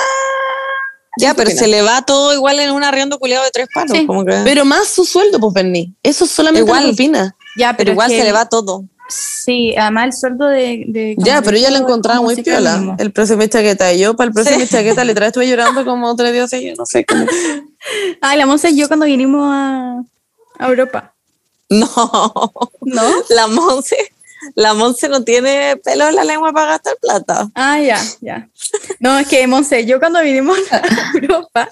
Ya, 1.17 1.33
pero 1.33 1.49
opina? 1.49 1.61
se 1.61 1.67
le 1.67 1.81
va 1.81 2.01
todo 2.03 2.33
igual 2.33 2.59
en 2.59 2.71
un 2.71 2.83
arriendo 2.83 3.19
culiado 3.19 3.43
de 3.43 3.51
tres 3.51 3.67
palos. 3.73 3.97
Sí. 3.97 4.05
Como 4.05 4.23
que, 4.25 4.31
pero 4.31 4.43
Pero 4.45 4.65
más 4.65 4.87
su 4.87 5.03
sueldo, 5.05 5.39
pues, 5.39 5.53
Bernie. 5.53 5.93
Eso 6.03 6.25
es 6.25 6.31
solamente 6.31 6.65
Igual. 6.65 6.83
la 6.83 6.87
propina. 6.89 7.35
Ya, 7.57 7.75
pero, 7.75 7.91
igual 7.91 8.11
es 8.11 8.17
se 8.17 8.23
le 8.23 8.31
va 8.31 8.47
todo. 8.47 8.85
Sí, 9.09 9.75
además 9.75 10.05
el 10.05 10.13
sueldo 10.13 10.45
de. 10.45 10.85
de 10.87 11.15
Ya, 11.17 11.41
pero 11.41 11.57
ella 11.57 11.69
lo 11.69 11.77
encontraba 11.79 12.21
muy 12.21 12.41
piola. 12.41 12.95
El 12.97 13.11
precio 13.11 13.35
de 13.35 13.43
mi 13.43 13.49
chaqueta. 13.49 13.91
Y 13.91 13.99
yo, 13.99 14.15
para 14.15 14.29
el 14.29 14.33
precio 14.33 14.53
Sí. 14.53 14.57
de 14.59 14.63
mi 14.63 14.69
chaqueta, 14.69 15.03
literal 15.03 15.27
estuve 15.27 15.49
llorando 15.49 15.83
como 15.83 16.15
tres 16.15 16.31
días 16.31 16.49
seguidos. 16.49 16.77
No 16.79 16.85
sé 16.85 17.05
cómo. 17.05 17.25
Ah, 18.21 18.35
la 18.35 18.45
Monse 18.45 18.69
y 18.69 18.77
yo 18.77 18.87
cuando 18.87 19.07
vinimos 19.07 19.41
a, 19.51 20.03
a 20.59 20.67
Europa. 20.67 21.13
No. 21.67 21.87
¿No? 22.81 23.03
La 23.29 23.47
Monse, 23.47 23.97
la 24.55 24.73
Monse 24.73 25.09
no 25.09 25.23
tiene 25.23 25.77
pelo 25.77 26.07
en 26.07 26.15
la 26.15 26.23
lengua 26.23 26.51
para 26.51 26.71
gastar 26.71 26.97
plata. 27.01 27.49
Ah, 27.55 27.79
ya, 27.79 27.99
ya. 28.21 28.49
No, 28.99 29.19
es 29.19 29.27
que 29.27 29.45
Monse, 29.47 29.85
yo 29.85 29.99
cuando 29.99 30.21
vinimos 30.21 30.57
a 30.71 30.81
Europa, 31.13 31.69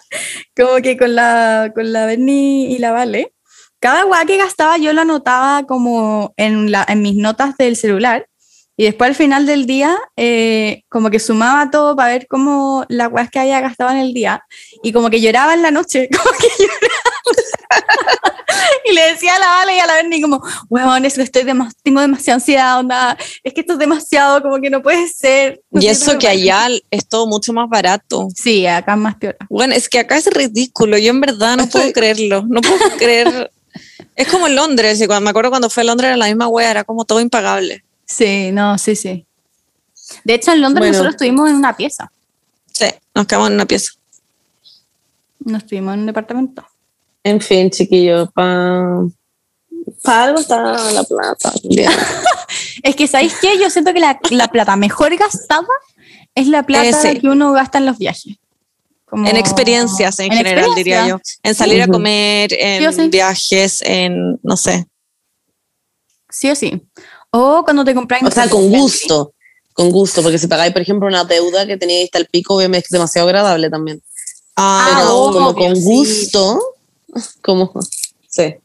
como 0.55 0.77
que 0.81 0.97
con 0.97 1.15
la, 1.15 1.71
con 1.73 1.91
la 1.91 2.05
Berni 2.05 2.73
y 2.73 2.77
la 2.77 2.91
Vale, 2.91 3.33
cada 3.79 4.03
guay 4.03 4.25
que 4.25 4.37
gastaba 4.37 4.77
yo 4.77 4.91
lo 4.93 5.01
anotaba 5.01 5.65
como 5.65 6.33
en, 6.37 6.71
la, 6.71 6.85
en 6.87 7.01
mis 7.01 7.15
notas 7.15 7.55
del 7.57 7.75
celular. 7.75 8.27
Y 8.75 8.85
después 8.85 9.09
al 9.09 9.15
final 9.15 9.45
del 9.45 9.65
día, 9.65 9.97
eh, 10.15 10.83
como 10.87 11.09
que 11.09 11.19
sumaba 11.19 11.69
todo 11.69 11.97
para 11.97 12.13
ver 12.13 12.27
cómo 12.27 12.85
las 12.87 13.09
guas 13.09 13.29
que 13.29 13.39
había 13.39 13.59
gastado 13.59 13.91
en 13.91 13.97
el 13.97 14.13
día. 14.13 14.45
Y 14.83 14.93
como 14.93 15.09
que 15.09 15.19
lloraba 15.19 15.53
en 15.53 15.61
la 15.61 15.71
noche, 15.71 16.07
como 16.17 16.31
que 16.37 16.47
lloraba. 16.57 17.08
y 18.85 18.93
le 18.93 19.01
decía 19.11 19.35
a 19.35 19.39
la 19.39 19.47
Vale 19.47 19.75
y 19.75 19.79
a 19.79 19.85
la 19.85 19.93
Berni 19.95 20.21
como, 20.21 20.41
weón, 20.69 21.05
es 21.05 21.15
que 21.15 21.21
estoy 21.21 21.43
tengo 21.83 22.01
demasiada 22.01 22.35
ansiedad, 22.35 22.79
onda, 22.79 23.17
es 23.43 23.53
que 23.53 23.61
esto 23.61 23.73
es 23.73 23.79
demasiado, 23.79 24.41
como 24.41 24.59
que 24.59 24.69
no 24.69 24.81
puede 24.81 25.07
ser. 25.07 25.61
No 25.71 25.81
Y 25.81 25.87
eso 25.87 26.17
que 26.17 26.27
bueno". 26.27 26.29
allá 26.41 26.67
es 26.91 27.07
todo 27.07 27.27
mucho 27.27 27.53
más 27.53 27.69
barato. 27.69 28.27
Sí, 28.35 28.65
acá 28.65 28.93
es 28.93 28.99
más 28.99 29.15
peor. 29.15 29.37
Bueno, 29.49 29.73
es 29.73 29.87
que 29.89 29.99
acá 29.99 30.17
es 30.17 30.27
ridículo. 30.27 30.97
Yo 30.97 31.11
en 31.11 31.21
verdad 31.21 31.57
no 31.57 31.67
puedo 31.67 31.91
creerlo. 31.93 32.43
No 32.47 32.61
puedo 32.61 32.77
creer. 32.97 33.51
Es 34.15 34.27
como 34.27 34.47
en 34.47 34.55
Londres. 34.55 34.99
Y 35.01 35.07
cuando, 35.07 35.23
me 35.23 35.29
acuerdo 35.29 35.49
cuando 35.49 35.69
fue 35.69 35.81
a 35.81 35.85
Londres 35.85 36.07
era 36.09 36.17
la 36.17 36.25
misma 36.27 36.47
wea, 36.47 36.71
era 36.71 36.83
como 36.83 37.05
todo 37.05 37.19
impagable. 37.21 37.83
Sí, 38.05 38.51
no, 38.51 38.77
sí, 38.77 38.95
sí. 38.95 39.25
De 40.23 40.33
hecho, 40.33 40.51
en 40.51 40.61
Londres 40.61 40.81
Bueno. 40.81 40.91
nosotros 40.93 41.13
estuvimos 41.15 41.49
en 41.49 41.55
una 41.57 41.77
pieza, 41.77 42.11
Sí, 42.73 42.85
nos 43.13 43.27
quedamos 43.27 43.49
en 43.49 43.53
una 43.55 43.65
pieza. 43.65 43.91
no 45.39 45.57
estuvimos 45.57 45.93
en 45.93 45.99
un 46.01 46.05
departamento. 46.07 46.65
En 47.23 47.41
fin, 47.41 47.69
chiquillo, 47.69 48.29
para 48.31 49.03
pa 50.03 50.23
algo 50.23 50.39
está 50.39 50.91
la 50.91 51.03
plata. 51.03 51.53
Es 52.83 52.95
que, 52.95 53.07
¿sabéis 53.07 53.33
qué? 53.41 53.59
Yo 53.59 53.69
siento 53.69 53.93
que 53.93 53.99
la, 53.99 54.19
la 54.31 54.47
plata 54.47 54.75
mejor 54.75 55.15
gastada 55.17 55.67
es 56.33 56.47
la 56.47 56.63
plata 56.65 56.87
Ese. 56.87 57.19
que 57.19 57.27
uno 57.27 57.51
gasta 57.51 57.77
en 57.77 57.85
los 57.85 57.97
viajes. 57.97 58.37
Como- 59.05 59.27
En 59.27 59.35
experiencias 59.35 60.17
en, 60.19 60.31
en 60.31 60.37
general, 60.37 60.69
diría 60.75 61.07
yo. 61.07 61.19
En 61.43 61.55
salir 61.55 61.81
a 61.81 61.87
comer, 61.87 62.53
en 62.57 62.93
Sí 62.93 63.07
viajes, 63.09 63.81
en, 63.81 64.39
no 64.43 64.55
sé. 64.55 64.85
Sí 66.29 66.49
o 66.49 66.55
sí. 66.55 66.81
O 67.31 67.63
cuando 67.63 67.83
te 67.83 67.93
compras. 67.93 68.21
O 68.23 68.31
sea, 68.31 68.49
con 68.49 68.69
gusto. 68.69 69.33
Con 69.73 69.91
gusto, 69.91 70.21
porque 70.23 70.37
si 70.37 70.47
pagáis, 70.47 70.71
por 70.73 70.81
ejemplo, 70.81 71.07
una 71.07 71.23
deuda 71.23 71.65
que 71.65 71.77
teníais 71.77 72.05
hasta 72.05 72.19
el 72.19 72.27
pico, 72.27 72.55
obviamente 72.55 72.85
es 72.87 72.91
demasiado 72.91 73.27
agradable 73.27 73.69
también. 73.69 74.01
Ah, 74.55 74.93
Pero 74.99 75.15
obvio, 75.15 75.39
como 75.39 75.55
con 75.55 75.75
sí. 75.75 75.81
gusto, 75.83 76.59
como. 77.41 77.71
Sí. 78.27 78.55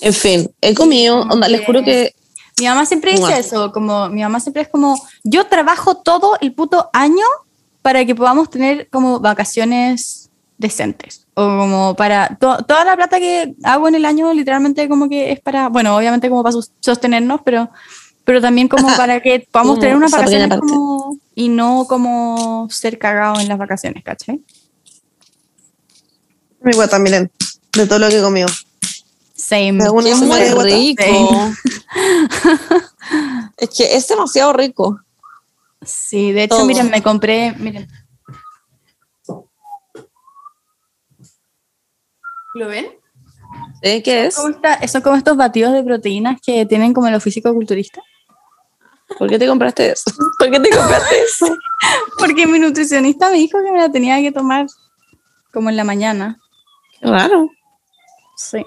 En 0.00 0.12
fin, 0.14 0.50
he 0.60 0.74
comido, 0.74 1.22
onda, 1.22 1.48
les 1.48 1.64
juro 1.66 1.82
que 1.82 2.14
Mi 2.58 2.66
mamá 2.66 2.86
siempre 2.86 3.10
dice 3.12 3.22
Mua. 3.22 3.38
eso, 3.38 3.72
como 3.72 4.08
mi 4.08 4.22
mamá 4.22 4.38
siempre 4.40 4.62
es 4.62 4.68
como, 4.68 5.00
yo 5.24 5.46
trabajo 5.46 5.96
todo 5.96 6.36
el 6.40 6.52
puto 6.54 6.88
año 6.92 7.24
para 7.82 8.04
que 8.04 8.14
podamos 8.14 8.50
tener 8.50 8.88
como 8.90 9.18
vacaciones 9.20 10.28
decentes. 10.56 11.26
O 11.34 11.42
como 11.46 11.94
para, 11.96 12.36
to- 12.40 12.64
toda 12.64 12.84
la 12.84 12.96
plata 12.96 13.18
que 13.18 13.54
hago 13.64 13.86
en 13.88 13.94
el 13.94 14.04
año 14.04 14.32
literalmente 14.32 14.88
como 14.88 15.08
que 15.08 15.30
es 15.32 15.40
para, 15.40 15.68
bueno, 15.68 15.96
obviamente 15.96 16.28
como 16.28 16.42
para 16.42 16.56
sostenernos, 16.80 17.40
pero, 17.44 17.70
pero 18.24 18.40
también 18.40 18.66
como 18.68 18.88
para 18.96 19.20
que 19.20 19.46
podamos 19.50 19.74
Como 19.74 19.80
tener 19.80 19.96
unas 19.96 20.10
vacaciones 20.10 20.58
como, 20.58 21.16
y 21.36 21.48
no 21.48 21.86
como 21.88 22.66
ser 22.70 22.98
cagados 22.98 23.40
en 23.40 23.48
las 23.48 23.58
vacaciones, 23.58 24.02
¿cachai? 24.04 24.40
mi 26.60 26.72
guata, 26.72 26.98
miren, 26.98 27.30
de 27.78 27.86
todo 27.86 27.98
lo 27.98 28.08
que 28.08 28.18
he 28.18 28.22
comido. 28.22 28.48
Same. 29.34 29.78
Qué 29.78 30.14
semana 30.14 30.54
muy 30.54 30.70
rico. 30.70 31.04
es 33.56 33.70
que 33.70 33.96
es 33.96 34.08
demasiado 34.08 34.52
rico. 34.52 35.00
Sí, 35.82 36.32
de 36.32 36.44
hecho, 36.44 36.56
Todo. 36.56 36.66
miren, 36.66 36.90
me 36.90 37.02
compré, 37.02 37.52
miren. 37.52 37.88
¿Lo 42.54 42.66
ven? 42.66 42.86
¿Eh? 43.82 44.02
¿Qué 44.02 44.26
es? 44.26 44.36
¿Cómo 44.36 44.48
está? 44.48 44.86
Son 44.88 45.02
como 45.02 45.16
estos 45.16 45.36
batidos 45.36 45.72
de 45.72 45.84
proteínas 45.84 46.40
que 46.44 46.66
tienen 46.66 46.92
como 46.92 47.08
los 47.08 47.22
físico-culturistas. 47.22 48.02
¿Por 49.16 49.30
qué 49.30 49.38
te 49.38 49.46
compraste 49.46 49.92
eso? 49.92 50.10
¿Por 50.38 50.50
qué 50.50 50.60
te 50.60 50.70
compraste 50.70 51.22
eso? 51.22 51.56
Porque 52.18 52.46
mi 52.46 52.58
nutricionista 52.58 53.30
me 53.30 53.36
dijo 53.36 53.58
que 53.64 53.70
me 53.70 53.78
la 53.78 53.90
tenía 53.90 54.20
que 54.20 54.32
tomar 54.32 54.66
como 55.52 55.70
en 55.70 55.76
la 55.76 55.84
mañana. 55.84 56.38
Qué 57.00 57.06
Sí. 58.40 58.64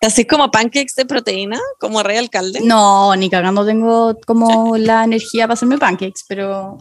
¿Así 0.00 0.24
como 0.24 0.50
pancakes 0.50 0.94
de 0.96 1.04
proteína? 1.04 1.60
¿Como 1.78 2.02
rey 2.02 2.16
alcalde? 2.16 2.60
No, 2.62 3.14
ni 3.16 3.28
cagando 3.28 3.64
tengo 3.66 4.16
como 4.26 4.76
la 4.78 5.04
energía 5.04 5.44
para 5.44 5.52
hacerme 5.54 5.76
pancakes, 5.78 6.22
pero. 6.26 6.78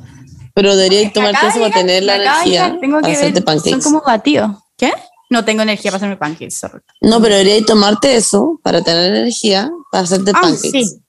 Pero 0.55 0.75
deberías 0.75 1.11
tomarte 1.11 1.47
eso 1.47 1.59
para 1.59 1.73
tener 1.73 2.03
la 2.03 2.15
energía 2.15 2.77
Tengo 2.79 3.01
para 3.01 3.07
que 3.07 3.13
hacerte 3.17 3.33
ver, 3.33 3.43
pancakes. 3.43 3.71
son 3.71 3.81
como 3.81 4.01
batidos. 4.05 4.51
¿Qué? 4.77 4.93
No 5.29 5.43
tengo 5.43 5.63
energía 5.63 5.91
para 5.91 5.97
hacerme 5.97 6.15
pancakes, 6.17 6.51
sorry. 6.57 6.79
No, 7.01 7.19
pero 7.21 7.35
deberías 7.35 7.65
tomarte 7.65 8.15
eso 8.15 8.59
para 8.63 8.81
tener 8.81 9.13
energía 9.15 9.69
para 9.91 10.03
hacerte 10.05 10.31
Ah, 10.33 10.39
pancakes. 10.41 10.69
sí. 10.71 10.99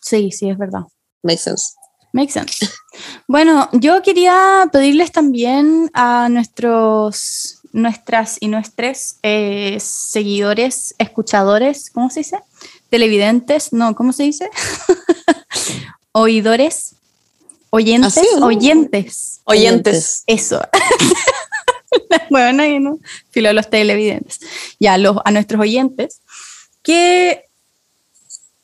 Sí, 0.00 0.30
sí, 0.30 0.50
es 0.50 0.58
verdad. 0.58 0.82
Makes 1.22 1.42
sense. 1.42 1.72
Makes 2.12 2.32
sense. 2.32 2.68
Bueno, 3.28 3.68
yo 3.72 4.02
quería 4.02 4.68
pedirles 4.72 5.12
también 5.12 5.88
a 5.94 6.28
nuestros, 6.28 7.57
nuestras 7.72 8.36
y 8.40 8.48
nuestros 8.48 9.16
eh, 9.22 9.78
seguidores, 9.80 10.94
escuchadores, 10.98 11.90
¿cómo 11.90 12.10
se 12.10 12.20
dice? 12.20 12.38
Televidentes, 12.90 13.72
no, 13.72 13.94
¿cómo 13.94 14.12
se 14.12 14.24
dice? 14.24 14.50
Oidores, 16.12 16.94
oyentes, 17.70 18.16
¿Así 18.18 18.26
o 18.36 18.40
no? 18.40 18.46
oyentes, 18.46 19.40
Oyentes. 19.44 20.24
eso. 20.26 20.60
bueno, 22.30 22.64
y 22.64 22.80
no, 22.80 22.98
filo 23.30 23.52
los 23.52 23.68
televidentes. 23.70 24.40
Ya, 24.80 24.96
los, 24.98 25.18
a 25.24 25.30
nuestros 25.30 25.60
oyentes, 25.60 26.20
que 26.82 27.44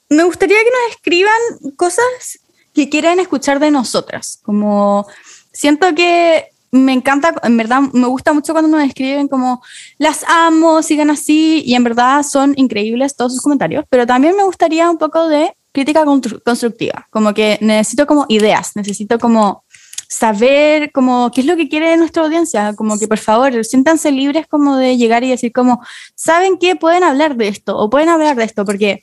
me 0.08 0.24
gustaría 0.24 0.56
que 0.58 0.70
nos 0.70 0.96
escriban 0.96 1.74
cosas 1.76 2.38
que 2.74 2.88
quieran 2.88 3.20
escuchar 3.20 3.60
de 3.60 3.70
nosotras. 3.70 4.40
Como 4.42 5.06
siento 5.52 5.94
que 5.94 6.53
me 6.74 6.92
encanta, 6.92 7.34
en 7.42 7.56
verdad, 7.56 7.82
me 7.92 8.08
gusta 8.08 8.32
mucho 8.32 8.52
cuando 8.52 8.76
nos 8.76 8.84
escriben 8.86 9.28
como 9.28 9.62
las 9.98 10.24
amo, 10.28 10.82
sigan 10.82 11.08
así, 11.08 11.62
y 11.64 11.74
en 11.74 11.84
verdad 11.84 12.22
son 12.24 12.52
increíbles 12.56 13.14
todos 13.14 13.32
sus 13.32 13.42
comentarios, 13.42 13.84
pero 13.88 14.06
también 14.06 14.36
me 14.36 14.42
gustaría 14.42 14.90
un 14.90 14.98
poco 14.98 15.28
de 15.28 15.56
crítica 15.72 16.04
constru- 16.04 16.42
constructiva, 16.42 17.06
como 17.10 17.32
que 17.32 17.58
necesito 17.60 18.06
como 18.06 18.26
ideas, 18.28 18.72
necesito 18.74 19.18
como 19.20 19.64
saber 20.08 20.90
como 20.92 21.30
qué 21.32 21.42
es 21.42 21.46
lo 21.46 21.56
que 21.56 21.68
quiere 21.68 21.96
nuestra 21.96 22.24
audiencia, 22.24 22.74
como 22.74 22.98
que 22.98 23.06
por 23.06 23.18
favor 23.18 23.64
siéntanse 23.64 24.10
libres 24.10 24.46
como 24.48 24.76
de 24.76 24.96
llegar 24.96 25.22
y 25.22 25.30
decir 25.30 25.52
como, 25.52 25.80
¿saben 26.16 26.58
qué? 26.58 26.76
Pueden 26.76 27.04
hablar 27.04 27.36
de 27.36 27.48
esto 27.48 27.76
o 27.78 27.88
pueden 27.88 28.08
hablar 28.08 28.36
de 28.36 28.44
esto 28.44 28.64
porque, 28.64 29.02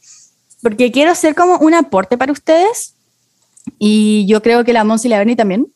porque 0.61 0.91
quiero 0.91 1.15
ser 1.15 1.35
como 1.35 1.57
un 1.57 1.73
aporte 1.73 2.17
para 2.17 2.31
ustedes 2.31 2.95
y 3.79 4.25
yo 4.27 4.41
creo 4.41 4.63
que 4.63 4.73
la 4.73 4.83
Monsi 4.83 5.07
y 5.07 5.11
la 5.11 5.17
Berni 5.17 5.35
también. 5.35 5.67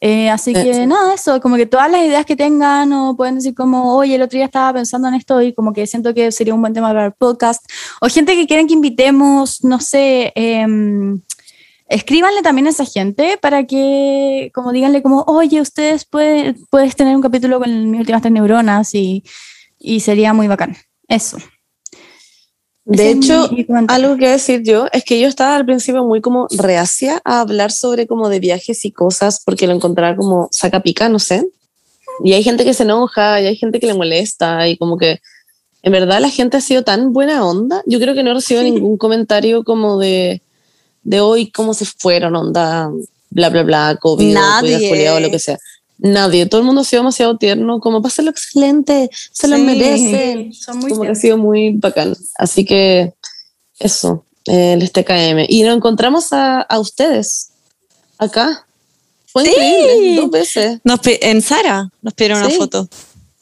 Eh, 0.00 0.28
así 0.28 0.50
Eh, 0.54 0.62
que 0.62 0.74
sí. 0.74 0.86
nada, 0.86 1.14
eso, 1.14 1.40
como 1.40 1.56
que 1.56 1.64
todas 1.66 1.90
las 1.90 2.02
ideas 2.02 2.26
que 2.26 2.36
tengan 2.36 2.92
o 2.92 3.16
pueden 3.16 3.36
decir 3.36 3.54
como, 3.54 3.96
oye, 3.96 4.14
el 4.16 4.22
otro 4.22 4.36
día 4.36 4.44
estaba 4.44 4.74
pensando 4.74 5.08
en 5.08 5.14
esto 5.14 5.40
y 5.40 5.54
como 5.54 5.72
que 5.72 5.86
siento 5.86 6.12
que 6.12 6.30
sería 6.32 6.54
un 6.54 6.60
buen 6.60 6.74
tema 6.74 6.88
para 6.88 7.06
el 7.06 7.12
podcast. 7.12 7.64
O 8.00 8.08
gente 8.08 8.34
que 8.36 8.46
quieren 8.46 8.66
que 8.66 8.74
invitemos, 8.74 9.64
no 9.64 9.80
sé, 9.80 10.32
em, 10.34 11.20
escríbanle 11.88 12.42
también 12.42 12.66
a 12.66 12.70
esa 12.70 12.84
gente 12.84 13.38
para 13.40 13.64
que, 13.64 14.50
como 14.54 14.72
díganle 14.72 15.02
como, 15.02 15.22
oye, 15.28 15.60
ustedes 15.62 16.04
pueden, 16.04 16.56
puedes 16.70 16.94
tener 16.94 17.16
un 17.16 17.22
capítulo 17.22 17.58
con 17.58 17.90
mis 17.90 18.00
últimas 18.00 18.20
tres 18.20 18.32
neuronas 18.32 18.94
y, 18.94 19.24
y 19.78 20.00
sería 20.00 20.34
muy 20.34 20.46
bacán. 20.46 20.76
Eso. 21.08 21.38
De 22.88 23.10
hecho, 23.10 23.50
algo 23.88 24.16
que 24.16 24.28
decir 24.28 24.62
yo 24.62 24.86
es 24.92 25.02
que 25.02 25.20
yo 25.20 25.26
estaba 25.26 25.56
al 25.56 25.66
principio 25.66 26.04
muy 26.04 26.20
como 26.20 26.46
reacia 26.56 27.20
a 27.24 27.40
hablar 27.40 27.72
sobre 27.72 28.06
como 28.06 28.28
de 28.28 28.38
viajes 28.38 28.84
y 28.84 28.92
cosas 28.92 29.42
porque 29.44 29.66
lo 29.66 29.72
encontraba 29.74 30.14
como 30.14 30.48
saca 30.52 30.80
pica, 30.80 31.08
no 31.08 31.18
sé. 31.18 31.48
Y 32.22 32.34
hay 32.34 32.44
gente 32.44 32.64
que 32.64 32.74
se 32.74 32.84
enoja 32.84 33.40
y 33.40 33.46
hay 33.46 33.56
gente 33.56 33.80
que 33.80 33.88
le 33.88 33.94
molesta 33.94 34.68
y 34.68 34.76
como 34.76 34.96
que 34.98 35.20
en 35.82 35.92
verdad 35.92 36.20
la 36.20 36.30
gente 36.30 36.58
ha 36.58 36.60
sido 36.60 36.84
tan 36.84 37.12
buena 37.12 37.44
onda. 37.44 37.82
Yo 37.86 37.98
creo 37.98 38.14
que 38.14 38.22
no 38.22 38.30
he 38.30 38.34
recibido 38.34 38.62
ningún 38.62 38.96
comentario 38.96 39.64
como 39.64 39.98
de, 39.98 40.40
de 41.02 41.20
hoy 41.20 41.50
cómo 41.50 41.74
se 41.74 41.86
fueron, 41.86 42.36
onda, 42.36 42.88
bla, 43.30 43.50
bla, 43.50 43.64
bla, 43.64 43.98
COVID, 44.00 44.32
Nadie. 44.32 44.88
Culiao, 44.88 45.18
lo 45.18 45.30
que 45.30 45.40
sea. 45.40 45.58
Nadie, 45.98 46.46
todo 46.46 46.60
el 46.60 46.66
mundo 46.66 46.82
ha 46.82 46.84
sido 46.84 47.00
demasiado 47.02 47.38
tierno, 47.38 47.80
como 47.80 48.02
lo 48.22 48.30
excelente, 48.30 49.10
se 49.32 49.48
lo 49.48 49.56
Sí. 49.56 49.62
merecen 49.62 50.52
Son 50.52 50.78
muy 50.78 50.90
como 50.90 51.02
que 51.02 51.08
ha 51.08 51.14
sido 51.14 51.38
muy 51.38 51.72
bacán. 51.72 52.14
Así 52.36 52.64
que 52.64 53.14
eso, 53.78 54.24
eh, 54.46 54.74
el 54.74 54.90
TKM. 54.92 55.46
Y 55.48 55.62
nos 55.62 55.76
encontramos 55.76 56.32
a, 56.32 56.60
a 56.60 56.78
ustedes 56.78 57.50
acá. 58.18 58.66
Fue 59.26 59.44
Sí. 59.44 59.50
increíble, 59.50 60.16
dos 60.20 60.30
veces. 60.30 60.80
Nos 60.84 61.00
en 61.04 61.40
Sara 61.42 61.90
nos 62.02 62.14
pidieron 62.14 62.38
una 62.40 62.50
foto. 62.50 62.88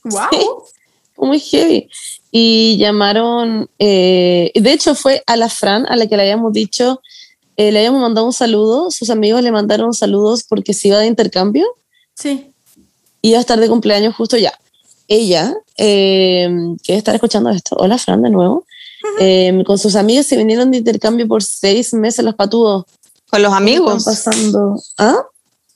Wow. 0.05 0.65
Muy 1.19 1.41
heavy. 1.41 1.89
Y 2.31 2.77
llamaron, 2.79 3.69
eh, 3.79 4.51
de 4.55 4.73
hecho 4.73 4.95
fue 4.97 5.23
a 5.27 5.37
la 5.37 5.49
Fran, 5.49 5.87
a 5.87 5.97
la 5.97 6.07
que 6.09 6.17
le 6.17 6.23
habíamos 6.23 6.53
dicho, 6.53 7.01
eh, 7.57 7.71
le 7.71 7.79
habíamos 7.79 8.01
mandado 8.01 8.27
un 8.27 8.33
saludo, 8.33 8.91
sus 8.91 9.09
amigos 9.11 9.41
le 9.43 9.53
mandaron 9.53 9.93
saludos 9.95 10.43
porque 10.49 10.75
se 10.75 10.89
iba 10.89 10.99
de 10.99 11.07
intercambio. 11.07 11.65
Sí. 12.15 12.51
iba 13.23 13.39
a 13.39 13.41
estar 13.41 13.59
de 13.59 13.69
cumpleaños 13.69 14.15
justo 14.17 14.37
ya. 14.37 14.53
Ella, 15.09 15.55
eh, 15.77 16.49
que 16.83 16.93
debe 16.93 16.99
estar 16.99 17.15
escuchando 17.15 17.51
esto, 17.51 17.77
hola 17.79 17.99
Fran 17.99 18.23
de 18.23 18.31
nuevo, 18.31 18.65
eh, 19.21 19.63
con 19.67 19.79
sus 19.79 19.97
amigos 19.97 20.27
se 20.27 20.37
vinieron 20.37 20.71
de 20.71 20.79
intercambio 20.79 21.29
por 21.29 21.43
seis 21.43 21.93
meses 21.93 22.25
los 22.25 22.35
patudos. 22.35 22.85
Con 23.31 23.43
los 23.43 23.51
¿Qué 23.53 23.57
amigos. 23.57 24.07
están 24.07 24.15
pasando? 24.15 24.83
¿Ah? 24.99 25.17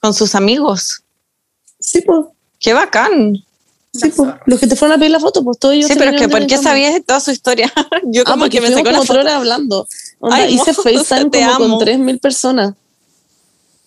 Con 0.01 0.13
sus 0.13 0.33
amigos. 0.35 1.03
Sí, 1.79 2.01
pues. 2.01 2.25
Qué 2.59 2.73
bacán. 2.73 3.35
Sí, 3.93 4.09
pues. 4.15 4.29
Los 4.45 4.59
que 4.59 4.67
te 4.67 4.75
fueron 4.75 4.95
a 4.95 4.99
pedir 4.99 5.11
la 5.11 5.19
foto, 5.19 5.43
pues 5.43 5.57
todos 5.59 5.75
ellos. 5.75 5.87
Sí, 5.89 5.95
pero 5.97 6.11
es 6.11 6.21
que 6.21 6.29
¿por 6.29 6.45
qué 6.47 6.57
sabías 6.57 6.99
toda 7.05 7.19
su 7.19 7.31
historia? 7.31 7.71
Yo 8.05 8.23
Ah, 8.25 8.31
como 8.31 8.43
porque 8.45 8.57
que 8.57 8.61
me 8.61 8.67
sacó 8.69 8.83
como 8.83 8.91
la 8.93 8.99
otra 9.01 9.15
foto. 9.23 9.29
hablando. 9.31 9.87
Onda, 10.19 10.35
Ay, 10.37 10.55
hice 10.55 10.73
FaceTime 11.05 11.29
como 11.29 11.65
amo. 11.65 11.77
con 11.79 11.87
3.000 11.87 12.19
personas. 12.19 12.73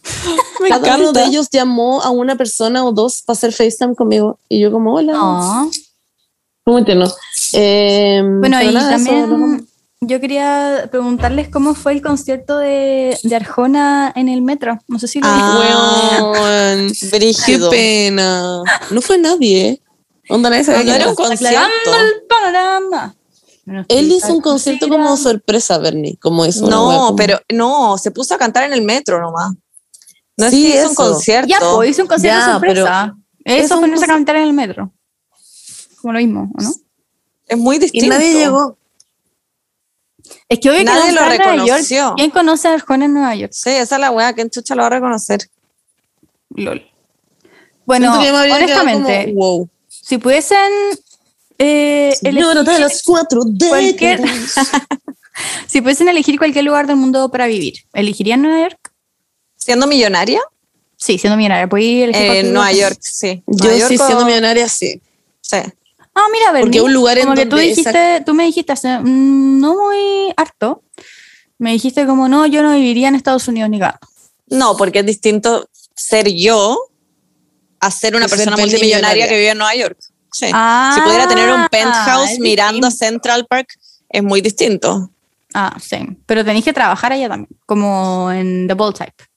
Me 0.60 0.68
Cada 0.68 0.94
uno 0.96 0.96
de 0.96 1.20
encanta. 1.20 1.24
ellos 1.26 1.48
llamó 1.50 2.02
a 2.02 2.10
una 2.10 2.36
persona 2.36 2.84
o 2.84 2.92
dos 2.92 3.22
para 3.22 3.34
hacer 3.36 3.52
FaceTime 3.52 3.94
conmigo. 3.94 4.38
Y 4.48 4.60
yo 4.60 4.70
como, 4.72 4.94
hola. 4.94 5.12
No. 5.12 5.70
Muy 6.66 6.84
tierno. 6.84 7.06
Eh, 7.52 8.20
Bueno, 8.22 8.56
pero 8.58 8.70
y 8.70 8.74
nada, 8.74 8.96
eso, 8.96 9.04
también 9.04 9.30
lo- 9.58 9.64
yo 10.04 10.20
quería 10.20 10.88
preguntarles 10.90 11.48
cómo 11.48 11.74
fue 11.74 11.92
el 11.92 12.02
concierto 12.02 12.58
de, 12.58 13.16
de 13.22 13.36
Arjona 13.36 14.12
en 14.16 14.28
el 14.28 14.42
metro. 14.42 14.78
No 14.88 14.98
sé 14.98 15.06
si 15.06 15.20
lo 15.20 15.26
Ah, 15.28 16.32
Weón, 16.32 16.92
qué 17.46 17.58
pena. 17.70 18.62
No 18.90 19.00
fue 19.00 19.18
nadie. 19.18 19.80
Onda, 20.28 20.50
nadie 20.50 20.64
No 20.64 20.74
quién 20.82 20.88
era 20.88 21.08
un 21.08 21.14
concierto. 21.14 21.94
El 21.94 22.26
panorama. 22.28 23.14
Él 23.88 24.10
hizo 24.10 24.32
un 24.34 24.40
concierto 24.40 24.88
como 24.88 25.16
sorpresa, 25.16 25.78
Bernie. 25.78 26.16
Como 26.20 26.44
eso. 26.44 26.66
No, 26.68 27.14
pero 27.16 27.38
no, 27.52 27.96
se 27.96 28.10
puso 28.10 28.34
a 28.34 28.38
cantar 28.38 28.64
en 28.64 28.72
el 28.72 28.82
metro 28.82 29.20
nomás. 29.20 29.52
No 30.36 30.50
Sí, 30.50 30.66
es 30.66 30.72
que 30.72 30.78
hizo 30.78 30.86
un 30.86 30.92
eso. 30.92 31.02
concierto. 31.12 31.48
Ya, 31.48 31.58
pues 31.60 31.90
hizo 31.90 32.02
un 32.02 32.08
concierto 32.08 32.38
Ya, 32.40 32.52
sorpresa. 32.52 33.16
es 33.44 33.64
Eso 33.64 33.74
un 33.76 33.80
ponerse 33.82 34.04
a 34.04 34.08
cantar 34.08 34.36
en 34.36 34.42
el 34.44 34.52
metro. 34.52 34.92
Como 36.00 36.12
lo 36.14 36.18
mismo, 36.18 36.50
¿o 36.58 36.62
no? 36.62 36.70
Es 37.46 37.58
muy 37.58 37.76
Y 37.76 37.78
distinto. 37.80 38.08
nadie 38.08 38.32
llegó. 38.34 38.76
Es 40.48 40.58
que 40.60 40.70
obvio 40.70 40.84
Nadie 40.84 41.06
que 41.10 41.12
lo 41.12 41.20
York. 41.20 41.30
reconoció. 41.38 42.14
¿Quién 42.16 42.30
conoce 42.30 42.68
a 42.68 42.74
Arjona 42.74 43.04
en 43.06 43.14
Nueva 43.14 43.34
York? 43.34 43.52
Sí, 43.54 43.70
esa 43.70 43.96
es 43.96 44.00
la 44.00 44.10
weá 44.10 44.32
que 44.34 44.42
en 44.42 44.50
chucha 44.50 44.74
lo 44.74 44.82
va 44.82 44.86
a 44.86 44.90
reconocer. 44.90 45.48
LOL. 46.50 46.82
Bueno, 47.84 48.14
honestamente, 48.18 49.32
como, 49.34 49.34
wow. 49.58 49.68
si 49.88 50.18
pudiesen 50.18 50.58
eh, 51.58 52.14
elegir 52.22 52.58
de 52.64 52.78
las 52.78 53.02
cuatro 53.02 53.42
cualquier- 53.68 54.22
si 55.66 55.80
pudiesen 55.80 56.08
elegir 56.08 56.38
cualquier 56.38 56.64
lugar 56.64 56.86
del 56.86 56.96
mundo 56.96 57.30
para 57.30 57.46
vivir, 57.46 57.74
¿elegirían 57.92 58.42
Nueva 58.42 58.60
York? 58.68 58.91
Siendo 59.64 59.86
millonaria, 59.86 60.40
Sí, 60.96 61.18
siendo 61.18 61.36
millonaria. 61.36 61.64
Elegir 61.64 62.14
en 62.14 62.52
Nueva. 62.52 62.72
York, 62.72 62.98
sí. 63.00 63.42
Yo 63.48 63.64
Nueva 63.70 63.88
sí, 63.88 63.94
York 63.96 64.02
o- 64.02 64.06
siendo 64.06 64.24
millonaria, 64.24 64.68
sí. 64.68 65.02
Sí. 65.40 65.56
Ah, 66.14 66.26
mira, 66.30 66.50
a 66.50 66.52
ver. 66.52 66.60
Porque 66.62 66.78
mira, 66.78 66.84
un 66.84 66.92
lugar 66.94 67.18
en 67.18 67.24
como 67.24 67.34
que 67.34 67.44
tú 67.46 67.56
donde 67.56 67.66
dijiste, 67.66 68.22
tú 68.24 68.34
me 68.34 68.44
dijiste 68.44 68.72
hace 68.72 68.98
mm, 69.00 69.58
no 69.60 69.74
muy 69.74 70.32
harto, 70.36 70.82
me 71.58 71.72
dijiste 71.72 72.06
como 72.06 72.28
no, 72.28 72.46
yo 72.46 72.62
no 72.62 72.72
viviría 72.74 73.08
en 73.08 73.16
Estados 73.16 73.48
Unidos 73.48 73.68
ni 73.70 73.80
cagando. 73.80 74.06
No, 74.48 74.76
porque 74.76 75.00
es 75.00 75.06
distinto 75.06 75.68
ser 75.96 76.28
yo 76.32 76.78
a 77.80 77.90
ser 77.90 78.14
una 78.14 78.28
persona 78.28 78.56
multimillonaria. 78.56 78.68
multimillonaria 78.68 79.28
que 79.28 79.34
vive 79.36 79.48
en 79.50 79.58
Nueva 79.58 79.74
York. 79.74 79.98
Sí. 80.30 80.46
Ah, 80.52 80.92
si 80.94 81.00
pudiera 81.00 81.26
tener 81.26 81.50
un 81.50 81.66
penthouse 81.68 82.38
mirando 82.38 82.86
a 82.86 82.90
distinto. 82.90 83.04
Central 83.04 83.46
Park, 83.48 83.68
es 84.08 84.22
muy 84.22 84.40
distinto. 84.40 85.10
Ah, 85.52 85.76
sí. 85.80 85.96
Pero 86.26 86.44
tenéis 86.44 86.64
que 86.64 86.72
trabajar 86.72 87.12
allá 87.12 87.28
también, 87.28 87.48
como 87.66 88.30
en 88.30 88.68
The 88.68 88.74
Bold 88.74 88.96
Type. 88.96 89.31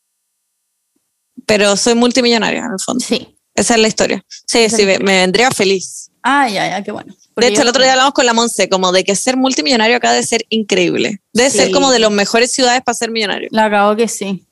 Pero 1.46 1.76
soy 1.76 1.96
multimillonaria, 1.96 2.60
en 2.66 2.72
el 2.74 2.80
fondo. 2.80 3.04
Sí. 3.06 3.36
Esa 3.54 3.76
es 3.76 3.80
la 3.82 3.88
historia. 3.88 4.26
Sí, 4.46 4.60
Esa 4.60 4.78
sí, 4.78 4.86
me, 4.86 5.00
me 5.00 5.20
vendría 5.20 5.50
feliz. 5.52 6.10
Ah, 6.24 6.50
ya, 6.50 6.68
ya, 6.70 6.84
qué 6.84 6.92
bueno. 6.92 7.16
De 7.36 7.48
hecho, 7.48 7.62
el 7.62 7.68
otro 7.68 7.84
día 7.84 7.92
hablamos 7.92 8.14
con 8.14 8.26
la 8.26 8.34
Monse, 8.34 8.68
como 8.70 8.92
de 8.92 9.04
que 9.04 9.16
ser 9.16 9.38
multimillonario 9.38 9.98
acá 9.98 10.12
debe 10.12 10.26
ser 10.26 10.46
increíble. 10.50 11.22
Debe 11.34 11.50
Sí. 11.50 11.58
ser 11.58 11.72
como 11.72 11.92
de 11.92 12.00
las 12.00 12.10
mejores 12.12 12.52
ciudades 12.52 12.82
para 12.84 12.96
ser 12.96 13.12
millonario. 13.12 13.50
La 13.52 13.66
acabo 13.66 13.96
que 13.96 14.08
sí. 14.08 14.44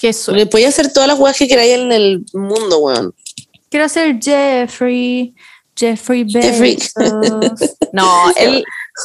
Que 0.00 0.10
eso. 0.10 0.32
Porque 0.32 0.46
podía 0.46 0.68
hacer 0.68 0.92
todas 0.92 1.08
las 1.08 1.18
weas 1.18 1.36
que 1.36 1.48
queráis 1.48 1.74
en 1.74 1.90
el 1.92 2.24
mundo, 2.32 2.78
weón. 2.78 3.14
Quiero 3.70 3.88
ser 3.88 4.18
Jeffrey. 4.20 5.34
Jeffrey 5.76 6.24
Jeffrey. 6.28 6.76
Bezos. 6.76 7.76
No, 7.92 8.30
él, 8.36 8.64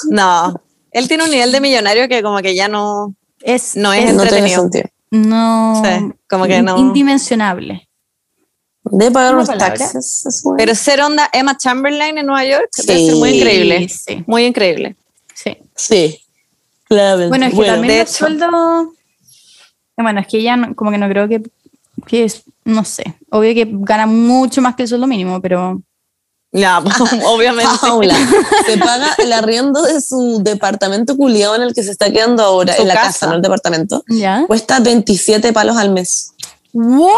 no. 0.10 0.62
Él 0.92 1.08
tiene 1.08 1.24
un 1.24 1.32
nivel 1.32 1.52
de 1.52 1.60
millonario 1.62 2.08
que 2.08 2.22
como 2.22 2.40
que 2.42 2.54
ya 2.56 2.68
no, 2.68 3.16
es, 3.42 3.76
no 3.76 3.92
es 3.94 4.14
No 4.14 4.24
entretenido. 4.24 4.62
sentido. 4.62 4.86
No, 5.12 5.82
Sí, 5.84 6.14
como 6.30 6.46
que 6.46 6.62
no. 6.62 6.78
indimensionable. 6.78 7.88
Debe 8.84 9.12
pagar 9.12 9.34
¿Una 9.34 9.44
unos 9.44 9.50
palabra? 9.50 9.78
taxes. 9.78 10.44
Pero 10.58 10.76
ser 10.76 11.02
onda 11.02 11.30
Emma 11.34 11.58
Chamberlain 11.58 12.18
en 12.18 12.26
Nueva 12.28 12.46
York 12.46 12.70
debe 12.86 13.00
Sí. 13.00 13.06
ser 13.08 13.16
muy 13.16 13.30
increíble. 13.32 13.90
Sí, 13.90 14.24
Muy 14.28 14.46
increíble. 14.46 14.96
sí. 15.34 15.58
sí. 15.76 16.20
Claramente. 16.88 17.30
Bueno, 17.30 17.46
es 17.46 17.50
que 17.52 17.56
Bueno, 17.56 17.74
también 17.74 17.94
de 17.96 18.00
los 18.02 18.10
hecho. 18.10 18.18
sueldos. 18.28 18.88
Bueno, 19.98 20.20
es 20.20 20.28
que 20.28 20.38
ella 20.38 20.56
no- 20.58 20.76
como 20.76 20.92
que 20.92 20.98
no 21.00 21.10
creo 21.10 21.28
que, 21.28 21.42
que 22.06 22.26
es, 22.26 22.44
no 22.64 22.84
sé, 22.86 23.16
obvio 23.32 23.54
que 23.56 23.68
gana 23.72 24.06
mucho 24.06 24.62
más 24.62 24.76
que 24.76 24.84
el 24.84 24.90
sueldo 24.90 25.08
mínimo, 25.08 25.42
pero 25.42 25.82
Ya, 26.58 26.80
obviamente. 27.26 27.72
Paula, 27.82 28.16
se 28.66 28.78
paga 28.78 29.14
el 29.18 29.34
arriendo 29.34 29.82
de 29.82 30.00
su 30.00 30.40
departamento 30.42 31.18
culiado 31.18 31.56
en 31.56 31.64
el 31.64 31.74
que 31.74 31.84
se 31.84 31.92
está 31.92 32.10
quedando 32.12 32.44
ahora, 32.44 32.74
Su 32.76 32.84
en 32.84 32.88
la 32.88 32.94
casa. 32.94 33.08
casa. 33.08 33.28
no 33.28 33.34
el 33.36 33.42
departamento. 33.42 34.04
ya. 34.08 34.46
Cuesta 34.48 34.80
27 34.80 35.52
palos 35.52 35.76
al 35.76 35.90
mes. 35.92 36.32
¿What? 36.74 37.12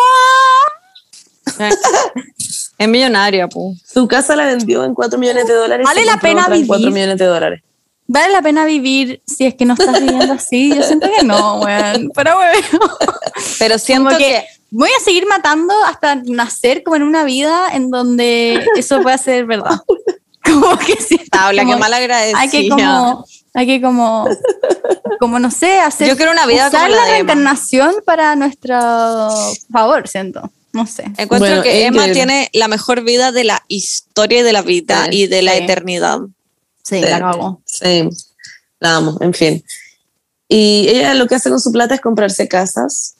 Es 2.80 2.88
millonaria, 2.88 3.48
pu. 3.48 3.76
Su 3.92 4.08
casa 4.08 4.36
la 4.36 4.46
vendió 4.46 4.84
en 4.84 4.94
4 4.94 5.18
millones 5.18 5.48
de 5.48 5.54
dólares. 5.54 5.84
Vale 5.84 6.06
la 6.06 6.18
pena 6.20 6.48
vivir. 6.48 6.68
4 6.68 6.92
millones 6.92 7.18
de 7.18 7.26
dólares. 7.26 7.64
¿Vale 8.06 8.32
la 8.32 8.42
pena 8.44 8.66
vivir 8.66 9.22
si 9.26 9.46
es 9.48 9.56
que 9.56 9.66
no 9.66 9.74
estás 9.74 10.00
viviendo 10.00 10.32
así? 10.34 10.76
Yo 10.76 10.84
siento 10.84 11.08
que 11.10 11.24
no, 11.24 11.60
weón. 11.62 12.12
Pero 12.14 12.38
weón. 12.38 12.64
Pero 13.58 13.80
siento 13.80 14.06
Como 14.10 14.18
que, 14.20 14.26
que 14.26 14.46
voy 14.72 14.90
a 15.00 15.04
seguir 15.04 15.26
matando 15.28 15.74
hasta 15.86 16.16
nacer 16.16 16.84
como 16.84 16.96
en 16.96 17.04
una 17.04 17.24
vida 17.24 17.68
en 17.74 17.90
donde 17.92 18.66
eso 18.78 19.02
pueda 19.02 19.18
ser 19.18 19.46
verdad. 19.46 19.80
Como 20.44 20.78
que 20.78 20.96
sí. 20.96 21.20
Paula, 21.30 21.66
qué 21.66 21.76
mal 21.76 21.94
agradecida. 21.94 22.40
Hay 22.40 22.48
que 22.50 22.70
como, 22.70 23.26
hay 23.54 23.68
que 23.68 23.82
como, 23.82 24.26
como 25.20 25.40
no 25.40 25.52
sé, 25.52 25.82
hacer 25.82 26.08
Yo 26.08 26.16
quiero 26.16 26.32
una 26.32 26.46
vida 26.46 26.70
usar 26.70 26.84
como 26.90 26.96
la 26.96 27.02
la 27.02 27.02
de 27.12 27.18
Emma. 27.20 27.34
reencarnación 27.34 27.96
para 28.06 28.34
nuestro 28.38 28.78
favor, 29.70 30.08
siento. 30.08 30.50
No 30.72 30.88
sé. 30.88 31.04
Encuentro 31.18 31.50
Bueno, 31.50 31.64
que 31.64 31.86
Emma 31.88 32.10
tiene 32.14 32.50
la 32.54 32.70
mejor 32.70 33.04
vida 33.04 33.34
de 33.34 33.44
la 33.44 33.62
historia 33.68 34.40
y 34.40 34.44
de 34.44 34.54
la 34.54 34.62
vida 34.62 35.08
Sí, 35.12 35.24
y 35.24 35.28
de 35.28 35.42
la 35.42 35.52
sí. 35.52 35.64
eternidad. 35.64 36.20
Sí, 36.82 37.02
la 37.02 37.20
cago. 37.20 37.62
Sí, 37.66 38.08
la 38.80 38.96
amo, 38.96 39.18
en 39.20 39.34
fin. 39.34 39.62
Y 40.48 40.88
ella 40.88 41.14
lo 41.14 41.28
que 41.28 41.36
hace 41.36 41.50
con 41.50 41.60
su 41.60 41.74
plata 41.74 41.96
es 41.96 42.00
comprarse 42.00 42.48
casas. 42.48 43.17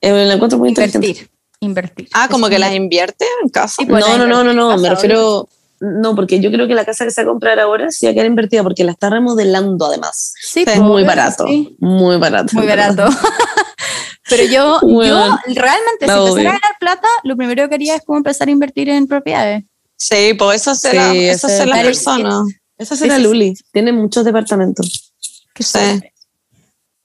Eh, 0.00 0.24
la 0.26 0.34
encuentro 0.34 0.58
muy 0.58 0.70
inteligente. 0.70 1.06
Invertir. 1.08 1.30
Invertir. 1.60 2.08
Ah, 2.12 2.28
como 2.30 2.46
Es 2.46 2.52
que 2.52 2.58
las 2.58 2.72
invierte 2.74 3.24
en 3.42 3.48
casa. 3.50 3.76
Sí, 3.78 3.86
No, 3.86 3.98
la 3.98 4.16
no, 4.18 4.26
no, 4.26 4.44
no, 4.44 4.52
no, 4.54 4.76
me 4.78 4.88
refiero. 4.88 5.48
No, 5.80 6.14
porque 6.14 6.40
yo 6.40 6.50
creo 6.50 6.66
que 6.68 6.74
la 6.74 6.84
casa 6.84 7.04
que 7.04 7.10
se 7.10 7.22
va 7.22 7.28
a 7.30 7.32
comprar 7.32 7.58
ahora 7.58 7.90
sí 7.90 8.04
va 8.06 8.12
a 8.12 8.14
quedar 8.14 8.26
invertida 8.26 8.62
porque 8.62 8.84
la 8.84 8.92
está 8.92 9.08
remodelando 9.10 9.86
además. 9.86 10.34
Sí, 10.40 10.60
Sí. 10.60 10.64
pues, 10.64 10.78
muy 10.80 11.04
barato. 11.04 11.46
sí. 11.46 11.76
Muy 11.80 12.16
barato. 12.18 12.50
Muy 12.54 12.66
barato. 12.66 13.04
Pero 14.28 14.44
yo, 14.44 14.78
Bueno, 14.82 15.38
yo 15.48 15.54
realmente, 15.54 16.00
si 16.02 16.06
la 16.06 16.14
empezara 16.16 16.40
a 16.50 16.52
ganar 16.52 16.76
plata, 16.78 17.08
lo 17.24 17.36
primero 17.36 17.68
que 17.68 17.74
haría 17.74 17.96
es 17.96 18.02
como 18.04 18.18
empezar 18.18 18.48
a 18.48 18.50
invertir 18.50 18.88
en 18.88 19.06
propiedades. 19.06 19.64
Sí, 19.96 20.34
pues 20.34 20.60
eso 20.62 20.74
Sí, 20.74 20.88
la- 20.96 21.14
eso 21.14 21.48
las 21.48 21.62
Claro, 21.62 21.82
personas. 21.82 22.44
Esa 22.78 22.96
será 22.96 23.16
Sí, 23.16 23.22
Luli. 23.22 23.54
Tiene 23.72 23.92
muchos 23.92 24.24
departamentos. 24.24 25.12
Que 25.54 25.62
Sí. 25.62 25.78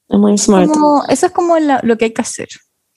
Es 0.08 0.20
muy 0.20 0.38
smart. 0.38 0.70
como, 0.70 1.04
eso 1.10 1.26
es 1.26 1.32
como 1.32 1.58
la- 1.58 1.80
lo 1.84 1.98
que 1.98 2.06
hay 2.06 2.14
que 2.14 2.22
hacer. 2.22 2.48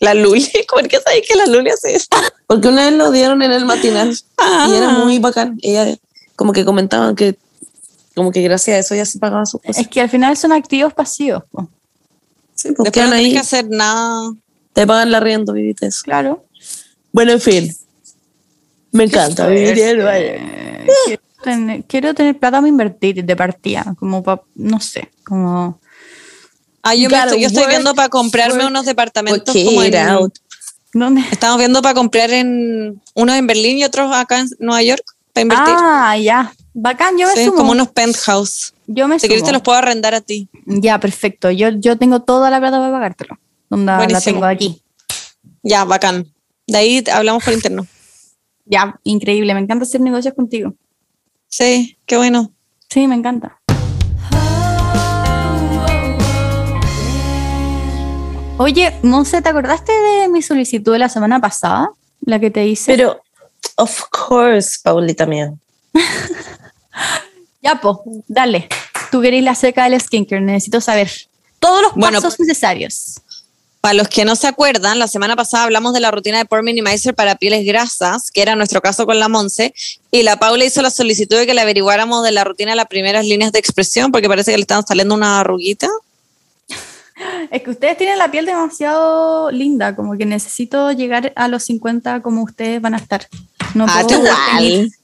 La 0.00 0.14
Luli, 0.14 0.46
¿por 0.68 0.86
qué 0.88 0.98
sabéis 1.00 1.24
que 1.28 1.34
la 1.34 1.46
Luli 1.46 1.70
hace 1.70 1.94
eso? 1.96 2.06
Porque 2.46 2.68
una 2.68 2.84
vez 2.86 2.94
lo 2.94 3.10
dieron 3.10 3.42
en 3.42 3.52
el 3.52 3.64
matinal 3.64 4.10
y 4.10 4.72
era 4.74 4.90
Ah. 4.90 4.98
muy 5.04 5.18
bacán. 5.18 5.58
Ella 5.62 5.96
como 6.36 6.52
que 6.52 6.64
comentaban 6.64 7.16
que 7.16 7.36
como 8.14 8.32
que 8.32 8.42
gracias 8.42 8.76
a 8.76 8.78
eso 8.80 8.94
ya 8.94 9.04
se 9.04 9.18
pagaba 9.18 9.46
sus 9.46 9.60
cosas. 9.60 9.78
Es 9.78 9.88
que 9.88 10.00
al 10.00 10.10
final 10.10 10.36
son 10.36 10.52
activos 10.52 10.92
pasivos. 10.94 11.44
po. 11.50 11.68
Sí, 12.54 12.72
pues 12.72 12.84
Después 12.84 12.92
quedan 12.92 13.10
no 13.10 13.16
tienes 13.16 13.32
que 13.34 13.38
hacer 13.38 13.68
nada. 13.70 14.32
te 14.72 14.86
pagan 14.86 15.10
la 15.12 15.20
rienda, 15.20 15.52
vivite 15.52 15.86
eso. 15.86 16.02
Claro. 16.04 16.44
Bueno, 17.12 17.32
en 17.32 17.40
fin. 17.40 17.76
Me 18.92 19.04
encanta 19.04 19.46
vivir 19.46 19.78
en 19.78 19.96
York. 19.98 20.10
Eh, 20.14 20.86
quiero, 21.06 21.22
tener, 21.44 21.84
quiero 21.84 22.14
tener 22.14 22.38
plata 22.38 22.58
para 22.58 22.68
invertir 22.68 23.24
de 23.24 23.36
partida, 23.36 23.94
como 23.98 24.22
para, 24.22 24.42
no 24.54 24.80
sé, 24.80 25.10
como... 25.24 25.78
Ah, 26.90 26.94
yo, 26.94 27.08
me 27.10 27.18
estoy, 27.18 27.40
yo 27.40 27.46
estoy 27.48 27.62
work, 27.62 27.70
viendo 27.70 27.94
para 27.94 28.08
comprarme 28.08 28.54
work, 28.58 28.68
unos 28.70 28.86
departamentos 28.86 29.54
como 29.64 29.82
en, 29.82 29.94
out. 29.96 30.34
¿Dónde? 30.92 31.22
Estamos 31.30 31.58
viendo 31.58 31.82
para 31.82 31.94
comprar 31.94 32.30
en 32.30 33.00
unos 33.14 33.36
en 33.36 33.46
Berlín 33.46 33.78
y 33.78 33.84
otros 33.84 34.10
acá 34.14 34.40
en 34.40 34.48
Nueva 34.58 34.82
York 34.82 35.04
para 35.32 35.42
invertir. 35.42 35.74
Ah, 35.76 36.16
ya. 36.16 36.52
Bacán, 36.72 37.18
yo 37.18 37.26
me 37.26 37.34
Sí, 37.34 37.44
sumo. 37.44 37.56
como 37.56 37.72
unos 37.72 37.88
penthouse. 37.88 38.72
yo 38.86 39.06
me 39.08 39.18
Si 39.18 39.26
querés 39.28 39.40
sumo. 39.40 39.48
te 39.48 39.52
los 39.52 39.62
puedo 39.62 39.76
arrendar 39.78 40.14
a 40.14 40.20
ti. 40.20 40.48
Ya, 40.66 40.98
perfecto. 40.98 41.50
Yo, 41.50 41.68
yo 41.70 41.98
tengo 41.98 42.22
toda 42.22 42.50
la 42.50 42.58
plata 42.60 42.78
para 42.78 42.92
pagártelo. 42.92 43.38
Onda, 43.68 43.92
la 43.92 43.98
Buenísimo. 43.98 44.22
tengo 44.36 44.46
aquí. 44.46 44.80
Ya, 45.62 45.84
bacán. 45.84 46.32
De 46.66 46.78
ahí 46.78 47.02
te- 47.02 47.10
hablamos 47.10 47.44
por 47.44 47.52
interno. 47.52 47.86
Ya, 48.64 48.98
increíble. 49.04 49.52
Me 49.54 49.60
encanta 49.60 49.84
hacer 49.84 50.00
negocios 50.00 50.34
contigo. 50.34 50.74
Sí, 51.48 51.98
qué 52.06 52.16
bueno. 52.16 52.52
Sí, 52.88 53.06
me 53.06 53.14
encanta. 53.14 53.57
Oye, 58.60 58.92
Monse, 59.02 59.40
¿te 59.40 59.48
acordaste 59.48 59.92
de 59.92 60.28
mi 60.28 60.42
solicitud 60.42 60.92
de 60.92 60.98
la 60.98 61.08
semana 61.08 61.40
pasada? 61.40 61.90
La 62.22 62.40
que 62.40 62.50
te 62.50 62.66
hice. 62.66 62.90
Pero, 62.90 63.22
of 63.76 64.02
course, 64.10 64.78
Paulita 64.82 65.26
mía. 65.26 65.54
ya, 67.62 67.80
po, 67.80 68.02
dale. 68.26 68.68
Tú 69.12 69.20
querés 69.20 69.44
la 69.44 69.54
seca 69.54 69.88
del 69.88 70.00
skincare. 70.00 70.40
Necesito 70.40 70.80
saber 70.80 71.08
todos 71.60 71.82
los 71.82 71.94
Bueno, 71.94 72.20
pasos 72.20 72.40
necesarios. 72.40 73.20
Para 73.80 73.94
los 73.94 74.08
que 74.08 74.24
no 74.24 74.34
se 74.34 74.48
acuerdan, 74.48 74.98
la 74.98 75.06
semana 75.06 75.36
pasada 75.36 75.62
hablamos 75.62 75.94
de 75.94 76.00
la 76.00 76.10
rutina 76.10 76.38
de 76.38 76.44
Pore 76.44 76.64
Minimizer 76.64 77.14
para 77.14 77.36
pieles 77.36 77.64
grasas, 77.64 78.32
que 78.32 78.42
era 78.42 78.56
nuestro 78.56 78.80
caso 78.80 79.06
con 79.06 79.20
la 79.20 79.28
Monse, 79.28 79.72
y 80.10 80.24
la 80.24 80.36
Paula 80.40 80.64
hizo 80.64 80.82
la 80.82 80.90
solicitud 80.90 81.36
de 81.36 81.46
que 81.46 81.54
le 81.54 81.60
averiguáramos 81.60 82.24
de 82.24 82.32
la 82.32 82.42
rutina 82.42 82.72
de 82.72 82.76
las 82.76 82.88
primeras 82.88 83.24
líneas 83.24 83.52
de 83.52 83.60
expresión, 83.60 84.10
porque 84.10 84.26
parece 84.26 84.50
que 84.50 84.58
le 84.58 84.62
estaban 84.62 84.84
saliendo 84.84 85.14
una 85.14 85.38
arruguita. 85.38 85.88
Es 87.50 87.62
que 87.62 87.70
ustedes 87.70 87.96
tienen 87.96 88.18
la 88.18 88.30
piel 88.30 88.46
demasiado 88.46 89.50
linda, 89.50 89.96
como 89.96 90.16
que 90.16 90.26
necesito 90.26 90.92
llegar 90.92 91.32
a 91.36 91.48
los 91.48 91.64
50 91.64 92.22
como 92.22 92.42
ustedes 92.42 92.80
van 92.80 92.94
a 92.94 92.98
estar. 92.98 93.26
No 93.74 93.86
Ah, 93.88 94.02
puedo 94.02 94.18
igual. 94.24 94.90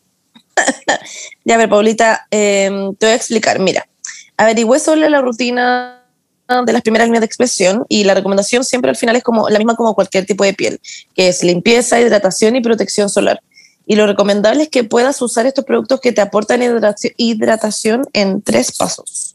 Ya, 1.45 1.57
a 1.57 1.59
ver, 1.59 1.69
Paulita, 1.69 2.27
eh, 2.31 2.70
te 2.99 3.07
voy 3.07 3.12
a 3.12 3.16
explicar. 3.16 3.59
Mira, 3.59 3.89
averigüé 4.36 4.78
sobre 4.78 5.11
la 5.11 5.20
rutina 5.20 6.01
de 6.66 6.73
las 6.73 6.82
primeras 6.82 7.09
líneas 7.09 7.23
de 7.23 7.27
expresión 7.27 7.85
y 7.89 8.05
la 8.05 8.15
recomendación 8.15 8.65
siempre 8.65 8.91
al 8.91 8.97
final 8.97 9.16
es 9.16 9.23
como 9.23 9.49
la 9.49 9.59
misma 9.59 9.74
como 9.77 9.95
cualquier 9.95 10.27
tipo 10.27 10.45
de 10.45 10.55
piel, 10.55 10.81
que 11.15 11.28
es 11.28 11.43
limpieza, 11.43 12.01
hidratación 12.01 12.55
y 12.55 12.61
protección 12.61 13.09
solar. 13.09 13.41
Y 13.86 13.97
lo 13.97 14.07
recomendable 14.07 14.65
es 14.65 14.69
que 14.69 14.85
puedas 14.85 15.20
usar 15.23 15.47
estos 15.47 15.65
productos 15.65 16.01
que 16.01 16.12
te 16.12 16.20
aportan 16.20 16.62
hidratación 17.16 18.07
en 18.12 18.43
tres 18.43 18.73
pasos. 18.77 19.34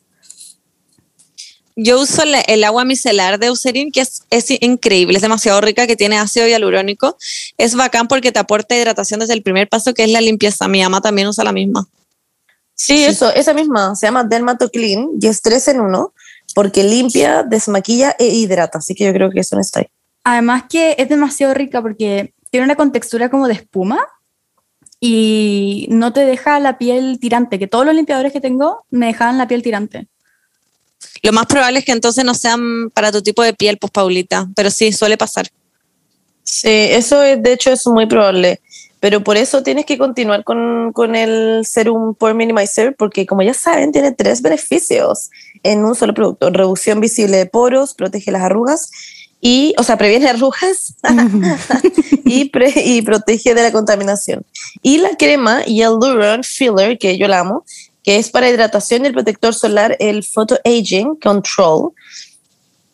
Yo 1.81 2.01
uso 2.01 2.25
la- 2.25 2.41
el 2.41 2.63
agua 2.63 2.83
micelar 2.83 3.39
de 3.39 3.47
Eucerin, 3.47 3.91
que 3.91 4.01
es, 4.01 4.23
es 4.29 4.51
increíble, 4.61 5.15
es 5.15 5.21
demasiado 5.21 5.61
rica, 5.61 5.87
que 5.87 5.95
tiene 5.95 6.17
ácido 6.17 6.45
hialurónico. 6.47 7.17
Es 7.57 7.75
bacán 7.75 8.07
porque 8.07 8.31
te 8.31 8.39
aporta 8.39 8.75
hidratación 8.75 9.19
desde 9.21 9.33
el 9.33 9.43
primer 9.43 9.69
paso, 9.69 9.93
que 9.93 10.03
es 10.03 10.09
la 10.11 10.19
limpieza. 10.19 10.67
Mi 10.67 10.83
ama 10.83 10.99
también 10.99 11.27
usa 11.27 11.43
la 11.43 11.53
misma. 11.53 11.87
Sí, 12.75 13.03
eso, 13.03 13.33
esa 13.33 13.53
misma, 13.53 13.95
se 13.95 14.07
llama 14.07 14.23
Dermatoclean 14.23 15.09
y 15.21 15.27
es 15.27 15.41
tres 15.41 15.67
en 15.67 15.81
uno, 15.81 16.13
porque 16.55 16.83
limpia, 16.83 17.43
desmaquilla 17.43 18.15
e 18.17 18.27
hidrata. 18.27 18.79
Así 18.79 18.95
que 18.95 19.05
yo 19.05 19.13
creo 19.13 19.29
que 19.31 19.41
eso 19.41 19.55
no 19.55 19.61
está 19.61 19.79
ahí. 19.81 19.87
Además 20.23 20.63
que 20.69 20.95
es 20.97 21.07
demasiado 21.09 21.53
rica 21.53 21.81
porque 21.81 22.33
tiene 22.51 22.65
una 22.65 22.75
contextura 22.75 23.29
como 23.29 23.47
de 23.47 23.53
espuma 23.53 23.99
y 24.99 25.87
no 25.89 26.11
te 26.13 26.21
deja 26.25 26.59
la 26.59 26.77
piel 26.77 27.19
tirante, 27.19 27.59
que 27.59 27.67
todos 27.67 27.85
los 27.85 27.95
limpiadores 27.95 28.33
que 28.33 28.41
tengo 28.41 28.85
me 28.89 29.07
dejaban 29.07 29.37
la 29.37 29.47
piel 29.47 29.61
tirante. 29.63 30.07
Lo 31.23 31.31
más 31.33 31.45
probable 31.45 31.79
es 31.79 31.85
que 31.85 31.91
entonces 31.91 32.23
no 32.25 32.33
sean 32.33 32.89
para 32.91 33.11
tu 33.11 33.21
tipo 33.21 33.43
de 33.43 33.53
piel, 33.53 33.77
pues 33.77 33.91
Paulita, 33.91 34.47
pero 34.55 34.69
sí, 34.71 34.91
suele 34.91 35.17
pasar. 35.17 35.47
Sí, 36.43 36.69
eso 36.69 37.21
es, 37.23 37.41
de 37.41 37.53
hecho 37.53 37.71
es 37.71 37.85
muy 37.87 38.05
probable. 38.05 38.59
Pero 38.99 39.23
por 39.23 39.37
eso 39.37 39.63
tienes 39.63 39.85
que 39.85 39.97
continuar 39.97 40.43
con, 40.43 40.91
con 40.91 41.15
el 41.15 41.65
Serum 41.65 42.15
Pore 42.15 42.33
Minimizer, 42.33 42.95
porque 42.97 43.25
como 43.25 43.41
ya 43.43 43.53
saben, 43.53 43.93
tiene 43.93 44.11
tres 44.11 44.41
beneficios 44.41 45.29
en 45.63 45.85
un 45.85 45.95
solo 45.95 46.13
producto. 46.13 46.49
Reducción 46.49 46.99
visible 46.99 47.37
de 47.37 47.45
poros, 47.45 47.93
protege 47.93 48.31
las 48.31 48.41
arrugas 48.41 48.91
y, 49.39 49.73
o 49.77 49.83
sea, 49.83 49.97
previene 49.97 50.27
arrugas 50.27 50.95
y, 52.25 52.45
pre- 52.49 52.73
y 52.83 53.01
protege 53.01 53.55
de 53.55 53.63
la 53.63 53.71
contaminación. 53.71 54.45
Y 54.81 54.97
la 54.97 55.15
crema 55.15 55.63
Hyaluron 55.63 56.43
Filler, 56.43 56.97
que 56.97 57.17
yo 57.17 57.29
la 57.29 57.39
amo, 57.39 57.63
que 58.09 58.17
es 58.17 58.31
para 58.31 58.49
hidratación 58.49 59.03
y 59.03 59.09
el 59.09 59.13
protector 59.13 59.53
solar, 59.53 59.95
el 59.99 60.23
Photo 60.23 60.57
Aging 60.65 61.17
Control. 61.17 61.91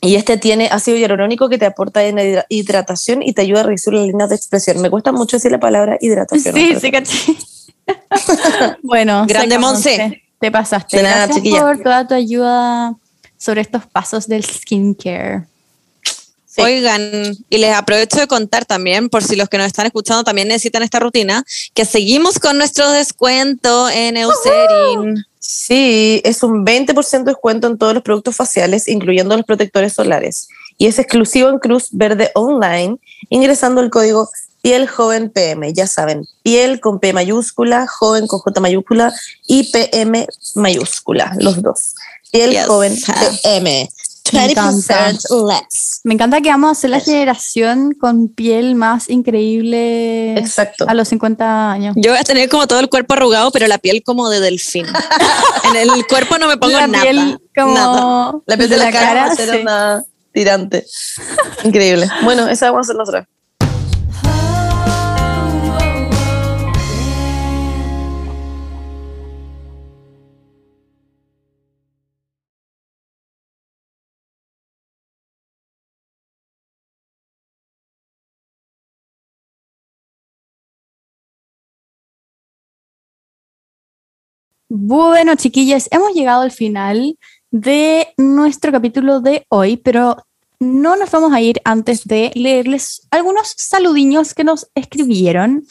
Y 0.02 0.16
este 0.16 0.36
tiene 0.36 0.68
ácido 0.70 0.98
hialurónico 0.98 1.48
que 1.48 1.58
te 1.58 1.66
aporta 1.66 2.04
en 2.04 2.18
hidra- 2.18 2.46
hidratación 2.50 3.24
y 3.24 3.32
te 3.32 3.44
ayuda 3.44 3.62
a 3.62 3.64
reducir 3.64 3.94
las 3.94 4.08
líneas 4.08 4.28
de 4.28 4.36
expresión. 4.36 4.82
Me 4.82 4.90
cuesta 4.90 5.14
mucho 5.14 5.38
decir 5.38 5.54
la 5.54 5.60
palabra 5.62 5.98
hidratación. 6.02 6.54
Sí, 6.54 6.72
¿no? 6.74 6.80
sí, 6.82 6.92
caché. 6.92 7.18
bueno, 8.84 9.26
Grande 9.26 9.58
Monse. 9.58 10.22
Te 10.38 10.52
pasaste. 10.52 10.98
De 10.98 11.04
nada, 11.04 11.16
Gracias 11.28 11.38
chiquilla. 11.38 11.62
por 11.62 11.80
toda 11.82 12.06
tu 12.10 12.14
ayuda 12.14 12.94
sobre 13.38 13.62
estos 13.62 13.86
pasos 13.86 14.28
del 14.28 14.44
skincare. 14.44 15.46
Sí. 16.56 16.62
Oigan, 16.62 17.38
y 17.50 17.58
les 17.58 17.74
aprovecho 17.74 18.18
de 18.18 18.28
contar 18.28 18.64
también, 18.64 19.10
por 19.10 19.24
si 19.24 19.36
los 19.36 19.50
que 19.50 19.58
nos 19.58 19.68
están 19.68 19.88
escuchando 19.88 20.24
también 20.24 20.48
necesitan 20.48 20.84
esta 20.84 21.00
rutina, 21.00 21.44
que 21.74 21.84
seguimos 21.84 22.40
con 22.40 22.58
nuestro 22.58 22.90
descuento 22.92 23.90
en 23.90 24.16
Eucerin. 24.16 25.26
Sí, 25.40 26.22
es 26.24 26.44
un 26.44 26.66
20% 26.66 27.26
de 27.26 27.32
descuento 27.32 27.68
en 27.68 27.78
todos 27.78 27.94
los 27.94 28.04
productos 28.04 28.38
faciales, 28.38 28.88
incluyendo 28.88 29.36
los 29.36 29.46
protectores 29.46 29.94
solares. 29.94 30.48
Y 30.78 30.88
es 30.88 30.98
exclusivo 30.98 31.50
en 31.50 31.60
Cruz 31.60 31.90
Verde 31.92 32.32
Online, 32.36 32.98
ingresando 33.30 33.82
el 33.82 33.90
código 33.90 34.30
Piel 34.62 34.88
Joven 34.88 35.30
PM. 35.30 35.74
Ya 35.74 35.88
saben, 35.88 36.26
piel 36.42 36.80
con 36.80 37.00
P 37.00 37.12
mayúscula, 37.12 37.86
joven 37.86 38.28
con 38.28 38.40
J 38.40 38.62
mayúscula 38.62 39.14
y 39.46 39.72
PM 39.72 40.26
mayúscula, 40.56 41.36
los 41.38 41.62
dos. 41.62 41.96
Piel 42.32 42.52
Yes. 42.52 42.66
Joven 42.66 42.98
PM. 43.44 43.90
Me 44.34 44.52
encanta. 44.52 45.12
20% 45.12 45.48
less. 45.48 46.02
Me 46.04 46.14
encanta 46.14 46.42
que 46.42 46.50
vamos 46.50 46.72
a 46.72 46.82
ser 46.82 46.90
la 46.90 47.00
generación 47.00 47.94
con 47.94 48.28
piel 48.28 48.76
más 48.76 49.10
increíble 49.10 50.38
Exacto. 50.38 50.86
a 50.88 50.94
los 50.94 51.08
50 51.10 51.72
años. 51.72 51.96
Yo 51.98 52.12
voy 52.12 52.20
a 52.20 52.24
tener 52.24 52.50
como 52.50 52.68
todo 52.68 52.80
el 52.80 52.90
cuerpo 52.90 53.14
arrugado, 53.14 53.52
pero 53.52 53.68
la 53.68 53.78
piel 53.78 54.04
como 54.04 54.30
de 54.30 54.40
delfín. 54.40 54.86
en 55.70 55.76
el 55.76 56.08
cuerpo 56.08 56.38
no 56.38 56.48
me 56.48 56.58
pongo 56.58 56.74
la 56.74 56.88
nada. 56.88 57.04
piel 57.04 57.40
como 57.56 57.74
nada. 57.74 58.34
La 58.46 58.58
piel 58.58 58.70
de, 58.70 58.78
la, 58.78 58.92
cara, 58.92 59.26
va 59.26 59.32
a 59.32 59.36
ser 59.36 59.50
sí. 59.50 59.58
una 59.62 60.04
tirante. 60.32 60.86
Increíble. 61.64 62.10
Bueno, 62.24 62.48
esa 62.48 62.72
vamos 62.72 62.88
a 62.88 62.92
hacer 62.92 62.96
nosotros. 62.96 63.26
Bueno, 84.78 85.36
chiquillas, 85.36 85.88
hemos 85.90 86.14
llegado 86.14 86.42
al 86.42 86.52
final 86.52 87.18
de 87.50 88.10
nuestro 88.18 88.74
capítulo 88.74 89.22
de 89.22 89.46
hoy, 89.48 89.78
pero 89.78 90.18
no 90.60 90.98
nos 90.98 91.10
vamos 91.12 91.32
a 91.32 91.40
ir 91.40 91.62
antes 91.64 92.04
de 92.04 92.30
leerles 92.36 93.08
algunos 93.10 93.54
saludiños 93.56 94.34
que 94.34 94.44
nos 94.44 94.68
escribieron. 94.76 95.64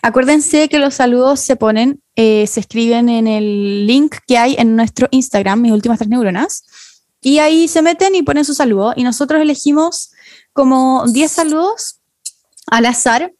Acuérdense 0.00 0.68
que 0.68 0.78
los 0.78 0.94
saludos 0.94 1.40
se 1.40 1.56
ponen, 1.56 2.00
eh, 2.14 2.46
se 2.46 2.60
escriben 2.60 3.08
en 3.08 3.26
el 3.26 3.84
link 3.88 4.18
que 4.28 4.38
hay 4.38 4.54
en 4.56 4.76
nuestro 4.76 5.08
Instagram, 5.10 5.60
mis 5.60 5.72
últimas 5.72 5.98
tres 5.98 6.08
neuronas, 6.08 6.62
y 7.20 7.38
ahí 7.38 7.66
se 7.66 7.82
meten 7.82 8.14
y 8.14 8.22
ponen 8.22 8.44
su 8.44 8.54
saludo, 8.54 8.92
y 8.94 9.02
nosotros 9.02 9.42
elegimos 9.42 10.12
como 10.52 11.04
10 11.08 11.32
saludos 11.32 11.98
al 12.68 12.86
azar 12.86 13.32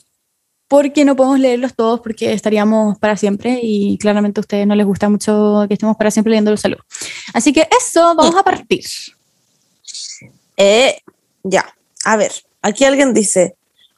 porque 0.72 1.04
no 1.04 1.14
podemos 1.16 1.38
leerlos 1.38 1.74
todos 1.74 2.00
porque 2.00 2.32
estaríamos 2.32 2.96
para 2.98 3.14
siempre 3.18 3.60
y 3.62 3.98
claramente 3.98 4.40
a 4.40 4.42
ustedes 4.42 4.66
no 4.66 4.74
les 4.74 4.86
gusta 4.86 5.10
mucho 5.10 5.66
que 5.68 5.74
estemos 5.74 5.98
para 5.98 6.10
siempre 6.10 6.30
leyendo 6.30 6.50
los 6.50 6.62
saludos. 6.62 6.86
Así 7.34 7.52
que 7.52 7.68
eso, 7.78 8.14
vamos 8.14 8.34
a 8.36 8.42
partir. 8.42 8.82
Eh, 10.56 10.96
ya, 11.42 11.66
a 12.06 12.16
ver, 12.16 12.32
aquí 12.62 12.86
alguien 12.86 13.12
dice, 13.12 13.54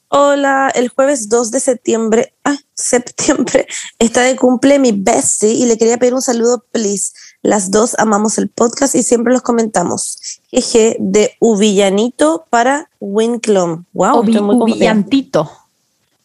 hola, 0.08 0.68
el 0.74 0.88
jueves 0.88 1.28
2 1.28 1.52
de 1.52 1.60
septiembre, 1.60 2.34
ah, 2.44 2.56
septiembre, 2.74 3.68
está 4.00 4.22
de 4.22 4.34
cumple 4.34 4.80
mi 4.80 4.90
bestie 4.90 5.52
y 5.52 5.66
le 5.66 5.78
quería 5.78 5.96
pedir 5.98 6.14
un 6.14 6.22
saludo, 6.22 6.64
please. 6.72 7.12
Las 7.42 7.70
dos 7.70 7.94
amamos 7.98 8.36
el 8.38 8.48
podcast 8.48 8.96
y 8.96 9.04
siempre 9.04 9.32
los 9.32 9.42
comentamos. 9.42 10.40
Jeje, 10.50 10.96
de 10.98 11.36
Uvillanito 11.38 12.46
para 12.50 12.90
Winclom. 12.98 13.84
Wow, 13.92 14.22
Ovi- 14.22 14.30
estoy 14.30 14.42
muy 14.42 14.58
confundida. 14.58 14.90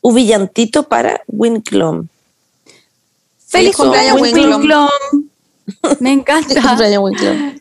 Uvillantito. 0.01 0.81
Uvillantito 0.81 0.84
para 0.88 1.21
Winclom. 1.27 2.07
Feliz 3.47 3.76
cumpleaños, 3.76 4.21
Winclom. 4.21 4.61
Me 5.81 5.95
Feliz 5.95 6.01
encanta. 6.01 6.61
cumpleaños, 6.61 7.03
Winclom. 7.03 7.59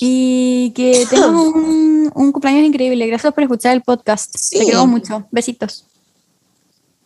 Y 0.00 0.72
que 0.76 1.06
tengas 1.10 1.30
un, 1.30 2.10
un 2.14 2.32
cumpleaños 2.32 2.64
increíble. 2.64 3.06
Gracias 3.06 3.32
por 3.32 3.42
escuchar 3.42 3.74
el 3.74 3.82
podcast. 3.82 4.34
Sí. 4.36 4.58
Te 4.58 4.66
queremos 4.66 4.86
mucho. 4.88 5.26
Besitos. 5.30 5.84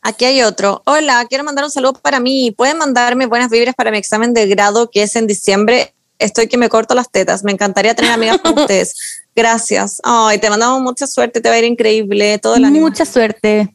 Aquí 0.02 0.24
hay 0.24 0.42
otro. 0.42 0.82
Hola, 0.84 1.24
quiero 1.28 1.44
mandar 1.44 1.64
un 1.64 1.70
saludo 1.70 1.94
para 1.94 2.18
mí. 2.18 2.50
¿Pueden 2.50 2.76
mandarme 2.76 3.26
buenas 3.26 3.50
vibras 3.50 3.74
para 3.76 3.90
mi 3.92 3.98
examen 3.98 4.34
de 4.34 4.46
grado 4.48 4.90
que 4.90 5.04
es 5.04 5.14
en 5.16 5.26
diciembre? 5.28 5.94
Estoy 6.18 6.48
que 6.48 6.58
me 6.58 6.68
corto 6.68 6.94
las 6.94 7.10
tetas. 7.10 7.44
Me 7.44 7.52
encantaría 7.52 7.94
tener 7.94 8.10
amigas 8.10 8.38
con 8.40 8.58
ustedes. 8.58 8.94
Gracias. 9.34 10.00
Ay, 10.02 10.38
te 10.38 10.50
mandamos 10.50 10.82
mucha 10.82 11.06
suerte. 11.06 11.40
Te 11.40 11.48
va 11.48 11.54
a 11.54 11.58
ir 11.58 11.64
increíble. 11.64 12.38
Todo 12.38 12.56
el 12.56 12.64
ánimo. 12.64 12.88
Mucha 12.88 13.04
suerte. 13.04 13.72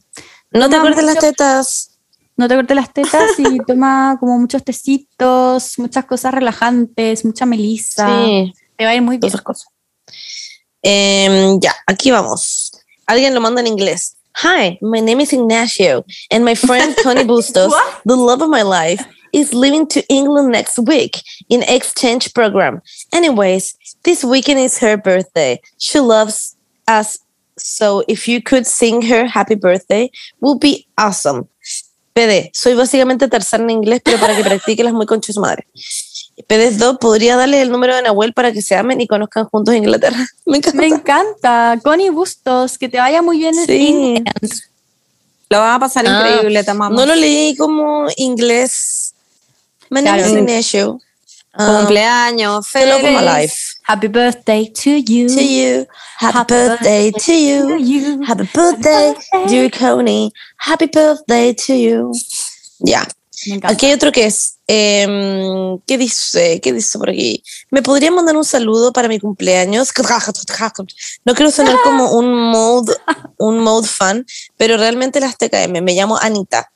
No 0.50 0.68
te 0.68 0.78
cortes 0.78 1.04
las 1.04 1.18
tetas. 1.18 1.98
No 2.36 2.48
te 2.48 2.54
cortes 2.54 2.76
las 2.76 2.92
tetas 2.92 3.38
y 3.38 3.58
toma 3.66 4.16
como 4.20 4.38
muchos 4.38 4.62
tecitos, 4.64 5.78
muchas 5.78 6.04
cosas 6.04 6.32
relajantes, 6.32 7.24
mucha 7.24 7.46
melisa. 7.46 8.24
Sí. 8.24 8.52
Te 8.76 8.84
va 8.84 8.90
a 8.90 8.94
ir 8.94 9.02
muy 9.02 9.18
bien. 9.18 9.28
esas 9.28 9.42
cosas. 9.42 9.66
Em, 10.82 11.58
ya, 11.60 11.74
aquí 11.86 12.10
vamos. 12.10 12.72
Alguien 13.06 13.34
lo 13.34 13.40
manda 13.40 13.60
en 13.60 13.66
inglés. 13.66 14.16
Hi, 14.40 14.78
my 14.80 15.00
name 15.00 15.20
is 15.20 15.32
Ignacio, 15.32 16.04
and 16.30 16.44
my 16.44 16.54
friend 16.54 16.94
Connie 17.02 17.24
Bustos, 17.24 17.74
the 18.04 18.14
love 18.14 18.40
of 18.40 18.48
my 18.48 18.62
life, 18.62 19.04
is 19.32 19.52
leaving 19.52 19.84
to 19.88 20.00
England 20.08 20.52
next 20.52 20.78
week 20.78 21.20
in 21.48 21.64
exchange 21.64 22.32
program. 22.34 22.80
Anyways, 23.12 23.76
this 24.04 24.22
weekend 24.22 24.60
is 24.60 24.78
her 24.78 24.96
birthday. 24.96 25.60
She 25.78 25.98
loves 25.98 26.56
us, 26.86 27.18
so 27.58 28.02
if 28.08 28.26
you 28.28 28.40
could 28.42 28.64
sing 28.66 29.02
her 29.02 29.26
happy 29.28 29.54
birthday, 29.54 30.10
would 30.40 30.60
be 30.60 30.86
awesome. 30.96 31.44
PD, 32.14 32.50
soy 32.52 32.74
básicamente 32.74 33.28
tercera 33.28 33.62
en 33.62 33.70
inglés, 33.70 34.00
pero 34.04 34.18
para 34.18 34.34
que 34.36 34.42
practique 34.42 34.82
las 34.82 34.92
muy 34.92 35.06
conchas 35.06 35.36
madre. 35.36 35.66
PD2, 36.48 36.98
¿podría 36.98 37.36
darle 37.36 37.60
el 37.62 37.70
número 37.70 37.94
de 37.96 38.02
Nahuel 38.02 38.32
para 38.32 38.52
que 38.52 38.62
se 38.62 38.74
amen 38.76 39.00
y 39.00 39.06
conozcan 39.06 39.44
juntos 39.46 39.74
Inglaterra? 39.74 40.26
Me 40.46 40.56
encanta. 40.58 40.78
Me 40.80 40.86
encanta. 40.86 41.78
Connie 41.82 42.10
Bustos, 42.10 42.78
que 42.78 42.88
te 42.88 42.98
vaya 42.98 43.22
muy 43.22 43.38
bien 43.38 43.56
en 43.58 43.66
Sí. 43.66 43.88
England. 44.16 44.52
Lo 45.50 45.58
vas 45.60 45.76
a 45.76 45.78
pasar 45.80 46.04
Ah, 46.06 46.28
increíble. 46.28 46.62
Te 46.64 46.70
amamos. 46.70 46.98
No 46.98 47.06
lo 47.06 47.14
leí 47.14 47.56
como 47.56 48.06
inglés. 48.16 49.14
My 49.90 50.02
name 50.02 50.18
Claro. 50.18 50.32
is 50.32 50.38
Ignacio. 50.38 51.00
Um, 51.58 51.76
Cumpleaños. 51.78 52.68
feliz. 52.68 53.02
life. 53.22 53.67
Happy 53.88 54.08
birthday 54.08 54.66
to 54.66 54.98
you. 54.98 55.28
To 55.28 55.42
you. 55.42 55.86
Happy, 56.18 56.44
birthday, 56.52 57.10
to 57.10 57.32
you. 57.32 57.78
you. 57.78 58.22
Happy 58.22 58.46
birthday, 58.52 59.14
dear 59.48 59.70
Connie. 59.70 60.30
Happy 60.58 60.88
birthday 60.88 61.54
to 61.54 61.74
you. 61.74 62.12
Ya. 62.80 63.06
Encanta. 63.46 63.68
Aquí 63.68 63.86
hay 63.86 63.92
otro 63.94 64.12
que 64.12 64.26
es. 64.26 64.58
em, 64.66 65.78
¿Qué 65.86 65.96
dice? 65.96 66.60
¿Qué 66.60 66.74
dice 66.74 66.98
por 66.98 67.08
aquí? 67.08 67.42
¿Me 67.70 67.80
podría 67.80 68.10
mandar 68.10 68.36
un 68.36 68.44
saludo 68.44 68.92
para 68.92 69.08
mi 69.08 69.18
cumpleaños? 69.18 69.88
No 71.24 71.34
quiero 71.34 71.50
sonar 71.50 71.76
como 71.82 72.12
un 72.18 72.50
mode, 72.50 72.94
un 73.38 73.58
mode 73.60 73.88
fan, 73.88 74.26
pero 74.58 74.76
realmente 74.76 75.18
las 75.18 75.38
TKM. 75.38 75.80
Me 75.82 75.94
llamo 75.94 76.18
Anita. 76.18 76.70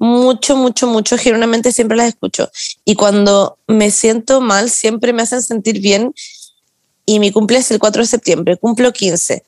Mucho, 0.00 0.56
mucho, 0.56 0.88
mucho. 0.88 1.16
Genuinamente 1.18 1.72
siempre 1.72 1.96
las 1.96 2.08
escucho. 2.08 2.50
Y 2.84 2.96
cuando 2.96 3.58
me 3.68 3.92
siento 3.92 4.40
mal, 4.40 4.70
siempre 4.70 5.12
me 5.12 5.22
hacen 5.22 5.42
sentir 5.42 5.80
bien. 5.80 6.12
Y 7.10 7.20
mi 7.20 7.32
cumple 7.32 7.56
es 7.58 7.70
el 7.70 7.78
4 7.78 8.02
de 8.02 8.06
septiembre. 8.06 8.56
Cumplo 8.58 8.92
15. 8.92 9.42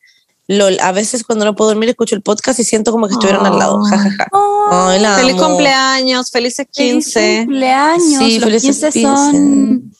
LOL, 0.48 0.78
a 0.80 0.92
veces 0.92 1.24
cuando 1.24 1.44
no 1.44 1.54
puedo 1.54 1.70
dormir 1.70 1.90
escucho 1.90 2.14
el 2.16 2.22
podcast 2.22 2.58
y 2.58 2.64
siento 2.64 2.90
como 2.90 3.06
que 3.06 3.12
estuvieran 3.12 3.44
al 3.44 3.58
lado. 3.58 3.82
Ja, 3.84 3.98
ja, 3.98 4.10
ja. 4.10 4.28
Ay, 4.70 4.98
la 5.00 5.16
Feliz 5.16 5.34
amo. 5.34 5.46
cumpleaños. 5.48 6.30
Felices 6.30 6.66
Feliz 6.74 6.92
15. 7.04 7.44
cumpleaños. 7.44 8.24
Sí, 8.24 8.38
Los 8.38 8.44
felices 8.44 8.76
15 8.94 9.02
son. 9.02 9.92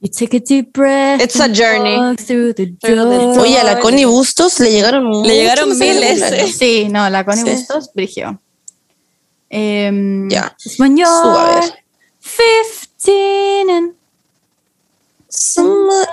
You 0.00 0.10
take 0.10 0.38
a 0.38 0.40
deep 0.40 0.72
breath. 0.72 1.20
It's 1.20 1.38
a 1.40 1.46
journey. 1.48 1.96
Oye, 3.38 3.58
a 3.58 3.64
la 3.64 3.78
Connie 3.80 4.06
Bustos 4.06 4.58
le 4.60 4.70
llegaron 4.72 5.04
muchos 5.04 5.30
llegaron 5.32 5.78
miles. 5.78 6.56
Sí, 6.56 6.88
no, 6.90 7.08
la 7.10 7.24
Connie 7.24 7.44
Sí. 7.44 7.50
Bustos, 7.50 7.90
Brigio. 7.94 8.40
Em, 9.50 10.28
Ya. 10.30 10.56
Ver. 10.78 11.84
15 12.20 13.70
and- 13.70 13.94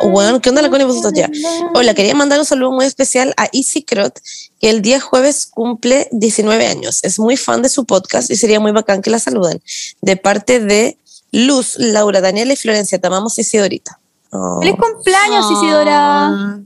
Bueno, 0.04 0.42
¿qué 0.42 0.50
onda 0.50 0.62
la 0.62 0.70
Connie 0.70 0.86
Bustos 0.86 1.14
ya? 1.14 1.30
Hola, 1.74 1.94
quería 1.94 2.16
mandar 2.16 2.40
un 2.40 2.46
saludo 2.46 2.72
muy 2.72 2.86
especial 2.86 3.34
a 3.38 3.48
Easy 3.54 3.84
Crot, 3.84 4.20
que 4.60 4.70
el 4.70 4.82
día 4.82 5.00
jueves 5.00 5.48
cumple 5.48 6.08
19 6.12 6.68
años. 6.68 7.00
Es 7.04 7.20
muy 7.20 7.38
fan 7.38 7.62
de 7.62 7.70
su 7.70 7.86
podcast 7.86 8.30
y 8.32 8.36
sería 8.36 8.60
muy 8.60 8.72
bacán 8.72 9.02
que 9.02 9.10
la 9.10 9.20
saluden. 9.20 9.62
De 10.02 10.18
parte 10.18 10.60
de 10.60 10.98
Luz, 11.32 11.76
Laura, 11.78 12.22
Daniela 12.22 12.54
y 12.54 12.56
Florencia. 12.56 13.00
Te 13.00 13.08
amamos, 13.08 13.38
Isidorita. 13.38 14.00
Oh. 14.32 14.60
¡Feliz 14.60 14.76
cumpleaños, 14.80 15.52
Isidora! 15.52 16.60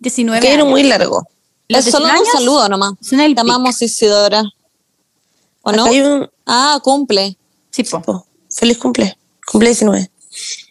19 0.00 0.40
Que 0.40 0.52
era 0.52 0.62
años. 0.62 0.70
muy 0.70 0.82
largo. 0.82 1.26
Los 1.68 1.86
Es 1.86 1.92
solo 1.92 2.06
100 2.06 2.18
un 2.18 2.26
saludo 2.26 2.68
nomás. 2.68 2.92
Te 3.08 3.40
amamos, 3.40 3.80
Isidora. 3.80 4.42
¿O 5.62 5.72
no? 5.72 5.82
Acá 5.82 5.90
hay 5.90 6.00
un. 6.00 6.30
Ah, 6.44 6.80
cumple. 6.82 7.36
pic. 7.74 7.86
Sí, 7.86 7.96
po. 7.96 8.26
feliz 8.50 8.78
cumple. 8.78 9.16
Cumple 9.46 9.70
19. 9.70 10.10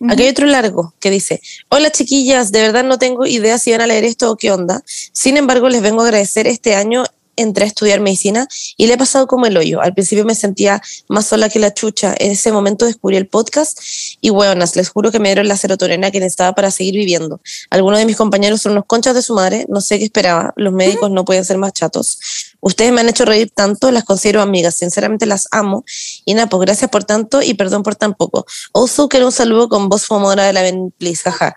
Aquí 0.10 0.23
hay 0.23 0.30
otro 0.30 0.45
largo 0.48 0.93
que 0.99 1.10
dice, 1.10 1.41
hola 1.69 1.91
chiquillas, 1.91 2.52
de 2.52 2.61
verdad 2.61 2.84
no 2.84 2.98
tengo 2.98 3.26
idea 3.26 3.57
si 3.57 3.72
van 3.72 3.81
a 3.81 3.88
leer 3.88 4.03
esto 4.03 4.31
o 4.31 4.38
qué 4.38 4.52
onda. 4.52 4.84
Sin 4.85 5.38
embargo, 5.38 5.69
les 5.69 5.81
vengo 5.81 6.02
a 6.02 6.06
agradecer 6.06 6.48
este 6.48 6.76
año 6.76 7.03
entré 7.35 7.65
a 7.65 7.68
estudiar 7.68 7.99
medicina 7.99 8.48
y 8.77 8.88
le 8.88 8.93
he 8.93 8.98
pasado 8.98 9.27
como 9.27 9.45
el 9.45 9.57
hoyo. 9.57 9.81
Al 9.81 9.93
principio 9.93 10.26
me 10.26 10.35
sentía 10.35 10.81
más 11.07 11.27
sola 11.27 11.49
que 11.49 11.60
la 11.60 11.73
chucha. 11.73 12.15
En 12.18 12.31
ese 12.31 12.52
momento 12.52 12.85
descubrí 12.85 13.18
el 13.18 13.27
podcast 13.27 13.80
y 14.22 14.30
buenas, 14.30 14.76
les 14.76 14.89
juro 14.89 15.11
que 15.11 15.19
me 15.19 15.30
dieron 15.30 15.48
la 15.48 15.57
serotonina 15.57 16.11
que 16.11 16.19
necesitaba 16.19 16.53
para 16.53 16.72
seguir 16.72 16.95
viviendo. 16.95 17.41
Algunos 17.69 17.99
de 17.99 18.06
mis 18.06 18.18
compañeros 18.18 18.61
son 18.61 18.73
unos 18.73 18.85
conchas 18.85 19.15
de 19.15 19.22
su 19.22 19.34
madre, 19.34 19.65
no 19.69 19.81
sé 19.81 19.98
qué 19.99 20.06
esperaba. 20.06 20.53
Los 20.56 20.73
médicos 20.73 21.11
no 21.11 21.26
pueden 21.26 21.45
ser 21.45 21.57
más 21.57 21.73
chatos. 21.73 22.19
Ustedes 22.61 22.93
me 22.93 23.01
han 23.01 23.09
hecho 23.09 23.25
reír 23.25 23.51
tanto, 23.53 23.91
las 23.91 24.05
considero 24.05 24.41
amigas, 24.41 24.75
sinceramente 24.75 25.25
las 25.25 25.47
amo. 25.51 25.83
Y 26.25 26.33
nada, 26.33 26.47
pues 26.47 26.61
gracias 26.61 26.89
por 26.89 27.03
tanto 27.03 27.41
y 27.41 27.55
perdón 27.55 27.83
por 27.83 27.95
tan 27.95 28.13
poco. 28.13 28.45
Also, 28.73 29.09
quiero 29.09 29.25
un 29.25 29.31
saludo 29.31 29.67
con 29.67 29.89
voz 29.89 30.05
fumadora 30.05 30.45
de 30.45 30.53
la 30.53 30.61
Ben, 30.61 30.93
please, 30.97 31.23
jaja. 31.23 31.55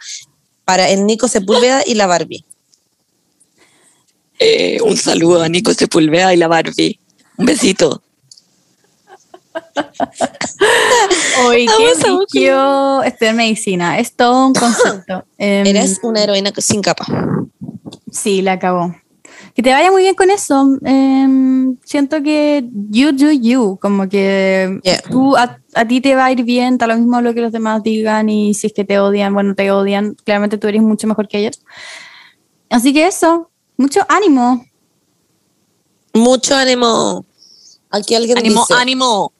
Para 0.65 0.89
el 0.89 1.07
Nico 1.07 1.29
Sepúlveda 1.29 1.83
y 1.87 1.95
la 1.95 2.07
Barbie. 2.07 2.45
Eh, 4.39 4.81
un 4.83 4.97
saludo 4.97 5.43
a 5.43 5.49
Nico 5.49 5.73
Sepulveda 5.73 6.35
y 6.35 6.37
la 6.37 6.49
Barbie. 6.49 6.99
Un 7.37 7.47
besito. 7.47 8.03
Hoy 11.45 11.67
qué 12.33 12.51
estudiar 13.07 13.35
medicina. 13.35 13.99
Es 13.99 14.15
todo 14.15 14.47
un 14.47 14.55
concepto. 14.55 15.25
Em, 15.39 15.67
Eres 15.67 16.01
una 16.03 16.23
heroína 16.23 16.53
sin 16.59 16.83
capa. 16.83 17.07
Sí, 18.11 18.43
la 18.43 18.53
acabó. 18.53 18.95
Que 19.55 19.63
te 19.63 19.71
vaya 19.71 19.91
muy 19.93 20.03
bien 20.03 20.17
con 20.17 20.31
eso. 20.33 20.79
Em, 20.85 21.77
siento 21.85 22.21
que 22.23 22.69
you 22.91 23.13
do 23.13 23.31
you, 23.31 23.79
como 23.81 24.09
que 24.09 24.81
Yeah. 24.83 25.01
tú 25.11 25.37
a, 25.37 25.59
a 25.75 25.87
ti 25.87 26.01
te 26.01 26.17
va 26.17 26.25
a 26.27 26.33
ir 26.33 26.43
bien, 26.43 26.77
da 26.77 26.89
lo 26.89 26.97
mismo 26.97 27.21
lo 27.21 27.33
que 27.35 27.41
los 27.41 27.53
demás 27.53 27.83
digan 27.85 28.29
y 28.29 28.53
si 28.55 28.67
es 28.67 28.73
que 28.73 28.85
te 28.85 28.99
odian, 28.99 29.33
bueno, 29.33 29.55
te 29.55 29.71
odian, 29.71 30.17
claramente 30.25 30.59
tú 30.59 30.67
eres 30.67 30.83
mucho 30.83 31.07
mejor 31.07 31.29
que 31.29 31.39
ellos. 31.39 31.61
Así 32.69 32.93
que 32.93 33.07
eso, 33.07 33.51
mucho 33.77 34.01
ánimo. 34.09 34.65
Mucho 36.13 36.57
ánimo. 36.57 37.25
Aquí 37.91 38.17
alguien 38.17 38.39
Ánimo, 38.39 38.63
dice, 38.63 38.75
ánimo. 38.75 39.33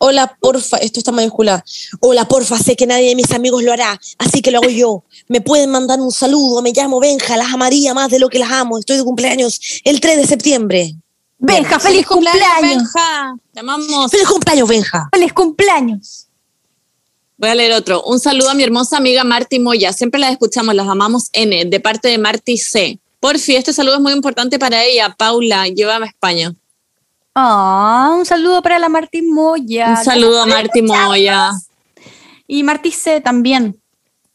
Hola, 0.00 0.36
porfa, 0.40 0.78
esto 0.78 0.98
está 0.98 1.12
mayúscula. 1.12 1.64
Hola, 2.00 2.26
porfa, 2.26 2.58
sé 2.58 2.74
que 2.74 2.86
nadie 2.86 3.10
de 3.10 3.14
mis 3.14 3.30
amigos 3.32 3.62
lo 3.62 3.72
hará, 3.72 4.00
así 4.18 4.42
que 4.42 4.50
lo 4.50 4.58
hago 4.58 4.70
yo. 4.70 5.04
Me 5.28 5.40
pueden 5.40 5.70
mandar 5.70 6.00
un 6.00 6.10
saludo, 6.10 6.62
me 6.62 6.72
llamo 6.72 7.00
Benja, 7.00 7.36
las 7.36 7.52
amaría 7.52 7.94
más 7.94 8.10
de 8.10 8.18
lo 8.18 8.28
que 8.28 8.38
las 8.38 8.50
amo. 8.50 8.78
Estoy 8.78 8.96
de 8.96 9.04
cumpleaños 9.04 9.60
el 9.84 10.00
3 10.00 10.16
de 10.16 10.26
septiembre. 10.26 10.96
Benja, 11.38 11.78
feliz 11.78 12.06
cumpleaños. 12.06 12.60
Benja. 12.60 13.34
Te 13.52 13.60
amamos. 13.60 14.10
¡Feliz 14.10 14.28
cumpleaños, 14.28 14.68
Benja! 14.68 15.08
Feliz 15.10 15.32
cumpleaños. 15.32 16.26
Voy 17.38 17.48
a 17.48 17.54
leer 17.54 17.72
otro. 17.72 18.02
Un 18.02 18.20
saludo 18.20 18.50
a 18.50 18.54
mi 18.54 18.62
hermosa 18.62 18.98
amiga 18.98 19.24
Marty 19.24 19.58
Moya. 19.58 19.92
Siempre 19.94 20.20
las 20.20 20.32
escuchamos, 20.32 20.74
las 20.74 20.86
amamos 20.86 21.30
N, 21.32 21.64
de 21.64 21.80
parte 21.80 22.08
de 22.08 22.18
Marty 22.18 22.58
C. 22.58 23.00
Porfi, 23.20 23.56
este 23.56 23.72
saludo 23.72 23.94
es 23.94 24.00
muy 24.00 24.12
importante 24.12 24.58
para 24.58 24.84
ella. 24.84 25.14
Paula, 25.16 25.66
llévame 25.68 26.06
a 26.06 26.08
España. 26.10 26.54
Ah, 27.34 28.14
un 28.18 28.26
saludo 28.26 28.62
para 28.62 28.78
la 28.78 28.88
Martín 28.88 29.32
Moya. 29.32 29.90
Un 29.98 30.04
saludo 30.04 30.42
a 30.42 30.46
Marty 30.46 30.82
Moya. 30.82 31.50
Y 32.46 32.62
Martí 32.64 32.90
C 32.90 33.20
también. 33.20 33.80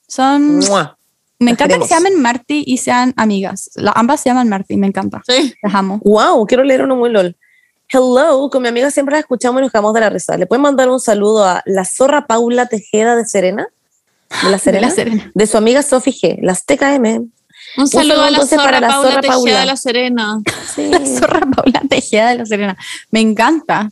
Son 0.08 0.60
¡Mua! 0.60 0.98
Me 1.38 1.48
Las 1.48 1.54
encanta 1.54 1.66
queremos. 1.74 1.88
que 1.90 1.94
se 1.94 2.00
llamen 2.00 2.22
Marty 2.22 2.64
y 2.66 2.78
sean 2.78 3.14
amigas. 3.18 3.70
La- 3.76 3.92
ambas 3.92 4.22
se 4.22 4.30
llaman 4.30 4.48
Marty, 4.48 4.78
me 4.78 4.88
encanta. 4.88 5.22
Sí. 5.28 5.54
Las 5.62 5.76
amo. 5.76 6.00
Wow, 6.04 6.46
quiero 6.48 6.64
leer 6.64 6.84
uno 6.84 6.96
muy 6.96 7.10
lol. 7.10 7.36
Hello, 7.90 8.50
con 8.50 8.62
mi 8.62 8.70
amiga 8.70 8.90
siempre 8.90 9.14
la 9.14 9.20
escuchamos 9.20 9.60
y 9.60 9.64
nos 9.64 9.72
quedamos 9.72 9.94
de 9.94 10.00
la 10.00 10.10
risa. 10.10 10.38
¿Le 10.38 10.48
pueden 10.48 10.62
mandar 10.62 10.90
un 10.90 11.00
saludo 11.02 11.44
a 11.44 11.62
la 11.66 11.84
zorra 11.84 12.26
Paula 12.26 12.68
Tejeda 12.68 13.16
de 13.18 13.26
Serena? 13.26 13.68
De 14.44 14.50
la 14.50 14.58
Serena. 14.58 14.82
De 14.88 14.90
la 14.90 14.96
Serena. 14.96 15.32
De 15.36 15.46
su 15.48 15.58
amiga 15.58 15.84
Sophie 15.84 16.14
G, 16.14 16.38
las 16.42 16.66
TKM. 16.66 17.30
Un 17.78 17.88
saludo 17.88 18.22
a 18.24 18.30
la 18.32 18.46
zorra 18.46 18.64
para 18.64 18.80
la 18.82 18.88
Paula 18.88 19.10
zorra 19.10 19.22
Tejeda 19.22 19.36
Paula. 19.36 19.60
de 19.60 19.66
La 19.66 19.76
Serena. 19.78 20.42
Sí. 20.74 20.88
La 20.88 21.06
zorra 21.20 21.46
Paula 21.48 21.82
Tejeda 21.90 22.30
de 22.30 22.38
la 22.38 22.46
Serena. 22.46 22.78
Me 23.12 23.20
encanta. 23.22 23.92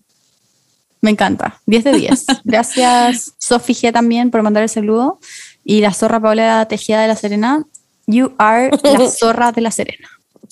Me 1.01 1.11
encanta. 1.11 1.59
10 1.65 1.83
de 1.83 1.91
10. 1.93 2.25
Gracias, 2.45 3.33
Sofi 3.37 3.73
G 3.73 3.91
también 3.91 4.31
por 4.31 4.41
mandar 4.41 4.63
el 4.63 4.69
saludo. 4.69 5.19
Y 5.65 5.81
la 5.81 5.93
zorra 5.93 6.19
Paula 6.19 6.65
Tejeda 6.67 7.01
de 7.01 7.07
la 7.09 7.15
Serena. 7.15 7.63
You 8.07 8.33
are 8.37 8.69
la 8.83 9.09
zorra 9.19 9.51
de 9.51 9.61
la 9.61 9.71
Serena. 9.71 10.09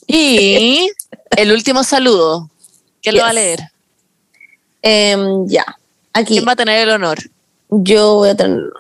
Y 0.07 0.89
el 1.37 1.51
último 1.51 1.83
saludo. 1.83 2.49
¿Quién 3.01 3.15
lo 3.15 3.21
va 3.23 3.29
a 3.29 3.33
Yes. 3.33 3.35
leer? 3.41 3.59
Em, 4.81 5.47
ya, 5.47 5.65
aquí. 6.13 6.33
¿Quién 6.33 6.47
va 6.47 6.53
a 6.53 6.55
tener 6.55 6.81
el 6.87 6.89
honor? 6.89 7.17
Yo 7.69 8.15
voy 8.15 8.29
a 8.29 8.35
tenerlo. 8.35 8.73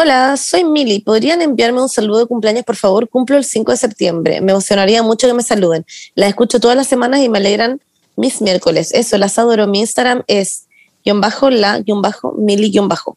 Hola, 0.00 0.36
soy 0.36 0.62
Mili. 0.62 1.00
¿Podrían 1.00 1.42
enviarme 1.42 1.82
un 1.82 1.88
saludo 1.88 2.20
de 2.20 2.26
cumpleaños, 2.26 2.62
por 2.62 2.76
favor? 2.76 3.08
Cumplo 3.08 3.36
el 3.36 3.42
5 3.42 3.72
de 3.72 3.76
septiembre. 3.76 4.40
Me 4.40 4.52
emocionaría 4.52 5.02
mucho 5.02 5.26
que 5.26 5.34
me 5.34 5.42
saluden. 5.42 5.84
Las 6.14 6.28
escucho 6.28 6.60
todas 6.60 6.76
las 6.76 6.86
semanas 6.86 7.18
y 7.18 7.28
me 7.28 7.38
alegran 7.38 7.80
mis 8.14 8.40
miércoles. 8.40 8.94
Eso, 8.94 9.18
las 9.18 9.40
adoro. 9.40 9.66
Mi 9.66 9.80
Instagram 9.80 10.22
es 10.28 10.68
guion 11.04 11.20
bajo 11.20 11.50
la 11.50 11.80
guion 11.80 12.00
bajo 12.00 12.32
mili 12.38 12.70
guion 12.70 12.86
bajo. 12.86 13.16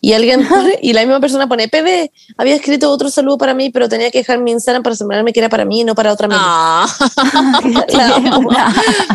Y 0.00 0.12
alguien 0.12 0.46
pone- 0.48 0.78
y 0.82 0.92
la 0.92 1.00
misma 1.00 1.20
persona 1.20 1.48
pone 1.48 1.68
PB. 1.68 2.10
Había 2.36 2.54
escrito 2.54 2.90
otro 2.90 3.10
saludo 3.10 3.38
para 3.38 3.54
mí, 3.54 3.70
pero 3.70 3.88
tenía 3.88 4.10
que 4.10 4.18
dejar 4.18 4.38
mi 4.38 4.52
Instagram 4.52 4.82
para 4.82 4.94
asegurarme 4.94 5.32
que 5.32 5.40
era 5.40 5.48
para 5.48 5.64
mí 5.64 5.80
y 5.80 5.84
no 5.84 5.94
para 5.94 6.12
otra. 6.12 6.28
Ah, 6.30 6.86
La 7.88 8.14
amo. 8.16 8.48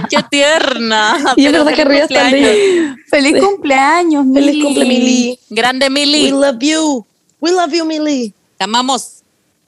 ¡Qué 0.09 0.17
tierna! 0.29 1.33
Y 1.35 1.45
es 1.45 1.51
verdad 1.51 1.73
que 1.73 1.83
feliz 1.85 2.07
rías 2.07 2.07
cumpleaños. 2.09 2.97
Feliz 3.09 3.43
cumpleaños, 3.43 4.25
Mili. 4.25 4.45
Feliz 4.47 4.63
cumple, 4.63 4.85
Mili. 4.85 5.39
Grande 5.49 5.85
We 5.85 5.89
Mili. 5.91 6.31
love 6.31 6.57
you. 6.59 7.05
We 7.39 7.51
love 7.51 7.71
you, 7.73 7.85
Mili. 7.85 8.33
Te 8.57 8.63
amamos. 8.63 9.09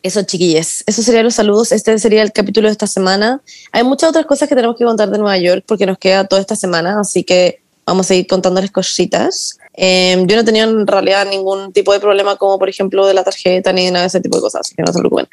Eso, 0.04 0.22
chiquillas. 0.24 0.84
Esos 0.86 1.04
serían 1.04 1.24
los 1.26 1.34
saludos. 1.34 1.72
Este 1.72 1.98
sería 1.98 2.22
el 2.22 2.32
capítulo 2.32 2.68
de 2.68 2.74
esta 2.74 2.86
semana. 2.88 3.42
Hay 3.72 3.84
muchas 3.84 4.10
otras 4.10 4.26
cosas 4.28 4.48
que 4.48 4.56
tenemos 4.56 4.78
que 4.78 4.86
contar 4.86 5.10
de 5.10 5.18
Nueva 5.18 5.38
York 5.38 5.64
porque 5.66 5.86
nos 5.88 5.98
queda 5.98 6.26
toda 6.28 6.42
esta 6.42 6.56
semana, 6.56 7.00
así 7.00 7.24
que 7.24 7.62
vamos 7.88 8.06
a 8.06 8.10
seguir 8.10 8.28
contándoles 8.28 8.70
cositas. 8.72 9.58
Eh, 9.78 10.24
yo 10.26 10.36
no 10.38 10.46
tenido 10.46 10.70
en 10.70 10.88
realidad 10.88 11.28
ningún 11.30 11.74
tipo 11.74 11.92
de 11.94 12.00
problema, 12.00 12.38
como 12.38 12.58
por 12.58 12.70
ejemplo 12.70 13.06
de 13.06 13.14
la 13.14 13.24
tarjeta 13.24 13.74
ni 13.74 13.88
nada 13.92 14.02
de 14.02 14.08
ese 14.08 14.22
tipo 14.22 14.38
de 14.38 14.42
cosas, 14.42 14.62
así 14.62 14.74
que 14.76 14.82
no 14.84 14.94
se 14.94 15.00
preocupen. 15.00 15.28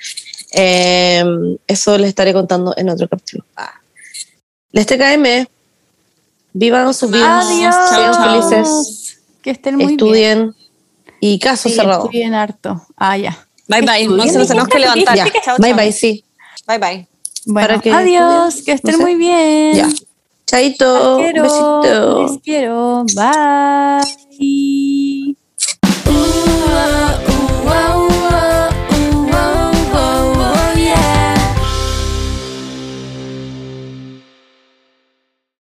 Eh, 0.53 1.25
eso 1.67 1.97
les 1.99 2.09
estaré 2.09 2.33
contando 2.33 2.75
en 2.77 2.89
otro 2.89 3.09
capítulo. 3.09 3.45
Ah. 3.57 3.73
Les 4.73 4.87
TKM. 4.87 5.47
Vivan 6.55 6.93
sus 6.93 7.11
vidas. 7.11 7.47
Sean 7.49 8.15
felices. 8.51 9.19
Que 9.43 9.51
estén 9.53 9.77
muy 9.77 9.87
bien. 9.87 9.93
Estudien. 9.99 10.55
Y 11.21 11.39
caso 11.39 11.69
Sí, 11.69 11.75
cerrado. 11.77 12.05
Estudien 12.05 12.35
harto. 12.35 12.83
Ah, 12.97 13.17
ya. 13.17 13.47
Bye 13.69 13.83
bye. 13.83 14.07
No 14.09 14.25
se 14.25 14.39
nos 14.39 14.49
tenemos 14.49 14.69
que 14.69 14.79
levantar. 14.81 15.17
Ya. 15.17 15.27
Chao, 15.45 15.57
Bye 15.59 15.71
chao. 15.71 15.77
bye, 15.79 15.93
sí. 15.93 16.25
Bye 16.67 16.79
bye. 16.79 17.09
Bueno, 17.47 17.69
Para 17.69 17.81
que 17.81 17.91
adiós. 17.93 18.55
estudien, 18.57 18.65
Que 18.67 18.73
estén 18.73 18.93
no 18.93 18.99
sé. 18.99 19.03
muy 19.05 19.15
bien. 19.15 19.75
Ya. 19.77 19.89
Chaito. 20.47 21.19
Quiero. 21.19 21.43
Besito. 21.45 22.23
Les 22.27 22.43
quiero. 22.43 23.05
Bye. 23.15 24.22
Bye. 24.39 25.35
Ooh. 26.09 26.15
Ah. 26.75 27.12